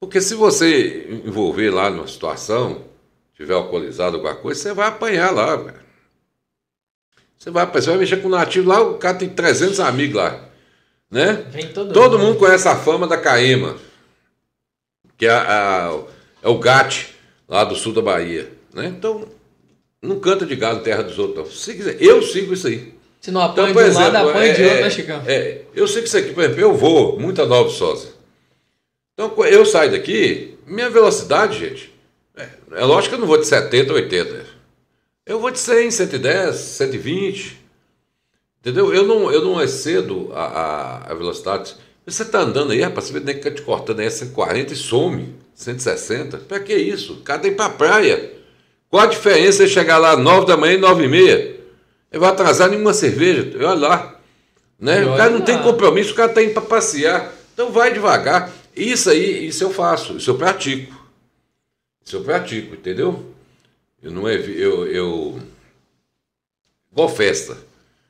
Porque 0.00 0.20
se 0.20 0.34
você 0.34 1.06
envolver 1.24 1.70
lá 1.70 1.90
numa 1.90 2.08
situação, 2.08 2.84
tiver 3.34 3.54
alcoolizado 3.54 4.16
alguma 4.16 4.34
coisa, 4.34 4.60
você 4.60 4.72
vai 4.72 4.88
apanhar 4.88 5.30
lá. 5.30 5.56
Você 7.38 7.50
vai, 7.50 7.66
você 7.66 7.90
vai 7.90 7.98
mexer 7.98 8.16
com 8.16 8.26
o 8.26 8.32
nativo 8.32 8.68
lá, 8.68 8.80
o 8.80 8.98
cara 8.98 9.16
tem 9.16 9.28
300 9.28 9.78
amigos 9.78 10.16
lá, 10.16 10.47
né? 11.10 11.46
todo, 11.74 11.92
todo 11.92 12.18
mundo 12.18 12.38
conhece 12.38 12.68
a 12.68 12.76
fama 12.76 13.06
da 13.06 13.16
Caema, 13.16 13.76
que 15.16 15.26
é, 15.26 15.30
a, 15.30 15.98
é 16.42 16.48
o 16.48 16.58
GAT 16.58 17.14
lá 17.48 17.64
do 17.64 17.74
sul 17.74 17.92
da 17.92 18.02
Bahia, 18.02 18.50
né? 18.74 18.86
Então, 18.86 19.26
não 20.00 20.20
canta 20.20 20.46
de 20.46 20.54
gado 20.54 20.82
terra 20.82 21.02
dos 21.02 21.18
outros, 21.18 21.36
não. 21.36 21.46
Se 21.50 21.74
quiser, 21.74 22.00
eu 22.00 22.22
sigo 22.22 22.52
isso 22.52 22.66
aí. 22.66 22.94
Se 23.20 23.30
não 23.30 23.40
apanha 23.40 23.70
então, 23.70 23.82
de 23.82 23.90
um 23.90 23.94
lado, 23.94 24.16
apanha 24.16 24.52
é, 24.52 24.54
de 24.54 24.62
outro, 24.62 24.80
né, 24.80 24.90
Chicão? 24.90 25.22
É, 25.26 25.62
eu 25.74 25.88
sigo 25.88 26.06
isso 26.06 26.16
aqui, 26.16 26.32
por 26.32 26.44
exemplo, 26.44 26.60
eu 26.60 26.74
vou 26.74 27.18
muito 27.18 27.42
a 27.42 27.46
Nova 27.46 27.68
Sosa. 27.70 28.08
Então, 29.14 29.34
eu 29.44 29.66
saio 29.66 29.90
daqui, 29.90 30.56
minha 30.66 30.88
velocidade, 30.88 31.58
gente, 31.58 31.92
é, 32.36 32.48
é 32.72 32.84
lógico 32.84 33.10
que 33.10 33.14
eu 33.16 33.20
não 33.20 33.26
vou 33.26 33.38
de 33.38 33.46
70, 33.46 33.92
80. 33.92 34.46
Eu 35.26 35.40
vou 35.40 35.50
de 35.50 35.58
100, 35.58 35.90
110, 35.90 36.54
120. 36.54 37.58
Entendeu? 38.60 38.92
Eu 38.92 39.04
não, 39.04 39.30
eu 39.30 39.44
não 39.44 39.62
excedo 39.62 40.30
a, 40.32 40.44
a, 40.44 41.12
a 41.12 41.14
velocidade. 41.14 41.76
Você 42.04 42.22
está 42.22 42.40
andando 42.40 42.72
aí, 42.72 42.80
rapaz, 42.80 43.06
você 43.06 43.12
vê 43.12 43.20
nem 43.20 43.38
que 43.38 43.50
te 43.50 43.62
cortando 43.62 44.00
aí 44.00 44.10
140 44.10 44.72
e 44.72 44.76
some. 44.76 45.34
160. 45.54 46.38
Para 46.38 46.60
que 46.60 46.74
isso? 46.74 47.14
O 47.14 47.20
cara 47.22 47.40
tem 47.40 47.54
para 47.54 47.70
praia. 47.70 48.32
Qual 48.88 49.02
a 49.02 49.06
diferença 49.06 49.66
de 49.66 49.72
chegar 49.72 49.98
lá 49.98 50.16
9 50.16 50.46
da 50.46 50.56
manhã 50.56 50.74
e 50.74 50.78
9 50.78 51.04
e 51.04 51.08
meia? 51.08 51.34
Ele 52.10 52.20
vai 52.20 52.30
atrasar 52.30 52.70
nenhuma 52.70 52.94
cerveja. 52.94 53.50
Olha 53.56 53.74
lá. 53.74 54.20
Né? 54.78 55.04
O 55.04 55.16
cara 55.16 55.30
não 55.30 55.40
tem 55.40 55.56
lá. 55.56 55.62
compromisso, 55.62 56.12
o 56.12 56.14
cara 56.14 56.32
tá 56.32 56.42
indo 56.42 56.52
para 56.52 56.62
passear. 56.62 57.32
Então 57.52 57.70
vai 57.72 57.92
devagar. 57.92 58.52
Isso 58.74 59.10
aí, 59.10 59.48
isso 59.48 59.64
eu 59.64 59.70
faço, 59.70 60.16
isso 60.16 60.30
eu 60.30 60.36
pratico. 60.36 60.96
Isso 62.04 62.16
eu 62.16 62.22
pratico, 62.22 62.74
entendeu? 62.74 63.34
Eu 64.00 64.12
não 64.12 64.28
é. 64.28 64.36
Eu, 64.36 64.86
eu... 64.86 65.40
Igual 66.92 67.08
festa. 67.08 67.58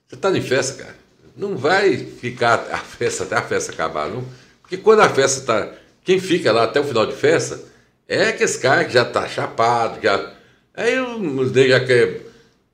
Você 0.08 0.16
tá 0.16 0.30
em 0.30 0.40
festa, 0.42 0.82
cara. 0.82 0.94
Não 1.36 1.56
vai 1.56 1.96
ficar 1.96 2.66
a 2.72 2.78
festa 2.78 3.24
até 3.24 3.36
a 3.36 3.42
festa 3.42 3.72
acabar, 3.72 4.08
não. 4.08 4.24
Porque 4.62 4.76
quando 4.76 5.00
a 5.00 5.08
festa 5.08 5.42
tá. 5.44 5.68
Quem 6.04 6.18
fica 6.18 6.50
lá 6.50 6.64
até 6.64 6.80
o 6.80 6.84
final 6.84 7.04
de 7.06 7.12
festa 7.14 7.60
é 8.08 8.28
aqueles 8.28 8.56
caras 8.56 8.86
que 8.86 8.92
já 8.94 9.04
tá 9.04 9.28
chapado, 9.28 9.98
já. 10.02 10.32
Aí 10.74 10.98
um 11.00 11.46
já 11.54 11.80
quer 11.80 12.22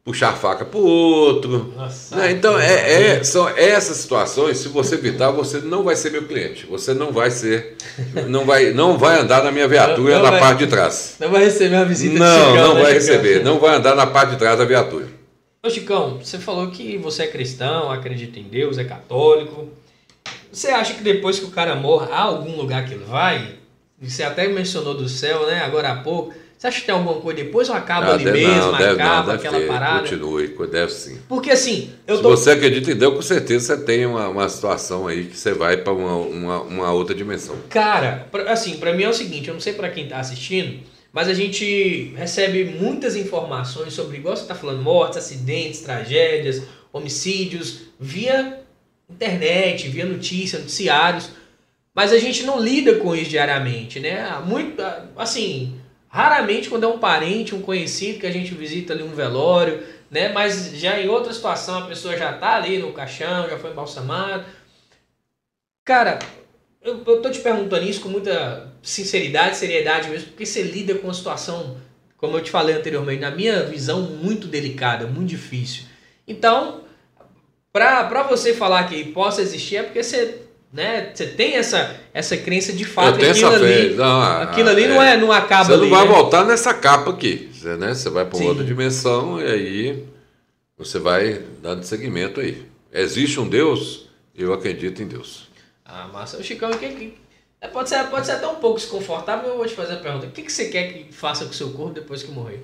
puxar 0.04 0.28
a 0.28 0.32
faca 0.34 0.64
pro 0.64 0.78
outro. 0.78 1.72
Nossa. 1.76 2.14
né? 2.14 2.30
Então, 2.30 2.56
é, 2.58 3.16
é- 3.16 3.24
são 3.24 3.48
essas 3.48 3.96
situações, 3.96 4.58
se 4.58 4.68
você 4.68 4.94
evitar, 4.94 5.30
você 5.30 5.58
não 5.58 5.82
vai 5.82 5.96
ser 5.96 6.10
meu 6.10 6.24
cliente. 6.24 6.66
Você 6.66 6.94
não 6.94 7.10
vai 7.10 7.30
ser. 7.30 7.76
Não 8.28 8.44
vai, 8.44 8.70
não 8.72 8.96
vai 8.98 9.18
andar 9.18 9.42
na 9.42 9.50
minha 9.50 9.66
viatura 9.66 10.12
Não- 10.14 10.18
não 10.18 10.24
na 10.24 10.30
vai- 10.32 10.40
parte 10.40 10.58
de 10.58 10.66
trás. 10.68 11.16
Não 11.18 11.30
vai 11.30 11.44
receber 11.44 11.74
uma 11.74 11.84
visita 11.86 12.18
Não, 12.18 12.54
não 12.56 12.74
né, 12.74 12.82
vai 12.82 13.00
Chicão? 13.00 13.16
receber. 13.16 13.42
Não 13.42 13.58
vai 13.58 13.74
andar 13.76 13.96
na 13.96 14.06
parte 14.06 14.30
de 14.32 14.36
trás 14.36 14.56
da 14.58 14.64
viatura. 14.64 15.06
Ô 15.64 15.70
Chicão, 15.70 16.18
você 16.22 16.38
falou 16.38 16.70
que 16.70 16.98
você 16.98 17.22
é 17.22 17.26
cristão, 17.26 17.90
acredita 17.90 18.38
em 18.38 18.42
Deus, 18.42 18.76
é 18.76 18.84
católico. 18.84 19.68
Você 20.52 20.68
acha 20.68 20.92
que 20.92 21.02
depois 21.02 21.38
que 21.38 21.46
o 21.46 21.50
cara 21.50 21.74
morre, 21.74 22.12
há 22.12 22.20
algum 22.20 22.54
lugar 22.56 22.86
que 22.86 22.92
ele 22.92 23.04
vai? 23.04 23.54
Você 24.00 24.22
até 24.22 24.46
mencionou 24.46 24.92
do 24.94 25.08
céu, 25.08 25.46
né? 25.46 25.60
Agora 25.64 25.90
há 25.90 25.96
pouco. 25.96 26.34
Você 26.58 26.66
acha 26.66 26.80
que 26.80 26.86
tem 26.86 26.94
alguma 26.94 27.18
coisa 27.20 27.42
depois 27.42 27.68
ou 27.70 27.74
acaba 27.74 28.08
Ah, 28.08 28.14
ali 28.14 28.24
deve- 28.24 28.46
mesmo, 28.46 28.72
não, 28.72 28.78
deve, 28.78 28.94
não, 29.02 29.04
acaba 29.06 29.32
deve 29.32 29.38
aquela 29.48 29.58
ter. 29.62 29.66
parada? 29.68 30.00
Continue, 30.08 30.48
deve 30.70 30.92
sim. 30.92 31.18
Porque 31.28 31.50
assim, 31.50 31.90
eu 32.06 32.16
Se 32.16 32.22
tô. 32.22 32.28
você 32.30 32.50
acredita 32.50 32.90
em 32.92 32.96
Deus, 32.96 33.14
com 33.14 33.22
certeza 33.22 33.74
você 33.76 33.82
tem 33.84 34.04
uma, 34.06 34.28
uma 34.28 34.48
situação 34.48 35.06
aí 35.06 35.24
que 35.24 35.36
você 35.36 35.52
vai 35.54 35.78
para 35.78 35.92
uma, 35.94 36.14
uma, 36.16 36.60
uma 36.62 36.92
outra 36.92 37.14
dimensão. 37.14 37.56
Cara, 37.70 38.28
pra- 38.30 38.52
assim, 38.52 38.76
pra 38.76 38.92
mim 38.92 39.02
é 39.04 39.08
o 39.08 39.14
seguinte, 39.14 39.48
eu 39.48 39.54
não 39.54 39.60
sei 39.60 39.72
pra 39.72 39.88
quem 39.90 40.06
tá 40.08 40.18
assistindo, 40.18 40.78
mas 41.14 41.28
a 41.28 41.32
gente 41.32 42.12
recebe 42.16 42.64
muitas 42.64 43.14
informações 43.14 43.94
sobre, 43.94 44.16
igual 44.16 44.36
você 44.36 44.46
tá 44.46 44.54
falando, 44.54 44.82
mortes, 44.82 45.16
acidentes, 45.16 45.80
tragédias, 45.80 46.64
homicídios, 46.92 47.82
via 48.00 48.60
internet, 49.08 49.86
via 49.86 50.04
notícia, 50.04 50.58
noticiários, 50.58 51.30
mas 51.94 52.12
a 52.12 52.18
gente 52.18 52.42
não 52.42 52.60
lida 52.60 52.96
com 52.96 53.14
isso 53.14 53.30
diariamente, 53.30 54.00
né? 54.00 54.28
Muito, 54.44 54.82
assim, 55.16 55.80
raramente 56.08 56.68
quando 56.68 56.82
é 56.82 56.88
um 56.88 56.98
parente, 56.98 57.54
um 57.54 57.62
conhecido 57.62 58.18
que 58.18 58.26
a 58.26 58.32
gente 58.32 58.52
visita 58.52 58.92
ali 58.92 59.04
um 59.04 59.14
velório, 59.14 59.84
né? 60.10 60.32
Mas 60.32 60.72
já 60.74 61.00
em 61.00 61.08
outra 61.08 61.32
situação 61.32 61.78
a 61.78 61.86
pessoa 61.86 62.16
já 62.16 62.32
tá 62.32 62.56
ali 62.56 62.78
no 62.78 62.92
caixão, 62.92 63.48
já 63.48 63.56
foi 63.56 63.70
embalsamada. 63.70 64.44
Cara, 65.84 66.18
eu, 66.82 67.04
eu 67.06 67.22
tô 67.22 67.30
te 67.30 67.38
perguntando 67.38 67.84
isso 67.84 68.00
com 68.00 68.08
muita 68.08 68.73
sinceridade, 68.84 69.56
seriedade 69.56 70.08
mesmo, 70.10 70.28
porque 70.28 70.44
você 70.44 70.62
lida 70.62 70.94
com 70.94 71.08
uma 71.08 71.14
situação, 71.14 71.76
como 72.16 72.36
eu 72.36 72.42
te 72.42 72.50
falei 72.50 72.76
anteriormente, 72.76 73.20
na 73.20 73.30
minha 73.30 73.64
visão, 73.64 74.02
muito 74.02 74.46
delicada, 74.46 75.06
muito 75.06 75.30
difícil. 75.30 75.84
Então, 76.28 76.82
pra, 77.72 78.04
pra 78.04 78.22
você 78.22 78.52
falar 78.52 78.84
que 78.84 79.04
possa 79.06 79.40
existir, 79.40 79.76
é 79.76 79.82
porque 79.82 80.02
você, 80.02 80.42
né, 80.72 81.10
você 81.14 81.26
tem 81.26 81.54
essa, 81.54 81.98
essa 82.12 82.36
crença 82.36 82.72
de 82.72 82.84
fato 82.84 83.18
que 83.18 83.24
aquilo 83.24 83.48
essa 83.48 83.58
fé. 83.58 83.80
ali, 83.80 83.94
Não, 83.94 84.20
ah, 84.20 84.42
aquilo 84.42 84.68
ali 84.68 84.84
é. 84.84 84.88
não, 84.88 85.02
é, 85.02 85.16
não 85.16 85.32
acaba 85.32 85.64
Você 85.64 85.72
ali. 85.72 85.82
não 85.82 85.90
vai 85.90 86.06
né? 86.06 86.12
voltar 86.14 86.44
nessa 86.44 86.74
capa 86.74 87.10
aqui. 87.10 87.50
Você, 87.52 87.76
né? 87.76 87.94
você 87.94 88.10
vai 88.10 88.24
para 88.26 88.38
uma 88.38 88.48
outra 88.48 88.64
dimensão 88.64 89.40
e 89.40 89.46
aí 89.46 90.04
você 90.76 90.98
vai 90.98 91.40
dando 91.62 91.82
seguimento 91.84 92.40
aí. 92.40 92.62
Existe 92.92 93.40
um 93.40 93.48
Deus? 93.48 94.08
Eu 94.36 94.52
acredito 94.52 95.02
em 95.02 95.06
Deus. 95.06 95.48
Ah, 95.84 96.08
massa. 96.12 96.38
O 96.38 96.42
Chicão, 96.42 96.70
que, 96.72 96.88
que, 96.88 97.14
é, 97.64 97.68
pode, 97.68 97.88
ser, 97.88 98.04
pode 98.10 98.26
ser 98.26 98.32
até 98.32 98.46
um 98.46 98.56
pouco 98.56 98.78
desconfortável, 98.78 99.48
eu 99.48 99.56
vou 99.56 99.66
te 99.66 99.74
fazer 99.74 99.94
a 99.94 99.96
pergunta. 99.96 100.26
O 100.26 100.30
que, 100.30 100.42
que 100.42 100.52
você 100.52 100.68
quer 100.68 100.92
que 100.92 101.12
faça 101.14 101.46
com 101.46 101.50
o 101.50 101.54
seu 101.54 101.70
corpo 101.70 101.94
depois 101.94 102.22
que 102.22 102.30
morrer? 102.30 102.62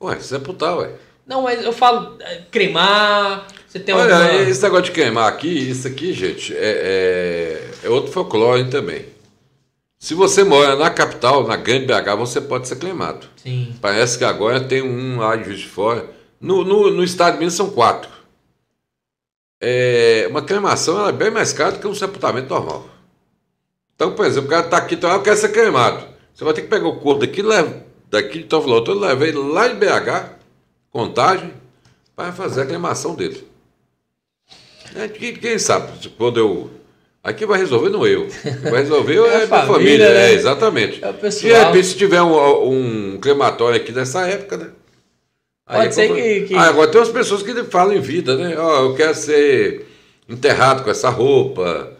Ué, 0.00 0.20
sepultar, 0.20 0.76
ué. 0.76 0.92
Não, 1.26 1.42
mas 1.42 1.64
eu 1.64 1.72
falo 1.72 2.16
é, 2.20 2.42
cremar, 2.50 3.46
você 3.66 3.80
tem 3.80 3.94
Olha, 3.94 4.14
alguma... 4.14 4.42
esse 4.42 4.62
negócio 4.62 4.84
de 4.84 4.92
queimar 4.92 5.26
aqui, 5.26 5.48
isso 5.48 5.88
aqui, 5.88 6.12
gente, 6.12 6.54
é, 6.54 7.70
é, 7.82 7.86
é 7.86 7.88
outro 7.88 8.12
folclore 8.12 8.68
também. 8.68 9.06
Se 9.98 10.14
você 10.14 10.44
mora 10.44 10.76
na 10.76 10.90
capital, 10.90 11.46
na 11.46 11.56
grande 11.56 11.86
BH, 11.86 12.16
você 12.18 12.40
pode 12.40 12.68
ser 12.68 12.76
queimado. 12.76 13.26
Sim. 13.36 13.74
Parece 13.80 14.18
que 14.18 14.24
agora 14.24 14.60
tem 14.60 14.82
um 14.82 15.18
lá 15.18 15.36
Juiz 15.36 15.60
de 15.60 15.68
Fora. 15.68 16.06
No, 16.40 16.64
no, 16.64 16.90
no 16.90 17.04
estado 17.04 17.34
de 17.34 17.38
Minas 17.38 17.54
são 17.54 17.70
quatro. 17.70 18.10
É, 19.62 20.26
uma 20.30 20.42
cremação 20.42 21.06
é 21.06 21.12
bem 21.12 21.30
mais 21.30 21.52
cara 21.52 21.72
do 21.72 21.78
que 21.78 21.86
um 21.86 21.94
sepultamento 21.94 22.48
normal. 22.48 22.99
Então, 24.00 24.12
por 24.12 24.24
exemplo, 24.24 24.46
o 24.46 24.50
cara 24.50 24.64
está 24.64 24.78
aqui, 24.78 24.94
então, 24.94 25.12
eu 25.12 25.20
quero 25.20 25.36
ser 25.36 25.50
cremado. 25.50 26.02
Você 26.32 26.42
vai 26.42 26.54
ter 26.54 26.62
que 26.62 26.68
pegar 26.68 26.88
o 26.88 26.96
corpo 26.96 27.20
daqui, 27.20 27.42
leva, 27.42 27.84
daqui 28.10 28.38
de 28.38 28.44
Tovoloto, 28.44 28.92
eu 28.92 28.98
levei 28.98 29.30
lá 29.30 29.68
em 29.68 29.74
BH, 29.74 30.36
contagem, 30.90 31.52
para 32.16 32.32
fazer 32.32 32.62
a 32.62 32.66
cremação 32.66 33.14
dele. 33.14 33.46
É, 34.96 35.06
quem, 35.06 35.34
quem 35.34 35.58
sabe, 35.58 35.92
quando 36.16 36.40
eu. 36.40 36.70
Aqui 37.22 37.44
vai 37.44 37.58
resolver 37.58 37.90
não 37.90 38.06
eu. 38.06 38.26
Vai 38.70 38.80
resolver 38.80 39.16
É 39.20 39.20
a 39.20 39.22
é 39.22 39.34
a 39.34 39.36
minha 39.36 39.48
família, 39.48 39.66
família, 39.74 40.08
né? 40.14 40.30
é, 40.30 40.32
exatamente. 40.32 41.04
É 41.04 41.10
o 41.10 41.12
De 41.12 41.52
repente, 41.52 41.86
se 41.86 41.94
tiver 41.98 42.22
um, 42.22 43.12
um 43.12 43.18
crematório 43.20 43.76
aqui 43.76 43.92
dessa 43.92 44.26
época, 44.26 44.56
né? 44.56 44.70
Pode 45.66 45.94
ser 45.94 46.08
como- 46.08 46.18
que- 46.18 46.40
que- 46.46 46.54
Ah, 46.54 46.68
agora 46.70 46.90
tem 46.90 46.98
umas 46.98 47.10
pessoas 47.10 47.42
que 47.42 47.52
falam 47.64 47.92
em 47.92 48.00
vida, 48.00 48.34
né? 48.34 48.56
Ó, 48.58 48.84
eu 48.84 48.94
quero 48.94 49.14
ser 49.14 49.86
enterrado 50.26 50.82
com 50.84 50.90
essa 50.90 51.10
roupa, 51.10 51.99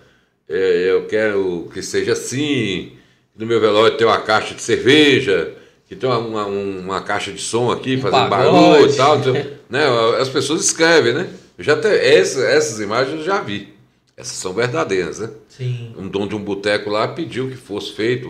é, 0.51 0.91
eu 0.91 1.07
quero 1.07 1.71
que 1.73 1.81
seja 1.81 2.13
assim, 2.13 2.93
no 3.37 3.47
meu 3.47 3.61
velório 3.61 3.97
tem 3.97 4.07
uma 4.07 4.21
caixa 4.21 4.53
de 4.55 4.61
cerveja, 4.61 5.55
que 5.89 5.95
tem 5.97 6.09
uma, 6.11 6.19
uma, 6.19 6.45
uma 6.47 7.01
caixa 7.03 7.33
de 7.33 7.41
som 7.41 7.71
aqui, 7.71 7.97
Um 7.97 8.01
fazendo 8.01 8.29
pagode. 8.29 8.53
barulho 8.53 8.91
e 8.93 8.97
tal. 8.97 9.19
então, 9.19 9.33
né? 9.71 9.87
As 10.21 10.29
pessoas 10.29 10.65
escrevem, 10.65 11.15
né? 11.15 11.29
Eu 11.57 11.65
já 11.65 11.77
te, 11.81 11.89
essa, 11.89 12.41
essas 12.43 12.81
imagens 12.81 13.19
eu 13.21 13.25
já 13.25 13.41
vi. 13.41 13.75
Essas 14.17 14.37
são 14.37 14.53
verdadeiras, 14.53 15.19
né? 15.21 15.31
Sim. 15.49 15.95
um 15.97 16.09
dono 16.09 16.29
de 16.29 16.35
um 16.35 16.43
boteco 16.45 16.91
lá 16.91 17.09
pediu 17.09 17.49
que 17.49 17.57
fosse 17.57 17.93
feito 17.93 18.29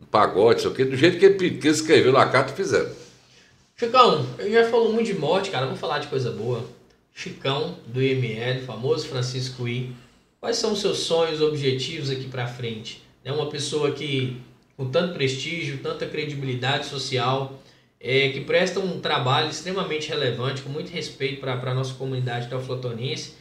um 0.00 0.04
pagode, 0.06 0.62
sei 0.62 0.70
o 0.70 0.74
quê, 0.74 0.84
do 0.84 0.96
jeito 0.96 1.18
que 1.18 1.26
ele, 1.26 1.34
que 1.34 1.66
ele 1.66 1.74
escreveu 1.74 2.12
na 2.12 2.26
carta, 2.26 2.52
fizeram. 2.54 2.90
Chicão, 3.76 4.24
eu 4.38 4.50
já 4.50 4.64
falou 4.70 4.92
muito 4.92 5.06
de 5.06 5.14
morte, 5.18 5.50
cara. 5.50 5.66
Vamos 5.66 5.80
falar 5.80 5.98
de 5.98 6.06
coisa 6.06 6.30
boa. 6.30 6.64
Chicão, 7.14 7.76
do 7.86 8.02
IML, 8.02 8.62
famoso 8.66 9.06
Francisco 9.08 9.66
I. 9.68 9.94
Quais 10.46 10.58
são 10.58 10.74
os 10.74 10.80
seus 10.80 10.98
sonhos, 11.00 11.40
objetivos 11.40 12.08
aqui 12.08 12.28
pra 12.28 12.46
frente? 12.46 13.02
É 13.24 13.32
uma 13.32 13.46
pessoa 13.46 13.90
que, 13.90 14.36
com 14.76 14.88
tanto 14.88 15.12
prestígio, 15.12 15.78
tanta 15.82 16.06
credibilidade 16.06 16.86
social, 16.86 17.60
é, 18.00 18.28
que 18.28 18.42
presta 18.42 18.78
um 18.78 19.00
trabalho 19.00 19.50
extremamente 19.50 20.08
relevante, 20.08 20.62
com 20.62 20.68
muito 20.68 20.88
respeito 20.92 21.40
para 21.40 21.54
a 21.54 21.74
nossa 21.74 21.94
comunidade 21.94 22.46
teoflotonense, 22.46 23.32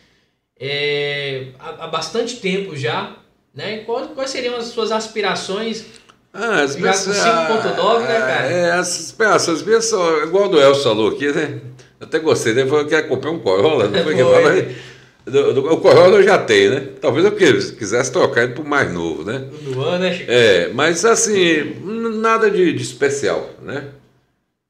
é, 0.60 1.49
há, 1.60 1.84
há 1.84 1.88
bastante 1.88 2.38
tempo 2.38 2.76
já. 2.76 3.15
Né? 3.53 3.84
Quais, 3.86 4.07
quais 4.15 4.32
seriam 4.32 4.56
as 4.56 4.65
suas 4.65 4.91
aspirações 4.91 5.86
Ah, 6.34 6.61
as 6.64 6.76
minhas- 6.76 7.06
com 7.06 7.11
5.9, 7.14 7.99
né, 8.07 8.19
cara? 8.19 8.48
É, 8.48 8.72
as 8.72 8.99
aspirações 8.99 9.61
minhas 9.61 9.86
são 9.86 10.23
igual 10.23 10.49
do 10.49 10.60
Elcio 10.60 10.82
falou 10.82 11.11
aqui, 11.11 11.32
né? 11.32 11.61
Até 12.02 12.18
gostei, 12.18 12.56
né? 12.56 12.65
Falou 12.65 12.84
que 12.88 12.95
ia 12.95 13.03
comprar 13.03 13.30
um 13.30 13.38
Corolla, 13.38 13.90
não 13.90 14.03
foi 14.03 14.15
que 14.15 14.23
Foi. 14.26 14.44
falou? 14.44 14.95
O 15.27 15.77
Corolla 15.77 16.18
eu 16.18 16.23
já 16.23 16.38
tenho, 16.38 16.72
né? 16.76 16.88
Talvez 17.02 17.26
eu 17.26 17.31
quis- 17.31 17.72
quisesse 17.72 18.11
trocar 18.11 18.43
ele 18.43 18.53
por 18.53 18.64
mais 18.65 18.91
novo, 18.93 19.23
né? 19.23 19.39
do 19.64 19.81
ano, 19.81 19.99
né, 20.03 20.14
Chicão? 20.14 20.34
É, 20.35 20.69
mas 20.69 21.03
assim, 21.03 21.73
nada 22.22 22.49
de, 22.52 22.72
de 22.73 22.84
especial, 22.84 23.49
né? 23.61 23.85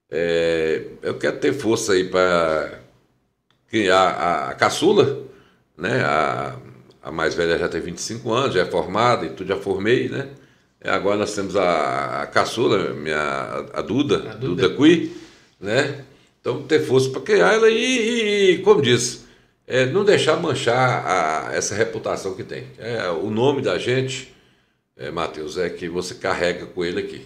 É, 0.10 0.82
eu 1.02 1.16
quero 1.16 1.38
ter 1.38 1.52
força 1.54 1.92
aí 1.94 2.06
para 2.06 2.80
criar 3.70 4.00
a, 4.12 4.50
a 4.52 4.54
caçula, 4.54 5.24
né? 5.78 6.02
A, 6.06 6.56
a 7.04 7.12
mais 7.12 7.36
velha 7.36 7.58
já 7.58 7.68
tem 7.68 7.82
25 7.82 8.32
anos, 8.32 8.54
já 8.56 8.62
é 8.62 8.66
formada 8.66 9.26
e 9.26 9.30
tudo, 9.32 9.48
já 9.50 9.58
formei, 9.58 10.08
né? 10.08 10.30
E 10.84 10.88
agora 10.88 11.18
nós 11.18 11.34
temos 11.36 11.56
a, 11.58 12.22
a 12.22 12.28
caçula, 12.28 12.94
minha, 12.94 13.66
a 13.74 13.82
Duda, 13.82 14.16
A 14.32 14.36
Duda, 14.36 14.68
Duda. 14.68 14.70
Cui, 14.70 15.12
né? 15.60 16.06
Então 16.40 16.64
ter 16.64 16.80
força 16.80 17.10
para 17.10 17.22
criar 17.22 17.54
ela 17.56 17.70
e, 17.70 18.54
e, 18.54 18.58
como 18.60 18.82
disse, 18.82 19.25
é, 19.68 19.86
não 19.86 20.04
deixar 20.04 20.36
manchar 20.38 21.06
a- 21.06 21.54
essa 21.56 21.74
reputação 21.76 22.34
que 22.36 22.44
tem. 22.44 22.66
É, 22.78 23.10
o 23.10 23.30
nome 23.30 23.62
da 23.62 23.78
gente, 23.78 24.34
é, 24.98 25.10
Matheus, 25.12 25.58
é 25.58 25.70
que 25.70 25.88
você 25.90 26.14
carrega 26.16 26.66
com 26.66 26.84
ele 26.86 27.00
aqui. 27.00 27.22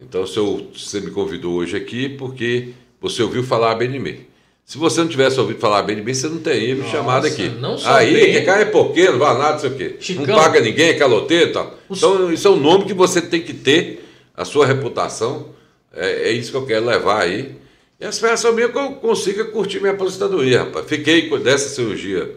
Então, 0.00 0.26
se 0.26 0.36
eu- 0.36 0.70
você 0.74 1.00
me 1.00 1.10
convidou 1.10 1.54
hoje 1.54 1.76
aqui 1.76 2.08
porque 2.08 2.70
você 3.00 3.22
ouviu 3.22 3.42
falar 3.44 3.74
bem 3.76 3.90
de 3.90 3.98
mim. 3.98 4.20
Se 4.64 4.78
você 4.78 5.00
não 5.00 5.08
tivesse 5.08 5.38
ouvido 5.40 5.58
falar 5.58 5.82
bem 5.82 5.96
de 5.96 6.02
mim, 6.02 6.14
você 6.14 6.28
não 6.28 6.38
teria 6.38 6.74
me 6.74 6.82
Nossa, 6.82 6.92
chamado 6.92 7.26
aqui. 7.26 7.48
não 7.48 7.76
só 7.76 7.94
Aí, 7.96 8.12
bem- 8.14 8.32
que 8.32 8.42
cara 8.42 8.62
é 8.62 8.64
porqueiro, 8.66 9.12
não 9.12 9.18
vai 9.18 9.36
nada, 9.36 9.52
não 9.54 9.58
sei 9.58 9.70
o 9.70 9.74
quê. 9.76 9.96
Chicão. 9.98 10.26
Não 10.26 10.36
paga 10.36 10.60
ninguém, 10.60 10.90
é 10.90 10.94
caloteiro 10.94 11.50
e 11.50 11.52
tal. 11.52 11.78
Os- 11.88 11.98
Então, 11.98 12.32
isso 12.32 12.46
é 12.46 12.50
um 12.50 12.56
nome 12.60 12.84
que 12.84 12.94
você 12.94 13.20
tem 13.20 13.42
que 13.42 13.52
ter, 13.52 14.04
a 14.34 14.44
sua 14.44 14.64
reputação. 14.66 15.48
É, 15.92 16.28
é 16.28 16.32
isso 16.32 16.50
que 16.52 16.56
eu 16.56 16.64
quero 16.64 16.86
levar 16.86 17.22
aí. 17.22 17.56
E 18.02 18.04
a 18.04 18.08
esperança 18.08 18.50
minha 18.50 18.66
é 18.66 18.68
que 18.68 18.76
eu 18.76 18.94
consiga 18.94 19.44
curtir 19.44 19.78
minha 19.78 19.92
aposentadoria, 19.92 20.64
rapaz. 20.64 20.86
Fiquei 20.88 21.28
com- 21.28 21.38
dessa 21.38 21.68
cirurgia 21.68 22.34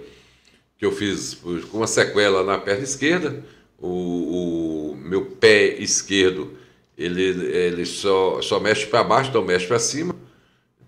que 0.77 0.85
eu 0.85 0.91
fiz 0.91 1.33
com 1.71 1.77
uma 1.77 1.87
sequela 1.87 2.43
na 2.43 2.59
perna 2.59 2.83
esquerda. 2.83 3.43
O, 3.81 4.91
o 4.91 4.95
meu 4.95 5.25
pé 5.25 5.69
esquerdo 5.79 6.51
ele, 6.95 7.23
ele 7.51 7.83
só, 7.83 8.43
só 8.43 8.59
mexe 8.59 8.85
para 8.85 9.03
baixo, 9.03 9.31
não 9.33 9.41
mexe 9.41 9.65
para 9.65 9.79
cima. 9.79 10.15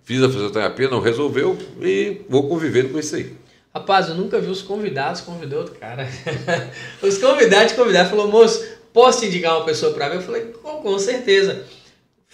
Fiz 0.03 0.21
a 0.21 0.29
fisioterapia, 0.29 0.87
não 0.87 0.99
resolveu 0.99 1.57
e 1.81 2.21
vou 2.29 2.47
convivendo 2.47 2.89
com 2.89 2.99
isso 2.99 3.15
aí. 3.15 3.33
Rapaz, 3.73 4.09
eu 4.09 4.13
nunca 4.13 4.39
vi 4.39 4.51
os 4.51 4.61
convidados 4.61 5.21
convidou 5.21 5.61
outro 5.61 5.73
cara. 5.73 6.07
os 7.01 7.17
convidados 7.17 7.73
convidaram, 7.73 8.11
falou, 8.11 8.27
moço, 8.27 8.63
posso 8.93 9.25
indicar 9.25 9.57
uma 9.57 9.65
pessoa 9.65 9.91
para 9.91 10.09
ver? 10.09 10.17
Eu 10.17 10.21
falei, 10.21 10.41
com, 10.61 10.83
com 10.83 10.99
certeza. 10.99 11.65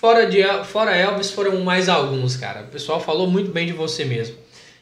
Fora, 0.03 0.25
de, 0.25 0.43
fora 0.65 0.93
Elvis, 0.93 1.31
foram 1.31 1.61
mais 1.61 1.87
alguns, 1.87 2.35
cara. 2.35 2.63
O 2.63 2.67
pessoal 2.67 2.99
falou 2.99 3.25
muito 3.25 3.51
bem 3.51 3.65
de 3.65 3.71
você 3.71 4.03
mesmo. 4.03 4.35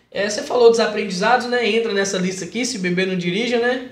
É, 0.10 0.28
você 0.28 0.42
falou 0.42 0.72
dos 0.72 0.80
aprendizados, 0.80 1.46
né? 1.46 1.70
Entra 1.70 1.94
nessa 1.94 2.18
lista 2.18 2.44
aqui, 2.44 2.66
se 2.66 2.80
beber 2.80 3.06
não 3.06 3.16
dirija, 3.16 3.60
né? 3.60 3.92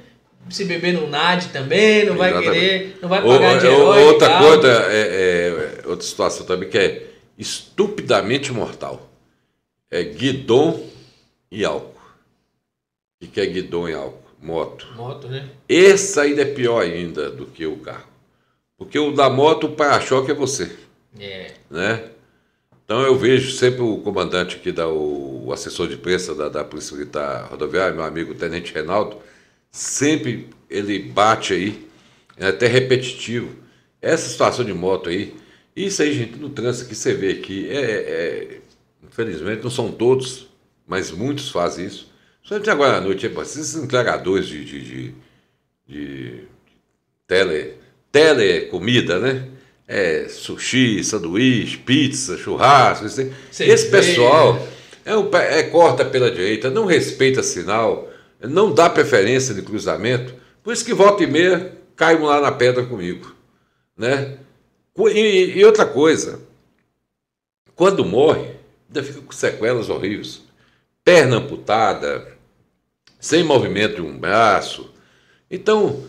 Se 0.50 0.66
beber 0.66 0.92
não 0.92 1.08
nade 1.08 1.50
também, 1.50 2.04
não 2.08 2.18
vai 2.18 2.32
Exatamente. 2.32 2.60
querer, 2.60 2.98
não 3.00 3.08
vai 3.08 3.22
pagar 3.22 3.58
o, 3.58 3.60
de 3.60 3.68
herói. 3.68 4.04
Outra 4.06 4.40
coisa, 4.40 4.68
é, 4.90 5.84
é, 5.84 5.88
outra 5.88 6.04
situação 6.04 6.48
também 6.48 6.68
que 6.68 6.80
é 6.80 7.06
estupidamente 7.38 8.52
mortal. 8.52 9.08
É 9.92 10.02
guidon 10.02 10.84
e 11.52 11.64
álcool. 11.64 11.94
O 13.22 13.28
que 13.28 13.40
é 13.40 13.46
guidon 13.46 13.88
e 13.88 13.94
álcool? 13.94 14.32
Moto. 14.42 14.88
Moto, 14.96 15.28
né? 15.28 15.48
Esse 15.70 16.20
ainda 16.20 16.42
é 16.42 16.46
pior 16.46 16.82
ainda 16.82 17.30
do 17.30 17.46
que 17.46 17.68
o 17.68 17.78
carro. 17.78 18.08
Porque 18.80 18.98
o 18.98 19.12
da 19.12 19.30
moto, 19.30 19.68
o 19.68 19.76
para-choque 19.76 20.32
é 20.32 20.34
você. 20.34 20.89
É. 21.18 21.54
Né? 21.70 22.10
Então 22.84 23.02
eu 23.02 23.16
vejo 23.18 23.52
sempre 23.52 23.82
o 23.82 24.00
comandante 24.00 24.56
aqui, 24.56 24.72
da, 24.72 24.88
o, 24.88 25.52
assessor 25.54 25.88
de 25.88 25.96
imprensa 25.96 26.34
da, 26.34 26.50
da 26.50 26.64
Polícia 26.64 26.96
Militar 26.98 27.48
Rodoviária, 27.50 27.94
meu 27.94 28.04
amigo 28.04 28.34
Tenente 28.34 28.74
Reinaldo, 28.74 29.18
sempre 29.72 30.50
ele 30.70 31.00
bate 31.00 31.54
aí, 31.54 31.88
é 32.38 32.48
até 32.48 32.68
repetitivo. 32.68 33.56
Essa 34.02 34.30
situação 34.30 34.66
de 34.66 34.74
moto 34.74 35.10
aí, 35.10 35.36
isso 35.76 36.02
aí, 36.02 36.14
gente, 36.14 36.38
no 36.38 36.50
trânsito 36.50 36.90
que 36.90 36.96
você 36.96 37.14
vê 37.14 37.32
aqui, 37.34 37.70
é, 37.70 37.80
é, 37.80 38.62
infelizmente 39.04 39.64
não 39.64 39.70
são 39.70 39.92
todos, 39.92 40.48
mas 40.88 41.12
muitos 41.12 41.50
fazem 41.50 41.86
isso. 41.86 42.12
Somente 42.42 42.70
agora 42.70 42.98
à 42.98 43.02
noite, 43.02 43.28
esses 43.28 43.76
entregadores 43.76 44.48
de, 44.48 44.66
de, 44.66 44.82
de, 44.82 45.16
de 45.88 46.44
tele, 47.28 47.76
telecomida, 48.12 49.20
né? 49.20 49.48
É, 49.90 50.28
sushi, 50.30 51.04
sanduíche, 51.04 51.80
pizza, 51.80 52.38
churrasco. 52.38 53.08
Esse, 53.08 53.34
esse 53.60 53.90
pessoal 53.90 54.56
é, 55.04 55.60
é, 55.60 55.64
corta 55.64 56.06
pela 56.06 56.30
direita, 56.30 56.70
não 56.70 56.86
respeita 56.86 57.42
sinal, 57.42 58.08
não 58.40 58.72
dá 58.72 58.88
preferência 58.88 59.52
de 59.56 59.64
cruzamento. 59.64 60.36
Por 60.62 60.72
isso 60.72 60.86
que 60.86 60.94
volta 60.94 61.24
e 61.24 61.28
meia 61.28 61.76
caem 61.96 62.22
lá 62.22 62.40
na 62.40 62.52
pedra 62.52 62.86
comigo. 62.86 63.36
Né? 63.98 64.38
E, 64.96 65.58
e 65.58 65.66
outra 65.66 65.88
coisa, 65.88 66.40
quando 67.74 68.06
morre, 68.06 68.52
ainda 68.88 69.02
fica 69.02 69.22
com 69.22 69.32
sequelas 69.32 69.90
horríveis. 69.90 70.44
Perna 71.04 71.38
amputada, 71.38 72.28
sem 73.20 73.44
movimento 73.44 73.96
de 73.96 74.02
um 74.02 74.16
braço. 74.16 74.94
Então, 75.50 76.04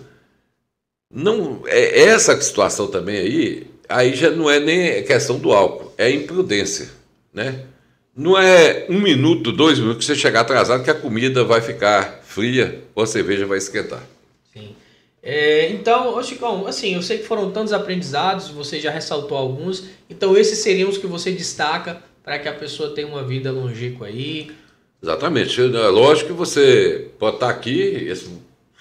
não 1.11 1.63
é 1.67 2.03
essa 2.03 2.39
situação 2.43 2.87
também 2.87 3.17
aí 3.17 3.70
aí 3.91 4.15
já 4.15 4.31
não 4.31 4.49
é 4.49 4.59
nem 4.59 5.03
questão 5.03 5.39
do 5.39 5.53
álcool, 5.53 5.93
é 5.99 6.11
imprudência, 6.11 6.89
né? 7.33 7.65
Não 8.17 8.39
é 8.39 8.87
um 8.89 9.01
minuto, 9.01 9.53
dois 9.53 9.79
minutos 9.79 10.07
que 10.07 10.13
você 10.13 10.19
chegar 10.19 10.41
atrasado 10.41 10.83
que 10.83 10.91
a 10.91 10.95
comida 10.95 11.45
vai 11.45 11.61
ficar 11.61 12.21
fria 12.23 12.83
ou 12.95 13.03
a 13.03 13.07
cerveja 13.07 13.47
vai 13.47 13.59
esquentar. 13.59 14.03
Sim. 14.53 14.75
É, 15.23 15.71
então, 15.71 16.15
ô 16.17 16.23
Chicão, 16.23 16.67
assim, 16.67 16.95
eu 16.95 17.03
sei 17.03 17.19
que 17.19 17.25
foram 17.25 17.51
tantos 17.51 17.73
aprendizados, 17.73 18.49
você 18.49 18.81
já 18.81 18.91
ressaltou 18.91 19.37
alguns, 19.37 19.85
então 20.09 20.37
esses 20.37 20.59
seriam 20.59 20.89
os 20.89 20.99
que 20.99 21.07
você 21.07 21.31
destaca 21.31 22.03
para 22.23 22.39
que 22.39 22.49
a 22.49 22.53
pessoa 22.53 22.91
tenha 22.91 23.07
uma 23.07 23.23
vida 23.23 23.51
longínqua 23.51 24.07
aí. 24.07 24.51
Exatamente. 25.03 25.61
É 25.61 25.65
lógico 25.65 26.29
que 26.29 26.37
você 26.37 27.09
pode 27.19 27.37
estar 27.37 27.49
aqui, 27.49 27.81
esse 27.81 28.29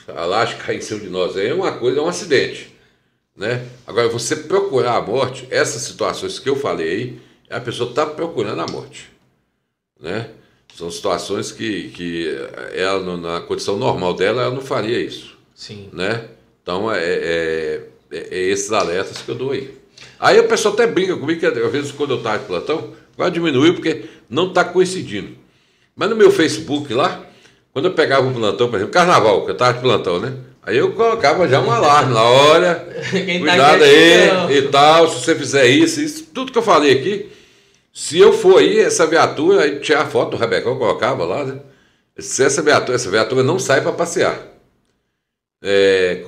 alasca 0.07 0.63
cair 0.63 0.77
em 0.79 0.81
cima 0.81 0.99
de 0.99 1.09
nós 1.09 1.37
aí 1.37 1.47
é 1.47 1.53
uma 1.53 1.73
coisa, 1.73 1.99
é 1.99 2.01
um 2.01 2.07
acidente. 2.07 2.73
Né? 3.39 3.65
Agora, 3.87 4.09
você 4.09 4.35
procurar 4.35 4.97
a 4.97 5.01
morte, 5.01 5.47
essas 5.49 5.83
situações 5.83 6.37
que 6.37 6.49
eu 6.49 6.57
falei 6.57 6.89
aí, 6.89 7.19
a 7.49 7.61
pessoa 7.61 7.89
está 7.89 8.05
procurando 8.05 8.59
a 8.59 8.67
morte. 8.67 9.09
Né? 9.97 10.29
São 10.75 10.91
situações 10.91 11.49
que, 11.49 11.87
que 11.91 12.37
ela, 12.73 13.17
na 13.17 13.39
condição 13.39 13.77
normal 13.77 14.13
dela, 14.13 14.43
ela 14.43 14.53
não 14.53 14.61
faria 14.61 14.99
isso. 14.99 15.37
Sim. 15.55 15.89
Né? 15.93 16.27
Então, 16.61 16.91
é, 16.91 17.01
é, 17.01 17.87
é, 18.11 18.27
é 18.29 18.39
esses 18.49 18.73
alertas 18.73 19.21
que 19.21 19.29
eu 19.29 19.35
dou 19.35 19.51
aí. 19.51 19.73
Aí 20.19 20.37
o 20.37 20.47
pessoal 20.49 20.73
até 20.73 20.85
brinca 20.85 21.15
comigo, 21.15 21.39
que 21.39 21.45
às 21.45 21.71
vezes 21.71 21.93
quando 21.93 22.11
eu 22.11 22.17
estava 22.17 22.39
de 22.39 22.45
plantão, 22.45 22.93
agora 23.13 23.31
diminuiu 23.31 23.73
porque 23.73 24.03
não 24.29 24.49
está 24.49 24.65
coincidindo. 24.65 25.37
Mas 25.95 26.09
no 26.09 26.15
meu 26.15 26.29
Facebook 26.29 26.93
lá, 26.93 27.25
quando 27.71 27.85
eu 27.85 27.93
pegava 27.93 28.27
o 28.27 28.33
plantão, 28.33 28.69
por 28.69 28.75
exemplo, 28.75 28.93
carnaval, 28.93 29.45
que 29.45 29.51
eu 29.51 29.53
estava 29.53 29.73
de 29.73 29.81
plantão, 29.81 30.19
né? 30.19 30.37
Aí 30.61 30.77
eu 30.77 30.91
colocava 30.93 31.47
já 31.47 31.59
um 31.59 31.71
alarme 31.71 32.13
na 32.13 32.23
hora, 32.23 32.87
Quem 33.09 33.39
tá 33.43 33.51
cuidado 33.51 33.79
tá 33.79 33.85
aí 33.85 34.57
e 34.57 34.61
tal, 34.69 35.09
se 35.09 35.23
você 35.23 35.35
fizer 35.35 35.67
isso, 35.67 36.01
isso, 36.01 36.25
tudo 36.33 36.51
que 36.51 36.57
eu 36.57 36.63
falei 36.63 36.99
aqui, 36.99 37.29
se 37.93 38.19
eu 38.19 38.31
for 38.33 38.59
aí, 38.59 38.79
essa 38.79 39.07
viatura, 39.07 39.63
aí 39.63 39.79
tinha 39.79 39.99
a 39.99 40.05
foto 40.05 40.31
do 40.31 40.37
Rebecão, 40.37 40.73
eu 40.73 40.77
colocava 40.77 41.25
lá, 41.25 41.43
né? 41.43 41.59
Se 42.17 42.43
essa 42.43 42.61
viatura, 42.61 42.95
essa 42.95 43.09
viatura 43.09 43.43
não 43.43 43.57
sai 43.57 43.81
para 43.81 43.91
passear. 43.93 44.39
É, 45.61 46.25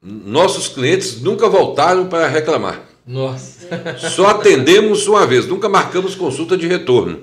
nossos 0.00 0.68
clientes 0.68 1.20
nunca 1.20 1.48
voltaram 1.48 2.06
para 2.06 2.28
reclamar. 2.28 2.82
Nossa. 3.06 3.68
Só 4.10 4.26
atendemos 4.26 5.06
uma 5.06 5.26
vez, 5.26 5.46
nunca 5.46 5.68
marcamos 5.68 6.14
consulta 6.14 6.56
de 6.56 6.66
retorno. 6.66 7.20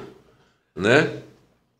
Né? 0.75 1.09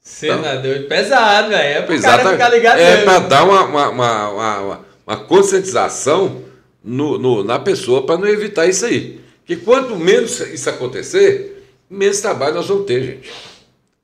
Senador, 0.10 0.76
então, 0.76 0.90
pesado, 0.90 1.50
velho. 1.50 1.78
É 1.78 1.82
para 1.84 2.02
cara 2.02 2.32
ficar 2.32 2.50
ligado 2.50 2.80
É 2.80 3.04
para 3.04 3.20
dar 3.20 3.44
uma, 3.44 3.64
uma, 3.64 3.90
uma, 3.90 4.30
uma, 4.30 4.86
uma 5.06 5.18
conscientização 5.18 6.42
no, 6.84 7.20
no, 7.20 7.44
na 7.44 7.60
pessoa 7.60 8.06
para 8.06 8.18
não 8.18 8.28
evitar 8.28 8.66
isso 8.66 8.86
aí. 8.86 9.22
Que 9.46 9.56
quanto 9.56 9.96
menos 9.96 10.40
isso 10.40 10.68
acontecer, 10.68 11.64
menos 11.88 12.20
trabalho 12.20 12.56
nós 12.56 12.68
vamos 12.68 12.86
ter, 12.86 13.04
gente. 13.04 13.32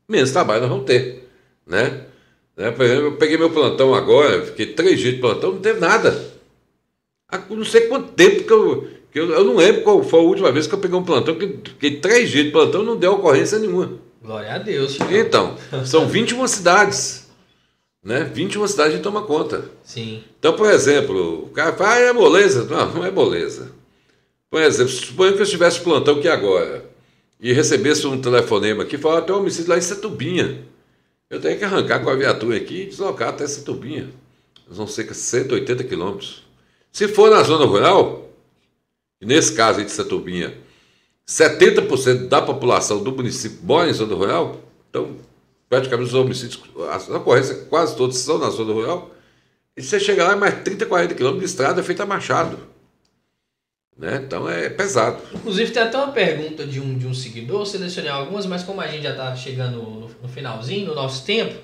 Menos 0.08 0.32
trabalho 0.32 0.62
nós 0.62 0.70
vamos 0.70 0.86
ter. 0.86 1.28
Né? 1.66 2.02
né? 2.56 2.70
Por 2.70 2.86
exemplo, 2.86 3.06
eu 3.06 3.18
peguei 3.18 3.38
meu 3.38 3.50
plantão 3.50 3.94
agora, 3.96 4.46
fiquei 4.46 4.68
três 4.68 5.00
dias 5.00 5.16
de 5.16 5.20
plantão, 5.20 5.54
não 5.54 5.60
teve 5.60 5.80
nada. 5.80 6.24
Há 7.28 7.40
não 7.50 7.66
sei 7.66 7.88
quanto 7.88 8.12
tempo 8.12 8.44
que 8.44 8.54
eu. 8.54 8.88
Que 9.12 9.20
eu, 9.20 9.32
eu 9.32 9.44
não 9.44 9.56
lembro 9.56 9.82
qual 9.82 10.04
foi 10.04 10.20
a 10.20 10.24
última 10.24 10.52
vez 10.52 10.68
que 10.68 10.76
eu 10.76 10.80
peguei 10.80 10.98
um 10.98 11.04
plantão, 11.04 11.36
que 11.36 11.48
fiquei 11.48 12.00
três 12.00 12.30
dias 12.30 12.46
de 12.46 12.52
plantão 12.52 12.84
não 12.84 12.96
deu 12.96 13.14
ocorrência 13.14 13.58
nenhuma. 13.58 14.06
Glória 14.22 14.54
a 14.54 14.58
Deus. 14.58 14.94
Chico. 14.94 15.12
Então, 15.12 15.58
são 15.86 16.08
21 16.10 16.48
cidades. 16.48 17.26
Né? 18.04 18.24
21 18.24 18.68
cidades 18.68 18.98
de 18.98 19.04
toma 19.04 19.24
conta. 19.24 19.66
Sim. 19.84 20.24
Então, 20.38 20.56
por 20.56 20.70
exemplo, 20.70 21.46
o 21.46 21.50
cara 21.50 21.74
fala, 21.74 21.94
ah, 21.94 22.00
é 22.00 22.14
moleza. 22.14 22.64
Não, 22.66 22.94
não 22.94 23.06
é 23.06 23.10
moleza. 23.12 23.72
Por 24.50 24.62
exemplo, 24.62 24.92
suponha 24.92 25.34
que 25.34 25.40
eu 25.40 25.44
estivesse 25.44 25.82
plantão 25.82 26.18
aqui 26.18 26.28
agora 26.28 26.86
e 27.40 27.52
recebesse 27.52 28.08
um 28.08 28.20
telefonema 28.22 28.84
aqui, 28.84 28.98
falar, 28.98 29.22
tem 29.22 29.36
um 29.36 29.40
homicídio 29.40 29.70
lá 29.70 29.78
em 29.78 29.82
Setubinha. 29.82 30.64
Eu 31.30 31.42
tenho 31.42 31.58
que 31.58 31.66
arrancar 31.66 32.00
com 32.04 32.10
a 32.10 32.16
viatura 32.16 32.58
aqui 32.58 32.84
e 32.84 32.86
deslocar 32.86 33.30
até 33.30 33.46
Setubinha. 33.48 34.10
Vão 34.68 34.88
ser 34.88 35.14
180 35.14 35.84
quilômetros. 35.84 36.44
Se 36.92 37.08
for 37.08 37.30
na 37.30 37.44
zona 37.44 37.66
rural, 37.66 38.30
nesse 39.22 39.54
caso 39.54 39.80
aí 39.80 39.86
de 39.86 39.92
Setubinha, 39.92 40.58
70% 41.28 42.28
da 42.28 42.42
população 42.42 43.04
do 43.04 43.12
município 43.12 43.60
mora 43.64 43.90
em 43.90 43.94
zona 43.94 44.16
rural, 44.16 44.62
então 44.90 45.18
praticamente 45.68 46.10
os 46.10 46.14
homicídios, 46.14 46.62
as 46.92 47.10
ocorrências 47.10 47.68
quase 47.68 47.96
todas 47.96 48.18
são 48.18 48.38
na 48.38 48.50
zona 48.50 48.74
rural, 48.74 49.12
e 49.76 49.82
você 49.82 50.00
chega 50.00 50.24
lá 50.24 50.36
mais 50.36 50.64
30, 50.64 50.86
40 50.86 51.16
quilômetros 51.16 51.50
de 51.50 51.52
estrada 51.52 51.84
feita 51.84 52.04
a 52.04 52.06
machado. 52.06 52.58
Né? 53.98 54.22
Então 54.26 54.48
é 54.50 54.70
pesado. 54.70 55.22
Inclusive 55.34 55.72
tem 55.72 55.82
até 55.82 55.98
uma 55.98 56.12
pergunta 56.12 56.66
de 56.66 56.80
um, 56.80 56.98
de 56.98 57.08
um 57.08 57.14
seguidor, 57.14 57.66
selecionei 57.66 58.12
algumas, 58.12 58.46
mas 58.46 58.64
como 58.64 58.82
a 58.82 58.88
gente 58.88 59.04
já 59.04 59.12
está 59.12 59.36
chegando 59.36 59.78
no, 59.78 60.10
no, 60.22 60.28
finalzinho, 60.28 60.88
no 60.88 60.96
nosso 60.96 61.26
tempo, 61.26 61.56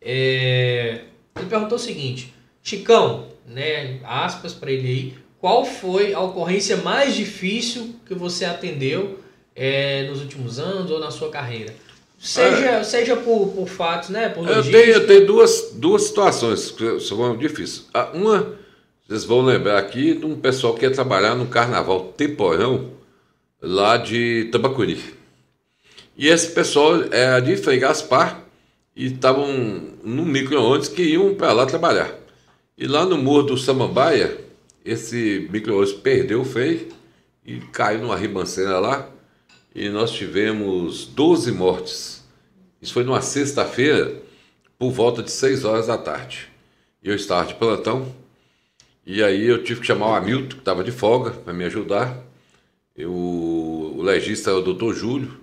é... 0.00 1.02
ele 1.36 1.46
perguntou 1.48 1.76
o 1.76 1.80
seguinte, 1.80 2.32
Chicão, 2.62 3.28
né, 3.46 4.00
aspas 4.04 4.54
para 4.54 4.70
ele 4.70 4.88
aí, 4.88 5.21
qual 5.42 5.64
foi 5.64 6.14
a 6.14 6.20
ocorrência 6.20 6.76
mais 6.76 7.16
difícil 7.16 7.96
que 8.06 8.14
você 8.14 8.44
atendeu 8.44 9.18
é, 9.56 10.04
nos 10.08 10.20
últimos 10.20 10.60
anos 10.60 10.88
ou 10.88 11.00
na 11.00 11.10
sua 11.10 11.30
carreira? 11.30 11.74
Seja, 12.16 12.70
é, 12.70 12.84
seja 12.84 13.16
por, 13.16 13.48
por 13.48 13.66
fatos, 13.66 14.10
né? 14.10 14.28
Por 14.28 14.48
eu 14.48 14.62
tenho, 14.62 14.92
eu 14.92 15.04
tenho 15.04 15.26
duas, 15.26 15.72
duas 15.74 16.04
situações 16.04 16.70
que 16.70 17.00
são 17.00 17.36
difíceis. 17.36 17.88
Uma, 18.14 18.54
vocês 19.04 19.24
vão 19.24 19.42
lembrar 19.42 19.78
aqui 19.78 20.14
de 20.14 20.24
um 20.24 20.36
pessoal 20.36 20.74
que 20.74 20.84
ia 20.84 20.92
trabalhar 20.92 21.34
no 21.34 21.48
carnaval 21.48 22.12
temporão 22.16 22.92
lá 23.60 23.96
de 23.96 24.48
Tambacuri. 24.52 25.02
E 26.16 26.28
esse 26.28 26.52
pessoal 26.52 27.02
era 27.10 27.40
de 27.40 27.56
Frei 27.56 27.80
Gaspar 27.80 28.44
e 28.94 29.06
estavam 29.06 29.48
num 30.04 30.24
micro-ônibus 30.24 30.86
que 30.86 31.02
iam 31.02 31.34
para 31.34 31.52
lá 31.52 31.66
trabalhar. 31.66 32.14
E 32.78 32.86
lá 32.86 33.04
no 33.04 33.18
Morro 33.18 33.42
do 33.42 33.58
Samambaia, 33.58 34.51
esse 34.84 35.48
micro-ônibus 35.50 35.92
perdeu 35.92 36.40
o 36.40 36.44
freio 36.44 36.88
e 37.44 37.60
caiu 37.72 38.00
numa 38.00 38.16
ribanceira 38.16 38.78
lá 38.78 39.08
e 39.74 39.88
nós 39.88 40.12
tivemos 40.12 41.06
12 41.06 41.52
mortes. 41.52 42.22
Isso 42.80 42.92
foi 42.92 43.04
numa 43.04 43.22
sexta-feira, 43.22 44.20
por 44.78 44.90
volta 44.90 45.22
de 45.22 45.30
6 45.30 45.64
horas 45.64 45.86
da 45.86 45.96
tarde. 45.96 46.48
Eu 47.02 47.14
estava 47.14 47.46
de 47.46 47.54
plantão 47.54 48.14
e 49.06 49.22
aí 49.22 49.46
eu 49.46 49.62
tive 49.62 49.80
que 49.80 49.86
chamar 49.86 50.06
o 50.06 50.14
Hamilton, 50.14 50.48
que 50.48 50.58
estava 50.58 50.84
de 50.84 50.92
folga, 50.92 51.30
para 51.30 51.52
me 51.52 51.64
ajudar. 51.64 52.16
Eu, 52.96 53.12
o 53.12 54.02
legista 54.02 54.50
é 54.50 54.54
o 54.54 54.60
doutor 54.60 54.94
Júlio, 54.94 55.40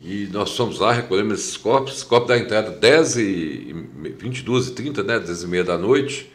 e 0.00 0.28
nós 0.32 0.56
fomos 0.56 0.78
lá, 0.78 0.92
recolhemos 0.92 1.40
esses 1.40 1.56
corpos, 1.56 2.02
corpos 2.02 2.28
da 2.28 2.38
entrada 2.38 2.70
10 2.70 3.16
e 3.18 3.86
22 4.18 4.68
e 4.68 4.72
30, 4.72 5.02
né, 5.02 5.18
10 5.18 5.42
e 5.42 5.46
meia 5.46 5.64
da 5.64 5.76
noite, 5.76 6.30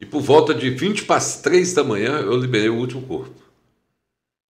e 0.00 0.04
por 0.04 0.20
volta 0.20 0.54
de 0.54 0.70
20 0.70 1.04
para 1.04 1.16
as 1.16 1.40
3 1.40 1.74
da 1.74 1.84
manhã 1.84 2.20
eu 2.20 2.36
liberei 2.36 2.68
o 2.68 2.76
último 2.76 3.02
corpo. 3.02 3.34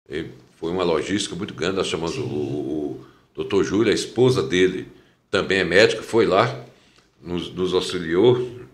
E 0.09 0.25
foi 0.57 0.71
uma 0.71 0.83
logística 0.83 1.35
muito 1.35 1.53
grande, 1.53 1.77
nós 1.77 1.87
chamamos 1.87 2.17
o, 2.17 2.23
o, 2.23 3.05
doutor 3.33 3.63
Júlio, 3.63 3.91
a 3.91 3.95
esposa 3.95 4.41
dele 4.41 4.87
também 5.29 5.59
é 5.59 5.63
médica, 5.63 6.01
foi 6.01 6.25
lá, 6.25 6.63
nos, 7.21 7.53
nos 7.53 7.73
auxiliou. 7.73 8.65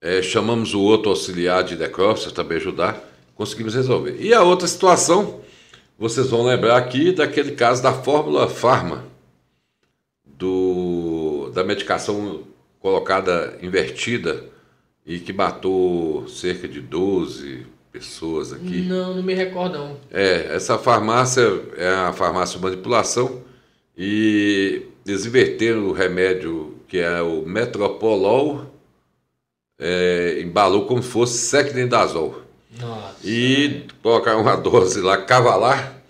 É, 0.00 0.20
chamamos 0.20 0.74
o 0.74 0.80
outro 0.80 1.10
auxiliar 1.10 1.62
de 1.62 1.76
necrópsia 1.76 2.30
também 2.30 2.58
ajudar, 2.58 3.00
conseguimos 3.34 3.74
resolver. 3.74 4.16
E 4.20 4.34
a 4.34 4.42
outra 4.42 4.66
situação 4.66 5.42
vocês 5.98 6.30
vão 6.30 6.42
lembrar 6.42 6.76
aqui 6.76 7.12
daquele 7.12 7.52
caso 7.52 7.82
da 7.82 7.92
fórmula 7.92 8.48
Pharma, 8.48 9.04
do, 10.24 11.50
da 11.54 11.62
medicação 11.62 12.42
colocada 12.80 13.56
invertida 13.62 14.50
e 15.06 15.18
que 15.18 15.32
matou 15.32 16.26
cerca 16.28 16.68
de 16.68 16.80
12 16.80 17.66
pessoas 17.90 18.52
aqui. 18.52 18.82
Não, 18.82 19.14
não 19.14 19.22
me 19.22 19.34
recordo 19.34 19.78
não. 19.78 19.96
É, 20.10 20.54
essa 20.54 20.78
farmácia 20.78 21.42
é 21.76 21.88
a 21.88 22.12
farmácia 22.12 22.56
de 22.56 22.62
manipulação 22.64 23.42
e 23.96 24.86
eles 25.06 25.26
inverteram 25.26 25.86
o 25.86 25.92
remédio 25.92 26.76
que 26.88 26.98
é 26.98 27.22
o 27.22 27.42
Metropolol, 27.46 28.66
é, 29.78 30.40
embalou 30.42 30.86
como 30.86 31.02
se 31.02 31.08
fosse 31.08 31.38
Secnidazol. 31.38 32.42
Nossa. 32.78 33.16
E 33.24 33.86
colocaram 34.02 34.42
uma 34.42 34.56
dose 34.56 35.00
lá, 35.00 35.16
cavalar, 35.16 36.02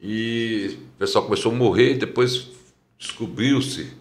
e 0.00 0.78
o 0.94 0.98
pessoal 0.98 1.24
começou 1.24 1.52
a 1.52 1.54
morrer, 1.54 1.94
depois 1.94 2.48
descobriu-se 2.98 3.92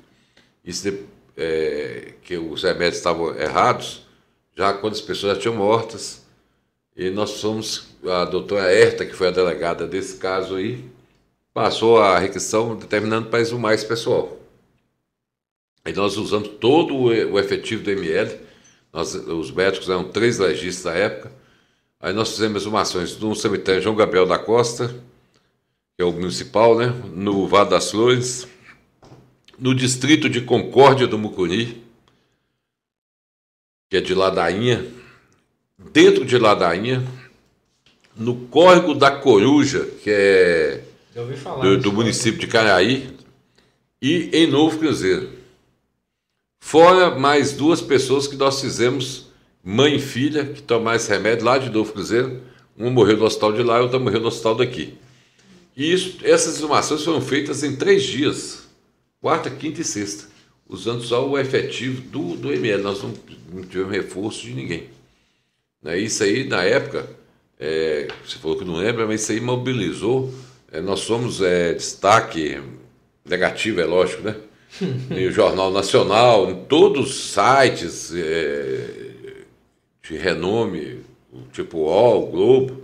é, 1.38 2.14
que 2.22 2.38
os 2.38 2.64
remédios 2.64 2.98
estavam 2.98 3.34
errados, 3.38 4.05
já 4.56 4.73
quando 4.73 4.94
as 4.94 5.02
pessoas 5.02 5.36
já 5.36 5.41
tinham 5.41 5.56
mortas. 5.56 6.26
E 6.95 7.10
nós 7.10 7.41
fomos, 7.41 7.88
a 8.06 8.26
doutora 8.26 8.72
Herta, 8.72 9.06
que 9.06 9.14
foi 9.14 9.27
a 9.27 9.32
delegada 9.32 9.86
desse 9.86 10.18
caso 10.18 10.56
aí, 10.56 10.84
passou 11.53 11.99
a 11.99 12.18
requisição 12.18 12.76
determinando 12.76 13.30
para 13.30 13.41
exumar 13.41 13.73
esse 13.73 13.86
pessoal. 13.86 14.40
Aí 15.84 15.94
nós 15.94 16.18
usamos 16.18 16.48
todo 16.60 16.95
o 16.95 17.40
efetivo 17.40 17.84
do 17.84 17.91
ML, 17.91 18.40
nós, 18.91 19.14
os 19.14 19.52
médicos 19.52 19.90
eram 19.90 20.06
três 20.06 20.40
legistas 20.40 20.84
da 20.84 20.94
época, 20.94 21.32
Aí 22.06 22.14
nós 22.14 22.30
fizemos 22.30 22.61
exumações 22.61 23.18
no 23.18 23.36
cemitério 23.36 23.82
João 23.82 23.95
Gabriel 23.95 24.27
da 24.27 24.38
Costa, 24.38 24.90
que 24.90 26.03
é 26.03 26.06
o 26.06 26.11
municipal, 26.11 26.77
né? 26.77 26.94
no 27.11 27.48
Vale 27.48 27.72
das 27.72 27.90
Flores, 27.90 28.48
no 29.57 29.73
distrito 29.73 30.30
de 30.30 30.41
Concórdia 30.41 31.07
do 31.07 31.18
Mucuni, 31.18 31.84
que 33.96 33.98
é 33.98 34.02
de 34.02 34.14
Ladainha, 34.14 34.86
dentro 35.94 36.26
de 36.26 36.38
Ladainha, 36.38 37.02
no 38.14 38.48
Córrego 38.48 38.94
da 38.94 39.10
Coruja, 39.10 39.88
que 40.04 40.10
é 40.10 40.84
do, 41.62 41.78
do 41.78 41.94
município 41.94 42.38
de 42.38 42.48
Caraí, 42.48 43.10
e 44.02 44.30
em 44.34 44.48
Novo 44.48 44.78
Cruzeiro. 44.78 45.30
Fora 46.60 47.18
mais 47.18 47.54
duas 47.54 47.80
pessoas 47.80 48.28
que 48.28 48.36
nós 48.36 48.60
fizemos 48.60 49.28
mãe 49.64 49.96
e 49.96 50.00
filha 50.00 50.46
que 50.46 50.62
tomaram 50.62 50.98
esse 50.98 51.10
remédio 51.10 51.46
lá 51.46 51.58
de 51.58 51.70
Novo 51.70 51.94
Cruzeiro. 51.94 52.42
Uma 52.78 52.90
morreu 52.90 53.16
no 53.16 53.24
hospital 53.24 53.54
de 53.54 53.64
lá 53.64 53.78
e 53.78 53.82
outra 53.82 53.98
morreu 53.98 54.20
no 54.20 54.28
hospital 54.28 54.56
daqui. 54.56 54.98
E 55.78 55.94
isso, 55.94 56.18
essas 56.24 56.58
exumações 56.58 57.02
foram 57.02 57.22
feitas 57.22 57.64
em 57.64 57.78
três 57.78 58.04
dias, 58.04 58.68
quarta, 59.22 59.50
quinta 59.50 59.80
e 59.80 59.86
sexta, 59.86 60.35
usando 60.68 61.02
só 61.02 61.28
o 61.28 61.38
efetivo 61.38 62.02
do, 62.02 62.36
do 62.36 62.54
ML. 62.54 62.82
Nós 62.82 63.02
não, 63.02 63.14
não 63.54 63.64
tivemos 63.64 63.92
reforço 63.92 64.42
de 64.42 64.54
ninguém. 64.54 64.90
Né? 65.82 66.00
Isso 66.00 66.24
aí, 66.24 66.48
na 66.48 66.64
época, 66.64 67.10
é, 67.60 68.08
você 68.26 68.38
falou 68.38 68.58
que 68.58 68.66
não 68.66 68.76
lembra, 68.76 69.06
mas 69.06 69.22
isso 69.22 69.32
aí 69.32 69.40
mobilizou. 69.40 70.34
É, 70.72 70.82
nós 70.82 71.02
somos 71.02 71.42
é, 71.42 71.74
destaque 71.74 72.62
negativo, 73.24 73.80
é 73.80 73.86
lógico, 73.86 74.24
né? 74.24 74.36
no 75.10 75.32
Jornal 75.32 75.72
Nacional, 75.72 76.52
em 76.52 76.66
todos 76.66 77.10
os 77.10 77.32
sites, 77.32 78.14
é, 78.14 79.06
de 80.08 80.18
renome, 80.18 81.00
tipo 81.52 81.80
O, 81.80 82.26
Globo, 82.28 82.84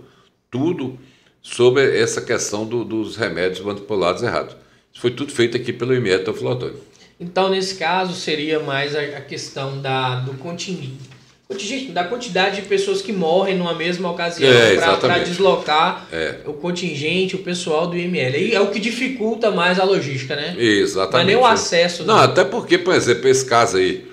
tudo 0.50 0.98
sobre 1.40 1.98
essa 1.98 2.20
questão 2.20 2.66
do, 2.66 2.84
dos 2.84 3.16
remédios 3.16 3.60
manipulados 3.60 4.22
errados. 4.22 4.56
Isso 4.92 5.00
foi 5.00 5.10
tudo 5.10 5.32
feito 5.32 5.56
aqui 5.56 5.72
pelo 5.72 5.94
IMET 5.94 6.24
Teofilotônio. 6.24 6.91
Então, 7.22 7.48
nesse 7.48 7.76
caso, 7.76 8.14
seria 8.14 8.58
mais 8.58 8.96
a, 8.96 9.20
questão 9.20 9.80
da, 9.80 10.16
do 10.16 10.34
contingente, 10.34 11.92
da 11.92 12.02
quantidade 12.02 12.60
de 12.60 12.62
pessoas 12.62 13.00
que 13.00 13.12
morrem 13.12 13.56
numa 13.56 13.74
mesma 13.74 14.10
ocasião 14.10 14.50
é, 14.50 14.76
para 14.96 15.18
deslocar 15.18 16.08
é. 16.12 16.40
o 16.44 16.52
contingente, 16.54 17.36
o 17.36 17.38
pessoal 17.38 17.86
do 17.86 17.96
IML. 17.96 18.36
E 18.36 18.54
é 18.54 18.60
o 18.60 18.70
que 18.70 18.80
dificulta 18.80 19.52
mais 19.52 19.78
a 19.78 19.84
logística, 19.84 20.34
né? 20.34 20.56
Exatamente. 20.58 21.12
Não 21.12 21.20
é 21.20 21.24
nem 21.24 21.36
o 21.36 21.46
acesso. 21.46 22.04
Não, 22.04 22.16
até 22.16 22.42
porque, 22.44 22.76
por 22.76 22.92
exemplo, 22.92 23.28
esse 23.28 23.44
caso 23.44 23.76
aí, 23.76 24.10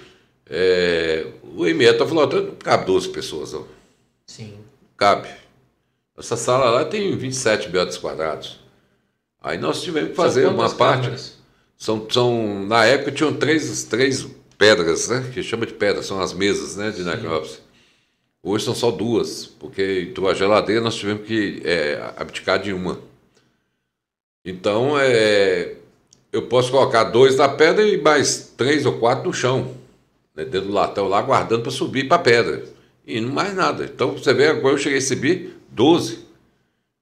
é, 0.48 1.26
o 1.56 1.66
IME 1.68 1.86
está 1.86 2.06
falando, 2.06 2.58
cabe 2.64 2.86
12 2.86 3.10
pessoas. 3.10 3.56
Ó. 3.56 3.64
Sim. 4.28 4.54
Cabe. 4.96 5.30
Essa 6.16 6.38
sala 6.38 6.70
lá 6.70 6.86
tem 6.86 7.18
27 7.18 7.70
metros 7.70 7.98
quadrados. 7.98 8.60
Aí 9.42 9.58
nós 9.58 9.82
tivemos 9.82 10.10
que 10.10 10.16
fazer 10.16 10.46
uma 10.46 10.70
parte. 10.70 11.39
São, 11.80 12.06
são, 12.10 12.66
na 12.66 12.84
época 12.84 13.14
tinham 13.14 13.34
três, 13.34 13.86
três 13.86 14.28
pedras, 14.58 15.08
né? 15.08 15.32
Que 15.34 15.42
chama 15.42 15.66
de 15.66 15.74
pedras, 15.74 16.06
são 16.06 16.20
as 16.20 16.34
mesas 16.34 16.76
né, 16.76 16.92
de 16.92 17.04
necrópsia. 17.04 17.62
Hoje 18.44 18.66
são 18.66 18.76
só 18.76 18.92
duas, 18.92 19.46
porque 19.46 20.08
entrou 20.10 20.30
a 20.30 20.34
geladeira, 20.34 20.82
nós 20.82 20.96
tivemos 20.96 21.26
que 21.26 21.62
é, 21.64 22.12
abdicar 22.18 22.62
de 22.62 22.74
uma. 22.74 23.00
Então, 24.44 25.00
é, 25.00 25.76
eu 26.34 26.48
posso 26.48 26.70
colocar 26.70 27.06
dois 27.06 27.38
na 27.38 27.48
pedra 27.48 27.88
e 27.88 28.02
mais 28.02 28.54
três 28.58 28.86
ou 28.86 29.00
quatro 29.00 29.28
no 29.28 29.34
chão 29.34 29.74
né, 30.36 30.44
dentro 30.44 30.68
do 30.68 30.74
latão 30.74 31.08
lá, 31.08 31.20
aguardando 31.20 31.62
para 31.62 31.72
subir 31.72 32.10
para 32.10 32.18
a 32.18 32.24
pedra. 32.24 32.66
E 33.08 33.22
não 33.22 33.32
mais 33.32 33.56
nada. 33.56 33.86
Então, 33.86 34.12
você 34.12 34.34
vê, 34.34 34.48
agora 34.48 34.76
eu 34.76 34.80
cheguei 34.80 35.00
a 35.00 35.02
subir 35.02 35.58
12. 35.70 36.26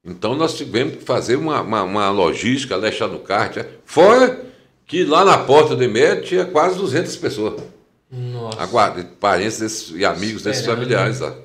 Então, 0.05 0.35
nós 0.35 0.55
tivemos 0.55 0.97
que 0.97 1.03
fazer 1.03 1.35
uma, 1.35 1.61
uma, 1.61 1.81
uma 1.81 2.09
logística, 2.11 2.79
deixar 2.79 3.07
no 3.07 3.19
kart. 3.19 3.57
Fora 3.83 4.45
que 4.87 5.03
lá 5.03 5.25
na 5.25 5.37
porta 5.37 5.75
do 5.75 5.83
IMED 5.83 6.25
tinha 6.25 6.45
quase 6.45 6.77
200 6.77 7.15
pessoas. 7.17 7.61
Nossa. 8.09 8.61
Aguarda, 8.61 9.03
parentes 9.19 9.59
desses, 9.59 9.93
e 9.93 10.05
amigos 10.05 10.41
desses 10.41 10.65
familiares 10.65 11.19
lá. 11.19 11.35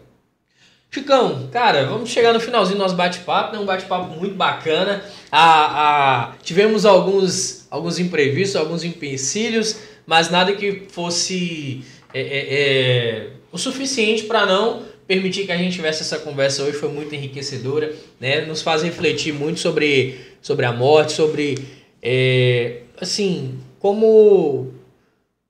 Chicão, 0.89 1.49
cara, 1.51 1.87
vamos 1.87 2.11
chegar 2.11 2.33
no 2.33 2.39
finalzinho 2.39 2.77
do 2.77 2.83
nosso 2.83 2.95
bate-papo, 2.95 3.57
né? 3.57 3.59
Um 3.59 3.65
bate-papo 3.65 4.15
muito 4.17 4.37
bacana. 4.37 5.03
Ah, 5.31 6.31
ah, 6.31 6.35
tivemos 6.43 6.85
alguns, 6.85 7.67
alguns 7.71 7.99
imprevistos, 7.99 8.57
alguns 8.57 8.85
empecilhos, 8.85 9.79
mas 10.07 10.31
nada 10.31 10.53
que 10.53 10.83
fosse 10.91 11.83
é, 12.13 12.21
é, 12.21 12.47
é, 12.51 13.31
o 13.51 13.59
suficiente 13.59 14.25
para 14.25 14.45
não 14.45 14.83
permitir 15.07 15.47
que 15.47 15.53
a 15.53 15.57
gente 15.57 15.75
tivesse 15.75 16.03
essa 16.03 16.19
conversa 16.19 16.63
hoje. 16.63 16.77
Foi 16.77 16.91
muito 16.91 17.13
enriquecedora, 17.15 17.93
né? 18.21 18.43
Nos 18.43 18.61
faz 18.61 18.83
refletir 18.83 19.33
muito 19.33 19.61
sobre, 19.61 20.21
sobre 20.43 20.67
a 20.67 20.73
morte, 20.73 21.13
sobre 21.13 21.59
é, 22.03 22.82
assim 23.03 23.59
como 23.79 24.73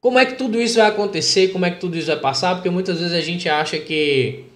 como 0.00 0.18
é 0.18 0.26
que 0.26 0.34
tudo 0.34 0.60
isso 0.60 0.78
vai 0.78 0.88
acontecer, 0.88 1.52
como 1.52 1.64
é 1.64 1.70
que 1.70 1.78
tudo 1.78 1.96
isso 1.96 2.08
vai 2.08 2.18
passar, 2.18 2.56
porque 2.56 2.68
muitas 2.68 2.98
vezes 2.98 3.14
a 3.14 3.20
gente 3.20 3.48
acha 3.48 3.78
que, 3.78 4.46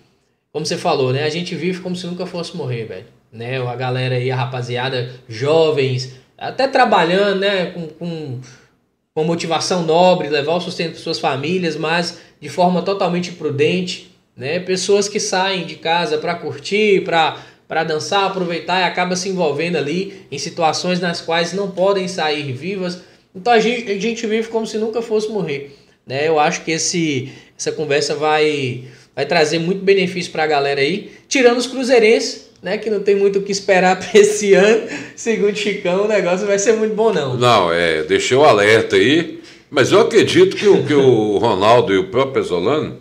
como 0.52 0.66
você 0.66 0.77
falou, 0.77 1.12
né? 1.12 1.23
A 1.23 1.28
gente 1.28 1.55
vive 1.55 1.81
como 1.81 1.94
se 1.94 2.05
nunca 2.05 2.27
fosse 2.27 2.56
morrer, 2.56 2.85
velho. 2.85 3.06
Né? 3.31 3.64
A 3.64 3.77
galera 3.77 4.16
aí, 4.16 4.28
a 4.28 4.35
rapaziada, 4.35 5.09
jovens, 5.28 6.16
até 6.36 6.66
trabalhando, 6.66 7.39
né? 7.39 7.66
Com, 7.66 7.86
com 7.86 8.40
com 9.16 9.24
motivação 9.24 9.82
nobre, 9.82 10.28
levar 10.28 10.56
o 10.56 10.60
sustento 10.60 10.93
para 10.93 11.01
suas 11.01 11.18
famílias, 11.18 11.74
mas 11.74 12.20
de 12.39 12.51
forma 12.51 12.82
totalmente 12.82 13.32
prudente, 13.32 14.14
né? 14.36 14.60
Pessoas 14.60 15.09
que 15.09 15.18
saem 15.18 15.64
de 15.64 15.77
casa 15.77 16.18
para 16.18 16.35
curtir, 16.35 17.02
para 17.02 17.43
para 17.68 17.84
dançar, 17.84 18.24
aproveitar 18.24 18.80
e 18.80 18.84
acaba 18.84 19.16
se 19.16 19.28
envolvendo 19.28 19.76
ali 19.76 20.22
em 20.30 20.38
situações 20.38 21.01
nas 21.01 21.20
quais 21.20 21.52
não 21.52 21.70
podem 21.70 22.06
sair 22.09 22.52
vivas, 22.52 23.01
Então 23.34 23.52
a 23.52 23.59
gente, 23.59 23.90
a 23.90 23.98
gente 23.98 24.26
vive 24.26 24.48
como 24.48 24.66
se 24.66 24.78
nunca 24.78 25.02
fosse 25.02 25.28
morrer. 25.28 25.76
Né? 26.06 26.26
Eu 26.26 26.38
acho 26.38 26.62
que 26.62 26.70
esse, 26.70 27.32
essa 27.59 27.72
conversa 27.72 28.14
vai, 28.14 28.84
vai 29.14 29.26
trazer 29.26 29.59
muito 29.59 29.84
benefício 29.84 30.30
para 30.30 30.44
a 30.44 30.47
galera 30.47 30.80
aí, 30.80 31.10
tirando 31.28 31.59
os 31.59 31.66
cruzeirenses, 31.66 32.47
né, 32.62 32.78
que 32.78 32.88
não 32.88 33.01
tem 33.01 33.14
muito 33.14 33.40
o 33.40 33.43
que 33.43 33.52
esperar 33.52 33.98
para 34.01 34.18
esse 34.18 34.55
ano. 34.55 34.88
Segundo 35.14 35.56
Chicão, 35.56 36.05
o 36.05 36.09
negócio 36.09 36.47
vai 36.47 36.59
ser 36.59 36.72
muito 36.74 36.94
bom, 36.94 37.12
não. 37.12 37.36
Não, 37.36 37.72
é, 37.72 38.02
deixei 38.05 38.36
o 38.36 38.44
alerta 38.44 38.97
aí, 38.97 39.40
mas 39.68 39.93
eu 39.93 40.01
acredito 40.01 40.56
que 40.56 40.66
o, 40.66 40.84
que 40.84 40.94
o 40.94 41.38
Ronaldo 41.38 41.93
e 41.93 41.98
o 41.98 42.09
próprio 42.09 42.34
Pesolano, 42.34 42.98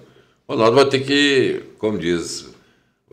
Ronaldo 0.48 0.76
vai 0.76 0.86
ter 0.86 1.00
que, 1.00 1.62
como 1.78 1.98
diz, 1.98 2.46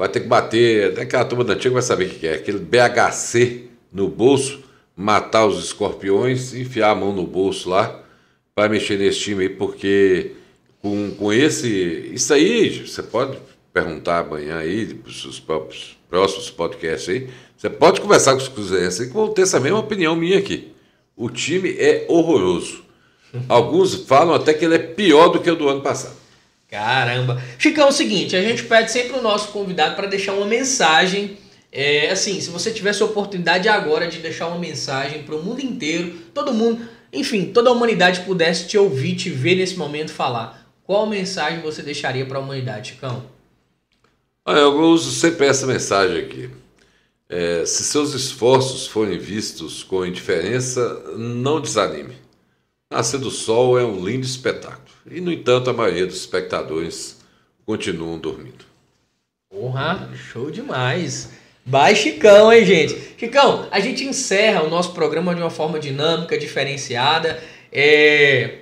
vai 0.02 0.08
ter 0.08 0.18
que 0.18 0.26
bater, 0.26 0.90
até 0.90 1.02
aquela 1.02 1.24
turma 1.24 1.44
da 1.44 1.52
antiga 1.52 1.74
vai 1.74 1.82
saber 1.82 2.06
o 2.06 2.08
que 2.08 2.26
é, 2.26 2.34
aquele 2.34 2.58
BHC 2.58 3.66
no 3.92 4.08
bolso, 4.08 4.58
matar 4.96 5.46
os 5.46 5.64
escorpiões, 5.64 6.52
enfiar 6.54 6.90
a 6.90 6.94
mão 6.96 7.12
no 7.12 7.24
bolso 7.24 7.70
lá, 7.70 8.02
para 8.52 8.68
mexer 8.68 8.98
nesse 8.98 9.20
time 9.20 9.44
aí, 9.44 9.48
porque 9.48 10.32
com, 10.80 11.12
com 11.12 11.32
esse. 11.32 12.10
Isso 12.12 12.34
aí, 12.34 12.84
você 12.84 13.00
pode 13.00 13.38
perguntar 13.72 14.18
amanhã 14.18 14.56
aí, 14.56 14.92
para 14.92 15.08
os 15.08 15.38
próprios 15.38 15.96
próximos 16.10 16.50
podcasts 16.50 17.08
aí. 17.08 17.28
Você 17.56 17.70
pode 17.70 18.00
conversar 18.00 18.32
com 18.32 18.38
os 18.38 18.48
cruzeirenses 18.48 19.06
que 19.06 19.14
vão 19.14 19.28
ter 19.28 19.42
essa 19.42 19.60
mesma 19.60 19.78
opinião 19.78 20.16
minha 20.16 20.40
aqui. 20.40 20.72
O 21.16 21.30
time 21.30 21.76
é 21.78 22.06
horroroso. 22.08 22.82
Alguns 23.48 23.94
falam 23.94 24.34
até 24.34 24.52
que 24.52 24.64
ele 24.64 24.74
é 24.74 24.78
pior 24.80 25.28
do 25.28 25.38
que 25.38 25.48
o 25.48 25.54
do 25.54 25.68
ano 25.68 25.80
passado. 25.80 26.21
Caramba. 26.72 27.38
Chicão, 27.58 27.84
é 27.84 27.90
o 27.90 27.92
seguinte, 27.92 28.34
a 28.34 28.40
gente 28.40 28.64
pede 28.64 28.90
sempre 28.90 29.18
o 29.18 29.20
nosso 29.20 29.48
convidado 29.48 29.94
para 29.94 30.06
deixar 30.06 30.32
uma 30.32 30.46
mensagem. 30.46 31.36
É, 31.70 32.10
assim, 32.10 32.40
se 32.40 32.48
você 32.48 32.70
tivesse 32.70 33.02
a 33.02 33.04
oportunidade 33.04 33.68
agora 33.68 34.08
de 34.08 34.20
deixar 34.20 34.46
uma 34.46 34.58
mensagem 34.58 35.22
para 35.22 35.36
o 35.36 35.42
mundo 35.42 35.60
inteiro, 35.60 36.14
todo 36.32 36.54
mundo, 36.54 36.88
enfim, 37.12 37.52
toda 37.52 37.68
a 37.68 37.74
humanidade 37.74 38.20
pudesse 38.20 38.66
te 38.68 38.78
ouvir, 38.78 39.16
te 39.16 39.28
ver 39.28 39.56
nesse 39.56 39.76
momento 39.76 40.12
falar, 40.12 40.66
qual 40.82 41.06
mensagem 41.06 41.60
você 41.60 41.82
deixaria 41.82 42.24
para 42.24 42.38
a 42.38 42.40
humanidade, 42.40 42.92
Chicão? 42.92 43.22
Eu 44.46 44.80
uso 44.80 45.10
sempre 45.10 45.48
essa 45.48 45.66
mensagem 45.66 46.24
aqui. 46.24 46.48
É, 47.28 47.66
se 47.66 47.84
seus 47.84 48.14
esforços 48.14 48.86
forem 48.86 49.18
vistos 49.18 49.82
com 49.82 50.06
indiferença, 50.06 51.02
não 51.18 51.60
desanime. 51.60 52.21
Nascer 52.92 53.18
do 53.18 53.30
Sol 53.30 53.80
é 53.80 53.84
um 53.84 54.04
lindo 54.04 54.26
espetáculo. 54.26 54.82
E, 55.10 55.18
no 55.18 55.32
entanto, 55.32 55.70
a 55.70 55.72
maioria 55.72 56.06
dos 56.06 56.16
espectadores 56.16 57.18
continuam 57.64 58.18
dormindo. 58.18 58.66
Porra, 59.50 60.10
show 60.14 60.50
demais. 60.50 61.30
Vai, 61.64 61.96
Chicão, 61.96 62.52
hein, 62.52 62.66
gente? 62.66 63.14
Chicão, 63.16 63.66
a 63.70 63.80
gente 63.80 64.04
encerra 64.04 64.62
o 64.62 64.68
nosso 64.68 64.92
programa 64.92 65.34
de 65.34 65.40
uma 65.40 65.48
forma 65.48 65.80
dinâmica, 65.80 66.36
diferenciada. 66.36 67.42
É... 67.72 68.58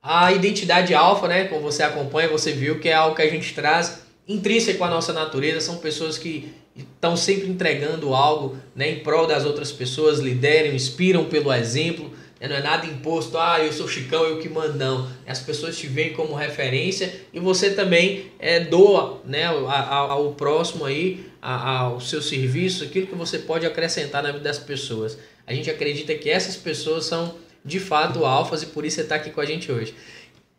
A 0.00 0.30
identidade 0.32 0.94
alfa, 0.94 1.26
né? 1.26 1.46
Como 1.46 1.60
você 1.60 1.82
acompanha, 1.82 2.28
você 2.28 2.52
viu 2.52 2.78
que 2.78 2.88
é 2.88 2.94
algo 2.94 3.16
que 3.16 3.22
a 3.22 3.30
gente 3.30 3.54
traz 3.54 4.04
intrínseco 4.28 4.84
à 4.84 4.88
nossa 4.88 5.12
natureza, 5.12 5.60
são 5.60 5.78
pessoas 5.78 6.16
que 6.16 6.52
estão 6.76 7.16
sempre 7.16 7.48
entregando 7.48 8.14
algo 8.14 8.56
né, 8.74 8.90
em 8.90 9.00
prol 9.00 9.26
das 9.26 9.44
outras 9.44 9.72
pessoas, 9.72 10.20
lideram, 10.20 10.74
inspiram 10.74 11.24
pelo 11.24 11.52
exemplo. 11.52 12.10
Né, 12.44 12.48
não 12.48 12.56
é 12.56 12.60
nada 12.60 12.86
imposto, 12.86 13.38
ah, 13.38 13.58
eu 13.58 13.72
sou 13.72 13.88
Chicão, 13.88 14.22
eu 14.24 14.38
que 14.38 14.50
mandão. 14.50 15.08
As 15.26 15.40
pessoas 15.40 15.78
te 15.78 15.86
veem 15.86 16.12
como 16.12 16.34
referência 16.34 17.10
e 17.32 17.40
você 17.40 17.70
também 17.70 18.30
é, 18.38 18.60
doa 18.60 19.22
né, 19.24 19.46
ao, 19.46 19.66
ao 19.66 20.32
próximo 20.32 20.84
aí, 20.84 21.24
ao 21.40 22.00
seu 22.00 22.20
serviço, 22.20 22.84
aquilo 22.84 23.06
que 23.06 23.14
você 23.14 23.38
pode 23.38 23.64
acrescentar 23.64 24.22
na 24.22 24.30
vida 24.30 24.44
das 24.44 24.58
pessoas. 24.58 25.16
A 25.46 25.54
gente 25.54 25.70
acredita 25.70 26.14
que 26.14 26.28
essas 26.28 26.54
pessoas 26.54 27.06
são 27.06 27.34
de 27.64 27.80
fato 27.80 28.26
alfas 28.26 28.62
e 28.62 28.66
por 28.66 28.84
isso 28.84 28.96
você 28.96 29.02
está 29.02 29.14
aqui 29.14 29.30
com 29.30 29.40
a 29.40 29.46
gente 29.46 29.72
hoje. 29.72 29.94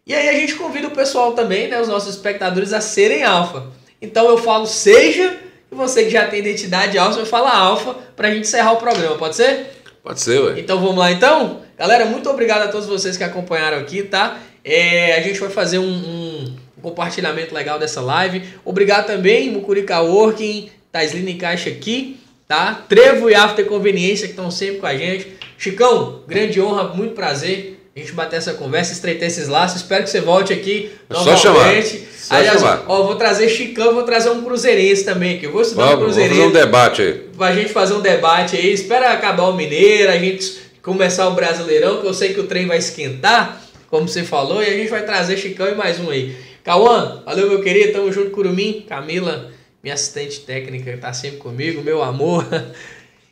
E 0.07 0.13
aí 0.13 0.29
a 0.29 0.33
gente 0.33 0.55
convida 0.55 0.87
o 0.87 0.91
pessoal 0.91 1.33
também, 1.33 1.67
né, 1.67 1.79
os 1.79 1.87
nossos 1.87 2.15
espectadores, 2.15 2.73
a 2.73 2.81
serem 2.81 3.23
alfa. 3.23 3.71
Então 4.01 4.27
eu 4.27 4.39
falo 4.39 4.65
seja, 4.65 5.37
e 5.71 5.75
você 5.75 6.05
que 6.05 6.09
já 6.09 6.27
tem 6.27 6.39
identidade 6.39 6.97
alfa, 6.97 7.17
vai 7.17 7.25
falar 7.25 7.55
alfa 7.55 7.93
para 8.15 8.27
a 8.27 8.31
gente 8.31 8.41
encerrar 8.41 8.73
o 8.73 8.77
programa, 8.77 9.17
pode 9.17 9.35
ser? 9.35 9.67
Pode 10.03 10.21
ser, 10.21 10.39
ué. 10.39 10.59
Então 10.59 10.79
vamos 10.79 10.97
lá 10.97 11.11
então? 11.11 11.64
Galera, 11.77 12.05
muito 12.05 12.29
obrigado 12.29 12.61
a 12.63 12.67
todos 12.69 12.87
vocês 12.87 13.17
que 13.17 13.23
acompanharam 13.23 13.77
aqui, 13.79 14.01
tá? 14.01 14.39
É, 14.63 15.15
a 15.17 15.21
gente 15.21 15.39
vai 15.39 15.49
fazer 15.49 15.77
um, 15.77 15.83
um, 15.85 16.55
compartilhamento 16.81 17.53
legal 17.53 17.77
dessa 17.77 17.99
live. 17.99 18.43
Obrigado 18.63 19.07
também, 19.07 19.49
Mucurica 19.49 19.99
Working, 19.99 20.69
Taisline 20.89 21.33
Caixa 21.33 21.69
aqui, 21.69 22.17
tá? 22.47 22.85
Trevo 22.87 23.29
e 23.29 23.35
After 23.35 23.65
Conveniência 23.65 24.25
que 24.25 24.31
estão 24.31 24.49
sempre 24.49 24.77
com 24.77 24.85
a 24.85 24.95
gente. 24.95 25.35
Chicão, 25.57 26.21
grande 26.25 26.61
honra, 26.61 26.95
muito 26.95 27.13
prazer 27.13 27.75
a 27.95 27.99
gente 27.99 28.11
bater 28.11 28.35
essa 28.35 28.53
conversa, 28.53 28.91
estreitar 28.91 29.25
esses 29.25 29.47
laços. 29.47 29.81
Espero 29.81 30.03
que 30.03 30.09
você 30.09 30.19
volte 30.19 30.51
aqui 30.51 30.91
é 31.09 31.13
novamente. 31.13 31.37
Só 31.37 31.47
chamar. 31.47 31.83
Só 32.13 32.35
Aliás, 32.35 32.59
chamar. 32.59 32.83
Ó, 32.87 33.03
vou 33.03 33.15
trazer 33.15 33.47
Chicão, 33.47 33.93
vou 33.93 34.03
trazer 34.03 34.29
um 34.31 34.43
cruzeirense 34.43 35.05
também 35.05 35.37
aqui. 35.37 35.45
Eu 35.45 35.53
vou 35.53 35.61
estudar 35.61 35.85
vamos, 35.85 35.99
um 35.99 36.03
cruzeirense. 36.03 36.39
Vamos 36.39 36.53
fazer 36.53 36.65
um 36.65 36.65
debate 36.65 37.01
aí. 37.01 37.13
Pra 37.37 37.53
gente 37.53 37.71
fazer 37.71 37.93
um 37.93 38.01
debate 38.01 38.57
aí. 38.57 38.73
Espera 38.73 39.11
acabar 39.13 39.43
o 39.43 39.53
Mineiro, 39.53 40.11
a 40.11 40.17
gente 40.17 40.64
começar 40.85 41.27
o 41.27 41.33
Brasileirão, 41.33 41.99
que 41.99 42.05
eu 42.05 42.13
sei 42.13 42.31
que 42.31 42.39
o 42.39 42.45
trem 42.45 42.67
vai 42.67 42.77
esquentar, 42.77 43.59
como 43.89 44.07
você 44.07 44.23
falou, 44.23 44.61
e 44.61 44.67
a 44.67 44.77
gente 44.77 44.89
vai 44.89 45.03
trazer 45.03 45.35
Chicão 45.35 45.67
e 45.67 45.73
mais 45.73 45.99
um 45.99 46.11
aí. 46.11 46.37
Cauã, 46.63 47.23
valeu 47.25 47.49
meu 47.49 47.61
querido, 47.61 47.93
tamo 47.93 48.11
junto, 48.11 48.29
Curumim. 48.29 48.85
Camila, 48.87 49.51
minha 49.81 49.95
assistente 49.95 50.41
técnica, 50.41 50.95
tá 50.97 51.11
sempre 51.11 51.37
comigo, 51.37 51.81
meu 51.81 52.01
amor. 52.01 52.45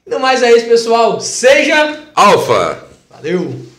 No 0.06 0.20
mais 0.20 0.44
é 0.44 0.52
isso, 0.52 0.68
pessoal. 0.68 1.22
Seja 1.22 1.98
Alfa. 2.14 2.90
Valeu! 3.10 3.73